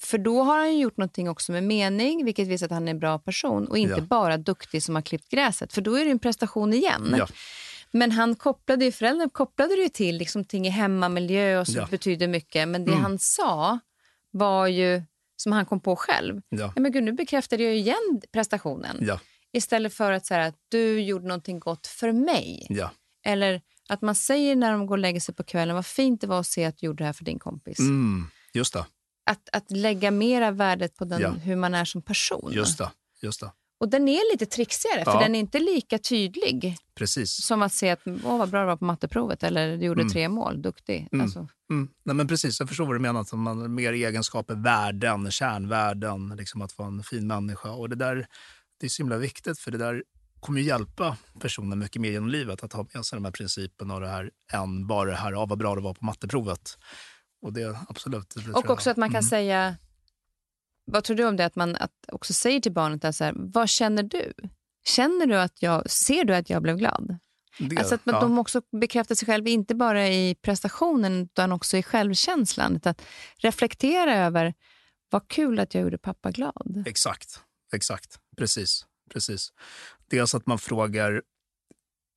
För 0.00 0.18
då 0.18 0.42
har 0.42 0.58
han 0.58 0.78
gjort 0.78 0.96
någonting 0.96 1.28
också 1.28 1.52
med 1.52 1.64
mening, 1.64 2.24
vilket 2.24 2.48
visar 2.48 2.66
att 2.66 2.72
han 2.72 2.88
är 2.88 2.92
en 2.92 2.98
bra 2.98 3.18
person 3.18 3.66
och 3.68 3.78
inte 3.78 3.94
Ja. 3.98 4.04
bara 4.04 4.36
duktig 4.36 4.82
som 4.82 4.94
har 4.94 5.02
klippt 5.02 5.28
gräset. 5.28 5.72
För 5.72 5.80
då 5.82 5.94
är 5.94 6.04
det 6.04 6.10
en 6.10 6.18
prestation 6.18 6.72
igen. 6.74 7.14
Ja, 7.18 7.26
Men 7.92 8.10
han 8.12 8.34
kopplade 8.36 8.84
ju, 8.84 8.92
föräldern 8.92 9.30
kopplade 9.30 9.76
det 9.76 9.82
ju 9.82 9.88
till 9.88 10.16
liksom, 10.16 10.44
ting 10.44 10.66
i 10.66 10.70
hemmamiljö 10.70 11.60
och 11.60 11.66
så 11.66 11.78
Ja. 11.78 11.86
betyder 11.90 12.28
mycket. 12.28 12.68
Men 12.68 12.84
det 12.84 12.90
Mm. 12.92 13.02
han 13.02 13.18
sa 13.18 13.78
var 14.30 14.66
ju, 14.66 15.02
som 15.36 15.52
han 15.52 15.66
kom 15.66 15.80
på 15.80 15.96
själv, 15.96 16.42
ja, 16.48 16.72
men 16.76 16.92
gud, 16.92 17.04
nu 17.04 17.12
bekräftade 17.12 17.62
jag 17.62 17.76
igen 17.76 18.22
prestationen. 18.32 18.96
ja, 19.00 19.20
Istället 19.52 19.94
för 19.94 20.12
att 20.12 20.26
säga 20.26 20.44
att 20.44 20.56
du 20.68 21.00
gjorde 21.00 21.26
någonting 21.26 21.60
gott 21.60 21.86
för 21.86 22.12
mig. 22.12 22.66
ja. 22.68 22.90
Eller 23.24 23.60
att 23.88 24.02
man 24.02 24.14
säger 24.14 24.56
när 24.56 24.72
de 24.72 24.86
går 24.86 24.94
och 24.94 24.98
lägger 24.98 25.20
sig 25.20 25.34
på 25.34 25.42
kvällen, 25.44 25.74
vad 25.74 25.86
fint 25.86 26.20
det 26.20 26.26
var 26.26 26.40
att 26.40 26.46
se 26.46 26.64
att 26.64 26.78
du 26.78 26.86
gjorde 26.86 27.02
det 27.04 27.06
här 27.06 27.12
för 27.12 27.24
din 27.24 27.38
kompis. 27.38 27.78
Mm, 27.78 28.26
just 28.54 28.72
det. 28.72 28.86
Att, 29.26 29.48
att 29.52 29.70
lägga 29.70 30.10
mera 30.10 30.50
värdet 30.50 30.96
på 30.96 31.04
den, 31.04 31.20
hur 31.40 31.56
man 31.56 31.74
är 31.74 31.84
som 31.84 32.02
person. 32.02 32.52
Just 32.54 32.78
det. 32.78 32.90
Just 33.22 33.40
det. 33.40 33.50
Och 33.82 33.88
den 33.88 34.08
är 34.08 34.32
lite 34.32 34.46
trixigare, 34.46 35.04
för 35.04 35.12
Ja. 35.12 35.20
den 35.20 35.34
är 35.34 35.38
inte 35.40 35.58
lika 35.58 35.98
tydlig 35.98 36.76
Precis. 36.94 37.44
som 37.46 37.62
att 37.62 37.72
se 37.72 37.90
att 37.90 38.00
åh, 38.24 38.38
vad 38.38 38.50
bra 38.50 38.60
du 38.60 38.66
var 38.66 38.76
på 38.76 38.84
matteprovet 38.84 39.42
eller 39.42 39.76
du 39.76 39.84
gjorde 39.86 40.00
Mm. 40.00 40.12
tre 40.12 40.28
mål, 40.28 40.62
duktig. 40.62 41.08
Mm. 41.12 41.24
Alltså, 41.24 41.48
Mm. 41.70 41.88
Nej, 42.04 42.16
men 42.16 42.28
precis, 42.28 42.60
jag 42.60 42.68
förstår 42.68 42.84
vad 42.86 42.94
du 42.94 42.98
menar. 42.98 43.20
Att 43.20 43.32
man 43.32 43.60
har 43.60 43.68
mer 43.68 43.92
egenskaper, 43.92 44.54
värden, 44.54 45.30
kärnvärden, 45.30 46.28
liksom 46.38 46.62
att 46.62 46.78
vara 46.78 46.88
en 46.88 47.02
fin 47.02 47.26
människa. 47.26 47.70
Och 47.70 47.88
det 47.88 47.96
där 47.96 48.26
det 48.80 48.86
är 48.86 48.90
så 48.90 49.02
himla 49.02 49.16
viktigt, 49.16 49.58
för 49.58 49.70
det 49.70 49.78
där 49.78 50.02
kommer 50.40 50.60
ju 50.60 50.66
hjälpa 50.66 51.16
personen 51.40 51.78
mycket 51.78 52.00
mer 52.02 52.10
genom 52.10 52.28
livet 52.28 52.62
att 52.64 52.72
ha 52.72 52.86
med 52.94 53.04
sig 53.06 53.16
de 53.16 53.24
här 53.24 53.32
principerna 53.32 53.94
och 53.94 54.00
det 54.00 54.08
här 54.08 54.30
än 54.52 54.86
bara 54.86 55.10
det 55.10 55.16
här, 55.16 55.32
ja, 55.32 55.46
vad 55.46 55.58
bra 55.58 55.74
det 55.74 55.80
var 55.80 55.94
på 55.94 56.04
matteprovet. 56.04 56.78
Och 57.42 57.52
det 57.52 57.78
absolut. 57.88 58.34
Det 58.46 58.52
och 58.52 58.70
också 58.70 58.90
att 58.90 58.96
man 58.96 59.08
kan 59.08 59.18
Mm. 59.20 59.28
säga, 59.28 59.76
vad 60.84 61.04
tror 61.04 61.16
du 61.16 61.24
om 61.24 61.36
det, 61.36 61.46
att 61.46 61.56
man 61.56 61.76
att 61.76 61.92
också 62.12 62.32
säger 62.32 62.60
till 62.60 62.72
barnet, 62.72 63.04
att 63.04 63.16
så 63.16 63.24
här, 63.24 63.34
vad 63.36 63.68
känner 63.68 64.02
du? 64.02 64.32
Känner 64.84 65.26
du 65.26 65.36
att 65.36 65.62
jag, 65.62 65.90
ser 65.90 66.24
du 66.24 66.34
att 66.34 66.50
jag 66.50 66.62
blev 66.62 66.76
glad? 66.76 67.18
det, 67.58 67.78
Alltså 67.78 67.94
att 67.94 68.06
man, 68.06 68.14
ja. 68.14 68.20
de 68.20 68.38
också 68.38 68.62
bekräftar 68.80 69.14
sig 69.14 69.26
själva, 69.26 69.48
inte 69.48 69.74
bara 69.74 70.08
i 70.08 70.34
prestationen 70.34 71.22
utan 71.22 71.52
också 71.52 71.76
i 71.76 71.82
självkänslan. 71.82 72.76
Utan 72.76 72.94
reflektera 73.36 74.14
över, 74.14 74.54
vad 75.10 75.28
kul 75.28 75.58
att 75.58 75.74
jag 75.74 75.82
gjorde 75.82 75.98
pappa 75.98 76.30
glad. 76.30 76.84
Exakt, 76.86 77.40
exakt. 77.74 78.18
Precis, 78.36 78.86
precis. 79.10 79.52
Dels 80.10 80.34
att 80.34 80.46
man 80.46 80.58
frågar 80.58 81.22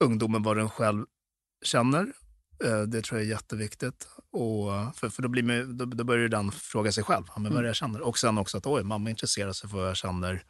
ungdomen 0.03 0.43
vad 0.43 0.57
den 0.57 0.70
själv 0.70 1.05
känner. 1.63 2.13
Eh, 2.64 2.82
Det 2.82 3.01
tror 3.01 3.20
jag 3.20 3.26
är 3.28 3.32
jätteviktigt. 3.32 4.08
Och, 4.32 4.95
för, 4.95 5.10
för 5.10 5.22
då, 5.22 5.30
blir 5.30 5.43
man, 5.43 5.78
då, 5.78 5.86
då 5.86 6.03
börjar 6.03 6.28
den 6.30 6.51
fråga 6.51 6.91
sig 6.91 7.03
själv. 7.03 7.24
Ja, 7.36 7.39
men 7.41 7.51
vad 7.51 7.60
är 7.60 7.64
det 7.64 7.70
jag 7.70 7.76
känner? 7.76 8.01
Och 8.01 8.18
sen 8.18 8.38
också 8.38 8.58
att 8.58 8.66
oj, 8.68 8.84
mamma 8.84 9.10
intresserar 9.10 9.53
sig 9.53 9.70
för 9.70 9.78
vad 9.78 9.88
jag 9.89 9.95
känner. 9.97 10.43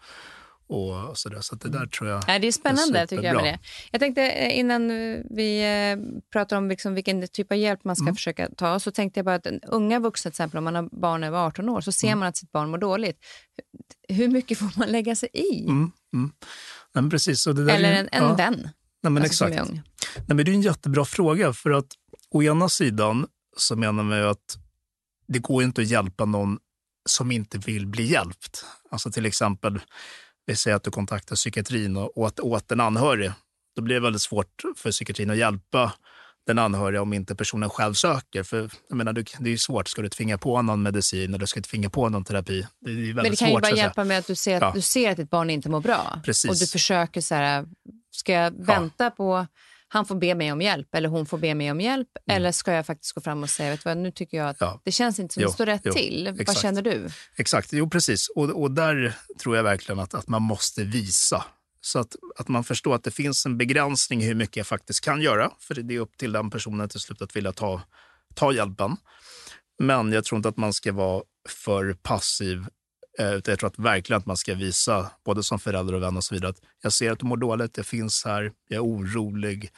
Och 0.67 1.17
så 1.17 1.29
där. 1.29 1.41
Så 1.41 1.55
det 1.55 1.69
där 1.69 1.85
tror 1.85 2.09
jag... 2.09 2.23
Nej, 2.27 2.39
det 2.39 2.47
är 2.47 2.51
spännande 2.51 3.07
tycker 3.07 3.23
jag 3.23 3.35
med 3.35 3.43
det. 3.43 3.59
Jag 3.91 4.01
tänkte 4.01 4.21
eh, 4.21 4.59
innan 4.59 4.87
vi 5.35 5.61
eh, 5.91 6.21
pratar 6.31 6.57
om 6.57 6.69
liksom 6.69 6.93
vilken 6.93 7.27
typ 7.27 7.51
av 7.51 7.57
hjälp 7.57 7.83
man 7.83 7.95
ska 7.95 8.03
Mm. 8.03 8.15
försöka 8.15 8.49
ta, 8.57 8.79
så 8.79 8.91
tänkte 8.91 9.17
jag 9.19 9.25
bara 9.25 9.35
att 9.35 9.47
unga 9.67 9.99
vuxna, 9.99 10.31
till 10.31 10.35
exempel 10.35 10.57
om 10.57 10.63
man 10.63 10.75
har 10.75 10.89
barn 11.01 11.23
över 11.23 11.37
18 11.47 11.69
år, 11.69 11.81
så 11.81 11.91
ser 11.91 12.07
Mm. 12.07 12.19
man 12.19 12.27
att 12.27 12.37
sitt 12.37 12.51
barn 12.51 12.69
mår 12.69 12.77
dåligt. 12.77 13.17
Hur 14.09 14.27
mycket 14.27 14.57
får 14.57 14.79
man 14.79 14.87
lägga 14.91 15.15
sig 15.15 15.29
i? 15.33 15.63
Mm, 15.63 15.91
mm. 16.13 16.31
Nej, 16.93 17.09
precis. 17.09 17.47
Och 17.47 17.55
det 17.55 17.65
där 17.65 17.73
är 17.73 17.77
Eller 17.77 17.93
en, 17.93 18.09
en 18.11 18.23
ja, 18.23 18.35
vän 18.35 18.69
Nej, 19.05 19.11
men 19.11 19.23
alltså, 19.23 19.47
exakt. 19.47 19.71
Nej, 19.71 20.23
men 20.27 20.37
det 20.37 20.51
är 20.51 20.53
en 20.53 20.61
jättebra 20.61 21.05
fråga. 21.05 21.53
För 21.53 21.71
att 21.71 21.87
å 22.29 22.43
ena 22.43 22.69
sidan 22.69 23.27
så 23.57 23.75
menar 23.75 24.03
man 24.03 24.17
ju 24.17 24.27
att 24.27 24.57
det 25.27 25.39
går 25.39 25.63
inte 25.63 25.81
att 25.81 25.87
hjälpa 25.87 26.25
någon 26.25 26.57
som 27.09 27.31
inte 27.31 27.57
vill 27.57 27.87
bli 27.87 28.03
hjälpt. 28.03 28.65
Alltså 28.91 29.11
till 29.11 29.25
exempel, 29.25 29.79
vi 30.45 30.55
säger 30.55 30.77
att 30.77 30.83
du 30.83 30.91
kontaktar 30.91 31.35
psykiatrin 31.35 31.97
och 31.97 32.17
åt, 32.17 32.39
åt 32.39 32.71
en 32.71 32.79
anhörig. 32.79 33.31
Då 33.75 33.81
blir 33.81 33.95
det 33.95 34.01
väldigt 34.01 34.21
svårt 34.21 34.63
för 34.77 34.91
psykiatrin 34.91 35.29
att 35.29 35.37
hjälpa 35.37 35.93
den 36.47 36.59
anhöriga 36.59 37.01
om 37.01 37.13
inte 37.13 37.35
personen 37.35 37.69
själv 37.69 37.93
söker. 37.93 38.43
För 38.43 38.69
jag 38.89 38.95
menar, 38.97 39.13
det 39.13 39.33
är 39.39 39.47
ju 39.47 39.57
svårt. 39.57 39.87
Ska 39.87 40.01
du 40.01 40.09
tvinga 40.09 40.37
på 40.37 40.61
någon 40.61 40.81
medicin 40.83 41.33
eller 41.33 41.45
ska 41.45 41.59
du 41.59 41.63
tvinga 41.63 41.89
på 41.89 42.09
någon 42.09 42.23
terapi? 42.23 42.67
Det 42.81 42.89
är 42.91 42.93
ju 42.93 42.99
väldigt 43.13 43.15
Men 43.15 43.31
det 43.31 43.37
kan 43.37 43.47
ju 43.47 43.53
svårt. 43.53 43.61
bara 43.61 43.67
att 43.67 43.73
säga. 43.73 43.83
hjälpa 43.85 44.03
med 44.03 44.17
att 44.19 44.27
du 44.27 44.35
ser, 44.35 44.55
att 44.55 44.61
Ja. 44.61 44.71
du 44.75 44.81
ser 44.81 45.11
att 45.11 45.17
ditt 45.17 45.29
barn 45.29 45.49
inte 45.49 45.69
mår 45.69 45.81
bra. 45.81 46.19
Precis. 46.25 46.51
Och 46.51 46.57
du 46.57 46.67
försöker 46.67 47.21
så 47.21 47.35
här, 47.35 47.65
ska 48.11 48.31
jag 48.33 48.65
vänta 48.65 49.11
på 49.11 49.47
han 49.87 50.05
får 50.05 50.15
be 50.15 50.35
mig 50.35 50.51
om 50.51 50.61
hjälp 50.61 50.95
eller 50.95 51.09
hon 51.09 51.25
får 51.25 51.37
be 51.37 51.55
mig 51.55 51.71
om 51.71 51.81
hjälp 51.81 52.07
eller 52.31 52.51
ska 52.51 52.71
jag 52.73 52.85
faktiskt 52.85 53.13
gå 53.15 53.21
fram 53.21 53.43
och 53.43 53.49
säga, 53.49 53.69
vet 53.71 53.83
du 53.83 53.89
vad, 53.89 53.97
nu 53.97 54.11
tycker 54.11 54.37
jag 54.37 54.49
att 54.49 54.61
Mm. 54.61 54.71
Ja. 54.73 54.81
det 54.85 54.91
känns 54.91 55.19
inte 55.19 55.33
som 55.33 55.43
Jo, 55.43 55.47
det 55.49 55.53
står 55.53 55.65
rätt 55.65 55.81
jo, 55.83 55.93
till. 55.93 56.27
Vad 56.31 56.41
exakt. 56.41 56.61
känner 56.61 56.81
du? 56.81 57.09
Exakt, 57.37 57.73
jo 57.73 57.89
precis. 57.89 58.27
Och, 58.35 58.61
och 58.61 58.71
där 58.71 59.15
tror 59.43 59.55
jag 59.55 59.63
verkligen 59.63 59.99
att, 59.99 60.13
att 60.13 60.27
man 60.27 60.41
måste 60.41 60.83
visa. 60.83 61.45
Så 61.85 61.99
att, 61.99 62.15
att 62.35 62.47
man 62.47 62.63
förstår 62.63 62.95
att 62.95 63.03
det 63.03 63.11
finns 63.11 63.45
en 63.45 63.57
begränsning 63.57 64.21
i 64.21 64.25
hur 64.25 64.35
mycket 64.35 64.57
jag 64.57 64.67
faktiskt 64.67 65.01
kan 65.01 65.21
göra. 65.21 65.51
För 65.59 65.75
det 65.75 65.95
är 65.95 65.99
upp 65.99 66.17
till 66.17 66.31
den 66.31 66.49
personen 66.49 66.89
till 66.89 66.99
slut 66.99 67.21
att 67.21 67.35
vilja 67.35 67.51
ta, 67.51 67.81
ta 68.35 68.53
hjälpen. 68.53 68.97
Men 69.79 70.11
jag 70.11 70.25
tror 70.25 70.37
inte 70.37 70.49
att 70.49 70.57
man 70.57 70.73
ska 70.73 70.91
vara 70.91 71.23
för 71.49 71.93
passiv. 71.93 72.65
Eh, 73.19 73.33
utan 73.33 73.51
jag 73.51 73.59
tror 73.59 73.69
att 73.69 73.79
verkligen 73.79 74.19
att 74.19 74.25
man 74.25 74.37
ska 74.37 74.53
visa, 74.53 75.11
både 75.25 75.43
som 75.43 75.59
förälder 75.59 75.93
och 75.93 76.01
vän 76.01 76.17
och 76.17 76.23
så 76.23 76.35
vidare, 76.35 76.49
att 76.49 76.59
jag 76.81 76.93
ser 76.93 77.11
att 77.11 77.19
du 77.19 77.25
mår 77.25 77.37
dåligt, 77.37 77.77
jag 77.77 77.85
finns 77.85 78.25
här, 78.25 78.51
jag 78.67 78.77
är 78.77 78.83
orolig 78.83 79.69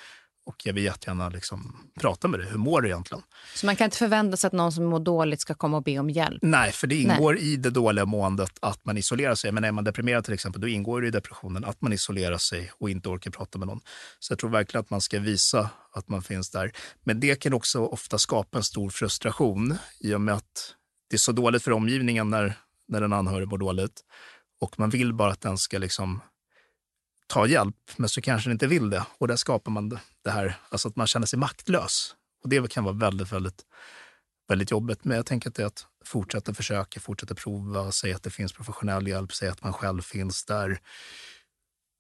och 0.48 0.66
jag 0.66 0.74
vill 0.74 0.84
jättegärna 0.84 1.30
liksom 1.30 1.89
prata 2.00 2.28
med 2.28 2.39
dig. 2.39 2.50
Hur 2.50 2.58
mår 2.58 2.82
du 2.82 2.88
egentligen? 2.88 3.24
Så 3.56 3.66
man 3.66 3.76
kan 3.76 3.86
inte 3.86 3.98
förvänta 3.98 4.38
sig 4.38 4.48
att 4.48 4.54
någon 4.54 4.72
som 4.72 4.86
mår 4.86 5.00
dåligt 5.00 5.41
ska 5.41 5.54
komma 5.54 5.78
och 5.78 5.84
be 5.84 6.00
om 6.00 6.10
hjälp. 6.10 6.39
Nej, 6.41 6.72
för 6.72 6.88
det 6.88 6.95
ingår 6.95 7.38
i 7.38 7.56
det 7.56 7.70
dåliga 7.70 8.06
måendet 8.06 8.52
att 8.60 8.86
man 8.86 8.98
isolerar 8.98 9.36
sig. 9.36 9.52
Men 9.52 9.64
är 9.64 9.72
man 9.72 9.84
deprimerad 9.84 10.24
till 10.24 10.34
exempel, 10.34 10.62
då 10.62 10.68
ingår 10.68 11.02
det 11.02 11.08
i 11.08 11.12
depressionen 11.12 11.66
att 11.66 11.82
man 11.82 11.93
isolerar 11.93 12.38
sig 12.38 12.72
och 12.80 12.89
inte 12.89 13.10
orkar 13.10 13.32
prata 13.32 13.60
med 13.60 13.68
någon. 13.68 13.80
Så 14.20 14.32
jag 14.32 14.39
tror 14.39 14.50
verkligen 14.50 14.82
att 14.82 14.89
man 14.89 15.02
ska 15.02 15.20
visa 15.20 15.70
att 15.91 16.10
man 16.10 16.22
finns 16.22 16.50
där. 16.50 16.72
Men 17.04 17.20
det 17.20 17.36
kan 17.36 17.54
också 17.54 17.86
ofta 17.86 18.18
skapa 18.18 18.58
en 18.58 18.64
stor 18.64 18.89
frustration 18.89 19.78
i 20.00 20.14
och 20.14 20.22
med 20.22 20.36
att 20.36 20.74
det 21.10 21.16
är 21.16 21.20
så 21.20 21.32
dåligt 21.32 21.64
för 21.64 21.72
omgivningen 21.72 22.30
när, 22.30 22.54
när 22.88 23.02
en 23.02 23.14
anhörig 23.14 23.48
mår 23.48 23.58
dåligt. 23.58 24.02
Och 24.62 24.80
man 24.80 24.89
vill 24.89 25.14
bara 25.14 25.32
att 25.32 25.41
den 25.41 25.58
ska 25.58 25.78
liksom 25.78 26.22
ta 27.28 27.47
hjälp, 27.47 27.75
men 27.97 28.09
så 28.09 28.21
kanske 28.21 28.49
den 28.49 28.55
inte 28.55 28.67
vill 28.67 28.89
det. 28.89 29.03
Och 29.17 29.28
där 29.28 29.36
skapar 29.36 29.71
man 29.71 29.89
det- 29.89 30.32
här, 30.32 30.55
alltså 30.69 30.88
att 30.88 30.95
man 30.95 31.07
känner 31.07 31.28
sig 31.28 31.39
maktlös. 31.39 32.15
Och 32.43 32.49
det 32.49 32.69
kan 32.71 32.84
vara 32.84 32.95
väldigt, 32.95 33.32
väldigt 33.32 33.61
väldigt 34.49 34.71
jobbigt. 34.71 35.03
Men 35.05 35.17
jag 35.17 35.25
tänker 35.25 35.49
att 35.49 35.55
det 35.55 35.61
är 35.63 35.67
att 35.67 35.86
fortsätta 36.05 36.53
försöka, 36.53 36.99
fortsätta 36.99 37.36
prova, 37.36 37.91
säga 37.91 38.15
att 38.15 38.23
det 38.23 38.30
finns 38.30 38.53
professionell 38.53 39.07
hjälp, 39.07 39.34
säga 39.34 39.51
att 39.51 39.63
man 39.63 39.73
själv 39.73 40.01
finns 40.01 40.45
där 40.45 40.80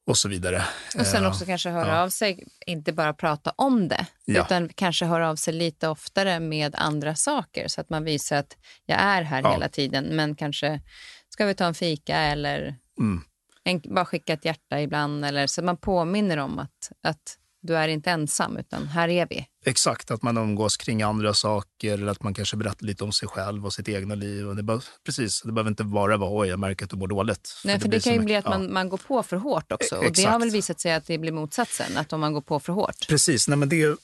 och 0.09 0.17
så 0.17 0.29
vidare. 0.29 0.63
Och 0.99 1.05
sen 1.07 1.23
Eh, 1.23 1.29
också 1.29 1.45
kanske 1.45 1.69
höra 1.69 1.87
ja. 1.87 2.01
av 2.01 2.09
sig, 2.09 2.47
inte 2.65 2.93
bara 2.93 3.13
prata 3.13 3.53
om 3.57 3.87
det, 3.87 4.07
Ja. 4.25 4.41
utan 4.45 4.69
kanske 4.69 5.05
höra 5.05 5.29
av 5.29 5.35
sig 5.35 5.53
lite 5.53 5.87
oftare 5.87 6.39
med 6.39 6.75
andra 6.75 7.15
saker 7.15 7.67
så 7.67 7.81
att 7.81 7.89
man 7.89 8.03
visar 8.03 8.37
att 8.37 8.57
jag 8.85 8.99
är 8.99 9.21
här 9.21 9.41
Ja. 9.41 9.51
hela 9.51 9.69
tiden, 9.69 10.05
men 10.15 10.35
kanske 10.35 10.81
ska 11.29 11.45
vi 11.45 11.55
ta 11.55 11.65
en 11.65 11.73
fika 11.75 12.17
eller 12.17 12.75
Mm. 12.99 13.23
En, 13.69 13.81
bara 13.95 14.05
skicka 14.05 14.33
ett 14.33 14.45
hjärta 14.45 14.81
ibland 14.81 15.25
eller 15.25 15.47
så 15.47 15.61
man 15.63 15.77
påminner 15.77 16.37
om 16.37 16.59
att, 16.59 16.91
att 17.03 17.37
du 17.61 17.75
är 17.77 17.87
inte 17.87 18.11
ensam 18.11 18.57
utan 18.57 18.87
här 18.87 19.09
är 19.09 19.27
vi. 19.29 19.45
Exakt, 19.65 20.11
att 20.11 20.21
man 20.21 20.37
umgås 20.37 20.77
kring 20.77 21.01
andra 21.01 21.33
saker 21.33 21.93
eller 21.93 22.07
att 22.07 22.23
man 22.23 22.33
kanske 22.33 22.57
berättar 22.57 22.85
lite 22.85 23.03
om 23.03 23.11
sig 23.11 23.27
själv 23.29 23.65
och 23.65 23.73
sitt 23.73 23.89
egna 23.89 24.15
liv. 24.15 24.47
Och 24.47 24.55
det, 24.55 24.63
bara, 24.63 24.81
precis, 25.05 25.41
det 25.41 25.51
behöver 25.51 25.69
inte 25.69 25.83
bara 25.83 26.17
vara 26.17 26.41
oj, 26.41 26.47
jag 26.49 26.59
märker 26.59 26.85
att 26.85 26.89
du 26.91 26.97
mår 26.97 27.07
dåligt. 27.07 27.61
Nej, 27.65 27.75
för 27.79 27.83
det, 27.83 27.89
blir 27.89 27.99
kan 27.99 28.13
ju 28.13 28.19
bli 28.19 28.35
att 28.35 28.45
man, 28.45 28.73
man 28.73 28.89
går 28.89 28.97
på 28.97 29.23
för 29.23 29.37
hårt 29.37 29.71
också. 29.71 29.95
E- 29.95 30.07
Och 30.07 30.13
det 30.15 30.23
har 30.23 30.39
väl 30.39 30.49
visat 30.49 30.79
sig 30.79 30.93
att 30.93 31.05
det 31.05 31.17
blir 31.17 31.31
motsatsen, 31.31 31.97
att 31.97 32.13
om 32.13 32.19
man 32.19 32.33
går 32.33 32.41
på 32.41 32.59
för 32.59 32.73
hårt. 32.73 33.07
Precis, 33.09 33.47
nej, 33.47 33.57
men 33.57 33.69
det, 33.69 33.81
är- 33.81 33.97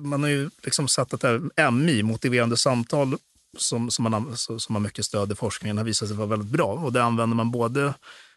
man 0.00 0.22
har 0.22 0.30
ju 0.30 0.50
liksom 0.62 0.88
sett 0.88 1.14
att 1.14 1.20
det 1.20 1.28
här 1.56 1.70
MI, 1.70 2.02
motiverande 2.02 2.56
samtal, 2.56 3.16
som, 3.58 3.90
som, 3.90 4.02
man, 4.02 4.36
som 4.36 4.74
har 4.74 4.80
mycket 4.80 5.04
stöd 5.04 5.32
i 5.32 5.34
forskningen, 5.34 5.78
har 5.78 5.84
visat 5.84 6.08
sig 6.08 6.16
vara 6.16 6.26
väldigt 6.28 6.48
bra. 6.48 6.66
Och 6.66 6.92
det 6.92 7.02
använder 7.04 7.36
man 7.36 7.50
både 7.50 7.94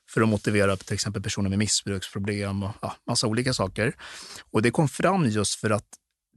för 0.10 0.22
att 0.22 0.30
motivera 0.30 0.76
till 0.76 0.94
exempel 0.94 1.22
personer 1.22 1.50
med 1.50 1.60
missbruksproblem 1.60 2.64
och 2.64 2.72
ja, 2.82 2.96
massa 3.08 3.28
olika 3.28 3.54
saker. 3.54 3.96
Och 4.52 4.62
det 4.62 4.72
kom 4.72 4.90
fram 4.90 5.26
just 5.26 5.56
för 5.56 5.70
att 5.70 5.86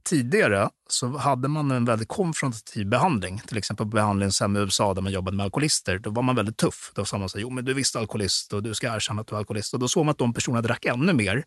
tidigare 0.03 0.69
så 0.89 1.17
hade 1.17 1.47
man 1.47 1.71
en 1.71 1.85
väldigt 1.85 2.07
konfrontativ 2.07 2.87
behandling. 2.87 3.41
Till 3.47 3.57
exempel 3.57 3.85
på 3.85 3.89
behandlingshem 3.89 4.57
i 4.57 4.59
USA 4.59 4.93
där 4.93 5.01
man 5.01 5.11
jobbade 5.11 5.37
med 5.37 5.43
alkoholister. 5.43 5.99
Då 5.99 6.09
var 6.09 6.23
man 6.23 6.35
väldigt 6.35 6.57
tuff. 6.57 6.91
Då 6.95 7.05
sa 7.05 7.17
man 7.17 7.29
så 7.29 7.37
här, 7.37 7.41
jo 7.41 7.49
men 7.49 7.65
du 7.65 7.71
är 7.71 7.75
visst 7.75 7.95
alkoholist 7.95 8.53
och 8.53 8.63
du 8.63 8.73
ska 8.73 8.95
erkänna 8.95 9.21
att 9.21 9.27
du 9.27 9.35
är 9.35 9.39
alkoholist. 9.39 9.73
Och 9.73 9.79
då 9.79 9.87
såg 9.87 10.05
man 10.05 10.11
att 10.11 10.17
de 10.17 10.33
personerna 10.33 10.61
drack 10.61 10.85
ännu 10.85 11.13
mer. 11.13 11.43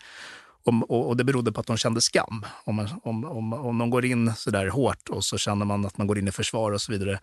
Och, 0.64 1.08
och 1.08 1.16
det 1.16 1.24
berodde 1.24 1.52
på 1.52 1.60
att 1.60 1.66
de 1.66 1.76
kände 1.76 2.00
skam. 2.00 2.46
Om, 2.64 2.74
man, 2.74 2.88
om, 3.02 3.24
om, 3.24 3.52
om 3.52 3.78
de 3.78 3.90
går 3.90 4.04
in 4.04 4.32
så 4.36 4.50
där 4.50 4.68
hårt 4.68 5.08
och 5.08 5.24
så 5.24 5.38
känner 5.38 5.66
man 5.66 5.86
att 5.86 5.98
man 5.98 6.06
går 6.06 6.18
in 6.18 6.28
i 6.28 6.32
försvar 6.32 6.72
och 6.72 6.80
så 6.80 6.92
vidare. 6.92 7.20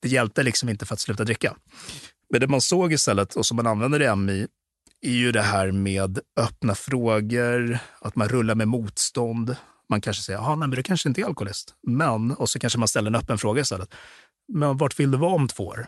Det 0.00 0.08
hjälpte 0.08 0.42
liksom 0.42 0.68
inte 0.68 0.86
för 0.86 0.94
att 0.94 1.00
sluta 1.00 1.24
dricka. 1.24 1.56
Men 2.30 2.40
det 2.40 2.48
man 2.48 2.60
såg 2.60 2.92
istället, 2.92 3.36
och 3.36 3.46
som 3.46 3.56
man 3.56 3.66
använder 3.66 4.02
i 4.02 4.16
MI, 4.16 4.46
är 5.00 5.10
ju 5.12 5.32
det 5.32 5.42
här 5.42 5.70
med 5.72 6.18
öppna 6.40 6.74
frågor, 6.74 7.78
att 8.00 8.16
man 8.16 8.28
rullar 8.28 8.54
med 8.54 8.68
motstånd. 8.68 9.56
Man 9.88 10.00
kanske 10.00 10.22
säger, 10.22 10.38
ja, 10.38 10.56
men 10.56 10.70
du 10.70 10.82
kanske 10.82 11.08
inte 11.08 11.20
är 11.20 11.24
alkoholist. 11.24 11.74
Men, 11.86 12.30
och 12.30 12.48
så 12.48 12.58
kanske 12.58 12.78
man 12.78 12.88
ställer 12.88 13.10
en 13.10 13.14
öppen 13.14 13.38
fråga 13.38 13.60
istället. 13.60 13.94
Men 14.52 14.76
vart 14.76 15.00
vill 15.00 15.10
du 15.10 15.18
vara 15.18 15.34
om 15.34 15.48
två 15.48 15.66
år? 15.66 15.86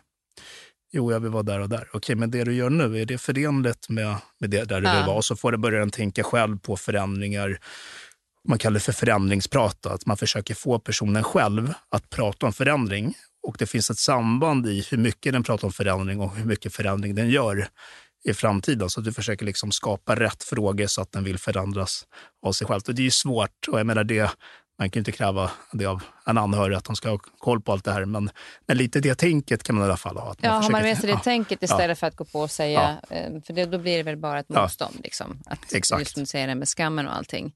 Jo, 0.92 1.12
jag 1.12 1.20
vill 1.20 1.30
vara 1.30 1.42
där 1.42 1.60
och 1.60 1.68
där. 1.68 1.88
Okej, 1.92 2.14
men 2.16 2.30
det 2.30 2.44
du 2.44 2.54
gör 2.54 2.70
nu, 2.70 3.00
är 3.00 3.06
det 3.06 3.18
förenligt 3.18 3.88
med, 3.88 4.16
med 4.40 4.50
det 4.50 4.64
där 4.64 4.80
du 4.80 4.86
Ja. 4.86 4.96
vill 4.96 5.06
vara? 5.06 5.16
Och 5.16 5.24
så 5.24 5.36
får 5.36 5.52
det 5.52 5.58
börja 5.58 5.88
tänka 5.88 6.22
själv 6.22 6.58
på 6.58 6.76
förändringar. 6.76 7.58
Man 8.48 8.58
kallar 8.58 8.74
det 8.74 8.80
för 8.80 8.92
förändringsprat, 8.92 9.86
att 9.86 10.06
man 10.06 10.16
försöker 10.16 10.54
få 10.54 10.78
personen 10.78 11.24
själv 11.24 11.72
att 11.88 12.10
prata 12.10 12.46
om 12.46 12.52
förändring. 12.52 13.14
Och 13.42 13.56
det 13.58 13.66
finns 13.66 13.90
ett 13.90 13.98
samband 13.98 14.66
i 14.66 14.86
hur 14.90 14.98
mycket 14.98 15.32
den 15.32 15.42
pratar 15.42 15.66
om 15.66 15.72
förändring 15.72 16.20
och 16.20 16.36
hur 16.36 16.44
mycket 16.44 16.74
förändring 16.74 17.14
den 17.14 17.30
gör 17.30 17.68
i 18.24 18.34
framtiden. 18.34 18.90
Så 18.90 19.00
att 19.00 19.04
du 19.04 19.12
försöker 19.12 19.46
liksom 19.46 19.72
skapa 19.72 20.16
rätt 20.16 20.42
frågor 20.44 20.86
så 20.86 21.02
att 21.02 21.12
den 21.12 21.24
vill 21.24 21.38
förändras 21.38 22.04
av 22.46 22.52
sig 22.52 22.66
själv. 22.66 22.80
Och 22.88 22.94
det 22.94 23.02
är 23.02 23.04
ju 23.04 23.10
svårt. 23.10 23.68
Och 23.68 23.78
jag 23.78 23.86
menar 23.86 24.04
det, 24.04 24.30
man 24.78 24.90
kan 24.90 24.98
ju 24.98 25.00
inte 25.00 25.12
kräva 25.12 25.50
det 25.72 25.86
av 25.86 26.02
en 26.26 26.38
anhörig 26.38 26.76
att 26.76 26.84
de 26.84 26.96
ska 26.96 27.10
ha 27.10 27.18
koll 27.18 27.60
på 27.60 27.72
allt 27.72 27.84
det 27.84 27.92
här. 27.92 28.04
Men, 28.04 28.30
men 28.66 28.76
lite 28.76 29.00
det 29.00 29.14
tänket 29.14 29.62
kan 29.62 29.74
man 29.74 29.84
i 29.84 29.86
alla 29.86 29.96
fall 29.96 30.16
ha. 30.16 30.30
Att 30.30 30.38
Ja, 30.42 30.50
har 30.50 30.70
man 30.70 30.82
med 30.82 30.98
sig 30.98 31.06
det 31.06 31.12
ja, 31.12 31.18
tänket 31.18 31.62
istället 31.62 31.98
för 31.98 32.06
att 32.06 32.16
gå 32.16 32.24
på 32.24 32.40
och 32.40 32.50
säga, 32.50 33.00
eh, 33.10 33.42
för 33.46 33.52
det, 33.52 33.64
då 33.66 33.78
blir 33.78 33.96
det 33.96 34.02
väl 34.02 34.16
bara 34.16 34.38
ett 34.40 34.46
Ja. 34.48 34.62
motstånd. 34.62 35.00
Liksom, 35.04 35.42
att, 35.46 35.72
Exakt. 35.72 36.00
Just 36.00 36.12
som 36.12 36.22
du 36.22 36.26
säger, 36.26 36.48
det 36.48 36.54
med 36.54 36.68
skammen 36.68 37.06
och 37.08 37.16
allting. 37.16 37.52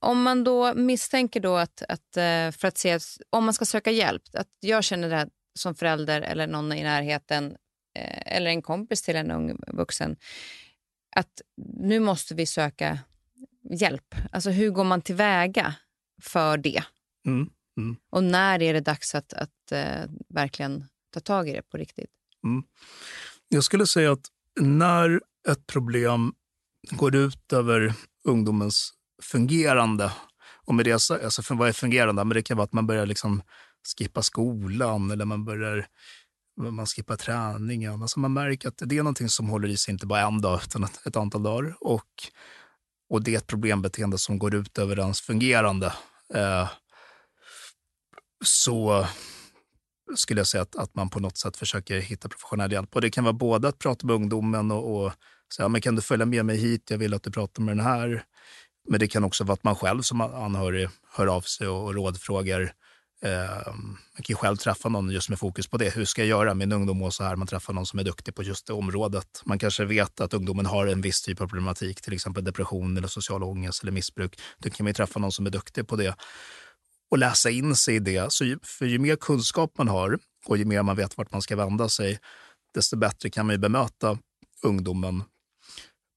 Om 0.00 0.22
man 0.22 0.44
då 0.44 0.74
misstänker 0.74 1.40
då 1.40 1.56
att, 1.56 1.82
att 1.88 2.16
eh, 2.16 2.50
för 2.50 2.64
att 2.64 2.78
se, 2.78 2.98
om 3.30 3.44
man 3.44 3.54
ska 3.54 3.64
söka 3.64 3.90
hjälp, 3.90 4.22
att 4.32 4.48
jag 4.60 4.84
känner 4.84 5.08
det 5.08 5.16
här 5.16 5.28
som 5.58 5.74
förälder 5.74 6.20
eller 6.20 6.46
någon 6.46 6.72
i 6.72 6.82
närheten 6.82 7.56
eh, 7.98 8.36
eller 8.36 8.50
en 8.50 8.62
kompis 8.62 9.02
till 9.02 9.16
en 9.16 9.30
ung 9.30 9.56
vuxen, 9.66 10.16
att 11.16 11.40
nu 11.80 12.00
måste 12.00 12.34
vi 12.34 12.46
söka 12.46 12.98
hjälp. 13.70 14.14
Alltså 14.32 14.50
hur 14.50 14.70
går 14.70 14.84
man 14.84 15.02
tillväga 15.02 15.74
för 16.22 16.56
det? 16.56 16.82
Mm, 17.26 17.50
Och 18.10 18.24
när 18.24 18.62
är 18.62 18.74
det 18.74 18.80
dags 18.80 19.14
att, 19.14 19.32
att 19.32 19.72
eh, 19.72 20.04
verkligen 20.28 20.84
ta 21.14 21.20
tag 21.20 21.48
i 21.48 21.52
det 21.52 21.62
på 21.62 21.76
riktigt? 21.76 22.10
Jag 23.48 23.64
skulle 23.64 23.86
säga 23.86 24.12
att 24.12 24.26
när 24.60 25.20
ett 25.48 25.66
problem 25.66 26.32
går 26.90 27.16
ut 27.16 27.52
över 27.52 27.94
ungdomens 28.24 28.94
fungerande, 29.22 30.12
och 30.66 30.74
med 30.74 30.84
det, 30.84 30.98
så- 30.98 31.24
alltså 31.24 31.54
vad 31.54 31.68
är 31.68 31.72
fungerande? 31.72 32.24
Men 32.24 32.34
det 32.34 32.42
kan 32.42 32.56
vara 32.56 32.64
att 32.64 32.72
man 32.72 32.86
börjar 32.86 33.06
liksom 33.06 33.42
skippa 33.98 34.22
skolan 34.22 35.10
eller 35.10 35.24
man 35.24 35.44
börjar 35.44 35.86
man 36.60 36.86
skippar 36.86 37.16
träningen. 37.16 38.02
Alltså 38.02 38.20
man 38.20 38.32
märker 38.32 38.68
att 38.68 38.82
det 38.86 38.98
är 38.98 39.02
någonting 39.02 39.28
som 39.28 39.48
håller 39.48 39.68
i 39.68 39.76
sig 39.76 39.92
inte 39.92 40.06
bara 40.06 40.20
en 40.20 40.40
dag 40.40 40.60
utan 40.64 40.84
ett, 40.84 41.06
ett 41.06 41.16
antal 41.16 41.42
dagar. 41.42 41.76
Och, 41.80 42.04
och 43.10 43.22
det 43.22 43.34
är 43.34 43.38
ett 43.38 43.46
problembeteende 43.46 44.18
som 44.18 44.38
går 44.38 44.54
ut 44.54 44.78
över 44.78 44.98
ens 44.98 45.20
fungerande. 45.20 45.92
Eh, 46.34 46.68
så 48.44 49.06
skulle 50.16 50.40
jag 50.40 50.46
säga 50.46 50.62
att, 50.62 50.76
att 50.76 50.94
man 50.94 51.10
på 51.10 51.20
något 51.20 51.38
sätt 51.38 51.56
försöker 51.56 52.00
hitta 52.00 52.28
professionell 52.28 52.72
hjälp. 52.72 52.94
Och 52.94 53.00
det 53.00 53.10
kan 53.10 53.24
vara 53.24 53.32
både 53.32 53.68
att 53.68 53.78
prata 53.78 54.06
med 54.06 54.16
ungdomen 54.16 54.70
och, 54.70 55.04
och 55.06 55.12
säga, 55.56 55.68
men 55.68 55.80
kan 55.80 55.96
du 55.96 56.02
följa 56.02 56.26
med 56.26 56.44
mig 56.46 56.56
hit? 56.56 56.90
Jag 56.90 56.98
vill 56.98 57.14
att 57.14 57.22
du 57.22 57.30
pratar 57.30 57.62
med 57.62 57.76
den 57.76 57.86
här. 57.86 58.24
Men 58.90 59.00
det 59.00 59.08
kan 59.08 59.24
också 59.24 59.44
vara 59.44 59.52
att 59.52 59.64
man 59.64 59.74
själv 59.74 60.02
som 60.02 60.20
anhörig 60.20 60.88
hör 61.12 61.26
av 61.26 61.40
sig 61.40 61.68
och, 61.68 61.84
och 61.84 61.94
rådfrågar. 61.94 62.72
Eh, 63.22 63.72
man 63.74 64.22
kan 64.22 64.24
ju 64.28 64.34
själv 64.34 64.56
träffa 64.56 64.88
någon 64.88 65.10
just 65.10 65.28
med 65.28 65.38
fokus 65.38 65.66
på 65.66 65.76
det. 65.76 65.94
Hur 65.94 66.04
ska 66.04 66.22
jag 66.22 66.28
göra? 66.28 66.54
Min 66.54 66.72
ungdom 66.72 67.02
och 67.02 67.14
så 67.14 67.24
här. 67.24 67.36
Man 67.36 67.48
träffar 67.48 67.72
någon 67.72 67.86
som 67.86 67.98
är 67.98 68.04
duktig 68.04 68.34
på 68.34 68.42
just 68.42 68.66
det 68.66 68.72
området. 68.72 69.42
Man 69.44 69.58
kanske 69.58 69.84
vet 69.84 70.20
att 70.20 70.34
ungdomen 70.34 70.66
har 70.66 70.86
en 70.86 71.00
viss 71.00 71.22
typ 71.22 71.40
av 71.40 71.46
problematik, 71.46 72.00
till 72.00 72.12
exempel 72.12 72.44
depression 72.44 72.96
eller 72.96 73.08
social 73.08 73.42
ångest 73.42 73.82
eller 73.82 73.92
missbruk. 73.92 74.40
Då 74.58 74.70
kan 74.70 74.84
man 74.84 74.90
ju 74.90 74.94
träffa 74.94 75.18
någon 75.18 75.32
som 75.32 75.46
är 75.46 75.50
duktig 75.50 75.88
på 75.88 75.96
det 75.96 76.14
och 77.10 77.18
läsa 77.18 77.50
in 77.50 77.76
sig 77.76 77.94
i 77.94 77.98
det. 77.98 78.32
Så 78.32 78.44
ju, 78.44 78.58
för 78.62 78.86
ju 78.86 78.98
mer 78.98 79.16
kunskap 79.16 79.72
man 79.78 79.88
har 79.88 80.18
och 80.46 80.58
ju 80.58 80.64
mer 80.64 80.82
man 80.82 80.96
vet 80.96 81.18
vart 81.18 81.32
man 81.32 81.42
ska 81.42 81.56
vända 81.56 81.88
sig, 81.88 82.18
desto 82.74 82.96
bättre 82.96 83.30
kan 83.30 83.46
man 83.46 83.54
ju 83.54 83.58
bemöta 83.58 84.18
ungdomen 84.62 85.22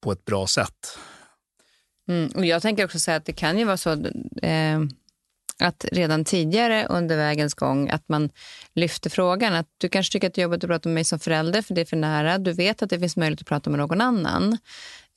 på 0.03 0.11
ett 0.11 0.25
bra 0.25 0.47
sätt. 0.47 0.97
Mm, 2.09 2.31
och 2.35 2.45
jag 2.45 2.61
tänker 2.61 2.85
också 2.85 2.99
säga 2.99 3.17
att 3.17 3.25
det 3.25 3.33
kan 3.33 3.57
ju 3.57 3.65
vara 3.65 3.77
så 3.77 3.91
eh, 4.41 4.79
att 5.59 5.85
redan 5.91 6.25
tidigare 6.25 6.85
under 6.85 7.17
vägens 7.17 7.53
gång 7.53 7.89
att 7.89 8.09
man 8.09 8.29
lyfter 8.73 9.09
frågan. 9.09 9.53
Att 9.53 9.67
du 9.77 9.89
kanske 9.89 10.13
tycker 10.13 10.27
att 10.27 10.33
det 10.33 10.41
är 10.41 10.43
jobbigt 10.43 10.63
att 10.63 10.69
prata 10.69 10.89
med 10.89 10.93
mig 10.93 11.03
som 11.03 11.19
förälder 11.19 11.61
för 11.61 11.73
det 11.73 11.81
är 11.81 11.85
för 11.85 11.97
nära. 11.97 12.37
Du 12.37 12.53
vet 12.53 12.81
att 12.81 12.89
det 12.89 12.99
finns 12.99 13.17
möjlighet 13.17 13.41
att 13.41 13.47
prata 13.47 13.69
med 13.69 13.79
någon 13.79 14.01
annan 14.01 14.57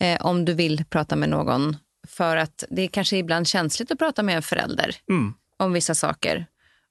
eh, 0.00 0.26
om 0.26 0.44
du 0.44 0.54
vill 0.54 0.84
prata 0.84 1.16
med 1.16 1.28
någon. 1.28 1.76
För 2.08 2.36
att 2.36 2.64
det 2.70 2.82
är 2.82 2.88
kanske 2.88 3.16
ibland 3.16 3.48
känsligt 3.48 3.90
att 3.90 3.98
prata 3.98 4.22
med 4.22 4.36
en 4.36 4.42
förälder 4.42 4.96
Mm. 5.08 5.34
om 5.56 5.72
vissa 5.72 5.94
saker. 5.94 6.46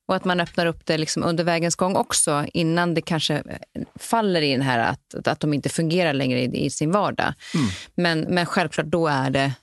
Och 0.07 0.15
att 0.15 0.25
man 0.25 0.39
öppnar 0.39 0.65
upp 0.65 0.85
det 0.85 0.97
liksom 0.97 1.23
under 1.23 1.43
vägens 1.43 1.75
gång 1.75 1.95
också 1.95 2.45
innan 2.53 2.93
det 2.93 3.01
kanske 3.01 3.35
eh, 3.35 3.81
faller 3.95 4.41
i 4.41 4.51
den 4.51 4.61
här 4.61 4.79
att, 4.79 5.27
att 5.27 5.39
de 5.39 5.53
inte 5.53 5.69
fungerar 5.69 6.13
längre 6.13 6.41
i, 6.41 6.65
i 6.65 6.69
sin 6.69 6.91
vardag. 6.91 7.33
Mm. 7.53 7.67
Men, 7.95 8.19
men 8.35 8.45
självklart, 8.45 8.85
då 8.85 9.07
är 9.07 9.29
det 9.29 9.53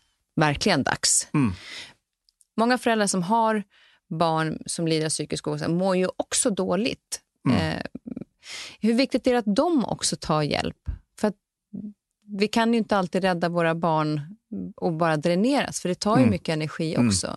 verkligen 0.41 0.83
dags. 0.83 1.29
Mm. 1.35 1.53
Många 2.57 2.79
föräldrar 2.79 3.07
som 3.07 3.23
har 3.23 3.63
barn 4.09 4.59
som 4.67 4.87
lider 4.89 5.07
av 5.07 5.11
psykisk 5.11 5.49
ohälsa 5.49 5.69
mår 5.69 5.97
ju 5.97 6.09
också 6.17 6.51
dåligt. 6.51 7.21
Mm. 7.49 7.59
Eh, 7.77 7.83
hur 8.81 8.95
viktigt 8.95 9.27
är 9.27 9.33
det 9.33 9.39
att 9.39 9.57
de 9.57 9.85
också 9.85 10.17
tar 10.17 10.43
hjälp? 10.43 10.77
För 11.21 11.33
vi 12.39 12.49
kan 12.49 12.73
ju 12.73 12.79
inte 12.79 12.97
alltid 12.97 13.23
rädda 13.23 13.49
våra 13.49 13.75
barn 13.75 14.37
och 14.77 14.93
bara 14.93 15.17
dräneras, 15.17 15.81
för 15.81 15.89
det 15.89 15.95
tar 15.95 16.17
ju 16.17 16.23
Mm. 16.23 16.31
mycket 16.31 16.49
energi 16.53 16.95
Mm. 16.95 17.09
också. 17.09 17.37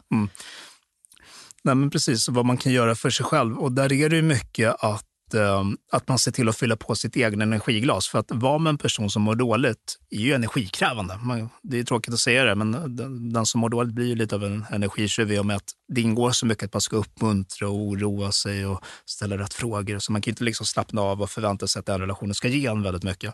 Nej, 1.64 1.76
men 1.76 1.90
precis, 1.90 2.30
vad 2.30 2.46
man 2.46 2.58
kan 2.58 2.72
göra 2.72 2.96
för 2.96 3.10
sig 3.10 3.26
själv. 3.26 3.58
Och 3.60 3.72
där 3.72 3.94
är 3.94 4.10
det 4.10 4.16
ju 4.16 4.22
mycket 4.22 4.76
att, 4.80 5.06
Eh, 5.34 5.64
att 5.92 6.08
man 6.08 6.20
ser 6.20 6.32
till 6.32 6.50
att 6.50 6.58
fylla 6.58 6.76
på 6.76 6.96
sitt 6.96 7.16
eget 7.16 7.34
energiglas. 7.34 8.08
För 8.08 8.20
att 8.20 8.32
vara 8.32 8.58
med 8.58 8.70
en 8.70 8.78
person 8.78 9.10
som 9.10 9.22
mår 9.22 9.36
dåligt 9.36 10.00
är 10.10 10.20
ju 10.20 10.34
energikrävande. 10.34 11.18
Man, 11.18 11.50
det 11.64 11.80
är 11.80 11.84
tråkigt 11.84 12.14
att 12.14 12.20
säga 12.20 12.44
det, 12.44 12.56
men 12.56 12.96
den, 12.96 13.34
den 13.34 13.46
som 13.46 13.62
mår 13.62 13.70
dåligt 13.70 13.94
blir 13.94 14.06
ju 14.06 14.16
lite 14.16 14.36
av 14.36 14.44
en 14.44 14.66
energitjuv 14.72 15.32
i 15.32 15.40
och 15.40 15.46
med 15.46 15.56
att 15.56 15.72
det 15.88 16.02
ingår 16.02 16.32
så 16.32 16.46
mycket 16.46 16.64
att 16.64 16.74
man 16.74 16.82
ska 16.82 16.96
uppmuntra 16.96 17.70
och 17.70 17.76
oroa 17.76 18.32
sig 18.32 18.66
och 18.66 18.84
ställa 19.06 19.38
rätt 19.38 19.54
frågor. 19.54 20.00
Så 20.00 20.12
man 20.12 20.22
kan 20.22 20.32
inte 20.32 20.44
liksom 20.44 20.66
slappna 20.66 21.02
av 21.02 21.22
och 21.22 21.30
förvänta 21.30 21.68
sig 21.68 21.80
att 21.80 21.86
den 21.86 22.02
relationen 22.02 22.36
ska 22.36 22.48
ge 22.48 22.68
en 22.68 22.82
väldigt 22.84 23.04
mycket. 23.04 23.34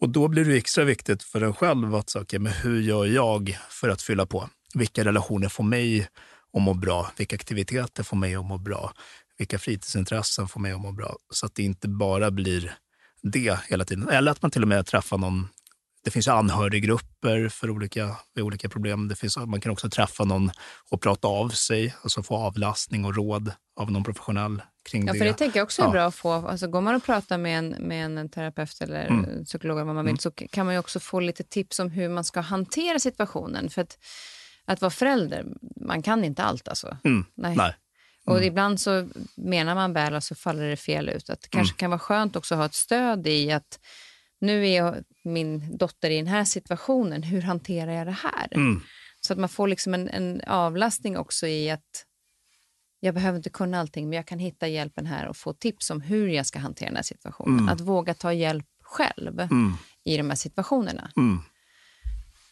Och 0.00 0.08
då 0.08 0.28
blir 0.28 0.44
det 0.44 0.56
extra 0.56 0.84
viktigt 0.84 1.22
för 1.22 1.40
en 1.40 1.54
själv 1.54 1.94
att 1.94 2.10
säga, 2.10 2.22
okay, 2.22 2.38
men 2.38 2.52
hur 2.52 2.80
gör 2.80 3.06
jag 3.06 3.58
för 3.70 3.88
att 3.88 4.02
fylla 4.02 4.26
på? 4.26 4.48
Vilka 4.74 5.04
relationer 5.04 5.48
får 5.48 5.64
mig 5.64 6.08
att 6.52 6.62
må 6.62 6.74
bra? 6.74 7.10
Vilka 7.16 7.36
aktiviteter 7.36 8.02
får 8.02 8.16
mig 8.16 8.34
att 8.34 8.44
må 8.44 8.58
bra? 8.58 8.92
Vilka 9.40 9.58
fritidsintressen 9.58 10.48
får 10.48 10.60
mig 10.60 10.72
att 10.72 10.80
må 10.80 10.92
bra? 10.92 11.16
Så 11.30 11.46
att 11.46 11.54
det 11.54 11.62
inte 11.62 11.88
bara 11.88 12.30
blir 12.30 12.76
det 13.22 13.58
hela 13.68 13.84
tiden. 13.84 14.08
Eller 14.08 14.32
att 14.32 14.42
man 14.42 14.50
till 14.50 14.62
och 14.62 14.68
med 14.68 14.86
träffar 14.86 15.18
någon 15.18 15.48
det 16.04 16.10
finns 16.10 16.28
anhöriggrupper 16.28 17.48
för 17.48 17.70
olika, 17.70 18.16
för 18.34 18.42
olika 18.42 18.68
problem. 18.68 19.08
Det 19.08 19.16
finns, 19.16 19.36
man 19.36 19.60
kan 19.60 19.72
också 19.72 19.90
träffa 19.90 20.24
någon 20.24 20.50
och 20.90 21.00
prata 21.00 21.28
av 21.28 21.48
sig, 21.48 21.94
alltså 22.02 22.22
få 22.22 22.36
avlastning 22.36 23.04
och 23.04 23.16
råd 23.16 23.52
av 23.76 23.92
någon 23.92 24.04
professionell 24.04 24.62
kring 24.90 25.06
ja, 25.06 25.12
det. 25.12 25.18
För 25.18 25.26
det 25.26 25.32
tänker 25.32 25.58
jag 25.58 25.64
också 25.64 25.82
är 25.82 25.86
ja. 25.86 25.92
bra 25.92 26.06
att 26.06 26.14
få. 26.14 26.32
Alltså, 26.32 26.66
går 26.66 26.80
man 26.80 26.94
och 26.94 27.04
pratar 27.04 27.38
med 27.38 27.58
en, 27.58 27.68
med 27.68 28.18
en 28.18 28.30
terapeut 28.30 28.80
eller 28.80 29.06
mm. 29.06 29.44
psykolog 29.44 29.76
eller 29.76 29.86
vad 29.86 29.94
man 29.94 30.04
vill, 30.04 30.10
mm. 30.10 30.18
så 30.18 30.30
kan 30.30 30.66
man 30.66 30.76
också 30.76 31.00
få 31.00 31.20
lite 31.20 31.42
tips 31.42 31.78
om 31.78 31.90
hur 31.90 32.08
man 32.08 32.24
ska 32.24 32.40
hantera 32.40 32.98
situationen. 32.98 33.70
För 33.70 33.82
att, 33.82 33.98
att 34.64 34.80
vara 34.80 34.90
förälder, 34.90 35.46
man 35.76 36.02
kan 36.02 36.24
inte 36.24 36.42
allt 36.42 36.68
alltså. 36.68 36.96
Mm. 37.04 37.24
Nej. 37.34 37.56
Nej. 37.56 37.74
Och 38.26 38.36
mm. 38.36 38.48
ibland 38.48 38.80
så 38.80 39.08
menar 39.36 39.74
man 39.74 39.92
väl 39.92 40.14
och 40.14 40.24
så 40.24 40.34
faller 40.34 40.68
det 40.68 40.76
fel 40.76 41.08
ut. 41.08 41.30
Att 41.30 41.40
det 41.40 41.48
kanske 41.48 41.72
mm. 41.72 41.78
kan 41.78 41.90
vara 41.90 41.98
skönt 41.98 42.36
också 42.36 42.54
att 42.54 42.58
ha 42.58 42.66
ett 42.66 42.74
stöd 42.74 43.26
i 43.26 43.52
att 43.52 43.80
nu 44.40 44.68
är 44.68 45.04
min 45.24 45.76
dotter 45.76 46.10
i 46.10 46.16
den 46.16 46.26
här 46.26 46.44
situationen, 46.44 47.22
hur 47.22 47.42
hanterar 47.42 47.92
jag 47.92 48.06
det 48.06 48.16
här? 48.22 48.48
Mm. 48.50 48.80
Så 49.20 49.32
att 49.32 49.38
man 49.38 49.48
får 49.48 49.68
liksom 49.68 49.94
en, 49.94 50.08
en, 50.08 50.40
avlastning 50.46 51.16
också 51.16 51.46
i 51.46 51.70
att 51.70 52.06
jag 53.00 53.14
behöver 53.14 53.36
inte 53.36 53.50
kunna 53.50 53.80
allting, 53.80 54.08
men 54.08 54.16
jag 54.16 54.26
kan 54.26 54.38
hitta 54.38 54.68
hjälpen 54.68 55.06
här 55.06 55.28
och 55.28 55.36
få 55.36 55.52
tips 55.52 55.90
om 55.90 56.00
hur 56.00 56.28
jag 56.28 56.46
ska 56.46 56.58
hantera 56.58 56.88
den 56.88 56.96
här 56.96 57.02
situationen. 57.02 57.58
Mm. 57.58 57.68
Att 57.68 57.80
våga 57.80 58.14
ta 58.14 58.32
hjälp 58.32 58.66
själv 58.82 59.40
mm. 59.40 59.72
i 60.04 60.16
de 60.16 60.28
här 60.28 60.36
situationerna. 60.36 61.10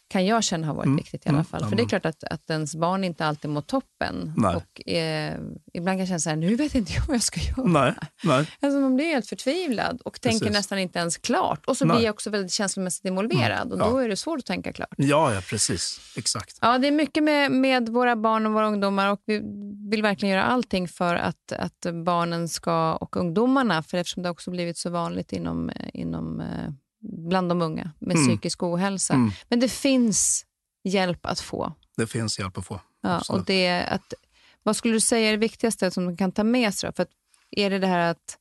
Kan 0.09 0.27
jag 0.27 0.45
känna 0.45 0.67
har 0.67 0.75
varit 0.75 0.87
mm. 0.87 0.97
viktigt 0.97 1.27
i 1.27 1.29
alla 1.29 1.37
mm. 1.37 1.45
fall. 1.45 1.61
Mm. 1.61 1.71
För 1.71 1.77
det 1.77 1.83
är 1.83 1.89
klart 1.89 2.07
att, 2.07 2.25
att 2.25 2.51
ens 2.51 2.75
barn 2.75 3.05
inte 3.05 3.27
alltid 3.27 3.51
mår 3.51 3.61
toppen. 3.61 4.33
Nej. 4.37 4.57
Och 4.57 4.89
eh, 4.89 5.39
ibland 5.73 5.95
kan 5.95 5.99
jag 5.99 6.09
känna 6.09 6.19
så 6.19 6.31
här, 6.31 6.37
nu 6.37 6.57
vet 6.57 6.75
inte 6.75 6.93
jag 6.93 7.03
vad 7.07 7.15
jag 7.15 7.23
ska 7.23 7.41
göra. 7.41 7.69
Nej. 7.69 7.95
Nej. 8.23 8.47
Alltså 8.61 8.81
man 8.81 8.95
blir 8.95 9.07
helt 9.07 9.27
förtvivlad 9.27 10.01
och 10.05 10.19
Precis. 10.23 10.41
tänker 10.41 10.55
nästan 10.55 10.79
inte 10.79 10.99
ens 10.99 11.17
klart. 11.17 11.67
Och 11.67 11.77
så 11.77 11.85
Nej. 11.85 11.97
blir 11.97 12.07
jag 12.07 12.13
också 12.13 12.31
väldigt 12.31 12.53
känslomässigt 12.53 13.05
involverad 13.05 13.73
mm. 13.73 13.73
och 13.73 13.91
då 13.91 13.99
är 13.99 14.09
det 14.09 14.17
svårt 14.17 14.39
att 14.39 14.47
tänka 14.47 14.73
klart. 14.73 14.95
Ja, 14.97 15.35
ja 15.35 15.41
precis. 15.41 16.01
Exakt. 16.17 16.59
Ja, 16.61 16.79
det 16.79 16.89
är 16.89 16.93
mycket 16.93 17.25
med, 17.25 17.51
med 17.51 17.89
våra 17.89 18.17
barn 18.17 18.47
och 18.47 18.53
våra 18.53 18.67
ungdomar 18.67 19.13
och 19.13 19.23
vi 19.25 19.43
vill 19.91 20.03
verkligen 20.03 20.35
göra 20.35 20.45
allting 20.45 20.89
för 20.89 21.15
att, 21.15 21.53
att 21.53 21.87
barnen 22.05 22.49
ska, 22.49 22.95
och 22.95 23.17
ungdomarna, 23.17 23.83
för 23.83 23.99
eftersom 23.99 24.23
det 24.23 24.31
också 24.31 24.51
blivit 24.51 24.79
så 24.79 24.91
vanligt 24.91 25.33
inom, 25.33 25.71
inom 25.93 26.41
eh, 26.41 26.71
bland 27.01 27.49
de 27.49 27.63
unga 27.63 27.91
med 27.99 28.17
mm. 28.17 28.29
psykisk 28.29 28.63
ohälsa. 28.63 29.15
Mm. 29.15 29.31
Men 29.49 29.61
det 29.61 29.69
finns 29.69 30.47
hjälp 30.85 31.27
att 31.27 31.41
få. 31.41 31.73
Det 31.97 32.07
finns 32.07 32.39
hjälp 32.39 32.59
att 32.59 32.67
få. 32.67 32.81
Ja, 33.01 33.23
och 33.29 33.45
det 33.45 33.85
att, 33.85 34.15
vad 34.63 34.77
skulle 34.77 34.95
du 34.95 35.01
säga 35.01 35.29
är 35.29 35.33
det 35.33 35.39
viktigaste 35.39 35.91
som 35.91 36.07
de 36.07 36.17
kan 36.17 36.33
ta 36.33 36.45
med 36.45 36.75
sig? 36.75 36.93
För 36.93 37.03
att, 37.03 37.11
är 37.51 37.71
det 37.71 37.79
det 37.79 37.87
här 37.87 38.11
att, 38.11 38.39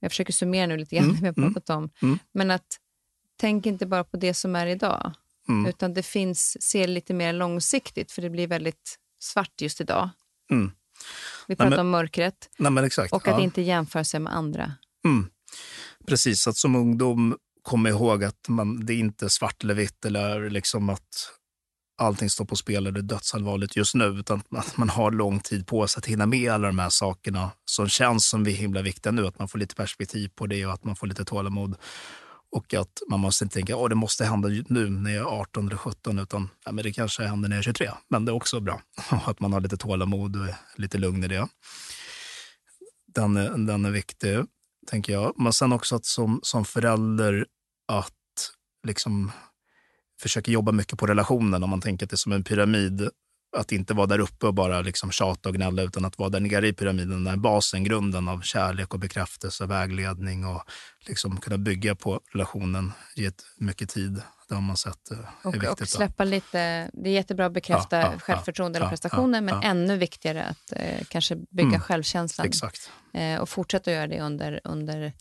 jag 0.00 0.10
försöker 0.10 0.32
summera 0.32 0.66
nu 0.66 0.76
lite 0.76 0.96
grann 0.96 1.04
mm. 1.04 1.16
det 1.16 1.20
vi 1.20 1.26
har 1.26 1.38
mm. 1.38 1.54
pratat 1.54 1.76
om, 1.76 1.90
mm. 2.02 2.18
men 2.32 2.50
att 2.50 2.78
tänk 3.36 3.66
inte 3.66 3.86
bara 3.86 4.04
på 4.04 4.16
det 4.16 4.34
som 4.34 4.56
är 4.56 4.66
idag, 4.66 5.12
mm. 5.48 5.66
utan 5.66 5.94
det 5.94 6.02
finns, 6.02 6.56
se 6.60 6.86
lite 6.86 7.14
mer 7.14 7.32
långsiktigt, 7.32 8.12
för 8.12 8.22
det 8.22 8.30
blir 8.30 8.46
väldigt 8.46 8.98
svart 9.20 9.60
just 9.60 9.80
idag. 9.80 10.10
Mm. 10.50 10.72
Vi 11.46 11.56
pratar 11.56 11.70
nej, 11.70 11.76
men, 11.76 11.86
om 11.86 11.90
mörkret 11.90 12.50
nej, 12.58 12.84
exakt, 12.84 13.12
och 13.12 13.28
att 13.28 13.38
ja. 13.38 13.44
inte 13.44 13.62
jämföra 13.62 14.04
sig 14.04 14.20
med 14.20 14.36
andra. 14.36 14.74
Precis, 16.06 16.46
att 16.46 16.56
som 16.56 16.76
ungdom 16.76 17.36
komma 17.62 17.88
ihåg 17.88 18.24
att 18.24 18.48
man, 18.48 18.86
det 18.86 18.92
är 18.92 18.98
inte 18.98 19.30
svart 19.30 19.64
eller 19.64 19.74
vitt 19.74 20.04
eller 20.04 20.50
liksom 20.50 20.90
att 20.90 21.30
allting 22.00 22.30
står 22.30 22.44
på 22.44 22.56
spel 22.56 22.86
eller 22.86 23.02
dödsallvarligt 23.02 23.76
just 23.76 23.94
nu, 23.94 24.04
utan 24.04 24.42
att 24.50 24.76
man 24.76 24.88
har 24.88 25.10
lång 25.10 25.40
tid 25.40 25.66
på 25.66 25.86
sig 25.86 25.98
att 25.98 26.06
hinna 26.06 26.26
med 26.26 26.52
alla 26.52 26.66
de 26.66 26.78
här 26.78 26.88
sakerna 26.88 27.50
som 27.64 27.88
känns 27.88 28.28
som 28.28 28.44
vi 28.44 28.52
himla 28.52 28.82
viktiga 28.82 29.12
nu. 29.12 29.26
Att 29.26 29.38
man 29.38 29.48
får 29.48 29.58
lite 29.58 29.74
perspektiv 29.74 30.28
på 30.34 30.46
det 30.46 30.66
och 30.66 30.72
att 30.72 30.84
man 30.84 30.96
får 30.96 31.06
lite 31.06 31.24
tålamod. 31.24 31.76
Och 32.52 32.74
att 32.74 33.02
man 33.10 33.20
måste 33.20 33.44
inte 33.44 33.54
tänka 33.54 33.76
att 33.76 33.88
det 33.88 33.94
måste 33.94 34.24
hända 34.24 34.48
nu 34.68 34.90
när 34.90 35.10
jag 35.10 35.26
är 35.26 35.40
18 35.40 35.66
eller 35.66 35.76
17, 35.76 36.18
utan 36.18 36.48
ja, 36.64 36.72
men 36.72 36.84
det 36.84 36.92
kanske 36.92 37.22
händer 37.22 37.48
när 37.48 37.56
jag 37.56 37.60
är 37.60 37.64
23. 37.64 37.90
Men 38.10 38.24
det 38.24 38.32
är 38.32 38.34
också 38.34 38.60
bra 38.60 38.82
att 39.10 39.40
man 39.40 39.52
har 39.52 39.60
lite 39.60 39.76
tålamod 39.76 40.36
och 40.36 40.46
lite 40.76 40.98
lugn 40.98 41.24
i 41.24 41.28
det. 41.28 41.48
Den 43.14 43.36
är, 43.36 43.66
den 43.66 43.84
är 43.84 43.90
viktig 43.90 44.38
tänker 44.86 45.12
jag. 45.12 45.34
Men 45.36 45.52
sen 45.52 45.72
också 45.72 45.96
att 45.96 46.04
som, 46.04 46.40
som 46.42 46.64
förälder 46.64 47.46
att 47.88 48.12
liksom 48.86 49.32
försöka 50.22 50.50
jobba 50.50 50.72
mycket 50.72 50.98
på 50.98 51.06
relationen. 51.06 51.62
Om 51.62 51.70
man 51.70 51.80
tänker 51.80 52.06
att 52.06 52.10
det 52.10 52.14
är 52.14 52.16
som 52.16 52.32
en 52.32 52.44
pyramid. 52.44 53.08
Att 53.56 53.72
inte 53.72 53.94
vara 53.94 54.06
där 54.06 54.18
uppe 54.18 54.46
och 54.46 54.54
bara 54.54 54.80
liksom 54.80 55.10
tjata 55.10 55.48
och 55.48 55.54
gnälla, 55.54 55.82
utan 55.82 56.04
att 56.04 56.18
vara 56.18 56.28
där 56.28 56.40
nere 56.40 56.68
i 56.68 56.72
pyramiden, 56.72 57.24
där 57.24 57.36
basen, 57.36 57.84
grunden 57.84 58.28
av 58.28 58.40
kärlek 58.40 58.94
och 58.94 59.00
bekräftelse, 59.00 59.66
vägledning 59.66 60.46
och 60.46 60.62
liksom 61.06 61.40
kunna 61.40 61.58
bygga 61.58 61.94
på 61.94 62.20
relationen, 62.32 62.92
ge 63.16 63.30
mycket 63.58 63.88
tid. 63.88 64.22
Det 64.50 64.56
har 64.56 64.62
man 64.62 64.76
sett 64.76 65.10
eh, 65.10 65.18
är 65.18 65.24
och, 65.42 65.54
viktigt. 65.54 65.80
Och 65.80 65.88
släppa 65.88 66.24
lite, 66.24 66.90
det 66.92 67.10
är 67.10 67.12
jättebra 67.12 67.46
att 67.46 67.52
bekräfta 67.52 68.00
ja, 68.00 68.12
ja, 68.12 68.18
självförtroende 68.18 68.78
ja, 68.78 68.84
och 68.84 68.90
prestationer, 68.90 69.40
men 69.40 69.62
ännu 69.62 69.96
viktigare 69.96 70.44
att 70.44 70.72
eh, 70.76 71.04
kanske 71.08 71.36
bygga 71.36 71.68
mm, 71.68 71.80
självkänslan. 71.80 72.46
Exakt. 72.46 72.90
Eh, 73.14 73.40
och 73.40 73.48
fortsätta 73.48 73.92
göra 73.92 74.06
det 74.06 74.20
under, 74.20 74.60
under 74.64 75.12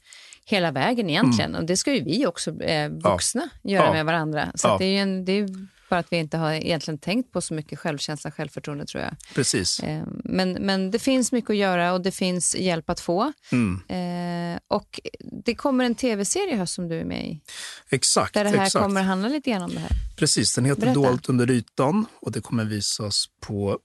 hela 0.45 0.71
vägen 0.71 1.09
egentligen. 1.09 1.49
Mm. 1.49 1.61
Och 1.61 1.67
det 1.67 1.77
ska 1.77 1.93
ju 1.93 2.03
vi 2.03 2.25
också, 2.25 2.61
eh, 2.61 2.89
vuxna, 2.89 3.49
göra 3.63 3.93
med 3.93 4.05
varandra. 4.05 4.51
Så 4.55 4.77
det 4.77 4.85
är, 4.85 5.01
en, 5.01 5.25
det 5.25 5.31
är 5.31 5.47
bara 5.89 5.99
att 5.99 6.11
vi 6.11 6.17
inte 6.17 6.37
har 6.37 6.53
egentligen 6.53 6.97
tänkt 6.97 7.31
på 7.31 7.41
så 7.41 7.53
mycket 7.53 7.79
självkänsla 7.79 8.27
och 8.27 8.33
självförtroende 8.33 8.85
tror 8.85 9.03
jag. 9.03 9.15
Precis. 9.35 9.79
Eh, 9.79 10.03
men, 10.23 10.51
men 10.51 10.91
det 10.91 10.99
finns 10.99 11.31
mycket 11.31 11.49
att 11.49 11.55
göra 11.55 11.93
och 11.93 12.01
det 12.01 12.11
finns 12.11 12.55
hjälp 12.55 12.89
att 12.89 12.99
få. 12.99 13.33
Mm. 13.51 13.81
Eh, 13.87 14.59
och 14.67 14.99
det 15.45 15.55
kommer 15.55 15.85
en 15.85 15.95
tv-serie 15.95 16.55
höst 16.55 16.73
som 16.73 16.87
du 16.87 16.99
är 16.99 17.05
med 17.05 17.27
i. 17.27 17.41
Exakt. 17.89 18.33
Där 18.33 18.43
det 18.43 18.49
här 18.49 18.65
exakt. 18.65 18.83
kommer 18.83 19.01
handla 19.01 19.27
lite 19.27 19.49
grann 19.49 19.61
om 19.61 19.73
det 19.73 19.79
här. 19.79 19.91
Precis, 20.17 20.55
den 20.55 20.65
heter 20.65 20.81
Berätta. 20.81 20.99
Dolt 20.99 21.29
under 21.29 21.51
ytan 21.51 22.05
och 22.21 22.31
det 22.31 22.41
kommer 22.41 22.65
visas 22.65 23.25
på 23.39 23.79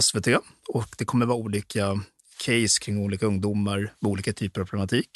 SVT. 0.00 0.26
Och 0.68 0.88
det 0.98 1.04
kommer 1.04 1.26
vara 1.26 1.38
olika 1.38 2.00
case 2.44 2.80
kring 2.80 2.98
olika 2.98 3.26
ungdomar 3.26 3.94
med 4.00 4.10
olika 4.10 4.32
typer 4.32 4.60
av 4.60 4.64
problematik. 4.64 5.10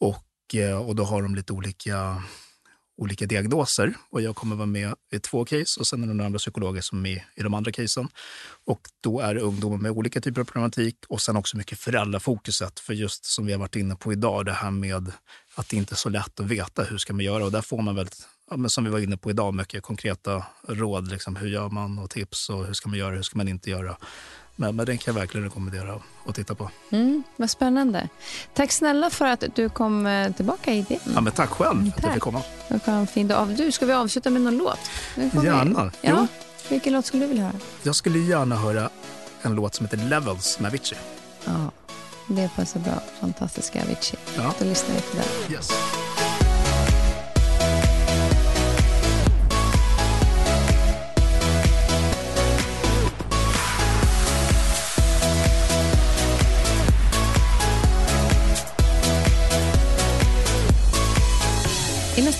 Och, 0.00 0.54
eh, 0.54 0.88
och 0.88 0.96
då 0.96 1.04
har 1.04 1.22
de 1.22 1.34
lite 1.34 1.52
olika 1.52 2.22
olika 2.96 3.26
diagnoser. 3.26 3.94
Och 4.10 4.22
jag 4.22 4.36
kommer 4.36 4.56
vara 4.56 4.66
med 4.66 4.94
i 5.12 5.18
två 5.18 5.44
case 5.44 5.80
och 5.80 5.86
sen 5.86 6.02
är 6.02 6.06
det 6.06 6.14
några 6.14 6.26
andra 6.26 6.38
psykologer 6.38 6.80
som 6.80 6.98
är 6.98 7.02
med 7.02 7.20
i 7.36 7.42
de 7.42 7.54
andra 7.54 7.72
casen. 7.72 8.08
Och 8.64 8.80
då 9.00 9.20
är 9.20 9.34
det 9.34 9.40
ungdomar 9.40 9.76
med 9.76 9.90
olika 9.90 10.20
typer 10.20 10.40
av 10.40 10.44
problematik 10.44 10.96
och 11.08 11.20
sen 11.20 11.36
också 11.36 11.56
mycket 11.56 11.78
föräldrafokuset. 11.78 12.80
För 12.80 12.94
just 12.94 13.24
som 13.24 13.46
vi 13.46 13.52
har 13.52 13.58
varit 13.60 13.76
inne 13.76 13.96
på 13.96 14.12
idag, 14.12 14.46
det 14.46 14.52
här 14.52 14.70
med 14.70 15.12
att 15.54 15.68
det 15.68 15.76
inte 15.76 15.94
är 15.94 15.96
så 15.96 16.08
lätt 16.08 16.40
att 16.40 16.46
veta 16.46 16.84
hur 16.84 16.98
ska 16.98 17.12
man 17.12 17.24
göra. 17.24 17.44
Och 17.44 17.52
där 17.52 17.62
får 17.62 17.82
man 17.82 17.94
väldigt, 17.94 18.28
ja, 18.50 18.56
men 18.56 18.70
som 18.70 18.84
vi 18.84 18.90
var 18.90 18.98
inne 18.98 19.16
på 19.16 19.30
idag, 19.30 19.54
mycket 19.54 19.82
konkreta 19.82 20.46
råd. 20.68 21.08
Liksom, 21.08 21.36
hur 21.36 21.48
gör 21.48 21.68
man 21.68 21.98
och 21.98 22.10
tips 22.10 22.50
och 22.50 22.66
hur 22.66 22.72
ska 22.72 22.88
man 22.88 22.98
göra, 22.98 23.14
hur 23.14 23.22
ska 23.22 23.36
man 23.36 23.48
inte 23.48 23.70
göra. 23.70 23.96
Men, 24.56 24.76
men 24.76 24.86
den 24.86 24.98
kan 24.98 25.14
jag 25.14 25.20
verkligen 25.20 25.44
rekommendera 25.44 26.00
att 26.26 26.34
titta 26.34 26.54
på. 26.54 26.70
Mm, 26.90 27.22
vad 27.36 27.50
spännande. 27.50 28.08
Tack 28.54 28.72
snälla 28.72 29.10
för 29.10 29.26
att 29.26 29.44
du 29.54 29.68
kom 29.68 30.06
eh, 30.06 30.32
tillbaka 30.32 30.72
i 30.72 30.86
det. 30.88 30.98
Ja, 31.14 31.20
men 31.20 31.32
tack 31.32 31.50
själv 31.50 31.84
tack. 31.90 31.96
att 31.98 32.02
jag 32.04 32.12
fick 32.12 32.22
komma. 32.22 32.42
En 32.84 33.06
fin 33.06 33.28
dag. 33.28 33.48
Du, 33.48 33.72
ska 33.72 33.86
vi 33.86 33.92
avsluta 33.92 34.30
med 34.30 34.42
någon 34.42 34.56
låt? 34.58 34.78
Gärna. 35.44 35.90
Ja. 36.00 36.26
Vilken 36.68 36.92
låt 36.92 37.06
skulle 37.06 37.24
du 37.24 37.28
vilja 37.28 37.44
höra? 37.44 37.54
Jag 37.82 37.94
skulle 37.96 38.18
gärna 38.18 38.56
höra 38.56 38.90
en 39.42 39.54
låt 39.54 39.74
som 39.74 39.86
heter 39.86 39.96
Levels 40.08 40.60
med 40.60 40.68
Avicii. 40.68 40.98
Ja, 41.44 41.70
det 42.28 42.50
passar 42.56 42.80
bra. 42.80 43.02
Fantastiska 43.20 43.82
Avicii. 43.82 44.18
Ja. 44.36 44.54
Då 44.58 44.64
lyssnar 44.64 44.94
vi 44.94 45.00
på 45.00 45.16
den. 45.16 45.52
Yes. 45.56 45.70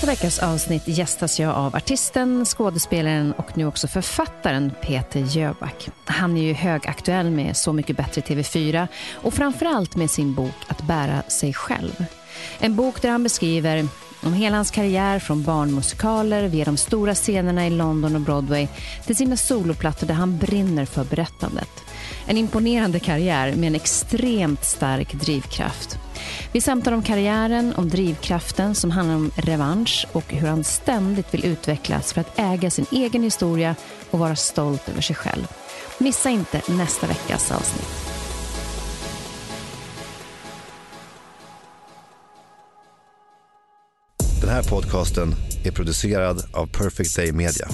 Nästa 0.03 0.25
veckas 0.25 0.39
avsnitt 0.39 0.87
gästas 0.87 1.39
jag 1.39 1.55
av 1.55 1.75
artisten, 1.75 2.45
skådespelaren 2.45 3.33
och 3.33 3.57
nu 3.57 3.65
också 3.65 3.87
författaren 3.87 4.71
Peter 4.81 5.19
Jöback. 5.19 5.89
Han 6.05 6.37
är 6.37 6.41
ju 6.41 6.53
högaktuell 6.53 7.31
med 7.31 7.57
Så 7.57 7.73
mycket 7.73 7.97
bättre 7.97 8.21
TV4 8.21 8.87
och 9.13 9.33
framförallt 9.33 9.95
med 9.95 10.11
sin 10.11 10.33
bok 10.33 10.55
Att 10.67 10.81
bära 10.81 11.21
sig 11.21 11.53
själv. 11.53 12.05
En 12.59 12.75
bok 12.75 13.01
där 13.01 13.09
han 13.09 13.23
beskriver 13.23 13.87
om 14.23 14.33
hela 14.33 14.55
hans 14.55 14.71
karriär 14.71 15.19
från 15.19 15.43
barnmusikaler 15.43 16.47
via 16.47 16.65
de 16.65 16.77
stora 16.77 17.15
scenerna 17.15 17.67
i 17.67 17.69
London 17.69 18.15
och 18.15 18.21
Broadway 18.21 18.67
till 19.05 19.15
sina 19.15 19.37
soloplattor 19.37 20.07
där 20.07 20.15
han 20.15 20.37
brinner 20.37 20.85
för 20.85 21.03
berättandet. 21.03 21.83
En 22.27 22.37
imponerande 22.37 22.99
karriär 22.99 23.55
med 23.55 23.67
en 23.67 23.75
extremt 23.75 24.65
stark 24.65 25.13
drivkraft. 25.13 25.99
Vi 26.51 26.61
samtalar 26.61 26.97
om 26.97 27.03
karriären, 27.03 27.73
om 27.75 27.89
drivkraften 27.89 28.75
som 28.75 28.91
handlar 28.91 29.15
om 29.15 29.31
revansch 29.35 30.07
och 30.11 30.33
hur 30.33 30.47
han 30.47 30.63
ständigt 30.63 31.33
vill 31.33 31.45
utvecklas 31.45 32.13
för 32.13 32.21
att 32.21 32.39
äga 32.39 32.71
sin 32.71 32.85
egen 32.91 33.23
historia 33.23 33.75
och 34.11 34.19
vara 34.19 34.35
stolt 34.35 34.89
över 34.89 35.01
sig 35.01 35.15
själv. 35.15 35.47
Missa 35.97 36.29
inte 36.29 36.61
nästa 36.67 37.07
veckas 37.07 37.51
avsnitt. 37.51 38.13
Den 44.41 44.51
här 44.51 44.63
podcasten 44.63 45.35
är 45.65 45.71
producerad 45.71 46.43
av 46.53 46.67
Perfect 46.67 47.15
Day 47.15 47.31
Media. 47.31 47.67